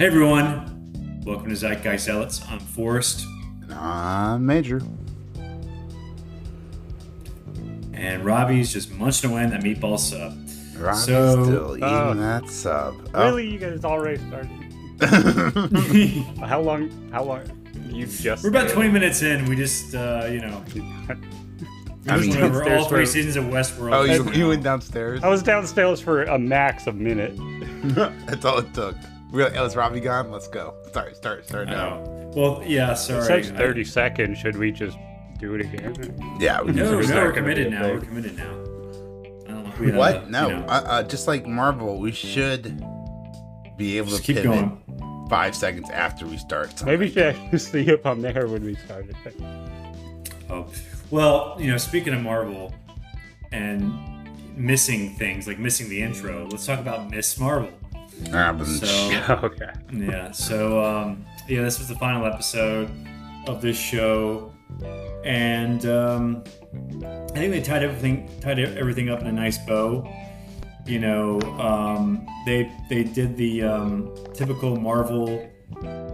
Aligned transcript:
Hey 0.00 0.06
everyone, 0.06 1.20
welcome 1.26 1.50
to 1.50 1.54
Zeitgeist 1.54 2.06
Zealots. 2.06 2.40
I'm 2.48 2.58
Forrest, 2.58 3.26
And 3.64 3.74
I'm 3.74 4.46
Major. 4.46 4.80
and 7.92 8.24
Robbie's 8.24 8.72
just 8.72 8.90
munching 8.94 9.30
away 9.30 9.44
on 9.44 9.50
that 9.50 9.60
meatball 9.62 9.98
sub. 9.98 10.38
Robbie's 10.82 11.04
So- 11.04 11.44
still 11.44 11.76
eating 11.76 11.84
Oh. 11.84 12.14
that 12.14 12.48
sub. 12.48 12.94
Oh. 13.12 13.26
Really, 13.26 13.50
you 13.50 13.58
guys 13.58 13.84
already 13.84 14.22
started? 14.26 14.48
How 16.48 16.62
long? 16.62 16.90
How 17.12 17.22
long? 17.24 17.42
You 17.90 18.06
just. 18.06 18.42
We're 18.42 18.48
about 18.48 18.70
started? 18.70 18.74
20 18.76 18.88
minutes 18.88 19.20
in. 19.20 19.44
We 19.44 19.54
just, 19.56 19.94
uh, 19.94 20.28
you 20.30 20.40
know, 20.40 20.64
I 22.08 22.16
just 22.16 22.28
mean- 22.28 22.40
went 22.40 22.54
over 22.54 22.74
all 22.74 22.86
three 22.86 23.04
for- 23.04 23.10
seasons 23.10 23.36
of 23.36 23.44
Westworld. 23.44 23.92
oh, 23.94 24.04
you, 24.04 24.32
you 24.32 24.48
went 24.48 24.62
downstairs? 24.62 25.22
I 25.22 25.28
was 25.28 25.42
downstairs 25.42 26.00
for 26.00 26.22
a 26.22 26.38
max 26.38 26.86
of 26.86 26.94
a 26.94 26.98
minute. 26.98 27.34
That's 28.26 28.46
all 28.46 28.60
it 28.60 28.72
took. 28.72 28.96
We 29.32 29.38
were 29.42 29.48
like, 29.48 29.56
oh, 29.58 29.64
is 29.64 29.76
Robbie 29.76 30.00
gone? 30.00 30.30
Let's 30.30 30.48
go. 30.48 30.74
Start, 30.88 31.14
start, 31.16 31.46
start 31.46 31.68
now. 31.68 32.02
Well, 32.34 32.62
yeah, 32.66 32.92
It 32.92 32.96
sorry. 32.96 33.42
says 33.44 33.52
I- 33.52 33.56
30 33.56 33.84
seconds. 33.84 34.38
Should 34.38 34.56
we 34.56 34.72
just 34.72 34.96
do 35.38 35.54
it 35.54 35.60
again? 35.62 35.94
Yeah, 36.40 36.60
We 36.62 36.72
no, 36.72 37.00
no, 37.00 37.16
we're 37.16 37.32
committed 37.32 37.70
now. 37.70 37.88
We're 37.92 38.00
committed 38.00 38.36
now. 38.36 38.50
I 38.50 39.52
don't 39.52 39.64
know. 39.64 39.68
if 39.68 39.78
we 39.80 39.92
What? 39.92 40.24
a- 40.24 40.30
No. 40.30 40.48
you 40.48 40.56
know, 40.56 40.62
uh, 40.64 40.82
uh, 40.86 41.02
just 41.04 41.28
like 41.28 41.46
Marvel, 41.46 41.98
we 42.00 42.10
should 42.12 42.84
be 43.76 43.98
able 43.98 44.08
just 44.10 44.24
to 44.24 44.26
keep 44.26 44.42
pivot 44.42 44.50
going. 44.52 45.26
five 45.30 45.54
seconds 45.54 45.88
after 45.90 46.26
we 46.26 46.36
start. 46.36 46.70
Something. 46.76 46.86
Maybe 46.98 47.10
should 47.12 47.36
I 47.52 47.56
see 47.56 47.80
if 47.88 48.04
I'm 48.04 48.20
there 48.22 48.46
when 48.48 48.64
we 48.64 48.74
started. 48.74 49.14
Oh, 50.50 50.66
well, 51.10 51.56
you 51.58 51.70
know, 51.70 51.76
speaking 51.78 52.12
of 52.14 52.20
Marvel 52.22 52.74
and 53.52 53.92
missing 54.56 55.14
things, 55.16 55.46
like 55.46 55.58
missing 55.58 55.88
the 55.88 56.02
intro, 56.02 56.46
let's 56.50 56.66
talk 56.66 56.80
about 56.80 57.10
Miss 57.10 57.38
Marvel. 57.38 57.70
So, 58.86 59.24
okay. 59.44 59.70
yeah, 59.92 60.30
so, 60.30 60.84
um, 60.84 61.24
yeah, 61.48 61.62
this 61.62 61.78
was 61.78 61.88
the 61.88 61.96
final 61.96 62.26
episode 62.26 62.90
of 63.46 63.60
this 63.60 63.76
show. 63.76 64.54
And 65.24 65.84
um, 65.86 66.44
I 67.04 67.34
think 67.34 67.52
they 67.52 67.60
tied 67.60 67.82
everything 67.82 68.30
tied 68.40 68.58
everything 68.58 69.10
up 69.10 69.20
in 69.20 69.26
a 69.26 69.32
nice 69.32 69.58
bow. 69.58 70.08
You 70.86 71.00
know, 71.00 71.40
um, 71.58 72.26
they 72.46 72.72
they 72.88 73.04
did 73.04 73.36
the 73.36 73.62
um, 73.64 74.14
typical 74.32 74.76
Marvel 74.76 75.50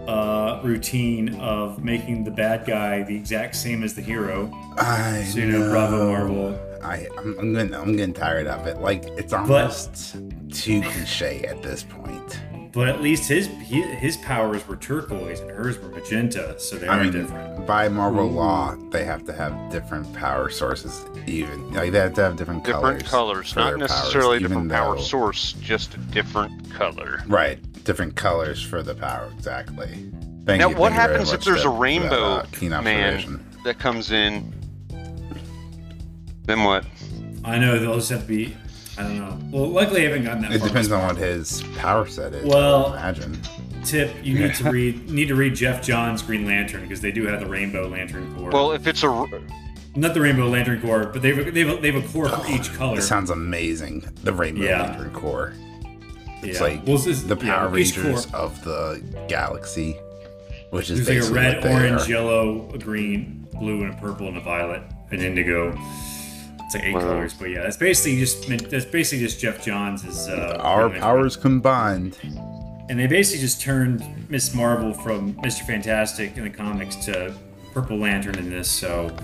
uh, 0.08 0.60
routine 0.62 1.34
of 1.36 1.82
making 1.82 2.24
the 2.24 2.30
bad 2.30 2.66
guy 2.66 3.02
the 3.02 3.14
exact 3.14 3.56
same 3.56 3.82
as 3.82 3.94
the 3.94 4.02
hero. 4.02 4.50
I 4.76 5.22
So, 5.24 5.38
you 5.38 5.46
know, 5.46 5.70
bravo, 5.70 6.08
Marvel. 6.08 6.60
I, 6.82 7.08
I'm, 7.18 7.38
I'm 7.38 7.52
getting, 7.52 7.74
I'm 7.74 7.96
getting 7.96 8.14
tired 8.14 8.46
of 8.46 8.66
it. 8.66 8.80
Like 8.80 9.04
it's 9.18 9.32
almost 9.32 10.16
too 10.62 10.82
cliche 10.82 11.42
at 11.44 11.62
this 11.62 11.82
point. 11.82 12.40
But 12.72 12.88
at 12.88 13.00
least 13.00 13.28
his 13.30 13.46
he, 13.46 13.80
his 13.80 14.18
powers 14.18 14.66
were 14.68 14.76
turquoise 14.76 15.40
and 15.40 15.50
hers 15.50 15.78
were 15.78 15.88
magenta, 15.88 16.58
so 16.58 16.76
they 16.76 16.86
I 16.86 16.98
are 16.98 17.02
mean, 17.04 17.12
different. 17.12 17.66
by 17.66 17.88
Marvel 17.88 18.30
law, 18.30 18.76
they 18.90 19.04
have 19.04 19.24
to 19.24 19.32
have 19.32 19.70
different 19.70 20.12
power 20.12 20.50
sources. 20.50 21.02
Even 21.26 21.72
like 21.72 21.92
they 21.92 21.98
have 22.00 22.12
to 22.14 22.22
have 22.22 22.36
different, 22.36 22.64
different 22.64 23.02
colors, 23.04 23.52
colors, 23.52 23.56
not 23.56 23.78
their 23.78 23.88
powers, 23.88 23.90
necessarily 23.90 24.36
even 24.36 24.48
different 24.50 24.70
power 24.72 24.96
though- 24.96 25.00
source, 25.02 25.52
just 25.54 25.94
a 25.94 25.98
different 25.98 26.70
color. 26.70 27.22
Right, 27.26 27.58
different 27.84 28.14
colors 28.14 28.62
for 28.62 28.82
the 28.82 28.94
power. 28.94 29.30
Exactly. 29.36 29.88
Thank 30.44 30.60
now, 30.60 30.68
you, 30.68 30.76
what 30.76 30.92
thank 30.92 31.08
you 31.08 31.14
happens 31.14 31.32
if 31.32 31.42
there's 31.44 31.62
Deb, 31.62 31.72
a 31.72 31.74
for 31.74 31.76
that, 31.76 31.80
rainbow 31.80 32.76
uh, 32.76 32.82
man 32.82 33.44
that 33.64 33.78
comes 33.78 34.12
in? 34.12 34.52
Then 36.44 36.62
what? 36.62 36.84
I 37.44 37.58
know 37.58 37.78
they'll 37.78 37.94
just 37.96 38.10
have 38.10 38.20
to 38.22 38.26
be. 38.28 38.56
I 38.98 39.02
don't 39.02 39.19
know. 39.19 39.39
Well, 39.50 39.70
luckily 39.70 40.02
I 40.02 40.08
haven't 40.08 40.25
gotten 40.25 40.42
that. 40.42 40.52
It 40.52 40.58
far 40.61 40.69
depends 40.69 40.89
with 40.89 40.98
on 40.98 41.06
what 41.08 41.16
his 41.16 41.62
power 41.77 42.06
set 42.06 42.33
is. 42.34 42.44
Well- 42.47 42.92
I 42.94 43.11
imagine. 43.11 43.41
Tip: 43.84 44.12
You 44.25 44.36
need 44.38 44.55
to 44.56 44.69
read 44.70 45.08
need 45.11 45.28
to 45.28 45.36
read 45.36 45.55
Geoff 45.55 45.80
Johns' 45.80 46.20
Green 46.20 46.44
Lantern 46.44 46.80
because 46.83 47.00
they 47.00 47.12
do 47.12 47.25
have 47.27 47.38
the 47.38 47.47
Rainbow 47.47 47.87
Lantern 47.87 48.34
Corps. 48.34 48.50
Well, 48.50 48.72
if 48.72 48.84
it's 48.88 49.04
a 49.04 49.28
not 49.94 50.12
the 50.12 50.20
Rainbow 50.20 50.48
Lantern 50.48 50.81
Corps, 50.82 51.06
but 51.06 51.22
they've 51.22 51.54
they 51.54 51.65
have, 51.65 51.81
they 51.81 51.93
have 51.93 52.04
a 52.04 52.09
core 52.09 52.28
for 52.28 52.50
each 52.50 52.69
oh, 52.72 52.76
color. 52.76 52.98
It 52.98 53.03
sounds 53.03 53.31
amazing. 53.31 54.04
The 54.25 54.32
Rainbow 54.32 54.62
Yeah. 54.65 54.82
Lantern 54.82 55.12
Corps. 55.12 55.53
It's 56.43 56.59
Yeah. 56.59 56.66
like 56.66 56.87
Well, 56.87 56.97
it's- 56.97 57.22
the 57.22 57.37
Power 57.37 57.69
each 57.78 57.97
Rangers 57.97 58.26
corps- 58.26 58.41
of 58.41 58.65
the 58.65 59.03
galaxy, 59.28 59.97
which 60.70 60.91
is 60.91 61.06
There's 61.06 61.31
like 61.31 61.31
a 61.31 61.34
red, 61.34 61.54
what 61.56 61.62
they 61.65 61.72
orange, 61.75 62.03
are. 62.03 62.10
yellow, 62.10 62.69
a 62.75 62.78
green, 62.78 63.47
blue, 63.59 63.84
and 63.84 63.94
a 63.94 63.97
purple, 63.99 64.26
and 64.28 64.37
a 64.37 64.41
violet, 64.41 64.82
an 65.12 65.20
indigo. 65.20 65.78
It's 66.66 66.75
like 66.75 66.84
eight 66.84 66.94
Wow. 66.94 67.00
colors, 67.00 67.32
but 67.34 67.50
yeah, 67.50 67.62
that's 67.62 67.77
basically 67.77 68.19
just 68.19 68.49
that's 68.71 68.84
basically 68.84 69.25
just 69.25 69.41
Geoff 69.41 69.65
Johns' 69.65 70.28
uh, 70.28 70.59
Our 70.60 70.91
powers 70.91 71.37
combined. 71.37 72.19
and 72.88 72.99
they 72.99 73.06
basically 73.06 73.41
just 73.41 73.60
turned 73.60 74.03
Miss 74.28 74.53
Marvel 74.54 74.93
from 74.93 75.34
Mr. 75.34 75.65
Fantastic 75.66 76.37
in 76.37 76.43
the 76.44 76.50
comics 76.50 76.97
to 77.06 77.32
Purple 77.72 77.99
Lantern 77.99 78.37
in 78.37 78.50
this. 78.50 78.69
So, 78.71 79.15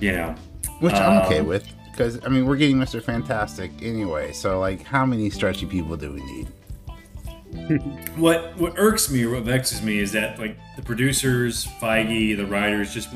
you 0.00 0.12
know, 0.12 0.34
Which 0.80 0.92
I'm 0.94 1.22
okay 1.26 1.38
Um, 1.40 1.46
with. 1.46 1.66
Because, 1.90 2.18
I 2.26 2.28
mean, 2.28 2.44
we're 2.44 2.56
getting 2.56 2.76
Mr. 2.76 3.00
Fantastic 3.02 3.70
anyway. 3.80 4.32
So, 4.32 4.58
like, 4.58 4.82
how 4.82 5.06
many 5.06 5.30
stretchy 5.30 5.64
people 5.64 5.96
do 5.96 6.12
we 6.12 6.20
need? 6.24 6.48
what 8.16 8.56
what 8.58 8.74
irks 8.76 9.10
me 9.10 9.22
or 9.24 9.30
what 9.30 9.44
vexes 9.44 9.80
me 9.80 9.98
is 10.00 10.10
that 10.12 10.38
like 10.40 10.58
the 10.76 10.82
producers, 10.82 11.64
Feige, 11.80 12.36
the 12.36 12.44
writers 12.46 12.92
just 12.92 13.08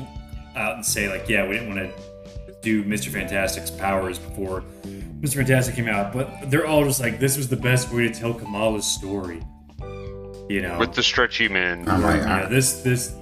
out 0.55 0.75
and 0.75 0.85
say 0.85 1.09
like, 1.09 1.27
yeah, 1.27 1.45
we 1.45 1.55
didn't 1.55 1.75
want 1.75 1.93
to 1.93 2.03
do 2.61 2.83
Mr. 2.83 3.09
Fantastic's 3.09 3.71
powers 3.71 4.19
before 4.19 4.63
Mr. 5.21 5.35
Fantastic 5.35 5.75
came 5.75 5.89
out, 5.89 6.13
but 6.13 6.49
they're 6.49 6.65
all 6.65 6.85
just 6.85 7.01
like, 7.01 7.19
this 7.19 7.35
was 7.35 7.49
the 7.49 7.57
best 7.57 7.91
way 7.91 8.07
to 8.07 8.13
tell 8.13 8.33
Kamala's 8.33 8.85
story. 8.85 9.41
You 10.49 10.61
know, 10.63 10.79
with 10.79 10.93
the 10.93 11.03
stretchy 11.03 11.47
man. 11.47 11.87
I'm 11.87 12.01
like, 12.01 12.21
yeah, 12.21 12.45
ah, 12.45 12.49
this 12.49 12.81
this 12.81 13.13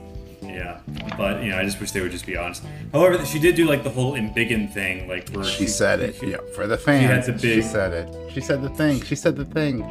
yeah, 0.41 0.79
but 1.17 1.43
you 1.43 1.49
know, 1.49 1.57
I 1.57 1.65
just 1.65 1.77
wish 1.81 1.91
they 1.91 1.99
would 1.99 2.11
just 2.11 2.25
be 2.25 2.37
honest. 2.37 2.63
However, 2.93 3.25
she 3.25 3.37
did 3.37 3.55
do 3.55 3.65
like 3.65 3.83
the 3.83 3.89
whole 3.89 4.13
embiggen 4.13 4.71
thing, 4.71 5.09
like 5.09 5.27
where 5.31 5.43
she 5.43 5.67
said 5.67 5.99
it. 5.99 6.15
She, 6.15 6.31
Yeah, 6.31 6.37
for 6.55 6.67
the 6.67 6.77
fans. 6.77 7.01
She, 7.01 7.07
had 7.07 7.25
the 7.25 7.33
big, 7.33 7.63
She 7.63 7.67
said 7.67 7.91
it. 7.91 8.31
She 8.31 8.39
said 8.39 8.61
the 8.61 8.69
thing. 8.69 9.01
She 9.01 9.15
said 9.15 9.35
the 9.35 9.43
thing. 9.43 9.83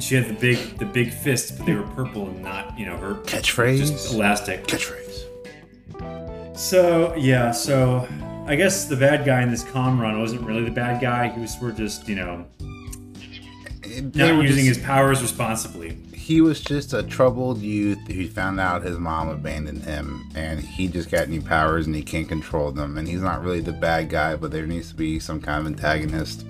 she 0.00 0.14
had 0.14 0.28
the 0.28 0.40
big 0.40 0.78
the 0.78 0.86
big 0.86 1.12
fists, 1.12 1.50
but 1.50 1.66
they 1.66 1.74
were 1.74 1.86
purple 1.88 2.26
and 2.28 2.42
not 2.42 2.78
you 2.78 2.86
know 2.86 2.96
her 2.96 3.16
Catchphrase. 3.16 3.78
just 3.78 4.14
elastic. 4.14 4.66
Catchphrase. 4.66 5.26
So 6.56 7.14
yeah, 7.16 7.50
so 7.50 8.08
I 8.48 8.56
guess 8.56 8.86
the 8.86 8.96
bad 8.96 9.24
guy 9.26 9.42
in 9.42 9.50
this 9.50 9.62
Kamran 9.62 10.18
wasn't 10.20 10.42
really 10.42 10.64
the 10.64 10.70
bad 10.70 11.00
guy. 11.00 11.28
He 11.28 11.40
was 11.40 11.52
sort 11.58 11.72
of 11.72 11.76
just 11.76 12.08
you 12.08 12.16
know 12.16 12.46
They 13.82 14.32
not 14.32 14.42
using 14.42 14.64
just- 14.64 14.78
his 14.78 14.86
powers 14.86 15.20
responsibly. 15.22 15.98
he 16.14 16.40
was 16.40 16.60
just 16.60 16.92
a 16.92 17.02
troubled 17.02 17.58
youth 17.60 17.98
who 18.08 18.26
found 18.28 18.60
out 18.60 18.82
his 18.82 18.98
mom 18.98 19.28
abandoned 19.28 19.82
him 19.84 20.28
and 20.34 20.60
he 20.60 20.86
just 20.88 21.10
got 21.10 21.28
new 21.28 21.40
powers 21.40 21.86
and 21.86 21.94
he 21.96 22.02
can't 22.02 22.28
control 22.28 22.70
them 22.70 22.98
and 22.98 23.08
he's 23.08 23.22
not 23.22 23.42
really 23.42 23.60
the 23.60 23.72
bad 23.72 24.10
guy 24.10 24.36
but 24.36 24.50
there 24.50 24.66
needs 24.66 24.90
to 24.90 24.94
be 24.94 25.18
some 25.18 25.40
kind 25.40 25.60
of 25.60 25.66
antagonist 25.66 26.44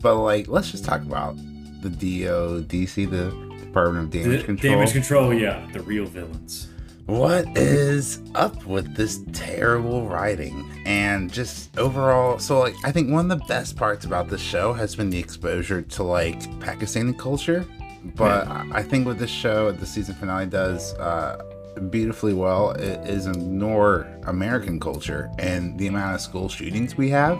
but 0.00 0.14
like 0.16 0.46
let's 0.46 0.70
just 0.70 0.84
talk 0.84 1.00
about 1.02 1.34
the 1.82 1.90
do 1.90 2.62
dc 2.64 2.94
the 3.10 3.30
department 3.64 4.04
of 4.04 4.10
damage 4.12 4.40
The 4.40 4.44
control 4.46 4.72
damage 4.74 4.92
control, 4.92 5.34
yeah, 5.34 5.66
the 5.72 5.80
real 5.82 6.06
villains. 6.06 6.68
What 7.10 7.44
is 7.56 8.22
up 8.36 8.64
with 8.66 8.94
this 8.94 9.20
terrible 9.32 10.06
writing? 10.06 10.64
And 10.86 11.32
just 11.32 11.76
overall 11.76 12.38
so 12.38 12.60
like 12.60 12.74
i 12.84 12.92
think 12.92 13.10
one 13.10 13.30
of 13.30 13.38
the 13.38 13.44
best 13.46 13.76
parts 13.76 14.04
about 14.04 14.28
this 14.28 14.40
show 14.40 14.72
has 14.72 14.94
been 14.94 15.10
the 15.10 15.18
exposure 15.18 15.82
to 15.82 16.02
like 16.04 16.40
pakistani 16.60 17.18
culture. 17.18 17.66
But 18.14 18.46
I 18.46 18.66
I 18.74 18.82
think 18.84 19.06
what 19.06 19.18
this 19.18 19.30
show 19.30 19.72
the 19.72 19.86
season 19.86 20.14
finale 20.14 20.46
does 20.46 20.94
uh 20.94 21.42
beautifully 21.90 22.32
well 22.32 22.72
is 22.72 23.26
ignore 23.26 24.06
american 24.26 24.78
culture 24.78 25.30
and 25.38 25.78
the 25.78 25.88
amount 25.88 26.14
of 26.14 26.20
school 26.20 26.48
shootings 26.48 26.96
we 26.96 27.10
have. 27.10 27.38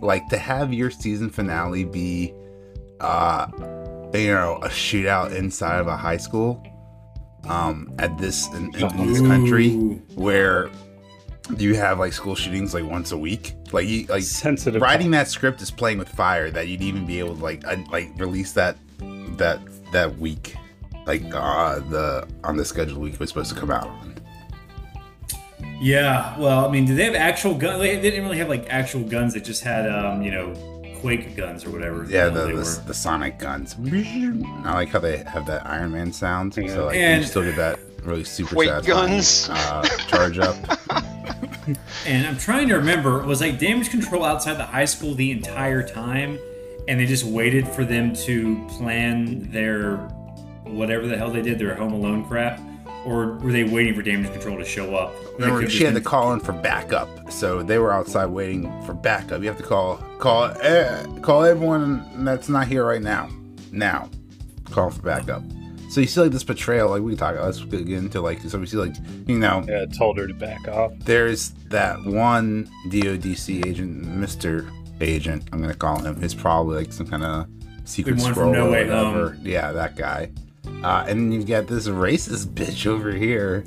Like 0.00 0.28
to 0.28 0.38
have 0.38 0.72
your 0.72 0.90
season 0.92 1.28
finale 1.28 1.84
be 1.84 2.32
uh 3.00 3.48
you 4.14 4.32
know 4.32 4.60
a 4.62 4.68
shootout 4.68 5.34
inside 5.34 5.80
of 5.80 5.88
a 5.88 5.96
high 5.96 6.18
school 6.18 6.62
um 7.48 7.92
at 7.98 8.16
this 8.18 8.48
in, 8.54 8.74
in 8.76 9.06
this 9.06 9.20
country 9.20 9.70
where 10.14 10.70
you 11.58 11.74
have 11.74 11.98
like 11.98 12.12
school 12.12 12.34
shootings 12.36 12.72
like 12.72 12.84
once 12.84 13.10
a 13.12 13.16
week 13.16 13.54
like 13.72 13.86
you 13.86 14.06
like 14.06 14.22
Sensitive. 14.22 14.80
writing 14.80 15.10
that 15.10 15.26
script 15.28 15.60
is 15.60 15.70
playing 15.70 15.98
with 15.98 16.08
fire 16.08 16.50
that 16.50 16.68
you'd 16.68 16.82
even 16.82 17.04
be 17.04 17.18
able 17.18 17.34
to 17.36 17.42
like 17.42 17.66
un- 17.66 17.86
like 17.90 18.10
release 18.16 18.52
that 18.52 18.76
that 19.36 19.58
that 19.92 20.16
week 20.18 20.54
like 21.06 21.22
uh 21.34 21.80
the 21.90 22.28
on 22.44 22.56
the 22.56 22.64
scheduled 22.64 22.98
week 22.98 23.14
it 23.14 23.20
was 23.20 23.28
supposed 23.30 23.52
to 23.52 23.58
come 23.58 23.70
out 23.70 23.86
on 23.88 24.14
Yeah, 25.80 26.38
well, 26.38 26.64
I 26.64 26.70
mean, 26.70 26.84
did 26.86 26.96
they 26.96 27.06
have 27.06 27.16
actual 27.16 27.54
guns? 27.54 27.80
They 27.80 28.00
didn't 28.00 28.22
really 28.22 28.38
have 28.38 28.48
like 28.48 28.66
actual 28.68 29.02
guns. 29.02 29.34
They 29.34 29.40
just 29.40 29.64
had, 29.64 29.90
um, 29.90 30.22
you 30.22 30.30
know, 30.30 30.54
Quake 31.02 31.36
guns 31.36 31.64
or 31.66 31.70
whatever. 31.70 32.04
yeah 32.08 32.30
hell 32.30 32.30
the, 32.30 32.46
the, 32.46 32.82
the 32.86 32.94
sonic 32.94 33.38
guns 33.38 33.76
i 34.64 34.72
like 34.72 34.88
how 34.88 34.98
they 35.00 35.18
have 35.18 35.44
that 35.46 35.66
iron 35.66 35.92
man 35.92 36.12
sound 36.12 36.54
so 36.54 36.86
like 36.86 36.96
And- 36.96 37.20
you 37.22 37.28
still 37.28 37.42
get 37.42 37.56
that 37.56 37.78
really 38.04 38.24
super 38.24 38.54
Quake 38.54 38.68
satisfying, 38.68 39.08
guns. 39.10 39.48
uh, 39.50 39.82
charge 40.08 40.38
up 40.38 40.56
And 42.06 42.26
I'm 42.26 42.36
trying 42.38 42.66
to 42.68 42.74
remember, 42.74 43.22
was 43.24 43.40
like 43.40 43.58
damage 43.60 43.90
control 43.90 44.24
outside 44.24 44.54
the 44.54 44.64
high 44.64 44.84
school 44.84 45.14
the 45.14 45.30
entire 45.30 45.86
time, 45.86 46.36
and 46.88 46.98
they 46.98 47.06
just 47.06 47.24
waited 47.24 47.68
for 47.68 47.84
them 47.84 48.12
to 48.26 48.66
plan 48.68 49.48
their 49.52 49.96
whatever 50.64 51.06
the 51.06 51.16
hell 51.16 51.30
they 51.30 51.40
did, 51.42 51.60
their 51.60 51.76
Home 51.76 51.92
Alone 51.92 52.24
crap, 52.24 52.60
or 53.04 53.34
were 53.38 53.52
they 53.52 53.64
waiting 53.64 53.94
for 53.94 54.02
damage 54.02 54.32
control 54.32 54.58
to 54.58 54.64
show 54.64 54.94
up? 54.94 55.12
They 55.38 55.44
Remember, 55.44 55.56
could've 55.60 55.72
she 55.72 55.84
had 55.84 55.94
to 55.94 56.00
call 56.00 56.32
in 56.32 56.40
for 56.40 56.52
backup, 56.52 57.30
so 57.32 57.62
they 57.62 57.78
were 57.78 57.92
outside 57.92 58.26
waiting 58.26 58.64
for 58.84 58.94
backup. 58.94 59.40
You 59.42 59.48
have 59.48 59.56
to 59.58 59.62
call, 59.64 59.96
call, 60.18 60.44
eh, 60.60 61.04
call 61.22 61.44
everyone 61.44 62.24
that's 62.24 62.48
not 62.48 62.66
here 62.68 62.84
right 62.84 63.02
now. 63.02 63.28
Now, 63.72 64.08
call 64.70 64.90
for 64.90 65.02
backup. 65.02 65.42
So 65.90 66.00
you 66.00 66.06
see 66.06 66.20
like 66.22 66.30
this 66.32 66.44
betrayal, 66.44 66.88
like 66.88 67.02
we 67.02 67.14
talk. 67.16 67.36
Let's 67.36 67.60
get 67.64 67.86
into 67.90 68.20
like 68.22 68.40
so 68.40 68.58
we 68.58 68.66
see 68.66 68.78
like 68.78 68.94
you 69.26 69.38
know 69.38 69.62
Yeah, 69.68 69.84
told 69.86 70.16
her 70.18 70.26
to 70.26 70.32
back 70.34 70.66
off. 70.68 70.92
there's 71.00 71.50
that 71.68 72.02
one 72.04 72.66
DODC 72.88 73.66
agent, 73.66 74.04
Mister 74.06 74.70
Agent. 75.02 75.44
I'm 75.52 75.60
gonna 75.60 75.74
call 75.74 75.98
him. 75.98 76.18
He's 76.20 76.34
probably 76.34 76.76
like 76.76 76.92
some 76.94 77.06
kind 77.06 77.22
of 77.24 77.46
secret 77.84 78.16
The 78.16 78.22
one 78.22 78.32
from 78.32 78.34
scroll 78.34 78.52
No 78.54 78.68
or 78.68 78.70
Way 78.70 78.84
whatever. 78.84 79.30
Home. 79.32 79.40
Yeah, 79.42 79.72
that 79.72 79.96
guy. 79.96 80.30
Uh, 80.82 81.04
and 81.06 81.20
then 81.20 81.32
you've 81.32 81.46
got 81.46 81.66
this 81.66 81.86
racist 81.88 82.48
bitch 82.48 82.86
over 82.86 83.12
here, 83.12 83.64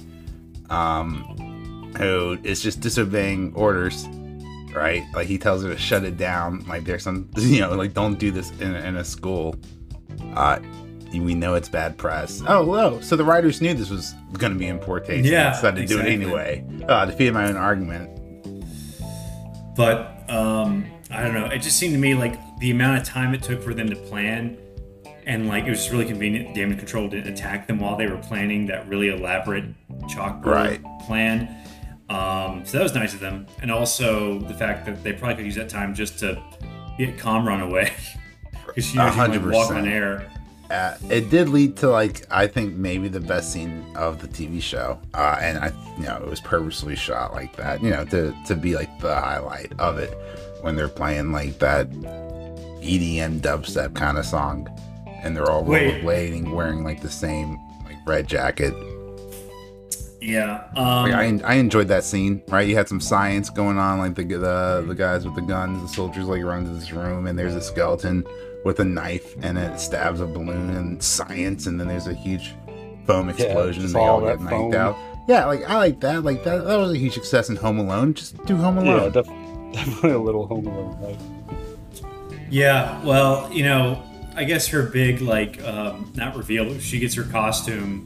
um, 0.70 1.94
who 1.98 2.38
is 2.44 2.62
just 2.62 2.82
disobeying 2.82 3.54
orders. 3.56 4.08
Right, 4.74 5.06
like 5.14 5.28
he 5.28 5.38
tells 5.38 5.64
her 5.64 5.70
to 5.70 5.78
shut 5.78 6.04
it 6.04 6.18
down. 6.18 6.66
Like 6.68 6.84
there's 6.84 7.04
some, 7.04 7.30
you 7.38 7.62
know, 7.62 7.74
like 7.76 7.94
don't 7.94 8.20
do 8.20 8.30
this 8.30 8.52
in, 8.60 8.76
in 8.76 8.98
a 8.98 9.06
school. 9.06 9.56
Uh, 10.34 10.60
we 11.14 11.34
know 11.34 11.54
it's 11.54 11.70
bad 11.70 11.98
press. 11.98 12.44
Oh, 12.46 12.66
whoa! 12.66 13.00
So 13.00 13.16
the 13.16 13.24
writers 13.24 13.62
knew 13.62 13.74
this 13.74 13.90
was 13.90 14.14
going 14.34 14.52
to 14.52 14.60
be 14.60 14.68
in 14.68 14.80
poor 14.80 15.00
taste. 15.00 15.30
Yeah, 15.30 15.52
decided 15.52 15.88
to 15.88 15.94
do 15.94 16.02
it 16.02 16.08
anyway. 16.08 16.66
Uh, 16.88 17.06
defeated 17.06 17.34
my 17.34 17.48
own 17.48 17.56
argument. 17.56 18.12
But 19.76 20.30
um, 20.30 20.86
I 21.12 21.24
don't 21.24 21.34
know. 21.34 21.46
It 21.46 21.60
just 21.60 21.78
seemed 21.78 21.94
to 21.94 22.00
me 22.00 22.14
like 22.14 22.38
the 22.60 22.72
amount 22.72 22.98
of 22.98 23.06
time 23.06 23.34
it 23.34 23.44
took 23.44 23.62
for 23.62 23.74
them 23.74 23.90
to 23.90 23.96
plan, 23.96 24.58
and 25.25 25.48
like 25.48 25.66
it 25.66 25.69
was 25.69 25.80
just 25.80 25.92
really 25.92 26.06
convenient. 26.06 26.54
Damage 26.56 26.80
control 26.80 27.07
didn't 27.07 27.31
attack 27.31 27.68
them 27.68 27.80
while 27.80 27.95
they 27.98 28.07
were 28.07 28.18
planning 28.18 28.66
that 28.68 28.88
really 28.88 29.10
elaborate 29.10 29.66
chalkboard 30.04 30.45
Right. 30.45 30.81
plan. 31.06 31.50
Um, 32.10 32.63
so 32.66 32.77
that 32.77 32.83
was 32.83 32.94
nice 32.94 33.13
of 33.16 33.19
them, 33.19 33.48
and 33.62 33.72
also 33.72 34.38
the 34.39 34.54
fact 34.54 34.86
that 34.86 35.04
they 35.04 35.12
probably 35.13 35.36
could 35.38 35.45
use 35.45 35.56
that 35.56 35.69
time 35.69 35.95
just 35.95 36.19
to 36.19 36.42
get 37.00 37.18
Kamran 37.18 37.62
away 37.62 37.92
because 38.68 38.86
she 38.86 38.92
she 38.92 38.98
might 38.98 39.42
walk 39.44 39.72
on 39.72 39.88
air. 39.88 40.31
Uh, 40.69 40.98
it 41.10 41.30
did 41.30 41.50
lead 41.50 41.75
to 41.77 41.88
like 41.89 42.25
I 42.31 42.45
think 42.48 42.74
maybe 42.75 43.07
the 43.07 43.19
best 43.19 43.51
scene 43.51 43.83
of 43.95 44.19
the 44.22 44.27
TV 44.27 44.62
show, 44.62 45.00
uh, 45.13 45.38
and 45.42 45.57
I 45.60 45.72
you 45.98 46.04
know 46.06 46.18
it 46.18 46.27
was 46.30 46.39
purposely 46.42 46.95
shot 46.95 47.33
like 47.33 47.56
that, 47.56 47.81
you 47.83 47.89
know, 47.89 48.06
to 48.06 48.36
to 48.48 48.56
be 48.56 48.75
like 48.75 49.00
the 49.00 49.13
highlight 49.16 49.74
of 49.80 49.98
it 49.98 50.16
when 50.62 50.75
they're 50.75 50.88
playing 50.88 51.31
like 51.31 51.57
that 51.60 51.89
EDM 52.81 53.39
dubstep 53.42 53.95
kind 53.95 54.18
of 54.18 54.25
song, 54.25 54.68
and 55.25 55.36
they're 55.36 55.50
all 55.51 55.63
Wait. 55.66 56.01
rollerblading, 56.04 56.54
wearing 56.54 56.83
like 56.86 57.01
the 57.01 57.10
same 57.12 57.57
like 57.86 57.98
red 58.06 58.27
jacket. 58.27 58.74
Yeah. 60.22 60.63
Um, 60.75 61.12
Like, 61.12 61.13
I, 61.13 61.39
I 61.44 61.54
enjoyed 61.56 61.88
that 61.89 62.04
scene, 62.04 62.42
right? 62.48 62.68
You 62.68 62.75
had 62.75 62.88
some 62.88 63.00
science 63.01 63.50
going 63.50 63.77
on, 63.77 64.00
like 64.00 64.16
the 64.16 64.24
the 64.24 64.83
the 64.88 64.95
guys 64.95 65.25
with 65.25 65.36
the 65.36 65.42
guns, 65.42 65.81
the 65.81 65.88
soldiers 65.94 66.25
like 66.25 66.44
run 66.44 66.60
into 66.60 66.72
this 66.72 66.92
room, 66.92 67.27
and 67.27 67.38
there's 67.38 67.54
a 67.56 67.62
skeleton 67.62 68.25
with 68.63 68.80
a 68.80 68.86
knife, 68.86 69.36
and 69.44 69.57
it 69.57 69.80
stabs 69.80 70.22
a 70.22 70.25
balloon, 70.25 70.72
and 70.72 71.04
science, 71.04 71.68
and 71.68 71.80
then 71.80 71.88
there's 71.88 72.07
a 72.07 72.13
huge 72.13 72.56
foam 73.06 73.30
explosion, 73.30 73.83
and 73.86 73.94
they 73.94 74.00
all 74.00 74.22
all 74.22 74.22
get 74.22 74.39
that 74.39 74.50
knifed 74.50 74.75
out. 74.75 74.98
Yeah, 75.27 75.45
like 75.45 75.63
I 75.69 75.77
like 75.77 76.00
that. 76.01 76.24
Like 76.24 76.44
that. 76.44 76.63
That 76.66 76.77
was 76.77 76.92
a 76.92 76.98
huge 76.98 77.13
success 77.13 77.50
in 77.50 77.56
Home 77.57 77.77
Alone. 77.80 78.13
Just 78.16 78.44
do 78.45 78.56
Home 78.57 78.83
Yeah, 78.83 78.95
Alone. 78.95 79.12
def- 79.12 79.25
definitely 79.74 80.12
a 80.12 80.19
little 80.19 80.48
home 80.48 80.66
alone. 80.68 80.98
Like, 81.01 81.19
Yeah, 82.50 83.04
well, 83.04 83.51
you 83.51 83.63
know, 83.63 84.01
I 84.36 84.44
guess 84.44 84.68
her 84.68 84.84
big 84.84 85.22
like 85.22 85.62
um, 85.64 86.12
not 86.16 86.36
reveal, 86.36 86.66
but 86.66 86.82
she 86.82 87.00
gets 87.00 87.16
her 87.16 87.24
costume 87.24 88.06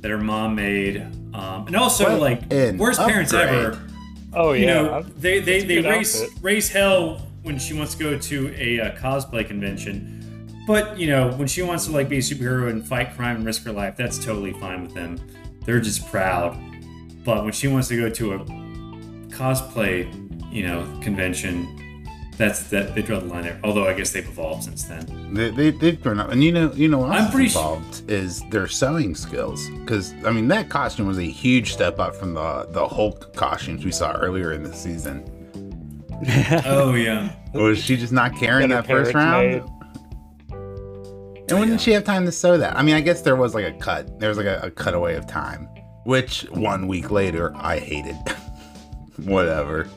that 0.00 0.10
her 0.10 0.18
mom 0.18 0.54
made, 0.54 1.02
um, 1.34 1.66
and 1.66 1.76
also 1.76 2.04
What 2.12 2.20
like 2.20 2.52
an 2.52 2.78
worst 2.78 3.00
parents 3.00 3.32
ever. 3.32 3.80
oh 4.32 4.52
yeah, 4.52 4.60
You 4.60 4.66
know, 4.66 5.02
they 5.02 5.40
they, 5.40 5.58
that's 5.60 5.64
they 5.68 5.74
good 5.82 5.84
raise 5.84 6.22
outfit. 6.22 6.38
raise 6.42 6.68
hell 6.68 7.26
when 7.42 7.58
she 7.58 7.74
wants 7.74 7.94
to 7.94 8.02
go 8.02 8.18
to 8.18 8.54
a 8.56 8.80
uh, 8.80 8.96
cosplay 8.96 9.46
convention. 9.46 10.12
But 10.66 10.98
you 10.98 11.06
know, 11.08 11.30
when 11.32 11.46
she 11.46 11.62
wants 11.62 11.86
to 11.86 11.92
like 11.92 12.08
be 12.08 12.16
a 12.18 12.20
superhero 12.20 12.70
and 12.70 12.86
fight 12.86 13.14
crime 13.14 13.36
and 13.36 13.46
risk 13.46 13.64
her 13.64 13.72
life, 13.72 13.96
that's 13.96 14.18
totally 14.24 14.52
fine 14.54 14.82
with 14.82 14.94
them. 14.94 15.18
They're 15.64 15.80
just 15.80 16.06
proud. 16.10 16.56
But 17.24 17.44
when 17.44 17.52
she 17.52 17.68
wants 17.68 17.88
to 17.88 17.96
go 18.00 18.08
to 18.08 18.34
a 18.34 18.38
cosplay, 19.30 20.06
you 20.52 20.66
know, 20.66 20.84
convention, 21.02 21.66
that's 22.36 22.64
that 22.64 22.94
they 22.94 23.02
draw 23.02 23.18
the 23.20 23.26
line 23.26 23.44
there. 23.44 23.58
Although 23.64 23.86
I 23.86 23.94
guess 23.94 24.12
they've 24.12 24.26
evolved 24.28 24.64
since 24.64 24.84
then. 24.84 25.32
They, 25.32 25.50
they, 25.50 25.70
they've 25.70 26.00
grown 26.02 26.20
up, 26.20 26.30
and 26.30 26.44
you 26.44 26.52
know, 26.52 26.72
you 26.72 26.88
know, 26.88 26.98
what 26.98 27.10
I'm 27.10 27.24
else 27.24 27.30
pretty 27.30 27.46
is 27.46 27.52
su- 27.52 27.58
involved 27.58 28.10
is 28.10 28.42
their 28.50 28.68
sewing 28.68 29.14
skills. 29.14 29.68
Because 29.70 30.14
I 30.24 30.30
mean, 30.30 30.48
that 30.48 30.68
costume 30.68 31.06
was 31.06 31.18
a 31.18 31.22
huge 31.22 31.72
step 31.72 31.98
up 31.98 32.14
from 32.14 32.34
the 32.34 32.66
the 32.70 32.86
Hulk 32.86 33.34
costumes 33.34 33.84
we 33.84 33.90
saw 33.92 34.12
earlier 34.12 34.52
in 34.52 34.62
the 34.62 34.72
season. 34.74 35.24
Oh 36.64 36.94
yeah. 36.94 37.30
Was 37.52 37.78
she 37.78 37.94
just 37.94 38.12
not 38.12 38.34
carrying 38.36 38.70
Better 38.70 38.80
that 38.80 38.88
first 38.88 39.12
parents 39.12 39.68
round? 39.68 39.76
And 41.48 41.60
when 41.60 41.68
did 41.68 41.80
she 41.80 41.92
have 41.92 42.04
time 42.04 42.24
to 42.24 42.32
sew 42.32 42.56
that? 42.58 42.76
I 42.76 42.82
mean, 42.82 42.94
I 42.96 43.00
guess 43.00 43.20
there 43.20 43.36
was 43.36 43.54
like 43.54 43.66
a 43.66 43.72
cut. 43.72 44.18
There 44.18 44.28
was 44.28 44.38
like 44.38 44.46
a, 44.46 44.60
a 44.62 44.70
cutaway 44.70 45.14
of 45.14 45.26
time, 45.26 45.68
which 46.04 46.42
one 46.50 46.88
week 46.88 47.10
later 47.10 47.52
I 47.54 47.78
hated. 47.78 48.16
Whatever. 49.24 49.88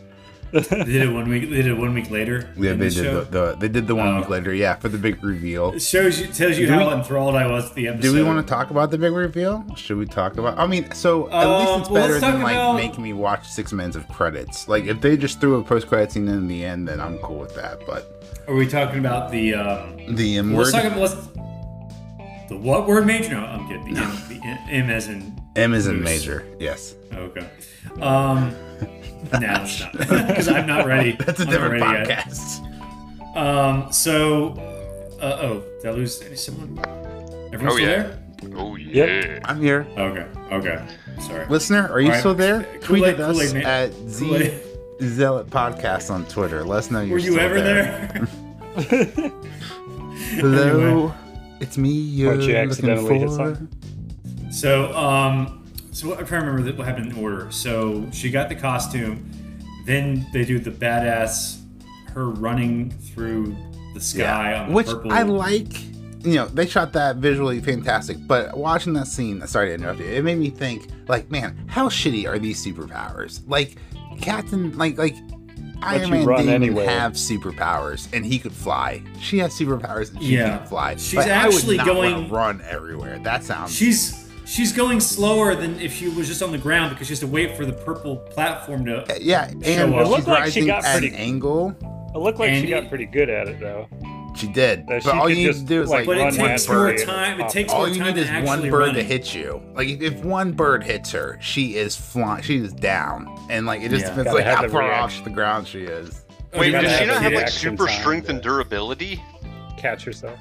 They 0.52 0.62
did 0.62 0.96
it 1.04 1.12
one 1.14 1.30
week. 1.30 1.50
They 1.50 1.58
did 1.58 1.68
it 1.68 1.74
one 1.78 1.94
week 1.94 2.10
later. 2.10 2.50
Yeah, 2.58 2.74
they 2.74 2.90
the 2.90 2.90
did 2.90 3.06
the, 3.14 3.22
the 3.30 3.56
they 3.60 3.68
did 3.68 3.88
the 3.88 3.96
one 3.96 4.08
Oh. 4.08 4.20
week 4.20 4.30
later. 4.30 4.54
Yeah, 4.54 4.76
for 4.76 4.90
the 4.90 4.98
big 4.98 5.24
reveal. 5.24 5.74
It 5.74 5.82
shows 5.82 6.20
you 6.20 6.28
tells 6.28 6.58
you 6.58 6.66
Do 6.68 6.74
how 6.74 6.88
we- 6.88 6.94
enthralled 6.96 7.36
I 7.36 7.46
was 7.48 7.72
the 7.74 7.88
episode. 7.88 8.02
Do 8.02 8.14
we 8.14 8.24
want 8.24 8.46
to 8.46 8.52
talk 8.52 8.72
about 8.72 8.90
the 8.92 8.98
big 8.98 9.14
reveal? 9.14 9.64
Should 9.76 9.98
we 9.98 10.06
talk 10.06 10.38
about? 10.38 10.58
I 10.58 10.66
mean, 10.66 10.92
so 10.94 11.30
at 11.30 11.46
least 11.48 11.72
Um, 11.72 11.82
it's 11.82 11.90
well, 11.90 12.08
better 12.08 12.20
than 12.20 12.42
like 12.42 12.54
about- 12.56 12.76
making 12.78 13.04
me 13.04 13.14
watch 13.14 13.48
six 13.48 13.72
minutes 13.74 13.96
of 13.96 14.08
credits. 14.08 14.68
Like 14.68 14.86
if 14.86 15.02
they 15.02 15.18
just 15.18 15.40
threw 15.40 15.60
a 15.60 15.64
post 15.64 15.88
credit 15.88 16.12
scene 16.12 16.28
in 16.28 16.48
the 16.48 16.66
end, 16.66 16.88
then 16.88 17.00
I'm 17.00 17.18
cool 17.20 17.38
with 17.40 17.56
that. 17.56 17.82
But 17.86 18.24
Are 18.48 18.56
we 18.56 18.68
talking 18.68 19.00
about 19.00 19.32
the 19.32 19.54
um, 19.54 20.16
the 20.16 20.38
M 20.38 20.54
word? 20.54 20.64
Let's 20.64 20.72
talk 20.72 20.84
about 20.86 21.00
let's, 21.00 21.16
the 22.50 22.58
what 22.58 22.88
word 22.88 23.06
major? 23.06 23.32
No, 23.36 23.46
I'm 23.46 23.68
kidding. 23.68 23.94
The 23.94 24.02
M, 24.02 24.18
the 24.30 24.72
M 24.74 24.90
as 24.90 25.08
in 25.08 25.39
M 25.60 25.74
is 25.74 25.88
in 25.88 26.02
major. 26.02 26.46
Yes, 26.60 26.96
okay. 27.14 27.48
Um, 28.02 28.52
no, 29.40 29.62
it's 29.62 29.80
not 29.82 29.92
because 29.98 30.48
I'm 30.48 30.66
not 30.68 30.86
ready. 30.86 31.12
that's 31.20 31.40
a 31.40 31.44
I'm 31.44 31.50
different 31.50 31.82
ready 31.82 32.10
yet. 32.10 32.26
podcast. 32.28 32.66
Um, 33.36 33.92
so, 33.92 34.54
uh, 35.22 35.38
oh, 35.42 35.64
did 35.82 35.90
I 35.90 35.94
lose 35.94 36.22
any 36.22 36.36
someone? 36.36 36.78
Everyone 37.54 37.68
Oh, 37.68 37.76
still 37.76 37.80
yeah. 37.80 38.04
there? 38.04 38.20
Oh 38.56 38.76
yeah. 38.78 39.40
I'm 39.46 39.62
here. 39.62 39.86
Okay, 39.98 40.26
okay. 40.56 40.88
Sorry. 41.20 41.46
Listener, 41.48 41.90
are 41.92 42.00
you 42.00 42.08
All 42.08 42.12
right. 42.14 42.20
still 42.20 42.34
there? 42.36 42.64
Tweet 42.64 42.84
Tweet 42.84 43.04
at 43.06 43.20
us 43.20 43.34
Kool-Aid, 43.38 43.54
man. 43.54 43.66
at 43.66 43.94
Z 44.08 44.26
Kool-Aid. 44.26 44.62
Zealot 45.02 45.48
Podcast 45.50 46.10
on 46.12 46.26
Twitter. 46.26 46.64
Let 46.64 46.78
us 46.80 46.92
know 46.92 47.02
you're 47.02 47.14
Were 47.14 47.20
you 47.20 47.32
still 47.34 47.40
ever 47.44 47.62
there? 47.62 48.28
Hello, 50.36 51.08
Anyway. 51.08 51.14
it's 51.60 51.78
me. 51.78 51.90
You're 51.90 52.32
Once 52.32 52.46
you 52.46 52.54
looking 52.54 52.70
accidentally 52.70 53.20
hit 53.20 53.30
for. 53.30 53.58
So, 54.52 54.94
um, 54.96 55.59
so 56.00 56.18
I'm 56.18 56.26
trying 56.26 56.42
to 56.46 56.52
remember 56.52 56.72
what 56.78 56.88
happened 56.88 57.12
in 57.12 57.18
order. 57.24 57.52
So 57.52 58.08
she 58.12 58.30
got 58.32 58.50
the 58.50 58.56
costume, 58.56 59.30
then 59.86 60.26
they 60.34 60.46
do 60.46 60.60
the 60.60 60.72
badass, 60.72 61.62
her 62.14 62.30
running 62.30 62.92
through 62.92 63.56
the 63.94 64.00
sky 64.02 64.54
on 64.56 64.70
the 64.70 64.76
which 64.76 64.88
purple. 64.88 65.12
I 65.12 65.24
like. 65.24 65.84
You 66.22 66.34
know, 66.36 66.48
they 66.48 66.68
shot 66.68 66.92
that 66.94 67.16
visually 67.18 67.62
fantastic, 67.62 68.18
but 68.28 68.58
watching 68.58 68.92
that 68.94 69.08
scene, 69.08 69.46
sorry 69.48 69.70
to 69.70 69.74
interrupt 69.76 70.00
you, 70.00 70.06
it 70.06 70.22
made 70.22 70.38
me 70.38 70.50
think, 70.50 70.88
like, 71.08 71.32
man, 71.32 71.58
how 71.68 71.88
shitty 71.88 72.28
are 72.28 72.38
these 72.38 72.64
superpowers? 72.66 73.42
Like, 73.48 73.78
Captain, 74.20 74.78
like, 74.78 74.98
like 74.98 75.16
Iron 75.82 76.10
Man 76.10 76.26
run 76.26 76.40
didn't 76.40 76.56
anyway. 76.62 76.86
have 76.88 77.14
superpowers, 77.14 78.10
and 78.12 78.26
he 78.26 78.38
could 78.38 78.52
fly. 78.52 79.02
She 79.22 79.38
has 79.38 79.58
superpowers, 79.58 80.12
and 80.14 80.22
she 80.22 80.36
Yeah. 80.36 80.58
can 80.58 80.68
fly. 80.68 80.96
She's 80.98 81.16
But 81.16 81.30
actually 81.30 81.80
I 81.80 81.84
would 81.84 81.88
not 81.88 81.96
wanna 81.96 82.12
going- 82.16 82.30
run 82.30 82.62
everywhere. 82.70 83.18
That 83.24 83.46
sounds. 83.46 83.74
She's 83.74 84.19
she's 84.50 84.74
going 84.74 85.00
slower 85.00 85.56
than 85.56 85.80
if 85.80 85.94
she 85.94 86.08
was 86.10 86.28
just 86.28 86.42
on 86.42 86.52
the 86.52 86.58
ground 86.58 86.90
because 86.92 87.08
she 87.08 87.12
has 87.14 87.20
to 87.20 87.28
wait 87.28 87.56
for 87.56 87.66
the 87.66 87.74
purple 87.74 88.18
platform 88.18 88.86
to. 88.86 89.04
Uh, 89.04 89.18
yeah, 89.22 89.48
and 89.50 89.64
Show 89.66 89.94
up. 89.96 90.02
It 90.02 90.06
she's 90.06 90.10
looked 90.10 90.28
like 90.28 90.52
she 90.52 90.66
got 90.66 90.84
pretty- 90.84 91.08
an 91.10 91.16
angle. 91.16 91.76
It 92.14 92.18
looked 92.18 92.40
like 92.40 92.50
And 92.50 92.64
she 92.66 92.70
got 92.72 92.90
pretty 92.90 93.06
good 93.06 93.30
at 93.30 93.48
it 93.48 93.60
though. 93.60 93.88
She 94.36 94.48
did, 94.48 94.88
That 94.88 95.04
but 95.04 95.04
she 95.04 95.10
all 95.10 95.30
you 95.30 95.36
need 95.48 95.54
to 95.54 95.64
do 95.64 95.82
is 95.82 95.90
like, 95.90 96.08
like, 96.08 96.18
But 96.18 96.18
it 96.18 96.38
takes 96.38 96.68
one 96.68 96.78
more 96.78 96.88
bird. 96.96 97.06
time. 97.06 97.42
It 97.42 97.50
takes 97.50 97.74
all 97.74 97.80
more 97.80 97.90
you 97.90 97.96
time 98.02 98.16
need 98.16 98.22
is 98.22 98.46
one 98.48 98.62
bird 98.70 98.74
running. 98.80 98.96
to 98.96 99.04
hit 99.04 99.36
you. 99.36 99.62
Like 99.76 99.88
if, 99.90 100.02
if 100.02 100.24
one 100.24 100.52
bird 100.54 100.84
hits 100.84 101.12
her, 101.12 101.38
she 101.42 101.76
is 101.76 101.96
flying. 101.96 102.42
She 102.44 102.58
is 102.58 102.72
down, 102.74 103.28
and 103.50 103.66
like 103.66 103.82
it 103.82 103.90
just 103.90 104.06
Yeah. 104.06 104.16
depends 104.16 104.34
like 104.34 104.46
how 104.46 104.68
far 104.70 104.82
reaction. 104.84 105.20
off 105.20 105.24
the 105.26 105.30
ground 105.32 105.68
she 105.68 105.82
is. 105.82 106.26
Oh, 106.54 106.60
Wait, 106.60 106.72
does 106.72 106.98
she 106.98 107.06
not 107.06 107.22
have 107.22 107.34
like 107.34 107.50
super 107.50 107.88
strength 107.88 108.30
and 108.30 108.42
durability? 108.42 109.22
Catch 109.78 110.04
herself. 110.06 110.40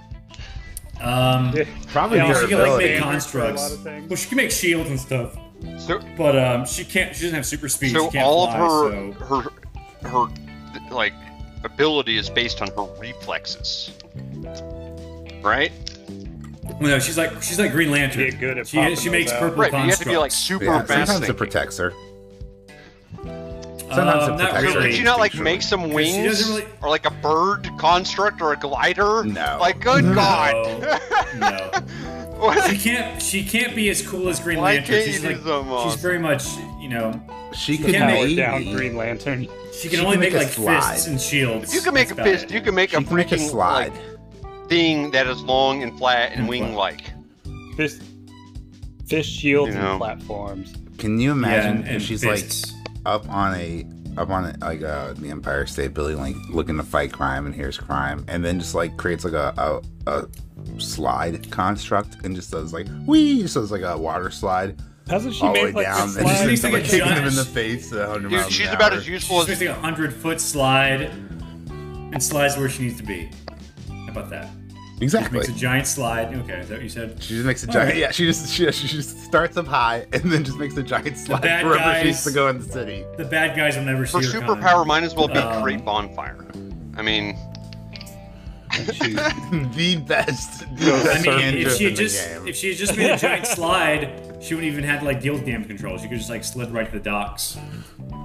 Um, 1.00 1.52
Yeah. 1.56 1.64
Probably 1.88 2.18
Yeah, 2.18 2.40
she 2.40 2.48
can 2.48 2.58
like 2.58 2.78
make 2.78 2.98
constructs. 3.00 3.62
lot 3.84 3.86
of. 3.86 4.08
Well, 4.10 4.16
she 4.16 4.28
can 4.28 4.36
make 4.36 4.50
shields 4.50 4.90
and 4.90 4.98
stuff, 4.98 5.36
So, 5.78 6.00
but 6.16 6.36
um, 6.38 6.66
she 6.66 6.84
can't. 6.84 7.14
She 7.14 7.22
doesn't 7.22 7.36
have 7.36 7.46
super 7.46 7.68
speed. 7.68 7.92
so 7.92 8.06
she 8.06 8.12
can't 8.18 8.26
all 8.26 8.46
fly, 8.50 8.58
of 8.58 9.16
so- 9.18 9.24
her, 9.24 9.42
her, 10.08 10.08
her, 10.08 10.26
like, 10.94 11.12
ability 11.64 12.16
is 12.18 12.28
based 12.30 12.60
on 12.62 12.68
her 12.68 12.84
reflexes, 13.00 13.92
right? 15.42 15.72
Well, 16.64 16.90
no, 16.90 16.98
she's 16.98 17.16
like 17.18 17.42
she's 17.42 17.58
like 17.58 17.72
Green 17.72 17.90
Lantern. 17.90 18.30
Get 18.30 18.38
good 18.40 18.58
at 18.58 18.68
she 18.68 18.76
popping 18.76 18.96
she 18.96 19.08
makes 19.08 19.30
those 19.30 19.36
out. 19.36 19.48
purple 19.48 19.62
Right, 19.62 19.72
but 19.72 19.84
you 19.84 19.90
have 19.90 19.98
to 20.00 20.04
be 20.04 20.16
like 20.16 20.30
super 20.30 20.64
Yeah, 20.66 20.82
fast 20.84 21.10
sometimes 21.12 21.28
it 21.30 21.36
protects 21.36 21.78
her. 21.78 21.92
Sometimes 23.94 24.24
Um, 24.24 24.34
it 24.34 24.36
not 24.38 24.62
really. 24.62 24.90
Could 24.90 24.98
you 24.98 25.04
not 25.04 25.18
like 25.18 25.32
Usually. 25.32 25.44
make 25.50 25.62
some 25.62 25.90
wings 25.92 26.48
really- 26.48 26.64
or 26.82 26.88
like 26.90 27.06
a 27.06 27.10
bird 27.10 27.68
construct 27.78 28.40
or 28.42 28.52
a 28.52 28.56
glider? 28.56 29.24
No. 29.24 29.56
Like, 29.60 29.80
good 29.80 30.04
No. 30.04 30.14
God. 30.14 31.00
No, 31.36 31.70
What? 32.38 32.70
she 32.70 32.78
can't. 32.78 33.20
She 33.22 33.42
can't 33.44 33.74
be 33.74 33.88
as 33.90 34.06
cool 34.06 34.28
as 34.28 34.38
Green 34.40 34.58
Why 34.58 34.74
Lantern. 34.74 34.94
can't 34.94 35.04
she's 35.06 35.22
you 35.22 35.28
like 35.28 35.38
do 35.38 35.48
something 35.48 35.90
she's 35.90 36.00
very 36.00 36.18
much 36.18 36.44
you 36.80 36.88
know 36.88 37.20
She 37.52 37.76
She 37.76 37.82
can't 37.82 37.96
Powered 37.96 38.12
maybe. 38.28 38.36
down 38.36 38.64
Green 38.76 38.96
Lantern. 38.96 39.48
she 39.72 39.88
can 39.88 39.98
She 40.00 40.04
only 40.04 40.12
can 40.12 40.20
make, 40.20 40.32
make 40.34 40.42
like 40.44 40.52
slide. 40.52 40.92
fists 40.92 41.06
and 41.08 41.20
shields. 41.20 41.70
If 41.70 41.74
you 41.74 41.80
can 41.80 41.94
make 41.94 42.10
a 42.10 42.14
That's 42.14 42.20
about 42.20 42.26
fist, 42.40 42.44
it. 42.44 42.50
you 42.52 42.60
can 42.60 42.74
make 42.74 42.90
She 42.90 42.96
a 42.96 43.02
can 43.02 43.14
make 43.16 43.32
a 43.32 43.34
freaking 43.36 43.48
slide. 43.50 43.92
like, 43.92 44.68
thing 44.68 45.10
that 45.12 45.26
is 45.26 45.40
long 45.42 45.82
and 45.82 45.96
flat 45.98 46.30
and 46.32 46.40
And 46.40 46.48
wing 46.48 46.74
like. 46.74 47.10
Fish, 47.76 47.92
fish 49.08 49.26
shields 49.28 49.74
You 49.74 49.80
know. 49.80 49.90
and 49.92 49.98
platforms. 49.98 50.74
Can 50.98 51.18
you 51.18 51.28
yeah, 51.30 51.32
imagine 51.32 51.70
and, 51.78 51.84
if 51.86 51.90
and 51.92 52.02
she's 52.02 52.22
fists. 52.24 52.72
like 52.72 52.77
up 53.06 53.28
on 53.28 53.54
a 53.54 53.86
up 54.16 54.30
on 54.30 54.46
a, 54.46 54.56
like 54.64 54.82
uh, 54.82 55.12
the 55.14 55.30
Empire 55.30 55.66
State 55.66 55.94
Building, 55.94 56.18
like 56.18 56.34
looking 56.50 56.76
to 56.76 56.82
fight 56.82 57.12
crime, 57.12 57.46
and 57.46 57.54
here's 57.54 57.78
crime, 57.78 58.24
and 58.28 58.44
then 58.44 58.58
just 58.58 58.74
like 58.74 58.96
creates 58.96 59.24
like 59.24 59.34
a 59.34 59.82
a, 60.06 60.10
a 60.10 60.80
slide 60.80 61.50
construct 61.50 62.24
and 62.24 62.34
just 62.34 62.50
does 62.50 62.72
like 62.72 62.86
wee, 63.06 63.42
just 63.42 63.54
does 63.54 63.70
like 63.70 63.82
a 63.82 63.96
water 63.96 64.30
slide 64.30 64.80
Hasn't 65.08 65.34
she 65.34 65.42
all 65.42 65.54
the 65.54 65.60
way 65.60 65.64
made 65.66 65.74
like 65.76 65.86
down, 65.86 66.00
a 66.00 66.02
and 66.02 66.28
just 66.28 66.60
slide? 66.60 66.62
like 66.64 66.72
like 66.72 66.84
kicking 66.84 66.98
giant- 67.00 67.18
him 67.20 67.28
in 67.28 67.34
the 67.36 67.44
face 67.44 67.92
at 67.92 68.00
100 68.00 68.22
Dude, 68.28 68.32
miles 68.38 68.52
she's 68.52 68.66
an 68.66 68.74
about 68.74 68.92
hour. 68.92 68.98
as 68.98 69.08
useful 69.08 69.40
She's 69.40 69.50
as 69.50 69.60
making 69.60 69.74
a 69.76 69.80
hundred 69.80 70.12
foot 70.12 70.40
slide 70.40 71.02
and 71.02 72.22
slides 72.22 72.56
where 72.56 72.68
she 72.68 72.84
needs 72.84 72.96
to 72.98 73.06
be. 73.06 73.30
How 73.88 74.08
about 74.08 74.30
that? 74.30 74.48
Exactly. 75.00 75.38
Makes 75.38 75.50
a 75.50 75.54
giant 75.54 75.86
slide. 75.86 76.34
Okay, 76.34 76.58
is 76.60 76.68
that 76.68 76.74
what 76.76 76.82
you 76.82 76.88
said? 76.88 77.22
She 77.22 77.34
just 77.34 77.46
makes 77.46 77.62
a 77.62 77.68
All 77.68 77.72
giant. 77.74 77.90
right. 77.90 77.98
Yeah, 77.98 78.10
she 78.10 78.24
just 78.24 78.52
she, 78.52 78.70
she 78.72 78.88
just 78.88 79.20
starts 79.24 79.56
up 79.56 79.66
high 79.66 80.06
and 80.12 80.22
then 80.32 80.42
just 80.44 80.58
makes 80.58 80.76
a 80.76 80.82
giant 80.82 81.16
slide 81.16 81.42
bad 81.42 81.64
wherever 81.64 81.98
she 82.00 82.06
needs 82.06 82.24
to 82.24 82.32
go 82.32 82.48
in 82.48 82.58
the 82.58 82.64
city. 82.64 83.04
The 83.16 83.24
bad 83.24 83.56
guys 83.56 83.76
will 83.76 83.84
never 83.84 84.06
for 84.06 84.22
see 84.22 84.30
her 84.32 84.40
superpower. 84.44 84.60
coming. 84.60 84.88
Might 84.88 85.02
as 85.04 85.14
well 85.14 85.28
be 85.28 85.34
Um, 85.38 85.62
create 85.62 85.84
bonfire. 85.84 86.44
I 86.96 87.02
mean, 87.02 87.36
She's 88.72 89.14
the 89.76 90.02
best. 90.06 90.64
Go 90.84 91.02
I 91.10 91.22
mean, 91.22 91.54
if 91.66 91.76
she 91.76 91.84
in 91.84 91.90
had 91.90 91.96
the 91.98 92.02
just 92.04 92.28
game. 92.28 92.46
if 92.48 92.56
she 92.56 92.68
had 92.68 92.76
just 92.76 92.96
made 92.96 93.10
a 93.10 93.16
giant 93.26 93.46
slide, 93.46 94.36
she 94.40 94.54
wouldn't 94.54 94.70
even 94.72 94.84
have 94.84 95.00
to 95.00 95.06
like 95.06 95.20
deal 95.20 95.32
with 95.34 95.44
damage 95.46 95.68
control. 95.68 95.96
She 95.98 96.06
could 96.08 96.18
just 96.18 96.30
like 96.30 96.44
slid 96.44 96.70
right 96.70 96.86
to 96.86 96.98
the 96.98 97.02
docks. 97.02 97.56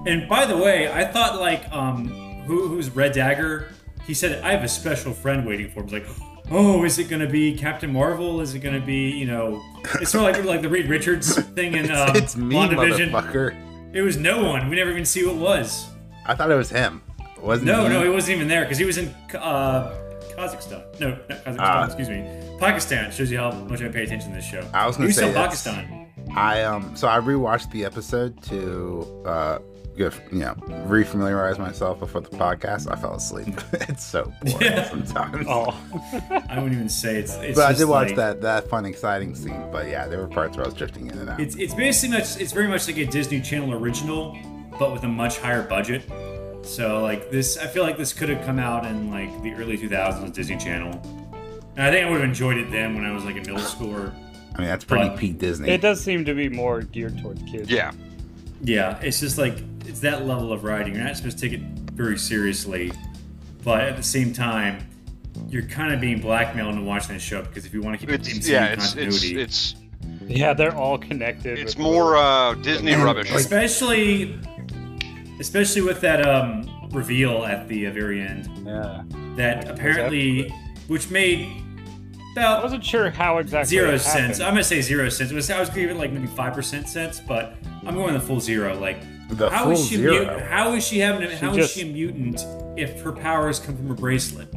And 0.05 0.27
by 0.27 0.45
the 0.45 0.57
way, 0.57 0.91
I 0.91 1.05
thought 1.05 1.39
like 1.39 1.71
um 1.71 2.07
who 2.45 2.67
who's 2.67 2.89
Red 2.89 3.13
Dagger? 3.13 3.69
He 4.05 4.13
said 4.13 4.43
I 4.43 4.51
have 4.51 4.63
a 4.63 4.67
special 4.67 5.13
friend 5.13 5.45
waiting 5.45 5.69
for 5.71 5.79
him. 5.79 5.87
He's 5.87 5.93
like, 5.93 6.05
oh, 6.53 6.83
is 6.83 6.99
it 6.99 7.09
gonna 7.09 7.29
be 7.29 7.55
Captain 7.57 7.91
Marvel? 7.91 8.41
Is 8.41 8.53
it 8.53 8.59
gonna 8.59 8.79
be 8.79 9.11
you 9.11 9.25
know? 9.25 9.61
It's 9.99 10.11
sort 10.11 10.29
of 10.29 10.37
like 10.37 10.45
like 10.45 10.61
the 10.61 10.69
Reed 10.69 10.87
Richards 10.87 11.37
thing 11.49 11.73
in 11.75 11.91
um, 11.91 12.15
it's 12.15 12.35
me, 12.35 12.55
WandaVision. 12.55 13.11
motherfucker. 13.11 13.93
It 13.93 14.01
was 14.01 14.17
no 14.17 14.43
one. 14.43 14.69
We 14.69 14.75
never 14.75 14.91
even 14.91 15.05
see 15.05 15.21
who 15.21 15.31
it 15.31 15.37
was. 15.37 15.87
I 16.25 16.35
thought 16.35 16.49
it 16.49 16.55
was 16.55 16.69
him. 16.69 17.01
It 17.19 17.43
Wasn't 17.43 17.67
No, 17.67 17.87
no, 17.87 18.01
he 18.03 18.09
wasn't 18.09 18.37
even 18.37 18.47
there 18.47 18.63
because 18.63 18.77
he 18.77 18.85
was 18.85 18.97
in 18.97 19.13
uh, 19.35 19.93
Kazakhstan. 20.37 20.99
No, 20.99 21.09
not 21.09 21.43
Kazakhstan. 21.43 21.55
Ah. 21.59 21.85
excuse 21.85 22.09
me, 22.09 22.57
Pakistan. 22.59 23.11
Shows 23.11 23.29
you 23.29 23.37
how 23.37 23.51
much 23.51 23.81
I 23.81 23.89
pay 23.89 24.03
attention 24.03 24.29
to 24.29 24.35
this 24.35 24.45
show. 24.45 24.67
I 24.73 24.87
was 24.87 24.95
gonna 24.95 25.05
he 25.05 25.09
was 25.09 25.17
say 25.17 25.33
Pakistan. 25.33 26.07
I 26.35 26.63
um. 26.63 26.95
So 26.95 27.07
I 27.07 27.19
rewatched 27.19 27.71
the 27.71 27.85
episode 27.85 28.41
to 28.43 29.23
uh 29.25 29.59
get 29.97 30.13
you 30.31 30.39
know 30.39 30.53
refamiliarize 30.87 31.57
myself 31.59 31.99
before 31.99 32.21
the 32.21 32.29
podcast. 32.29 32.91
I 32.91 32.95
fell 32.95 33.15
asleep. 33.15 33.59
it's 33.73 34.03
so 34.03 34.31
boring 34.41 34.57
Yeah. 34.61 34.89
sometimes. 34.89 35.45
Oh, 35.49 35.69
I 36.49 36.55
wouldn't 36.55 36.73
even 36.73 36.89
say 36.89 37.17
it's. 37.17 37.35
it's 37.35 37.57
but 37.57 37.69
I 37.69 37.73
did 37.73 37.85
watch 37.87 38.07
like- 38.07 38.15
that 38.17 38.41
that 38.41 38.69
fun 38.69 38.85
exciting 38.85 39.35
scene. 39.35 39.69
But 39.71 39.87
yeah, 39.87 40.07
there 40.07 40.19
were 40.19 40.27
parts 40.27 40.57
where 40.57 40.65
I 40.65 40.69
was 40.69 40.75
drifting 40.77 41.07
in 41.07 41.17
and 41.17 41.29
out. 41.29 41.39
It's 41.39 41.55
it's 41.55 41.73
basically 41.73 42.17
much. 42.17 42.37
It's 42.39 42.51
very 42.51 42.67
much 42.67 42.87
like 42.87 42.97
a 42.97 43.05
Disney 43.05 43.41
Channel 43.41 43.73
original, 43.73 44.37
but 44.79 44.91
with 44.93 45.03
a 45.03 45.07
much 45.07 45.39
higher 45.39 45.63
budget. 45.63 46.03
So 46.63 47.01
like 47.01 47.29
this, 47.29 47.57
I 47.57 47.67
feel 47.67 47.83
like 47.83 47.97
this 47.97 48.13
could 48.13 48.29
have 48.29 48.45
come 48.45 48.57
out 48.59 48.85
in 48.85 49.11
like 49.11 49.41
the 49.43 49.53
early 49.53 49.77
2000s 49.77 50.33
Disney 50.33 50.57
Channel. 50.57 50.91
And 51.75 51.87
I 51.87 51.91
think 51.91 52.05
I 52.05 52.09
would 52.09 52.21
have 52.21 52.29
enjoyed 52.29 52.57
it 52.57 52.71
then 52.71 52.95
when 52.95 53.03
I 53.03 53.11
was 53.11 53.25
like 53.25 53.35
in 53.35 53.41
middle 53.41 53.57
school 53.59 53.93
or 53.95 54.13
I 54.55 54.59
mean, 54.59 54.67
that's 54.67 54.85
pretty 54.85 55.09
but- 55.09 55.17
peak 55.17 55.39
Disney. 55.39 55.69
it 55.69 55.81
does 55.81 56.01
seem 56.01 56.23
to 56.25 56.33
be 56.33 56.47
more 56.47 56.81
geared 56.81 57.19
towards 57.19 57.41
kids. 57.51 57.69
yeah. 57.69 57.91
Yeah, 58.65 58.97
it's 59.01 59.19
just 59.19 59.37
like 59.37 59.57
it's 59.85 59.99
that 60.01 60.25
level 60.25 60.51
of 60.53 60.63
writing. 60.63 60.95
You're 60.95 61.03
not 61.03 61.17
supposed 61.17 61.37
to 61.39 61.49
take 61.49 61.59
it 61.59 61.65
very 61.93 62.17
seriously, 62.17 62.91
but 63.63 63.81
at 63.81 63.97
the 63.97 64.03
same 64.03 64.33
time, 64.33 64.87
you're 65.49 65.63
kind 65.63 65.93
of 65.93 65.99
being 66.01 66.19
blackmailed 66.21 66.73
into 66.75 66.85
watching 66.85 67.13
this 67.15 67.23
show 67.23 67.41
because 67.41 67.65
if 67.65 67.73
you 67.73 67.81
want 67.81 67.99
to 67.99 68.05
keep 68.05 68.13
it 68.13 68.27
It's 68.27 68.47
MCU 68.47 68.49
yeah. 68.51 68.65
It's 68.67 68.83
it's 68.83 68.93
continuity, 68.93 69.41
it's 69.41 69.75
Yeah, 70.27 70.53
they're 70.53 70.75
all 70.75 70.97
connected. 70.97 71.57
it's 71.59 71.77
more 71.77 72.15
uh, 72.17 72.53
Disney 72.55 72.93
rubbish. 72.95 73.31
especially 73.31 74.39
especially 75.39 75.81
with 75.81 75.99
that 76.01 76.25
um, 76.27 76.69
reveal 76.91 77.43
at 77.45 77.67
the 77.67 77.87
uh, 77.87 77.91
very 77.91 78.21
end 78.21 78.49
Yeah. 78.65 79.03
that 79.35 79.67
apparently, 79.69 80.49
which 80.87 81.09
made 81.09 81.47
I 82.35 82.63
wasn't 82.63 82.83
sure 82.83 83.11
how 83.11 83.37
exactly. 83.37 83.69
zero 83.69 83.91
it 83.93 83.99
cents. 83.99 84.39
I'm 84.39 84.53
gonna 84.53 84.63
say 84.63 84.81
zero 84.81 85.07
cents. 85.09 85.31
It 85.31 85.35
was, 85.35 85.51
I 85.51 85.59
was 85.59 85.69
giving 85.69 85.97
like 85.99 86.11
maybe 86.11 86.25
five 86.27 86.53
percent 86.55 86.87
cents, 86.89 87.19
but 87.27 87.55
I'm 87.85 87.93
going 87.93 88.13
the 88.15 88.19
full 88.19 88.39
zero. 88.39 88.75
Like, 88.79 88.97
The 89.29 89.49
how 89.49 89.63
full 89.63 89.73
is 89.73 89.87
she 89.87 89.95
zero? 89.97 90.25
Mut- 90.25 90.41
how 90.43 90.73
is 90.73 90.85
she 90.85 90.99
having? 90.99 91.29
She 91.29 91.35
how 91.37 91.51
is 91.51 91.57
just- 91.57 91.73
she 91.75 91.81
a 91.81 91.85
mutant 91.91 92.45
if 92.77 93.01
her 93.01 93.11
powers 93.11 93.59
come 93.59 93.75
from 93.77 93.91
a 93.91 93.95
bracelet? 93.95 94.47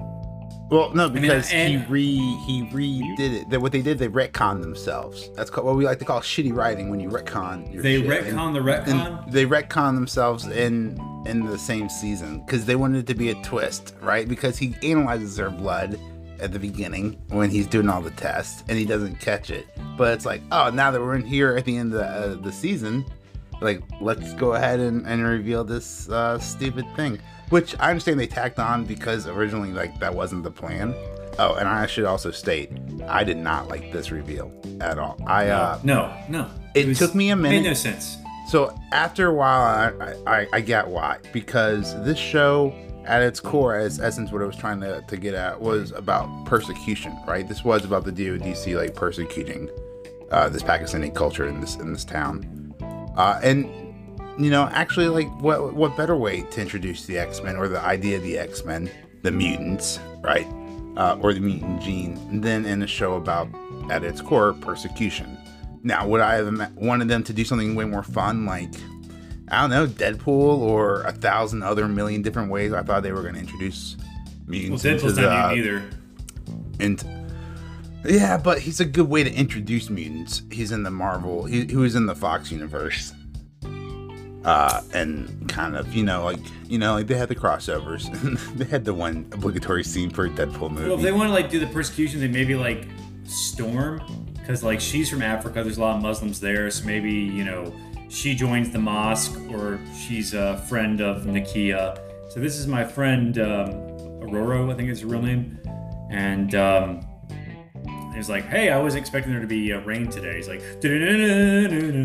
Well, 0.69 0.93
no, 0.95 1.09
mean, 1.09 1.23
because 1.23 1.49
he 1.49 1.77
re 1.89 2.17
he 2.45 2.63
redid 2.73 3.21
it. 3.21 3.51
That 3.51 3.61
what 3.61 3.71
they 3.71 3.83
did, 3.83 3.99
they 4.01 4.09
retconned 4.09 4.63
themselves. 4.63 5.31
That's 5.37 5.49
called, 5.49 5.65
what 5.65 5.77
we 5.77 5.85
like 5.85 6.01
to 6.01 6.05
call 6.05 6.21
shitty 6.21 6.53
writing 6.53 6.91
when 6.91 6.99
you 6.99 7.09
retcon. 7.09 7.73
Your 7.73 7.85
They 7.85 8.03
shit. 8.03 8.25
retcon 8.35 8.53
the 8.53 8.59
retcon. 8.59 9.23
and 9.25 9.33
they 9.33 9.47
retcon 9.47 9.95
themselves 9.95 10.47
in 10.49 10.99
in 11.25 11.47
the 11.47 11.57
same 11.59 11.89
season 11.89 12.41
because 12.45 12.65
they 12.65 12.75
wanted 12.75 12.99
it 12.99 13.07
to 13.07 13.15
be 13.15 13.31
a 13.31 13.35
twist, 13.43 13.95
right? 14.03 14.29
Because 14.29 14.59
he 14.59 14.75
analyzes 14.83 15.37
her 15.37 15.51
blood 15.51 16.01
at 16.41 16.53
the 16.53 16.59
beginning 16.59 17.17
when 17.29 17.49
he's 17.49 17.67
doing 17.69 17.89
all 17.89 18.03
the 18.03 18.11
tests 18.11 18.63
and 18.69 18.77
he 18.77 18.85
doesn't 18.85 19.21
catch 19.21 19.51
it. 19.51 19.67
But 19.97 20.15
it's 20.15 20.27
like, 20.27 20.43
oh, 20.51 20.71
now 20.71 20.91
that 20.91 21.01
we're 21.01 21.15
in 21.15 21.25
here 21.25 21.57
at 21.57 21.65
the 21.65 21.77
end 21.77 21.95
of 21.95 22.01
the, 22.01 22.07
uh, 22.07 22.35
the 22.43 22.53
season, 22.53 23.05
like 23.61 23.83
let's 24.01 24.35
go 24.35 24.55
ahead 24.55 24.81
and, 24.81 25.07
and 25.07 25.23
reveal 25.25 25.65
this 25.65 26.09
uh, 26.11 26.39
stupid 26.39 26.85
thing. 26.97 27.19
Which 27.51 27.79
i 27.79 27.91
understand 27.91 28.19
they 28.19 28.27
tacked 28.27 28.59
on 28.59 28.85
because 28.85 29.27
originally 29.29 29.73
like 29.73 29.99
that 30.01 30.15
wasn't 30.15 30.43
the 30.43 30.51
plan. 30.51 30.95
Oh 31.39 31.55
and 31.55 31.69
i 31.69 31.87
should 31.87 32.05
also 32.05 32.31
state 32.31 32.71
i 33.09 33.23
did 33.23 33.37
not 33.37 33.69
like 33.69 33.93
this 33.93 34.11
reveal 34.11 34.51
at 34.81 34.99
all. 34.99 35.17
I 35.27 35.49
uh 35.49 35.79
no, 35.85 36.13
no. 36.29 36.51
it 36.75 36.87
was- 36.87 36.99
took 36.99 37.15
me 37.15 37.31
a 37.31 37.37
minute. 37.37 37.63
Made 37.63 37.69
no 37.69 37.75
sense. 37.75 38.17
so 38.49 38.77
after 38.93 39.29
a 39.29 39.35
while 39.35 39.93
I, 40.27 40.39
I 40.39 40.47
i 40.55 40.61
get 40.61 40.89
why. 40.89 41.19
Because 41.33 41.95
this 42.05 42.19
show 42.19 42.75
at 43.05 43.23
its 43.23 43.39
core 43.39 43.77
as 43.77 44.01
essence 44.01 44.33
what 44.33 44.43
it 44.43 44.47
was 44.47 44.57
trying 44.57 44.81
to, 44.81 45.01
to 45.07 45.17
get 45.17 45.33
at 45.35 45.61
was 45.61 45.93
about 45.93 46.27
persecution 46.47 47.17
right? 47.29 47.47
This 47.47 47.63
was 47.65 47.85
about 47.85 48.05
the 48.05 48.11
dodc 48.13 48.77
like 48.77 48.95
persecuting 48.97 49.71
uh, 50.33 50.49
this 50.49 50.65
pakistani 50.65 51.15
culture 51.15 51.47
in 51.47 51.61
this 51.61 51.77
in 51.77 51.93
this 51.93 52.05
town 52.05 52.66
uh, 53.17 53.41
and 53.43 53.65
you 54.39 54.51
know, 54.51 54.65
actually, 54.73 55.09
like, 55.09 55.29
what 55.41 55.75
what 55.75 55.97
better 55.97 56.17
way 56.17 56.43
to 56.43 56.61
introduce 56.61 57.07
the 57.07 57.19
X 57.19 57.43
Men 57.43 57.57
or 57.57 57.69
the 57.69 57.81
idea 57.81 58.19
of 58.19 58.23
the 58.23 58.39
X 58.39 58.65
Men, 58.65 58.91
the 59.23 59.31
mutants, 59.31 59.99
right, 60.23 60.47
uh, 60.97 61.19
or 61.21 61.33
the 61.33 61.41
mutant 61.41 61.81
gene, 61.83 62.41
than 62.43 62.67
in 62.67 62.83
a 62.83 62.87
show 62.87 63.15
about, 63.15 63.49
at 63.91 64.05
its 64.05 64.21
core, 64.21 64.53
persecution. 64.53 65.39
Now, 65.83 66.07
would 66.07 66.21
I 66.21 66.35
have 66.35 66.73
wanted 66.77 67.09
them 67.09 67.23
to 67.25 67.33
do 67.33 67.45
something 67.45 67.75
way 67.75 67.85
more 67.85 68.03
fun, 68.03 68.45
like, 68.45 68.75
I 69.49 69.61
don't 69.63 69.71
know, 69.71 69.87
Deadpool 69.87 70.59
or 70.59 71.03
a 71.03 71.13
thousand 71.13 71.63
other 71.63 71.89
million 71.89 72.21
different 72.23 72.51
ways? 72.51 72.73
I 72.73 72.83
thought 72.83 73.03
they 73.05 73.13
were 73.13 73.23
going 73.23 73.35
to 73.35 73.41
introduce 73.41 73.97
mutants 74.47 74.85
Well, 74.85 74.95
Deadpool's 74.95 75.17
into 75.17 75.23
not 75.23 75.49
the, 75.51 75.55
mutant 75.55 75.83
either. 75.83 75.97
and 76.81 77.16
yeah, 78.11 78.37
but 78.37 78.61
he's 78.61 78.81
a 78.81 78.85
good 78.85 79.09
way 79.09 79.23
to 79.25 79.33
introduce 79.33 79.91
mutants. 79.91 80.43
He's 80.51 80.73
in 80.73 80.83
the 80.83 80.91
Marvel. 80.91 81.45
He, 81.45 81.67
he 81.67 81.77
was 81.77 81.95
in 81.95 82.07
the 82.07 82.15
Fox 82.15 82.51
universe. 82.51 83.13
Uh, 84.45 84.81
and 84.95 85.49
kind 85.49 85.77
of, 85.77 85.93
you 85.93 86.05
know, 86.05 86.25
like 86.25 86.39
you 86.69 86.79
know, 86.79 86.95
like 86.95 87.09
they 87.09 87.17
had 87.17 87.29
the 87.29 87.35
crossovers. 87.35 88.07
they 88.57 88.65
had 88.65 88.85
the 88.85 88.95
one 88.95 89.29
obligatory 89.33 89.83
scene 89.83 90.09
for 90.09 90.27
a 90.27 90.31
Deadpool 90.31 90.71
movie. 90.71 90.89
Well, 90.89 90.97
if 90.97 91.03
they 91.03 91.11
want 91.11 91.29
to 91.29 91.33
like 91.33 91.51
do 91.51 91.59
the 91.59 91.67
persecution, 91.67 92.21
they 92.21 92.29
maybe 92.29 92.55
like 92.55 92.87
Storm, 93.25 94.01
because 94.35 94.63
like 94.63 94.81
she's 94.81 95.11
from 95.11 95.23
Africa. 95.23 95.65
There's 95.65 95.79
a 95.79 95.81
lot 95.81 95.97
of 95.97 96.03
Muslims 96.03 96.39
there, 96.39 96.71
so 96.71 96.87
maybe 96.87 97.13
you 97.13 97.45
know 97.45 97.75
she 98.09 98.37
joins 98.37 98.71
the 98.71 98.79
mosque 98.79 99.37
or 99.51 99.81
she's 100.07 100.33
a 100.33 100.59
friend 100.69 101.01
of 101.01 101.25
Nakia. 101.25 101.99
So 102.31 102.39
this 102.39 102.57
is 102.57 102.69
my 102.69 102.85
friend 102.85 103.37
um, 103.39 103.71
Aurora, 104.23 104.71
I 104.71 104.75
think 104.75 104.91
is 104.91 105.01
her 105.01 105.09
real 105.09 105.23
name, 105.23 105.59
and 106.11 106.55
um, 106.55 107.01
he's 108.17 108.29
like, 108.29 108.47
"Hey, 108.47 108.71
I 108.71 108.79
wasn't 108.81 109.01
expecting 109.03 109.33
there 109.33 109.41
to 109.41 109.47
be 109.47 109.73
uh, 109.73 109.81
rain 109.81 110.09
today." 110.09 110.37
He's 110.37 110.49
like, 110.49 110.63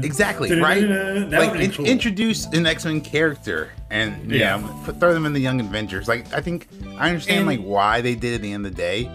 exactly 0.04 0.60
right. 0.60 0.82
That 0.88 1.30
like 1.32 1.60
in- 1.62 1.72
cool. 1.72 1.86
introduce 1.86 2.46
an 2.48 2.66
X 2.66 2.86
Men 2.86 3.02
character 3.02 3.70
and 3.90 4.32
Yeah. 4.32 4.58
know 4.58 4.82
put, 4.86 5.00
throw 5.00 5.14
them 5.14 5.26
in 5.26 5.34
the 5.34 5.40
Young 5.40 5.60
Avengers. 5.60 6.08
Like 6.08 6.32
I 6.34 6.42
think 6.42 6.68
I 6.98 7.10
understand 7.10 7.40
And- 7.40 7.48
like 7.48 7.60
why 7.62 8.02
they 8.02 8.16
did 8.16 8.34
it 8.34 8.36
at 8.36 8.42
the 8.42 8.54
end 8.54 8.66
of 8.66 8.72
the 8.74 8.78
day, 8.78 9.10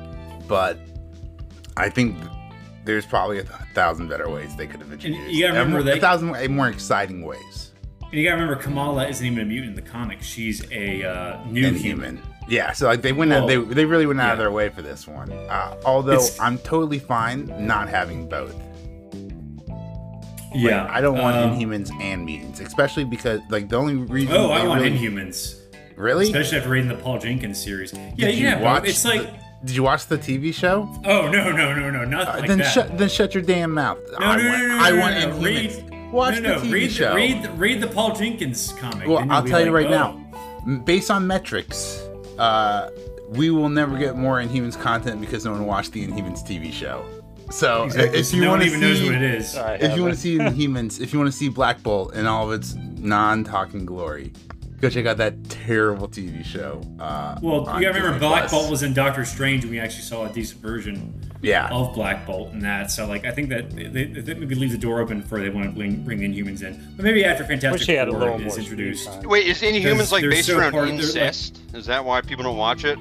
but 0.49 0.79
I 1.77 1.89
think 1.89 2.17
there's 2.85 3.07
probably 3.07 3.39
a 3.39 3.43
th- 3.43 3.55
thousand 3.75 4.09
better 4.09 4.29
ways 4.29 4.55
they 4.57 4.67
could 4.67 4.81
have 4.81 4.93
introduced. 4.93 5.31
you 5.33 5.43
gotta 5.43 5.53
remember 5.59 5.79
more- 5.79 5.83
they- 5.83 5.99
a 5.99 6.01
thousand 6.01 6.29
more 6.55 6.69
exciting 6.69 7.23
ways. 7.23 7.73
And 8.03 8.13
you 8.15 8.23
gotta 8.25 8.41
remember, 8.41 8.63
Kamala 8.63 9.09
isn't 9.09 9.27
even 9.27 9.41
a 9.41 9.45
mutant 9.45 9.77
in 9.77 9.85
the 9.85 9.91
comics. 9.91 10.25
She's 10.25 10.63
a 10.71 11.03
uh, 11.05 11.45
new 11.51 11.67
and 11.67 11.77
human. 11.77 12.23
Yeah, 12.49 12.73
so 12.73 12.87
like 12.87 13.03
they 13.03 13.13
went 13.13 13.33
out, 13.33 13.49
they 13.49 13.57
they 13.57 13.85
really 13.85 14.07
went 14.07 14.21
out 14.21 14.33
of 14.33 14.39
their 14.39 14.53
way 14.53 14.69
for 14.69 14.83
this 14.83 15.07
one. 15.07 15.33
Uh, 15.33 15.77
although 15.85 16.13
It's- 16.13 16.39
I'm 16.41 16.59
totally 16.59 17.01
fine 17.01 17.53
not 17.67 17.89
having 17.89 18.29
both. 18.29 18.55
Like, 18.55 18.63
Yeah, 20.55 20.89
I 20.91 21.01
don't 21.01 21.19
want 21.19 21.37
um, 21.37 21.59
Inhumans 21.59 21.91
and 22.01 22.25
mutants, 22.25 22.61
especially 22.61 23.05
because 23.05 23.41
like 23.51 23.69
the 23.69 23.77
only 23.77 23.97
reason. 23.97 24.35
Oh, 24.35 24.51
I 24.51 24.67
want 24.67 24.83
really, 24.83 24.97
Inhumans, 24.97 25.61
Really? 25.97 26.27
especially 26.27 26.59
after 26.59 26.71
reading 26.71 26.89
the 26.89 26.97
Paul 26.97 27.19
Jenkins 27.19 27.63
series. 27.63 27.93
Yeah, 27.93 28.29
Did 28.29 28.35
you 28.37 28.49
you 28.49 28.59
watch? 28.59 28.89
It's 28.89 29.05
like, 29.05 29.23
the- 29.23 29.35
did 29.65 29.75
you 29.75 29.83
watch 29.83 30.07
the 30.07 30.19
TV 30.19 30.55
show? 30.55 30.89
oh 31.05 31.29
no, 31.31 31.51
no, 31.51 31.75
no, 31.75 31.91
no, 31.91 32.05
nothing 32.05 32.29
Uh, 32.35 32.39
like 32.39 32.49
then 32.49 32.63
shut 32.63 32.97
then 32.97 33.09
shut 33.09 33.35
your 33.35 33.43
damn 33.43 33.73
mouth. 33.73 33.99
No, 34.13 34.19
I 34.27 34.37
no, 34.37 34.49
want, 34.49 34.63
no, 34.63 34.69
no, 34.69 34.79
I 34.79 34.91
no, 34.91 35.01
want 35.01 35.15
no, 35.15 35.21
no. 35.21 35.37
Inhumans. 35.37 35.45
Read, 35.45 36.13
Watch 36.13 36.41
no, 36.41 36.55
no, 36.55 36.61
the 36.61 36.67
TV 36.69 36.73
read, 36.73 36.93
show. 36.93 37.15
Read, 37.17 37.51
read 37.59 37.81
the 37.81 37.89
Paul 37.89 38.15
Jenkins 38.15 38.73
comic. 38.79 39.09
well, 39.09 39.27
I'll 39.29 39.43
tell 39.43 39.63
you 39.63 39.73
right 39.73 39.87
oh. 39.89 39.91
now, 40.65 40.79
based 40.85 41.11
on 41.11 41.27
metrics, 41.27 42.01
uh, 42.39 42.91
we 43.29 43.51
will 43.51 43.69
never 43.69 43.99
get 43.99 44.17
more 44.17 44.41
Inhumans 44.41 44.81
content 44.81 45.21
because 45.21 45.45
no 45.45 45.53
one 45.53 45.67
watched 45.67 45.93
the 45.93 46.07
Inhumans 46.07 46.47
TV 46.47 46.73
show. 46.73 47.05
So 47.51 47.85
Exactly. 47.85 48.19
if 48.19 48.33
you 48.33 48.41
no 48.43 48.51
want 48.51 48.63
to 48.65 48.71
see, 48.71 48.81
knows 48.81 49.03
what 49.03 49.15
it 49.15 49.23
is. 49.23 49.55
If 49.57 49.97
you 49.97 50.03
want 50.03 50.15
to 50.15 50.21
see 50.21 50.37
Inhumans, 50.39 51.01
if 51.01 51.13
you 51.13 51.19
want 51.19 51.31
to 51.31 51.37
see 51.37 51.49
Black 51.49 51.83
Bolt 51.83 52.15
in 52.15 52.27
all 52.27 52.51
of 52.51 52.61
its 52.61 52.75
non-talking 52.75 53.87
glory, 53.87 54.33
go 54.81 54.91
check 54.91 55.07
out 55.07 55.17
that 55.19 55.49
terrible 55.49 56.09
TV 56.09 56.45
show. 56.45 56.83
Uh, 56.99 57.39
Well, 57.43 57.59
you 57.61 57.65
gotta 57.65 57.87
remember, 57.89 58.09
Disney 58.15 58.19
Black 58.29 58.41
Plus. 58.49 58.51
Bolt 58.53 58.71
was 58.71 58.83
in 58.83 58.93
Doctor 58.95 59.25
Strange, 59.25 59.63
and 59.63 59.71
we 59.71 59.79
actually 59.79 60.03
saw 60.03 60.27
a 60.27 60.33
decent 60.33 60.61
version 60.61 61.26
yeah. 61.43 61.69
of 61.71 61.95
Black 61.95 62.27
Bolt 62.27 62.53
and 62.53 62.63
that. 62.63 62.91
So, 62.91 63.07
like, 63.07 63.25
I 63.27 63.31
think 63.33 63.49
that 63.51 63.71
they, 63.71 63.87
they, 63.89 64.05
they 64.05 64.35
maybe 64.35 64.55
leave 64.55 64.73
the 64.73 64.79
door 64.79 65.01
open 65.01 65.23
for 65.23 65.41
they 65.41 65.49
want 65.51 65.67
to 65.67 65.73
bring, 65.73 66.03
bring 66.05 66.19
the 66.19 66.27
Inhumans 66.29 66.63
in, 66.63 66.93
but 66.97 67.05
maybe 67.05 67.25
after 67.25 67.45
Fantastic 67.45 67.81
Wish 67.89 67.97
had 67.97 68.09
a 68.09 68.13
Four 68.13 68.37
is 68.41 68.45
more 68.47 68.59
introduced. 68.59 69.07
time. 69.07 69.23
Wait, 69.29 69.47
is 69.47 69.61
Inhumans 69.63 69.83
Because 69.83 70.13
like 70.13 70.21
they're 70.23 70.31
based 70.31 70.49
so 70.49 70.59
around 70.59 70.73
part- 70.73 70.87
they're 70.89 70.97
like- 70.97 71.05
incest? 71.05 71.61
Is 71.75 71.87
that 71.87 72.05
why 72.05 72.21
people 72.21 72.45
don't 72.45 72.57
watch 72.57 72.85
it? 72.85 72.99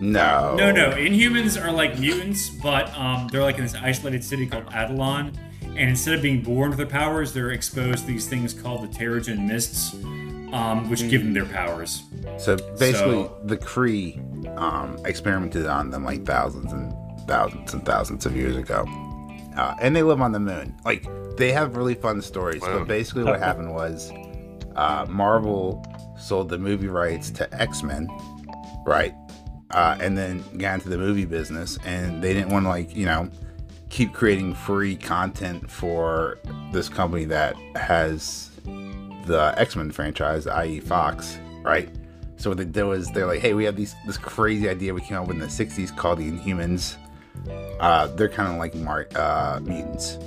No. 0.00 0.54
No, 0.56 0.70
no, 0.72 0.90
Inhumans 0.90 1.62
are 1.62 1.72
like 1.72 1.98
mutants, 1.98 2.50
but 2.50 2.94
um, 2.98 3.28
they're 3.32 3.42
like 3.42 3.56
in 3.56 3.62
this 3.62 3.74
isolated 3.74 4.22
city 4.22 4.46
called 4.46 4.66
Attilan, 4.66 5.34
and 5.62 5.78
instead 5.90 6.14
of 6.14 6.22
being 6.22 6.42
born 6.42 6.68
with 6.70 6.78
their 6.78 6.86
powers, 6.86 7.32
they're 7.32 7.50
exposed 7.52 8.00
to 8.00 8.06
these 8.06 8.28
things 8.28 8.52
called 8.52 8.82
the 8.82 8.88
Terrigen 8.98 9.46
Mists, 9.46 9.94
um, 10.52 10.88
which 10.90 11.08
give 11.08 11.22
them 11.22 11.32
their 11.32 11.46
powers. 11.46 12.02
So 12.38 12.56
basically, 12.78 13.24
So- 13.24 13.38
the 13.44 13.56
Kree 13.56 14.18
um, 14.58 14.98
experimented 15.06 15.66
on 15.66 15.90
them 15.90 16.04
like 16.04 16.24
thousands 16.26 16.72
and 16.72 16.92
thousands 17.26 17.74
and 17.74 17.84
thousands 17.84 18.26
of 18.26 18.36
years 18.36 18.56
ago, 18.56 18.84
uh, 19.56 19.74
and 19.80 19.94
they 19.94 20.02
live 20.02 20.20
on 20.20 20.32
the 20.32 20.40
moon. 20.40 20.74
Like 20.84 21.06
they 21.36 21.52
have 21.52 21.76
really 21.76 21.94
fun 21.94 22.22
stories. 22.22 22.62
Wow. 22.62 22.78
But 22.78 22.88
basically, 22.88 23.24
what 23.24 23.38
happened 23.48 23.74
was 23.74 24.12
uh, 24.76 25.06
Marvel 25.08 25.84
sold 26.18 26.48
the 26.48 26.58
movie 26.58 26.88
rights 26.88 27.30
to 27.30 27.60
X 27.60 27.82
Men, 27.82 28.08
right? 28.86 29.14
Uh, 29.72 29.96
and 30.00 30.16
then 30.16 30.44
got 30.58 30.74
into 30.74 30.88
the 30.88 30.98
movie 30.98 31.24
business, 31.24 31.78
and 31.84 32.22
they 32.22 32.32
didn't 32.32 32.50
want 32.50 32.64
to 32.64 32.68
like 32.68 32.94
you 32.94 33.06
know 33.06 33.30
keep 33.88 34.12
creating 34.12 34.54
free 34.54 34.96
content 34.96 35.70
for 35.70 36.38
this 36.72 36.88
company 36.88 37.24
that 37.24 37.56
has 37.76 38.50
the 39.26 39.54
X 39.56 39.76
Men 39.76 39.90
franchise, 39.90 40.46
i.e., 40.46 40.80
Fox, 40.80 41.38
right? 41.62 41.88
So 42.36 42.50
what 42.50 42.58
they 42.58 42.64
did 42.64 42.84
was 42.84 43.10
they're 43.12 43.26
like, 43.26 43.40
hey, 43.40 43.54
we 43.54 43.64
have 43.64 43.76
these 43.76 43.94
this 44.06 44.18
crazy 44.18 44.68
idea 44.68 44.92
we 44.92 45.00
came 45.00 45.18
up 45.18 45.26
with 45.26 45.36
in 45.36 45.40
the 45.40 45.46
'60s 45.46 45.96
called 45.96 46.18
the 46.18 46.30
Inhumans. 46.30 46.96
Uh, 47.80 48.06
they're 48.08 48.28
kind 48.28 48.50
of 48.50 48.58
like 48.58 48.74
mar- 48.74 49.08
uh, 49.14 49.60
mutants. 49.62 50.18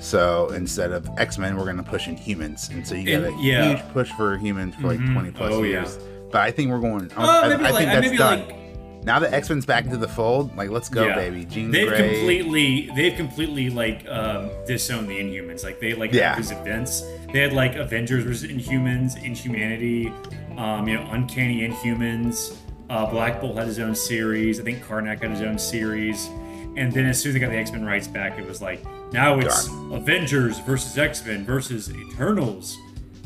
So 0.00 0.50
instead 0.50 0.92
of 0.92 1.08
X 1.16 1.38
Men, 1.38 1.56
we're 1.56 1.64
gonna 1.66 1.82
push 1.82 2.06
Inhumans, 2.08 2.70
and 2.70 2.86
so 2.86 2.94
you 2.94 3.04
get 3.04 3.24
a 3.24 3.32
yeah. 3.40 3.68
huge 3.76 3.88
push 3.92 4.10
for 4.12 4.36
humans 4.36 4.74
for 4.76 4.88
like 4.88 4.98
Mhm. 5.00 5.12
20 5.14 5.30
plus 5.30 5.52
Oh, 5.52 5.62
yeah. 5.62 5.80
years. 5.80 5.98
But 6.30 6.42
I 6.42 6.50
think 6.50 6.70
we're 6.70 6.80
going. 6.80 7.10
Oh, 7.16 7.22
I, 7.44 7.48
maybe 7.48 7.64
I 7.64 7.70
like, 7.70 7.88
think 7.88 8.02
that's 8.04 8.18
done. 8.18 8.38
like 8.48 9.04
now 9.04 9.18
that 9.18 9.32
X 9.32 9.48
Men's 9.48 9.64
back 9.66 9.84
into 9.84 9.96
the 9.96 10.08
fold, 10.08 10.54
like 10.56 10.68
let's 10.70 10.88
go, 10.88 11.06
Yeah. 11.06 11.14
baby. 11.14 11.44
Jean 11.46 11.70
they've 11.70 11.88
Grey. 11.88 12.14
completely 12.16 12.90
they've 12.94 13.14
completely 13.16 13.70
like 13.70 14.06
um, 14.08 14.50
disowned 14.66 15.08
the 15.08 15.14
Inhumans. 15.18 15.64
Like 15.64 15.80
they 15.80 15.94
like 15.94 16.12
Yeah. 16.12 16.36
these 16.36 16.50
events. 16.50 17.02
They 17.32 17.40
had 17.40 17.52
like 17.54 17.74
Avengers 17.76 18.24
versus 18.24 18.50
Inhumans, 18.50 19.22
Inhumanity, 19.24 20.12
um, 20.58 20.86
you 20.86 20.96
know, 20.96 21.08
Uncanny 21.12 21.66
Inhumans. 21.68 22.56
Uh, 22.90 23.06
Black 23.06 23.40
Bolt 23.40 23.56
had 23.56 23.66
his 23.66 23.78
own 23.78 23.94
series. 23.94 24.60
I 24.60 24.64
think 24.64 24.84
Karnak 24.84 25.22
had 25.22 25.30
his 25.30 25.40
own 25.40 25.58
series. 25.58 26.28
And 26.76 26.92
then 26.92 27.06
as 27.06 27.20
soon 27.20 27.30
as 27.30 27.34
they 27.34 27.40
got 27.40 27.50
the 27.50 27.56
X 27.56 27.72
Men 27.72 27.84
rights 27.84 28.08
back, 28.08 28.38
it 28.38 28.46
was 28.46 28.60
like 28.60 28.84
now 29.12 29.38
it's 29.38 29.68
Avengers 29.92 30.58
versus 30.60 30.96
X 30.98 31.24
Men 31.24 31.44
versus 31.44 31.90
Eternals. 31.90 32.76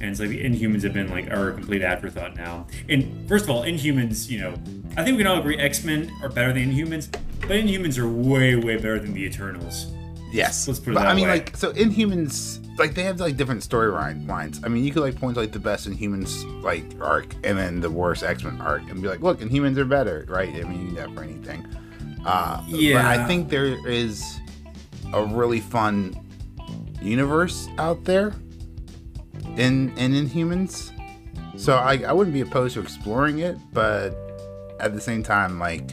And 0.00 0.10
it's 0.10 0.20
like 0.20 0.28
the 0.28 0.44
Inhumans 0.44 0.82
have 0.82 0.92
been 0.92 1.10
like 1.10 1.30
are 1.30 1.50
a 1.50 1.54
complete 1.54 1.82
afterthought 1.82 2.36
now. 2.36 2.66
And 2.88 3.28
first 3.28 3.44
of 3.44 3.50
all, 3.50 3.62
Inhumans, 3.62 4.28
you 4.28 4.40
know, 4.40 4.54
I 4.96 5.04
think 5.04 5.16
we 5.16 5.24
can 5.24 5.26
all 5.26 5.40
agree 5.40 5.58
X 5.58 5.82
Men 5.84 6.10
are 6.22 6.28
better 6.28 6.52
than 6.52 6.70
Inhumans, 6.70 7.10
but 7.40 7.50
Inhumans 7.50 7.98
are 7.98 8.08
way, 8.08 8.54
way 8.54 8.76
better 8.76 8.98
than 8.98 9.12
the 9.12 9.24
Eternals. 9.24 9.86
Yes, 10.30 10.68
Let's 10.68 10.78
put 10.78 10.90
it 10.90 10.94
but 10.94 11.00
that 11.00 11.08
I 11.08 11.14
mean, 11.14 11.26
way. 11.26 11.38
like, 11.38 11.56
so 11.56 11.72
Inhumans, 11.72 12.62
like, 12.78 12.94
they 12.94 13.02
have 13.04 13.18
like 13.18 13.38
different 13.38 13.62
storyline 13.62 14.28
lines. 14.28 14.60
I 14.62 14.68
mean, 14.68 14.84
you 14.84 14.92
could 14.92 15.02
like 15.02 15.18
point 15.18 15.34
to 15.34 15.40
like 15.40 15.52
the 15.52 15.58
best 15.58 15.88
Inhumans 15.88 16.62
like 16.62 16.84
arc, 17.00 17.34
and 17.44 17.58
then 17.58 17.80
the 17.80 17.90
worst 17.90 18.22
X 18.22 18.44
Men 18.44 18.60
arc, 18.60 18.82
and 18.90 19.00
be 19.00 19.08
like, 19.08 19.20
look, 19.20 19.40
Inhumans 19.40 19.78
are 19.78 19.86
better, 19.86 20.26
right? 20.28 20.50
I 20.50 20.62
mean, 20.64 20.80
you 20.80 20.86
can 20.86 20.88
do 20.88 20.94
that 20.96 21.14
for 21.14 21.22
anything. 21.22 21.66
Uh, 22.24 22.62
but 22.68 23.04
I 23.04 23.26
think 23.26 23.48
there 23.48 23.66
is 23.88 24.38
a 25.12 25.24
really 25.24 25.60
fun 25.60 26.14
universe 27.00 27.68
out 27.78 28.04
there 28.04 28.34
in 29.56 29.96
in 29.96 30.12
Inhumans. 30.12 30.92
So 31.58 31.76
I, 31.76 32.02
I 32.06 32.12
wouldn't 32.12 32.34
be 32.34 32.40
opposed 32.40 32.74
to 32.74 32.80
exploring 32.80 33.40
it, 33.40 33.56
but 33.72 34.10
at 34.78 34.94
the 34.94 35.00
same 35.00 35.22
time, 35.22 35.58
like 35.58 35.90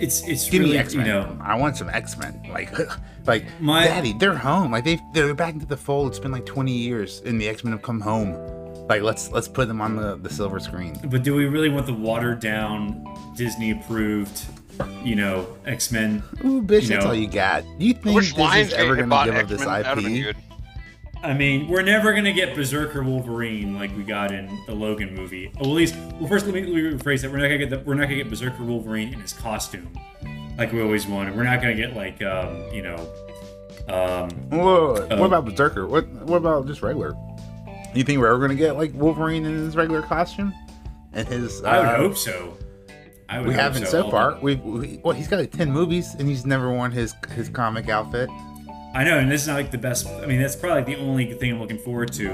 It's 0.00 0.26
it's 0.28 0.48
Give 0.48 0.60
really 0.60 0.72
me 0.74 0.78
X 0.78 0.94
Men. 0.94 1.06
you 1.06 1.12
know 1.12 1.38
I 1.40 1.56
want 1.56 1.76
some 1.76 1.88
X 1.88 2.16
Men. 2.16 2.40
Like, 2.52 2.70
like, 3.26 3.46
My- 3.60 3.84
Daddy, 3.84 4.12
they're 4.12 4.36
home. 4.36 4.70
Like 4.70 4.84
they 4.84 5.00
they're 5.12 5.34
back 5.34 5.54
into 5.54 5.66
the 5.66 5.76
fold. 5.76 6.08
It's 6.10 6.18
been 6.20 6.32
like 6.32 6.46
twenty 6.46 6.72
years, 6.76 7.22
and 7.24 7.40
the 7.40 7.48
X 7.48 7.64
Men 7.64 7.72
have 7.72 7.82
come 7.82 8.00
home. 8.00 8.34
Like 8.88 9.02
let's 9.02 9.30
let's 9.32 9.48
put 9.48 9.66
them 9.66 9.80
on 9.80 9.96
the 9.96 10.16
the 10.16 10.28
silver 10.30 10.60
screen. 10.60 10.94
but 11.06 11.22
do 11.22 11.34
we 11.34 11.46
really 11.46 11.70
want 11.70 11.86
the 11.86 11.94
watered 11.94 12.38
down 12.40 13.02
Disney 13.34 13.70
approved, 13.72 14.44
you 15.02 15.14
know, 15.16 15.46
X 15.66 15.90
Men? 15.92 16.22
Ooh, 16.44 16.62
bitch, 16.62 16.82
You 16.82 16.88
that's 16.88 17.04
know. 17.04 17.10
all 17.10 17.14
you 17.14 17.28
got. 17.28 17.62
Do 17.78 17.86
you 17.86 17.94
think 17.94 18.16
Which 18.16 18.34
Disney's 18.34 18.46
Lionsgate 18.70 18.72
ever 18.72 18.96
gonna 18.96 19.08
bought 19.08 19.26
give 19.26 19.34
up 19.36 19.48
this 19.48 19.64
That'd 19.64 19.86
have 19.86 19.96
been 19.96 20.14
IP? 20.14 20.36
I 21.22 21.32
mean, 21.32 21.68
we're 21.68 21.82
never 21.82 22.12
gonna 22.12 22.32
get 22.34 22.54
Berserker 22.54 23.02
Wolverine 23.02 23.74
like 23.78 23.96
we 23.96 24.02
got 24.02 24.30
in 24.30 24.46
the 24.66 24.74
Logan 24.74 25.14
movie. 25.14 25.50
Well, 25.54 25.70
at 25.70 25.74
least, 25.74 25.96
well, 26.18 26.28
first 26.28 26.44
let 26.44 26.54
me, 26.54 26.62
let 26.64 26.74
me 26.74 26.82
rephrase 26.98 27.22
that. 27.22 27.30
We're 27.30 27.38
not 27.38 27.44
gonna 27.44 27.58
get 27.58 27.70
the, 27.70 27.78
we're 27.80 27.94
not 27.94 28.04
gonna 28.04 28.16
get 28.16 28.28
Berserker 28.28 28.62
Wolverine 28.62 29.12
in 29.12 29.20
his 29.20 29.32
costume, 29.32 29.90
like 30.58 30.70
we 30.72 30.82
always 30.82 31.06
wanted. 31.06 31.34
We're 31.34 31.44
not 31.44 31.62
gonna 31.62 31.74
get 31.76 31.96
like 31.96 32.22
um, 32.22 32.62
you 32.72 32.82
know, 32.82 32.96
um, 33.88 34.30
Whoa, 34.50 34.96
Uh, 35.10 35.16
what 35.16 35.26
about 35.26 35.46
Berserker? 35.46 35.86
What 35.86 36.06
what 36.08 36.36
about 36.36 36.66
just 36.66 36.82
regular? 36.82 37.14
You 37.94 38.02
think 38.04 38.18
we're 38.20 38.26
ever 38.28 38.40
gonna 38.40 38.54
get 38.54 38.76
like 38.76 38.92
Wolverine 38.92 39.46
in 39.46 39.54
his 39.54 39.76
regular 39.76 40.02
costume? 40.02 40.52
And 41.14 41.26
his 41.26 41.62
I 41.64 41.78
would 41.78 41.86
uh, 41.86 41.96
hope 41.96 42.16
so. 42.18 42.54
I 43.28 43.38
would 43.40 43.48
We 43.48 43.54
haven't 43.54 43.86
so 43.86 43.98
Although- 44.02 44.10
far. 44.10 44.38
We've 44.42 44.60
we, 44.60 45.00
well, 45.02 45.14
he's 45.16 45.28
got 45.28 45.38
like 45.40 45.50
ten 45.52 45.70
movies, 45.70 46.14
and 46.18 46.28
he's 46.28 46.44
never 46.44 46.70
worn 46.70 46.92
his 46.92 47.14
his 47.34 47.48
comic 47.48 47.88
outfit. 47.88 48.28
I 48.94 49.02
know, 49.02 49.18
and 49.18 49.30
this 49.30 49.42
is 49.42 49.48
not 49.48 49.54
like 49.54 49.70
the 49.70 49.78
best. 49.78 50.06
I 50.06 50.26
mean, 50.26 50.40
that's 50.40 50.54
probably 50.56 50.76
like 50.76 50.86
the 50.86 50.96
only 50.96 51.32
thing 51.34 51.52
I'm 51.52 51.60
looking 51.60 51.78
forward 51.78 52.12
to. 52.14 52.30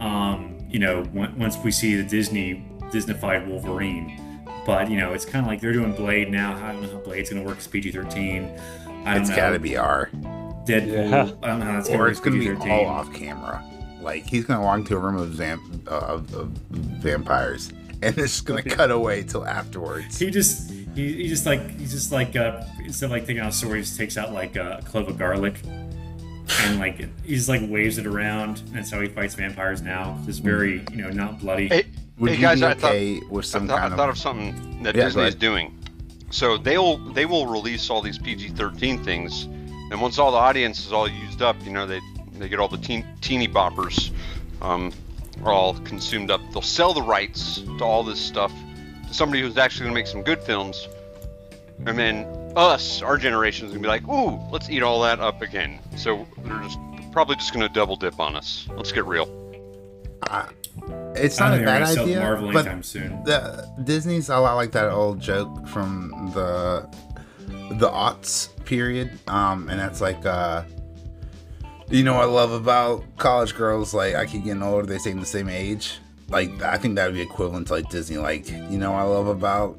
Um, 0.00 0.58
you 0.68 0.78
know, 0.78 1.06
once 1.12 1.56
we 1.58 1.70
see 1.70 1.96
the 1.96 2.02
Disney 2.02 2.64
Disneyfied 2.90 3.46
Wolverine, 3.46 4.40
but 4.64 4.90
you 4.90 4.96
know, 4.96 5.12
it's 5.12 5.24
kind 5.24 5.44
of 5.44 5.50
like 5.50 5.60
they're 5.60 5.72
doing 5.72 5.92
Blade 5.92 6.30
now. 6.30 6.56
I 6.64 6.72
don't 6.72 6.82
know 6.82 6.90
how 6.90 6.98
Blade's 6.98 7.30
gonna 7.30 7.42
work 7.42 7.58
as 7.58 7.66
PG-13. 7.66 8.58
I 9.04 9.14
don't 9.14 9.20
It's 9.22 9.30
know. 9.30 9.36
gotta 9.36 9.58
be 9.58 9.76
R, 9.76 10.08
Deadpool. 10.66 11.10
Yeah. 11.10 11.30
I 11.42 11.46
don't 11.48 11.58
know 11.58 11.64
how 11.66 11.72
that's 11.72 11.88
gonna 11.88 11.98
or 12.00 12.02
work 12.04 12.10
it's 12.12 12.20
as 12.20 12.24
gonna 12.24 12.38
be 12.38 12.46
PG-13. 12.48 12.70
all 12.70 12.86
off 12.86 13.12
camera. 13.12 13.62
Like 14.00 14.24
he's 14.26 14.44
gonna 14.46 14.62
walk 14.62 14.78
into 14.78 14.96
a 14.96 14.98
room 14.98 15.16
of 15.16 15.28
vamp 15.28 15.62
uh, 15.90 15.98
of, 15.98 16.34
of 16.34 16.48
vampires, 16.70 17.72
and 18.06 18.18
it's 18.18 18.32
just 18.32 18.44
gonna 18.46 18.62
cut 18.62 18.90
away 18.90 19.22
till 19.22 19.46
afterwards. 19.46 20.18
He 20.18 20.30
just 20.30 20.70
he, 20.94 21.12
he 21.14 21.28
just 21.28 21.46
like 21.46 21.78
he's 21.78 21.92
just 21.92 22.12
like 22.12 22.36
uh 22.36 22.62
instead 22.84 23.06
of 23.06 23.12
like 23.12 23.22
taking 23.26 23.40
out 23.40 23.50
a 23.50 23.52
sword, 23.52 23.76
he 23.76 23.82
just 23.82 23.96
takes 23.96 24.16
out 24.16 24.32
like 24.32 24.56
a 24.56 24.82
clove 24.84 25.08
of 25.08 25.18
garlic. 25.18 25.60
And 26.62 26.78
like 26.78 26.98
he 27.24 27.34
just 27.36 27.48
like 27.48 27.62
waves 27.64 27.98
it 27.98 28.06
around, 28.06 28.60
and 28.66 28.74
that's 28.74 28.90
how 28.90 29.00
he 29.00 29.08
fights 29.08 29.34
vampires 29.34 29.80
now. 29.80 30.18
Just 30.26 30.42
very, 30.42 30.84
you 30.90 30.96
know, 30.96 31.08
not 31.10 31.38
bloody. 31.40 31.68
Hey, 31.68 31.84
Would 32.18 32.30
hey 32.32 32.36
you 32.36 32.42
guys, 32.42 32.60
be 32.60 32.66
I 32.66 32.74
thought, 32.74 32.90
okay 32.90 33.20
with 33.30 33.44
I 33.44 33.48
some 33.48 33.68
thought, 33.68 33.80
I 33.92 33.96
thought 33.96 34.08
of? 34.10 34.16
of 34.16 34.18
something 34.18 34.82
that 34.82 34.94
Yeah, 34.94 35.04
Disney 35.04 35.22
is 35.22 35.34
doing. 35.34 35.78
So 36.30 36.58
they'll 36.58 36.98
they 37.14 37.26
will 37.26 37.46
release 37.46 37.88
all 37.90 38.02
these 38.02 38.18
PG-13 38.18 39.04
things, 39.04 39.44
and 39.90 40.00
once 40.00 40.18
all 40.18 40.30
the 40.32 40.36
audience 40.36 40.84
is 40.84 40.92
all 40.92 41.08
used 41.08 41.40
up, 41.42 41.56
you 41.64 41.70
know 41.72 41.86
they 41.86 42.00
they 42.38 42.48
get 42.48 42.58
all 42.58 42.68
the 42.68 42.76
teen, 42.78 43.06
teeny 43.20 43.48
boppers, 43.48 44.10
um, 44.60 44.92
are 45.44 45.52
all 45.52 45.74
consumed 45.80 46.30
up. 46.30 46.40
They'll 46.52 46.62
sell 46.62 46.94
the 46.94 47.02
rights 47.02 47.60
to 47.78 47.84
all 47.84 48.02
this 48.02 48.20
stuff 48.20 48.52
to 49.08 49.14
somebody 49.14 49.42
who's 49.42 49.56
actually 49.56 49.84
going 49.84 49.94
to 49.94 50.00
make 50.00 50.06
some 50.06 50.22
good 50.22 50.42
films, 50.42 50.88
and 51.86 51.98
then 51.98 52.26
us, 52.56 53.02
our 53.02 53.16
generation, 53.16 53.66
is 53.66 53.72
gonna 53.72 53.82
be 53.82 53.88
like, 53.88 54.06
ooh, 54.08 54.38
let's 54.50 54.68
eat 54.70 54.82
all 54.82 55.00
that 55.02 55.20
up 55.20 55.42
again. 55.42 55.78
So 55.96 56.26
they're 56.44 56.62
just 56.62 56.78
probably 57.10 57.36
just 57.36 57.52
gonna 57.52 57.68
double 57.68 57.96
dip 57.96 58.20
on 58.20 58.36
us. 58.36 58.68
Let's 58.76 58.92
get 58.92 59.04
real. 59.04 59.24
It's 61.14 61.38
not 61.38 61.50
don't 61.50 61.62
a 61.62 61.64
bad 61.64 61.80
we're 61.80 61.86
gonna 61.86 61.86
sell 61.86 62.04
idea, 62.04 62.20
Marvel 62.20 62.52
but 62.52 62.66
anytime 62.66 62.82
soon. 62.82 63.24
the 63.24 63.68
Disney's 63.84 64.28
a 64.28 64.38
lot 64.38 64.54
like 64.54 64.72
that 64.72 64.90
old 64.90 65.20
joke 65.20 65.66
from 65.68 66.30
the 66.34 66.88
the 67.78 67.88
aughts 67.88 68.48
period, 68.64 69.18
um, 69.28 69.68
and 69.68 69.80
that's 69.80 70.00
like, 70.00 70.24
uh, 70.24 70.62
you 71.92 72.02
know, 72.02 72.14
what 72.14 72.22
I 72.22 72.26
love 72.26 72.52
about 72.52 73.04
college 73.18 73.54
girls. 73.54 73.94
Like, 73.94 74.14
I 74.14 74.26
keep 74.26 74.44
getting 74.44 74.62
older; 74.62 74.86
they 74.86 74.98
stay 74.98 75.12
the 75.12 75.24
same 75.24 75.48
age. 75.48 75.98
Like, 76.28 76.62
I 76.62 76.78
think 76.78 76.96
that 76.96 77.06
would 77.06 77.14
be 77.14 77.20
equivalent 77.20 77.68
to 77.68 77.74
like 77.74 77.88
Disney. 77.90 78.16
Like, 78.16 78.50
you 78.50 78.78
know, 78.78 78.92
what 78.92 79.00
I 79.00 79.04
love 79.04 79.26
about 79.26 79.78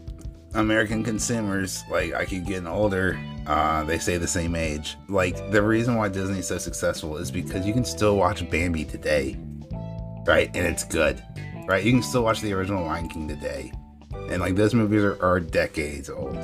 American 0.53 1.03
consumers. 1.03 1.83
Like, 1.89 2.13
I 2.13 2.25
keep 2.25 2.45
getting 2.45 2.67
older; 2.67 3.19
uh, 3.47 3.83
they 3.83 3.97
stay 3.97 4.17
the 4.17 4.27
same 4.27 4.55
age. 4.55 4.95
Like, 5.09 5.51
the 5.51 5.61
reason 5.61 5.95
why 5.95 6.09
Disney's 6.09 6.47
so 6.47 6.57
successful 6.57 7.17
is 7.17 7.31
because 7.31 7.65
you 7.65 7.73
can 7.73 7.83
still 7.83 8.15
watch 8.17 8.49
Bambi 8.49 8.85
today, 8.85 9.37
right? 10.25 10.49
And 10.53 10.65
it's 10.65 10.83
good 10.83 11.21
right? 11.67 11.83
You 11.83 11.91
can 11.91 12.03
still 12.03 12.23
watch 12.23 12.41
the 12.41 12.53
original 12.53 12.85
Lion 12.85 13.09
King 13.09 13.27
today, 13.27 13.71
and 14.29 14.41
like 14.41 14.55
those 14.55 14.73
movies 14.73 15.03
are, 15.03 15.21
are 15.23 15.39
decades 15.39 16.09
old. 16.09 16.37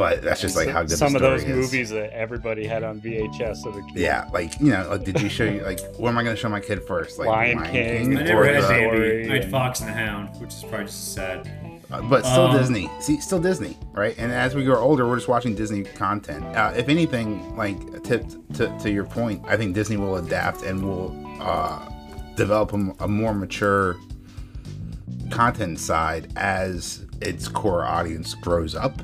But 0.00 0.22
that's 0.22 0.40
just 0.40 0.56
like 0.56 0.70
how 0.70 0.80
good 0.80 0.96
some 0.96 1.12
the 1.12 1.18
of 1.18 1.22
those 1.22 1.42
is. 1.44 1.48
movies 1.48 1.90
that 1.90 2.10
everybody 2.14 2.66
had 2.66 2.82
on 2.82 3.02
VHS 3.02 3.66
of 3.66 3.76
a. 3.76 3.82
Yeah, 3.94 4.26
like 4.32 4.58
you 4.58 4.70
know, 4.72 4.88
like 4.88 5.04
did 5.04 5.20
you 5.20 5.28
show 5.28 5.44
you 5.44 5.60
like 5.60 5.78
what 5.96 6.08
am 6.08 6.16
I 6.16 6.22
going 6.22 6.34
to 6.34 6.40
show 6.40 6.48
my 6.48 6.58
kid 6.58 6.82
first? 6.86 7.18
Like 7.18 7.28
Lion 7.28 7.62
King. 7.66 8.16
I 8.16 8.22
never 8.22 8.40
or 8.40 8.44
had 8.46 8.62
the- 8.64 8.68
Bambi. 8.68 8.86
Story 8.96 9.28
I 9.30 9.32
had 9.34 9.42
and- 9.42 9.50
Fox 9.50 9.80
and 9.80 9.90
the 9.90 9.92
Hound, 9.92 10.40
which 10.40 10.54
is 10.54 10.62
probably 10.62 10.86
just 10.86 11.12
sad. 11.14 11.50
Uh, 11.92 12.00
but 12.02 12.24
still 12.24 12.46
Um, 12.46 12.56
Disney. 12.56 12.88
See, 13.00 13.20
still 13.20 13.40
Disney, 13.40 13.76
right? 13.92 14.14
And 14.16 14.32
as 14.32 14.54
we 14.54 14.64
grow 14.64 14.78
older, 14.78 15.06
we're 15.06 15.16
just 15.16 15.28
watching 15.28 15.54
Disney 15.54 15.82
content. 15.82 16.44
Uh, 16.56 16.72
if 16.74 16.88
anything, 16.88 17.54
like 17.58 17.78
to, 18.04 18.20
to 18.54 18.74
to 18.78 18.90
your 18.90 19.04
point, 19.04 19.42
I 19.46 19.58
think 19.58 19.74
Disney 19.74 19.98
will 19.98 20.16
adapt 20.16 20.62
and 20.62 20.82
will 20.82 21.14
uh, 21.42 21.78
develop 22.36 22.72
a 22.72 23.06
more 23.06 23.34
mature 23.34 23.96
content 25.30 25.78
side 25.78 26.32
as 26.36 27.04
its 27.20 27.48
core 27.48 27.84
audience 27.84 28.32
grows 28.34 28.74
up. 28.74 28.98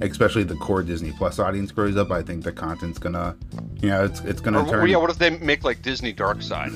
Especially 0.00 0.42
the 0.44 0.56
core 0.56 0.82
Disney 0.82 1.12
Plus 1.12 1.38
audience 1.38 1.72
grows 1.72 1.96
up. 1.96 2.10
I 2.10 2.22
think 2.22 2.44
the 2.44 2.52
content's 2.52 2.98
gonna, 2.98 3.34
you 3.80 3.88
know, 3.88 4.04
it's 4.04 4.20
it's 4.20 4.40
gonna 4.42 4.62
Or, 4.62 4.68
turn. 4.70 4.88
yeah, 4.88 4.96
what 4.98 5.08
if 5.10 5.18
they 5.18 5.30
make 5.38 5.64
like 5.64 5.80
Disney 5.82 6.12
Dark 6.12 6.42
Side? 6.42 6.72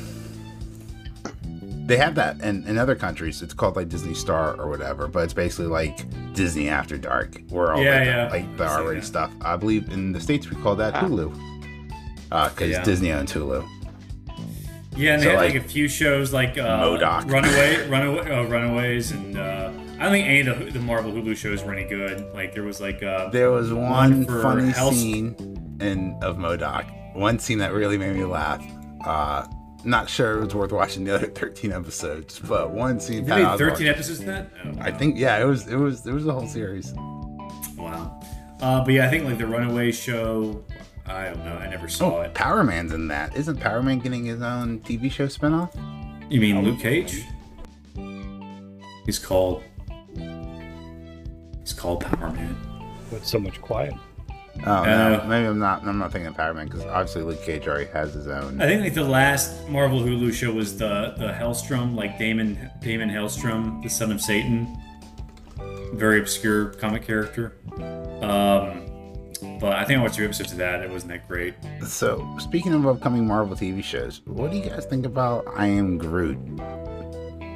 They 1.87 1.97
have 1.97 2.15
that 2.15 2.41
in, 2.41 2.65
in 2.69 2.79
other 2.79 2.95
countries. 2.95 3.43
It's 3.43 3.53
called 3.53 3.75
like 3.77 3.89
Disney 3.89 4.15
Star 4.15 4.55
or 4.55 4.69
whatever, 4.71 5.09
but 5.09 5.25
it's 5.25 5.33
basically 5.35 5.67
like 5.67 5.99
Disney 6.35 6.69
After 6.69 6.97
Dark, 6.97 7.41
where 7.51 7.73
all 7.73 7.83
Yeah, 7.83 7.99
the, 7.99 8.05
yeah. 8.07 8.29
like 8.31 8.57
the 8.57 8.65
I've 8.65 8.71
R-rated 8.71 9.03
that. 9.03 9.07
stuff. 9.07 9.31
I 9.43 9.57
believe 9.57 9.89
in 9.91 10.13
the 10.13 10.21
states 10.21 10.49
we 10.49 10.55
call 10.63 10.77
that 10.77 10.95
Ah. 10.95 11.01
Hulu, 11.03 11.35
because 12.51 12.71
Yeah. 12.71 12.85
Disney 12.85 13.11
owns 13.13 13.33
Hulu. 13.33 13.67
Yeah, 14.97 15.15
and 15.15 15.23
they 15.23 15.31
had 15.31 15.37
like, 15.37 15.55
like, 15.55 15.65
a 15.65 15.69
few 15.69 15.89
shows 15.89 16.33
like 16.33 16.57
uh, 16.59 16.79
MODOK. 16.81 17.31
Runaway, 17.31 17.89
Runaway, 17.89 18.31
uh, 18.31 18.43
Runaways, 18.45 19.11
and 19.11 19.37
uh, 19.37 19.71
I 20.01 20.05
don't 20.05 20.13
think 20.13 20.27
any 20.27 20.41
of 20.41 20.59
the, 20.59 20.65
the 20.73 20.81
Marvel 20.81 21.13
Hulu 21.13 21.37
shows 21.37 21.63
were 21.63 21.75
any 21.75 21.87
good. 21.89 22.33
Like 22.33 22.55
there 22.55 22.63
was 22.63 22.81
like 22.81 23.03
uh, 23.03 23.29
There 23.31 23.51
was 23.51 23.73
one 23.73 24.25
for 24.25 24.41
funny 24.43 24.73
scene 24.73 25.77
in 25.81 26.19
of 26.23 26.37
MODOK. 26.39 27.15
One 27.17 27.39
scene 27.39 27.59
that 27.59 27.73
really 27.73 27.99
made 27.99 28.17
me 28.17 28.25
laugh. 28.25 28.65
Uh, 29.05 29.47
not 29.85 30.09
sure 30.09 30.39
it 30.39 30.45
was 30.45 30.55
worth 30.55 30.73
watching 30.73 31.05
the 31.05 31.15
other 31.15 31.27
13 31.35 31.73
episodes, 31.73 32.39
but 32.39 32.71
one 32.71 32.99
scene. 33.01 33.25
they 33.25 33.31
Pat 33.31 33.39
made 33.39 33.47
Oswalt- 33.67 33.71
13 33.73 33.87
episodes 33.89 34.21
of 34.21 34.27
that. 34.27 34.51
Oh, 34.65 34.73
I 34.81 34.91
think 34.91 35.19
yeah, 35.19 35.39
it 35.39 35.45
was 35.45 35.67
it 35.69 35.77
was 35.77 36.07
it 36.07 36.13
was 36.13 36.27
a 36.27 36.33
whole 36.33 36.47
series. 36.49 36.93
wow. 37.77 38.19
Uh, 38.61 38.85
but 38.85 38.93
yeah, 38.95 39.07
I 39.07 39.11
think 39.11 39.25
like 39.25 39.39
the 39.39 39.47
Runaway 39.47 39.93
show. 39.93 40.65
I 41.07 41.25
don't 41.31 41.45
know. 41.45 41.57
I 41.57 41.69
never 41.69 41.89
saw 41.89 42.19
Oh, 42.19 42.21
it. 42.23 42.35
Power 42.35 42.63
Man's 42.63 42.93
in 42.93 43.09
that. 43.09 43.35
Isn't 43.37 43.59
Power 43.59 43.83
Man 43.83 43.99
getting 43.99 44.25
his 44.27 44.41
own 44.43 44.81
TV 44.81 45.11
show 45.11 45.27
spinoff? 45.27 45.75
You 46.31 46.41
mean 46.41 46.63
Luke 46.63 46.79
Cage? 46.79 47.25
He's 49.07 49.19
called. 49.19 49.63
He's 51.71 51.79
called 51.79 52.01
Power 52.01 52.33
Man. 52.33 52.57
With 53.13 53.25
so 53.25 53.39
much 53.39 53.61
quiet. 53.63 53.95
Oh 54.67 54.83
no, 54.83 55.21
Uh, 55.23 55.27
maybe 55.29 55.47
I'm 55.47 55.61
not. 55.61 55.85
I'm 55.87 55.99
not 55.99 56.11
thinking 56.11 56.27
of 56.27 56.37
Power 56.37 56.53
Man 56.53 56.67
because 56.67 56.85
obviously 56.85 57.23
Luke 57.23 57.41
Cage 57.45 57.69
already 57.69 57.89
has 57.93 58.13
his 58.13 58.27
own. 58.27 58.61
I 58.61 58.67
think 58.67 58.83
like 58.83 58.95
the 58.95 59.05
last 59.05 59.69
Marvel 59.69 60.01
Hulu 60.01 60.33
show 60.33 60.53
was 60.53 60.77
the 60.77 61.15
the 61.17 61.29
Hellstrom, 61.29 61.95
like 61.95 62.19
Daimon 62.19 62.59
Daimon 62.81 63.09
Hellstrom, 63.09 63.81
the 63.85 63.89
son 63.89 64.11
of 64.11 64.21
Satan. 64.21 64.77
Very 65.95 66.19
obscure 66.19 66.71
comic 66.75 67.07
character. 67.07 67.53
Um, 68.21 68.83
but 69.61 69.75
I 69.77 69.85
think 69.85 70.01
I 70.01 70.03
watched 70.03 70.17
two 70.17 70.25
episodes 70.25 70.51
of 70.51 70.59
that. 70.59 70.83
It 70.83 70.91
wasn't 70.91 71.13
that 71.13 71.29
great. 71.29 71.55
So 71.87 72.37
speaking 72.41 72.73
of 72.75 72.85
upcoming 72.85 73.27
Marvel 73.29 73.55
TV 73.57 73.83
shows, 73.85 74.23
what 74.27 74.51
do 74.51 74.57
you 74.57 74.69
guys 74.69 74.87
think 74.87 75.07
about 75.07 75.45
I 75.57 75.67
Am 75.67 75.99
Groot? 75.99 76.37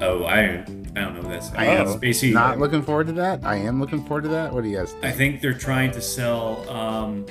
Oh, 0.06 0.24
I 0.24 0.40
I 0.40 1.00
don't 1.00 1.14
know 1.14 1.20
what 1.22 1.28
that's. 1.30 1.52
I 1.54 1.64
it's 1.66 1.92
am 1.92 1.98
basically 1.98 2.34
not 2.34 2.58
looking 2.58 2.82
forward 2.82 3.06
to 3.08 3.12
that. 3.14 3.44
I 3.44 3.56
am 3.56 3.80
looking 3.80 4.04
forward 4.04 4.22
to 4.24 4.28
that. 4.30 4.52
What 4.52 4.62
do 4.64 4.68
you 4.70 4.76
guys 4.76 4.92
think? 4.92 5.04
I 5.04 5.10
think 5.12 5.40
they're 5.40 5.52
trying 5.58 5.90
to 5.92 6.00
sell. 6.00 6.68
Um, 6.70 7.26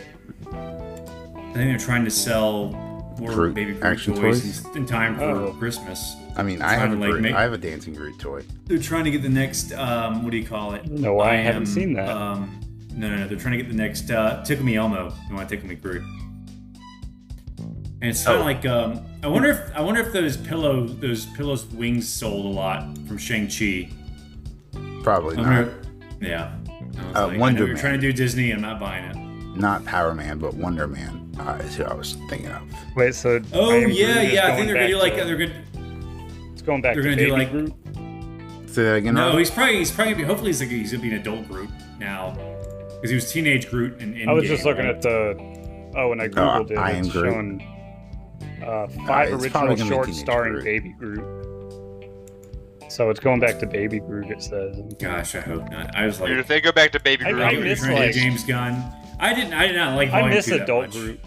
I 0.52 1.56
think 1.56 1.70
they're 1.70 1.78
trying 1.78 2.04
to 2.06 2.12
sell 2.12 2.72
more 3.20 3.32
Groot 3.32 3.54
baby 3.54 3.72
Groot 3.74 3.84
action 3.84 4.14
toys, 4.16 4.42
toys? 4.42 4.66
In, 4.76 4.78
in 4.82 4.86
time 4.88 5.16
for 5.18 5.24
Oh. 5.24 5.54
Christmas. 5.54 6.16
I 6.36 6.42
mean, 6.42 6.64
I 6.64 6.74
have 6.74 6.92
a 6.92 6.96
like, 6.96 7.12
Groot, 7.12 7.22
make- 7.22 7.36
I 7.36 7.44
have 7.44 7.54
a 7.54 7.58
dancing 7.60 7.94
Groot 7.94 8.18
toy. 8.20 8.44
They're 8.66 8.80
trying 8.80 9.04
to 9.06 9.12
get 9.12 9.22
the 9.22 9.30
next. 9.30 9.72
Um, 9.74 10.24
what 10.24 10.32
do 10.32 10.38
you 10.38 10.46
call 10.48 10.74
it? 10.74 10.88
No, 10.90 11.20
I 11.20 11.36
haven't 11.36 11.68
seen 11.68 11.94
that. 11.94 12.10
Um, 12.10 12.60
no, 12.96 13.08
no, 13.10 13.18
no. 13.18 13.28
They're 13.28 13.38
trying 13.38 13.58
to 13.58 13.64
get 13.64 13.70
the 13.70 13.78
next 13.78 14.10
uh, 14.10 14.44
Tickle 14.44 14.66
Me 14.66 14.76
Elmo. 14.78 15.14
They 15.30 15.36
want 15.36 15.48
to 15.48 15.56
Tickle 15.56 15.70
Me 15.70 15.76
Groot. 15.76 16.02
And 18.02 18.10
it's 18.10 18.24
kind 18.26 18.36
of 18.38 18.42
Oh. 18.42 18.46
like 18.46 18.66
um, 18.66 19.06
I 19.24 19.28
wonder 19.28 19.50
if 19.52 19.76
I 19.76 19.82
wonder 19.82 20.02
if 20.02 20.12
those 20.12 20.36
pillow 20.38 20.86
those 20.86 21.26
pillows 21.28 21.66
with 21.66 21.76
wings 21.76 22.08
sold 22.10 22.46
a 22.46 22.50
lot 22.50 22.84
from 23.08 23.18
Shang 23.18 23.48
Chi. 23.48 23.90
Probably 25.04 25.38
I 25.38 25.42
not. 25.42 25.48
wonder. 25.68 25.82
Yeah. 26.22 26.56
I 26.76 26.78
was 26.78 27.16
Uh, 27.16 27.28
like, 27.28 27.36
I 27.36 27.38
Wonder 27.40 27.60
know 27.62 27.66
you're 27.66 27.76
Man. 27.76 27.82
trying 27.82 27.94
to 27.96 28.00
do 28.02 28.14
Disney. 28.14 28.52
I'm 28.52 28.62
not 28.62 28.80
buying 28.80 29.06
it. 29.06 29.16
Not 29.58 29.84
Power 29.86 30.14
Man, 30.14 30.38
but 30.40 30.54
Wonder 30.54 30.88
Man 30.88 31.32
uh, 31.40 31.60
is 31.64 31.76
who 31.76 31.84
I 31.84 31.94
was 31.94 32.14
thinking 32.30 32.48
of. 32.50 32.62
Wait, 32.96 33.16
so 33.16 33.40
Oh 33.54 33.72
I 33.72 33.76
Am 33.78 33.92
yeah, 33.92 34.14
Groot 34.22 34.34
yeah. 34.34 34.48
I 34.48 34.56
think 34.56 34.68
they're 34.68 34.76
gonna 34.76 34.88
do 34.88 34.98
like 34.98 35.16
to- 35.18 35.26
they're 35.26 35.38
gonna. 35.38 35.64
It's 36.54 36.62
going 36.62 36.82
back 36.82 36.94
they're 36.96 37.04
gonna 37.04 37.16
do, 37.16 37.24
Baby 37.26 37.32
like- 37.32 37.52
Groot. 37.52 37.74
Say 38.70 38.84
that 38.84 38.96
again. 38.96 39.14
No, 39.16 39.30
Rob? 39.30 39.38
he's 39.40 39.52
probably 39.52 39.78
he's 39.78 39.92
probably 39.92 40.14
gonna 40.14 40.24
be, 40.24 40.28
hopefully 40.28 40.50
he's 40.50 40.60
like 40.62 40.70
he's 40.70 40.92
gonna 40.92 41.04
be 41.04 41.10
an 41.14 41.20
adult 41.22 41.48
Groot 41.48 41.70
now 42.00 42.32
because 42.96 43.10
he 43.12 43.16
was 43.16 43.32
teenage 43.32 43.70
Groot 43.70 44.00
in. 44.02 44.16
in 44.18 44.28
I 44.30 44.34
was 44.34 44.48
just 44.48 44.66
looking 44.66 44.86
at 44.86 45.02
the. 45.02 45.36
Oh, 45.96 46.12
and 46.12 46.22
I 46.22 46.28
googled 46.28 46.72
it, 46.72 46.78
I 46.78 46.92
Am 46.92 47.00
it's 47.06 47.12
Groot. 47.12 47.32
showing 47.32 47.60
uh, 48.68 48.88
five 49.08 49.34
it's 49.34 49.48
probably 49.50 49.72
original 49.72 49.90
shorts 49.90 50.20
starring 50.20 50.54
Groot. 50.54 50.64
Baby 50.66 50.90
Groot. 50.98 51.24
So 52.90 53.10
it's 53.10 53.20
going 53.20 53.40
back 53.40 53.58
to 53.60 53.66
Baby 53.66 54.00
Groot. 54.00 54.30
It 54.30 54.42
says. 54.44 54.78
Gosh, 55.00 55.36
I 55.36 55.40
hope 55.42 55.70
not. 55.72 55.96
I 55.96 56.06
was 56.06 56.20
like, 56.20 56.30
Dude, 56.30 56.40
if 56.40 56.48
they 56.48 56.62
go 56.62 56.72
back 56.72 56.92
to 56.92 57.00
Baby 57.00 57.26
I- 57.26 57.32
Groot, 57.32 57.44
I 57.44 57.52
You're 57.52 57.64
miss, 57.64 57.88
like- 57.88 58.14
James 58.14 58.44
Gunn. 58.44 58.84
I 59.20 59.34
didn't. 59.34 59.54
I 59.54 59.68
did 59.68 59.76
not 59.76 59.96
like. 59.96 60.10
I 60.10 60.20
Volume 60.22 60.30
miss 60.36 60.46
two 60.46 60.52
that 60.58 60.64
adult 60.64 60.86
much. 60.88 60.92
Groot. 60.94 61.20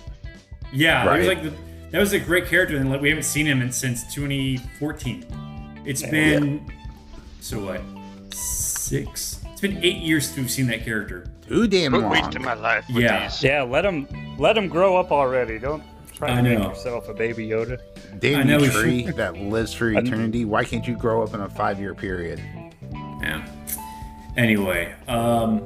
Yeah, 0.73 1.15
it 1.15 1.19
was 1.19 1.27
like 1.29 1.43
the, 1.43 1.53
that 1.91 1.99
was 2.01 2.13
a 2.13 2.19
great 2.21 2.47
character, 2.47 2.77
and 2.77 2.91
like, 2.91 3.01
we 3.01 3.09
haven't 3.09 3.23
seen 3.25 3.47
him 3.47 3.63
in, 3.63 3.73
since 3.73 4.03
2014. 4.15 5.25
It's 5.87 6.03
Yeah. 6.03 6.11
been 6.11 6.73
so 7.41 7.65
what 7.65 7.81
six? 8.35 9.41
It's 9.53 9.61
been 9.61 9.79
eight 9.83 9.97
years 9.99 10.27
since 10.27 10.37
we've 10.37 10.51
seen 10.51 10.67
that 10.67 10.85
character. 10.85 11.27
Too 11.49 11.67
damn 11.69 11.93
put 11.93 12.03
long. 12.03 12.11
weight 12.11 12.31
to 12.33 12.41
my 12.41 12.55
life 12.55 12.85
Yeah. 12.89 13.29
these. 13.29 13.43
Yeah, 13.43 13.63
let 13.63 13.85
him 13.85 14.07
let 14.39 14.59
him 14.59 14.69
grow 14.69 14.97
up 14.97 15.11
already. 15.13 15.59
Don't 15.59 15.83
try 16.17 16.33
I 16.33 16.37
to 16.37 16.43
make 16.43 16.59
yourself 16.59 17.09
a 17.09 17.15
Baby 17.15 17.47
Yoda. 17.49 17.79
Damn 18.19 18.41
I 18.41 18.43
know 18.43 18.59
you 18.59 18.71
tree 18.71 19.05
should- 19.07 19.17
that 19.17 19.37
lives 19.37 19.73
for 19.73 19.91
eternity. 19.91 20.45
Why 20.45 20.65
can't 20.65 20.87
you 20.87 20.97
grow 20.97 21.23
up 21.23 21.35
in 21.35 21.41
a 21.41 21.49
five-year 21.49 21.95
period? 21.95 22.43
Yeah. 23.23 23.47
Anyway, 24.37 24.95
um, 25.09 25.65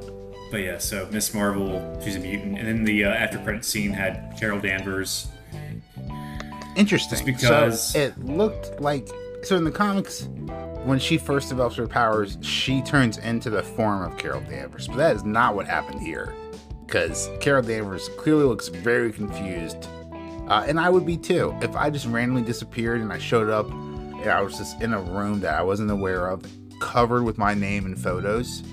but 0.51 0.57
yeah, 0.57 0.77
so 0.77 1.07
Miss 1.11 1.33
Marvel, 1.33 1.99
she's 2.03 2.15
a 2.15 2.19
mutant, 2.19 2.57
and 2.59 2.67
then 2.67 2.83
the 2.83 3.05
uh, 3.05 3.09
after 3.09 3.37
credit 3.39 3.65
scene 3.65 3.91
had 3.91 4.35
Carol 4.39 4.59
Danvers. 4.59 5.27
Interesting. 6.75 7.11
Just 7.17 7.25
because- 7.25 7.91
so 7.93 7.99
it 7.99 8.17
looked 8.19 8.79
like 8.79 9.07
so 9.43 9.55
in 9.57 9.63
the 9.63 9.71
comics, 9.71 10.27
when 10.85 10.99
she 10.99 11.17
first 11.17 11.49
develops 11.49 11.75
her 11.75 11.87
powers, 11.87 12.37
she 12.41 12.81
turns 12.81 13.17
into 13.17 13.49
the 13.49 13.63
form 13.63 14.03
of 14.03 14.17
Carol 14.17 14.41
Danvers. 14.41 14.87
But 14.87 14.97
that 14.97 15.15
is 15.15 15.23
not 15.23 15.55
what 15.55 15.65
happened 15.65 15.99
here, 16.01 16.33
because 16.85 17.29
Carol 17.39 17.63
Danvers 17.63 18.09
clearly 18.17 18.43
looks 18.45 18.67
very 18.69 19.11
confused, 19.11 19.87
uh, 20.47 20.65
and 20.67 20.79
I 20.79 20.89
would 20.89 21.05
be 21.05 21.17
too 21.17 21.55
if 21.61 21.75
I 21.75 21.89
just 21.89 22.05
randomly 22.05 22.41
disappeared 22.41 23.01
and 23.01 23.11
I 23.11 23.17
showed 23.17 23.49
up 23.49 23.69
and 23.69 24.29
I 24.29 24.41
was 24.41 24.57
just 24.57 24.81
in 24.81 24.93
a 24.93 25.01
room 25.01 25.39
that 25.41 25.55
I 25.55 25.63
wasn't 25.63 25.89
aware 25.91 26.27
of, 26.27 26.45
covered 26.79 27.23
with 27.23 27.37
my 27.37 27.53
name 27.53 27.85
and 27.85 27.99
photos. 27.99 28.63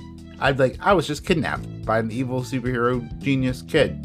I'd 0.40 0.56
be 0.56 0.64
like 0.64 0.76
I 0.80 0.92
was 0.92 1.06
just 1.06 1.24
kidnapped 1.24 1.84
by 1.84 1.98
an 1.98 2.10
evil 2.10 2.42
superhero 2.42 3.06
genius 3.18 3.62
kid. 3.62 4.04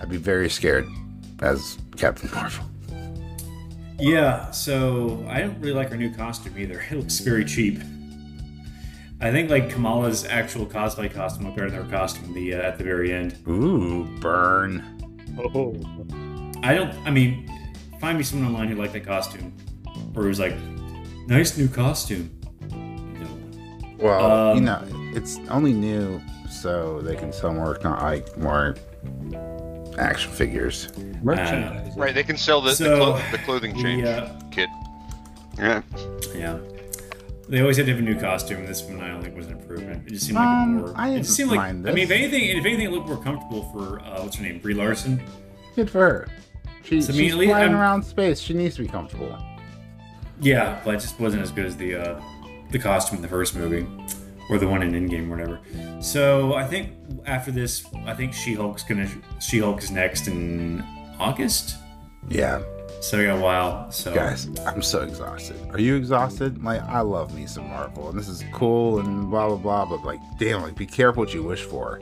I'd 0.00 0.08
be 0.08 0.16
very 0.16 0.48
scared 0.48 0.88
as 1.40 1.78
Captain 1.96 2.30
Marvel. 2.34 2.64
Yeah, 3.98 4.50
so 4.50 5.24
I 5.28 5.40
don't 5.40 5.58
really 5.60 5.74
like 5.74 5.90
her 5.90 5.96
new 5.96 6.12
costume 6.12 6.58
either. 6.58 6.82
It 6.90 6.96
looks 6.96 7.18
very 7.20 7.44
cheap. 7.44 7.80
I 9.20 9.30
think 9.30 9.50
like 9.50 9.68
Kamala's 9.68 10.24
actual 10.24 10.64
cosplay 10.64 11.12
costume 11.12 11.44
looked 11.44 11.56
better 11.58 11.70
than 11.70 11.84
her 11.84 11.90
costume 11.90 12.32
the, 12.32 12.54
uh, 12.54 12.62
at 12.62 12.78
the 12.78 12.84
very 12.84 13.12
end. 13.12 13.36
Ooh, 13.46 14.04
burn. 14.20 14.82
Oh, 15.38 15.74
I 16.62 16.74
don't. 16.74 16.92
I 17.06 17.10
mean, 17.10 17.50
find 18.00 18.18
me 18.18 18.24
someone 18.24 18.48
online 18.52 18.68
who 18.68 18.76
liked 18.76 18.92
that 18.94 19.04
costume, 19.06 19.52
or 20.14 20.24
who's 20.24 20.38
like, 20.40 20.54
nice 21.26 21.56
new 21.56 21.68
costume. 21.68 22.30
No. 22.70 23.28
Well, 23.98 24.52
you 24.54 24.58
Um, 24.58 24.64
know, 24.64 24.82
it's 25.14 25.38
only 25.48 25.72
new 25.72 26.20
so 26.50 27.00
they 27.00 27.16
can 27.16 27.32
sell 27.32 27.52
more 27.52 27.74
con- 27.76 27.98
like 28.02 28.36
more 28.38 28.74
action 29.98 30.30
figures. 30.32 30.88
merchandise. 31.22 31.92
Right, 31.96 32.14
they 32.14 32.22
can 32.22 32.36
sell 32.36 32.60
the, 32.60 32.72
So, 32.74 32.84
the, 32.90 32.96
clo- 32.96 33.20
the 33.32 33.38
clothing 33.38 33.74
change 33.80 34.04
Yeah, 34.04 34.32
kit. 34.50 34.68
Yeah. 35.58 35.82
yeah. 36.34 36.58
They 37.48 37.60
always 37.60 37.76
had 37.76 37.86
to 37.86 37.92
have 37.92 37.98
a 38.00 38.02
new 38.04 38.18
costume. 38.18 38.64
This 38.64 38.82
one 38.82 39.00
I 39.00 39.08
don't 39.08 39.22
think 39.22 39.36
was 39.36 39.46
an 39.46 39.52
improvement. 39.54 40.06
It 40.06 40.10
just 40.14 40.26
seemed 40.26 40.36
like 40.36 40.46
Um, 40.46 40.74
more. 40.76 40.92
I 40.96 41.08
it 41.08 41.12
didn't 41.14 41.24
just 41.24 41.36
seemed 41.36 41.50
like. 41.50 41.58
mind 41.58 41.88
I 41.88 41.92
mean, 41.92 42.04
if 42.04 42.10
anything, 42.10 42.44
if 42.44 42.64
anything, 42.64 42.86
it 42.86 42.90
looked 42.92 43.08
more 43.08 43.22
comfortable 43.22 43.64
for 43.72 44.00
uh, 44.00 44.22
what's 44.22 44.36
her 44.36 44.42
name, 44.44 44.60
Brie 44.60 44.72
Larson. 44.74 45.20
Good 45.76 45.90
for 45.90 45.98
her. 46.00 46.28
She, 46.82 47.00
So, 47.02 47.12
she's 47.12 47.32
flying 47.34 47.50
I'm- 47.50 47.74
around 47.76 48.02
space. 48.04 48.40
She 48.40 48.54
needs 48.54 48.76
to 48.76 48.82
be 48.82 48.88
comfortable. 48.88 49.36
Yeah, 50.40 50.80
but 50.84 50.94
it 50.94 51.00
just 51.00 51.20
wasn't 51.20 51.42
as 51.42 51.50
good 51.50 51.66
as 51.66 51.76
the 51.76 51.94
uh, 51.96 52.20
the 52.70 52.78
costume 52.78 53.16
in 53.16 53.22
the 53.22 53.28
first 53.28 53.54
movie, 53.54 53.86
or 54.48 54.58
the 54.58 54.66
one 54.66 54.82
in 54.82 54.92
Endgame, 54.92 55.26
or 55.28 55.30
whatever. 55.36 55.60
So 56.00 56.54
I 56.54 56.64
think 56.66 56.92
after 57.26 57.50
this, 57.50 57.84
I 58.06 58.14
think 58.14 58.32
She 58.32 58.54
Hulk's 58.54 58.82
gonna 58.82 59.08
She 59.40 59.58
Hulk 59.58 59.82
is 59.82 59.90
next 59.90 60.28
in 60.28 60.82
August. 61.18 61.76
Yeah, 62.28 62.62
So 63.02 63.18
we 63.18 63.24
got 63.24 63.38
a 63.38 63.40
while. 63.40 63.90
So 63.90 64.14
guys, 64.14 64.48
I'm 64.66 64.80
so 64.82 65.02
exhausted. 65.02 65.56
Are 65.70 65.80
you 65.80 65.96
exhausted? 65.96 66.62
Like, 66.62 66.82
I 66.82 67.00
love 67.00 67.34
me 67.34 67.46
some 67.46 67.68
Marvel, 67.68 68.08
and 68.10 68.18
this 68.18 68.28
is 68.28 68.42
cool 68.52 69.00
and 69.00 69.28
blah 69.30 69.46
blah 69.48 69.56
blah. 69.56 69.84
But 69.84 70.04
like, 70.06 70.20
damn, 70.38 70.62
like, 70.62 70.74
be 70.76 70.86
careful 70.86 71.24
what 71.24 71.34
you 71.34 71.42
wish 71.42 71.62
for, 71.64 72.00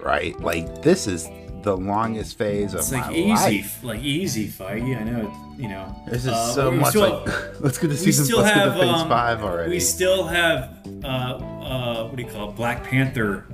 right? 0.00 0.38
Like, 0.40 0.82
this 0.82 1.06
is 1.06 1.28
the 1.64 1.76
longest 1.76 2.38
phase 2.38 2.72
of 2.74 2.80
it's 2.80 2.92
my 2.92 3.06
like 3.08 3.16
easy, 3.16 3.28
life. 3.32 3.82
like 3.84 4.00
easy 4.00 4.46
fight. 4.46 4.86
Yeah, 4.86 4.98
I 5.00 5.04
know. 5.04 5.34
You 5.56 5.68
know, 5.68 5.96
This 6.08 6.22
is 6.26 6.28
Uh, 6.32 6.52
so 6.52 6.70
much 6.70 6.90
still- 6.90 7.24
like. 7.24 7.60
Let's 7.60 7.78
get 7.78 7.88
to 7.88 7.96
season. 7.96 8.24
still 8.26 8.40
Let's 8.40 8.54
have 8.54 8.74
to 8.74 8.80
phase 8.80 8.88
um, 8.90 9.08
five 9.08 9.42
already. 9.42 9.70
We 9.70 9.80
still 9.80 10.26
have 10.26 10.70
uh, 11.04 11.06
uh, 11.08 12.04
what 12.08 12.16
do 12.16 12.22
you 12.22 12.28
call 12.28 12.50
it? 12.50 12.56
Black 12.56 12.84
Panther 12.84 13.44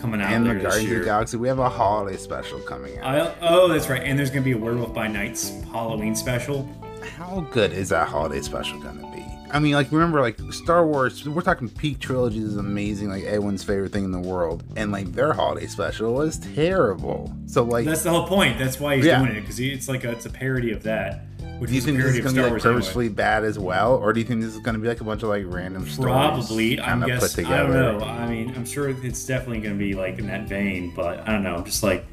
coming 0.00 0.20
out 0.20 0.32
and 0.32 0.44
the 0.46 0.54
Guardians 0.54 0.92
of 0.92 0.98
the 1.00 1.04
Galaxy. 1.04 1.36
We 1.36 1.48
have 1.48 1.58
a 1.58 1.68
holiday 1.68 2.16
special 2.16 2.58
coming 2.60 2.98
out. 2.98 3.04
I, 3.04 3.34
oh, 3.48 3.68
that's 3.68 3.88
right. 3.88 4.02
And 4.02 4.18
there's 4.18 4.30
gonna 4.30 4.42
be 4.42 4.52
a 4.52 4.58
Werewolf 4.58 4.92
by 4.94 5.06
Night's 5.08 5.50
Halloween 5.72 6.14
special. 6.16 6.68
How 7.16 7.40
good 7.52 7.72
is 7.72 7.88
that 7.90 8.08
holiday 8.08 8.40
special 8.42 8.78
gonna 8.80 9.02
be? 9.10 9.11
I 9.52 9.58
mean, 9.58 9.74
like 9.74 9.92
remember, 9.92 10.20
like 10.20 10.38
Star 10.50 10.86
Wars. 10.86 11.28
We're 11.28 11.42
talking 11.42 11.68
peak 11.68 11.98
trilogy 11.98 12.38
is 12.40 12.56
amazing, 12.56 13.10
like 13.10 13.24
everyone's 13.24 13.62
favorite 13.62 13.92
thing 13.92 14.04
in 14.04 14.10
the 14.12 14.18
world, 14.18 14.64
and 14.76 14.90
like 14.92 15.12
their 15.12 15.32
holiday 15.32 15.66
special 15.66 16.14
was 16.14 16.38
terrible. 16.38 17.32
So 17.46 17.62
like, 17.62 17.84
That's 17.84 18.02
the 18.02 18.10
whole 18.10 18.26
point. 18.26 18.58
That's 18.58 18.80
why 18.80 18.96
he's 18.96 19.04
Yeah. 19.06 19.18
doing 19.22 19.36
it 19.36 19.40
because 19.42 19.60
it's 19.60 19.88
like 19.88 20.04
a, 20.04 20.10
it's 20.12 20.26
a 20.26 20.30
parody 20.30 20.72
of 20.72 20.82
that. 20.84 21.26
Which 21.58 21.70
do 21.70 21.76
you 21.76 21.82
think 21.82 21.98
this 21.98 22.06
is 22.16 22.18
gonna 22.18 22.24
be 22.24 22.30
Star 22.30 22.72
like 22.72 22.72
Wars 22.82 22.88
anyway. 22.96 23.08
bad 23.08 23.44
as 23.44 23.56
well, 23.58 23.94
or 23.94 24.12
do 24.12 24.18
you 24.20 24.26
think 24.26 24.40
this 24.40 24.52
is 24.54 24.58
gonna 24.60 24.78
be 24.78 24.88
like 24.88 25.00
a 25.00 25.04
bunch 25.04 25.22
of 25.22 25.28
like 25.28 25.44
random 25.46 25.86
stories 25.88 26.12
Probably, 26.12 26.80
I'm 26.80 27.06
guessing. 27.06 27.46
I 27.46 27.58
don't 27.58 27.72
know. 27.72 28.00
I 28.04 28.26
mean, 28.28 28.52
I'm 28.56 28.64
sure 28.64 28.88
it's 28.88 29.24
definitely 29.26 29.60
going 29.60 29.78
to 29.78 29.78
be 29.78 29.94
like 29.94 30.18
in 30.18 30.26
that 30.26 30.48
vein, 30.48 30.92
but 30.96 31.20
I 31.28 31.30
don't 31.32 31.44
know. 31.44 31.54
I'm 31.56 31.64
just 31.64 31.84
like 31.84 32.04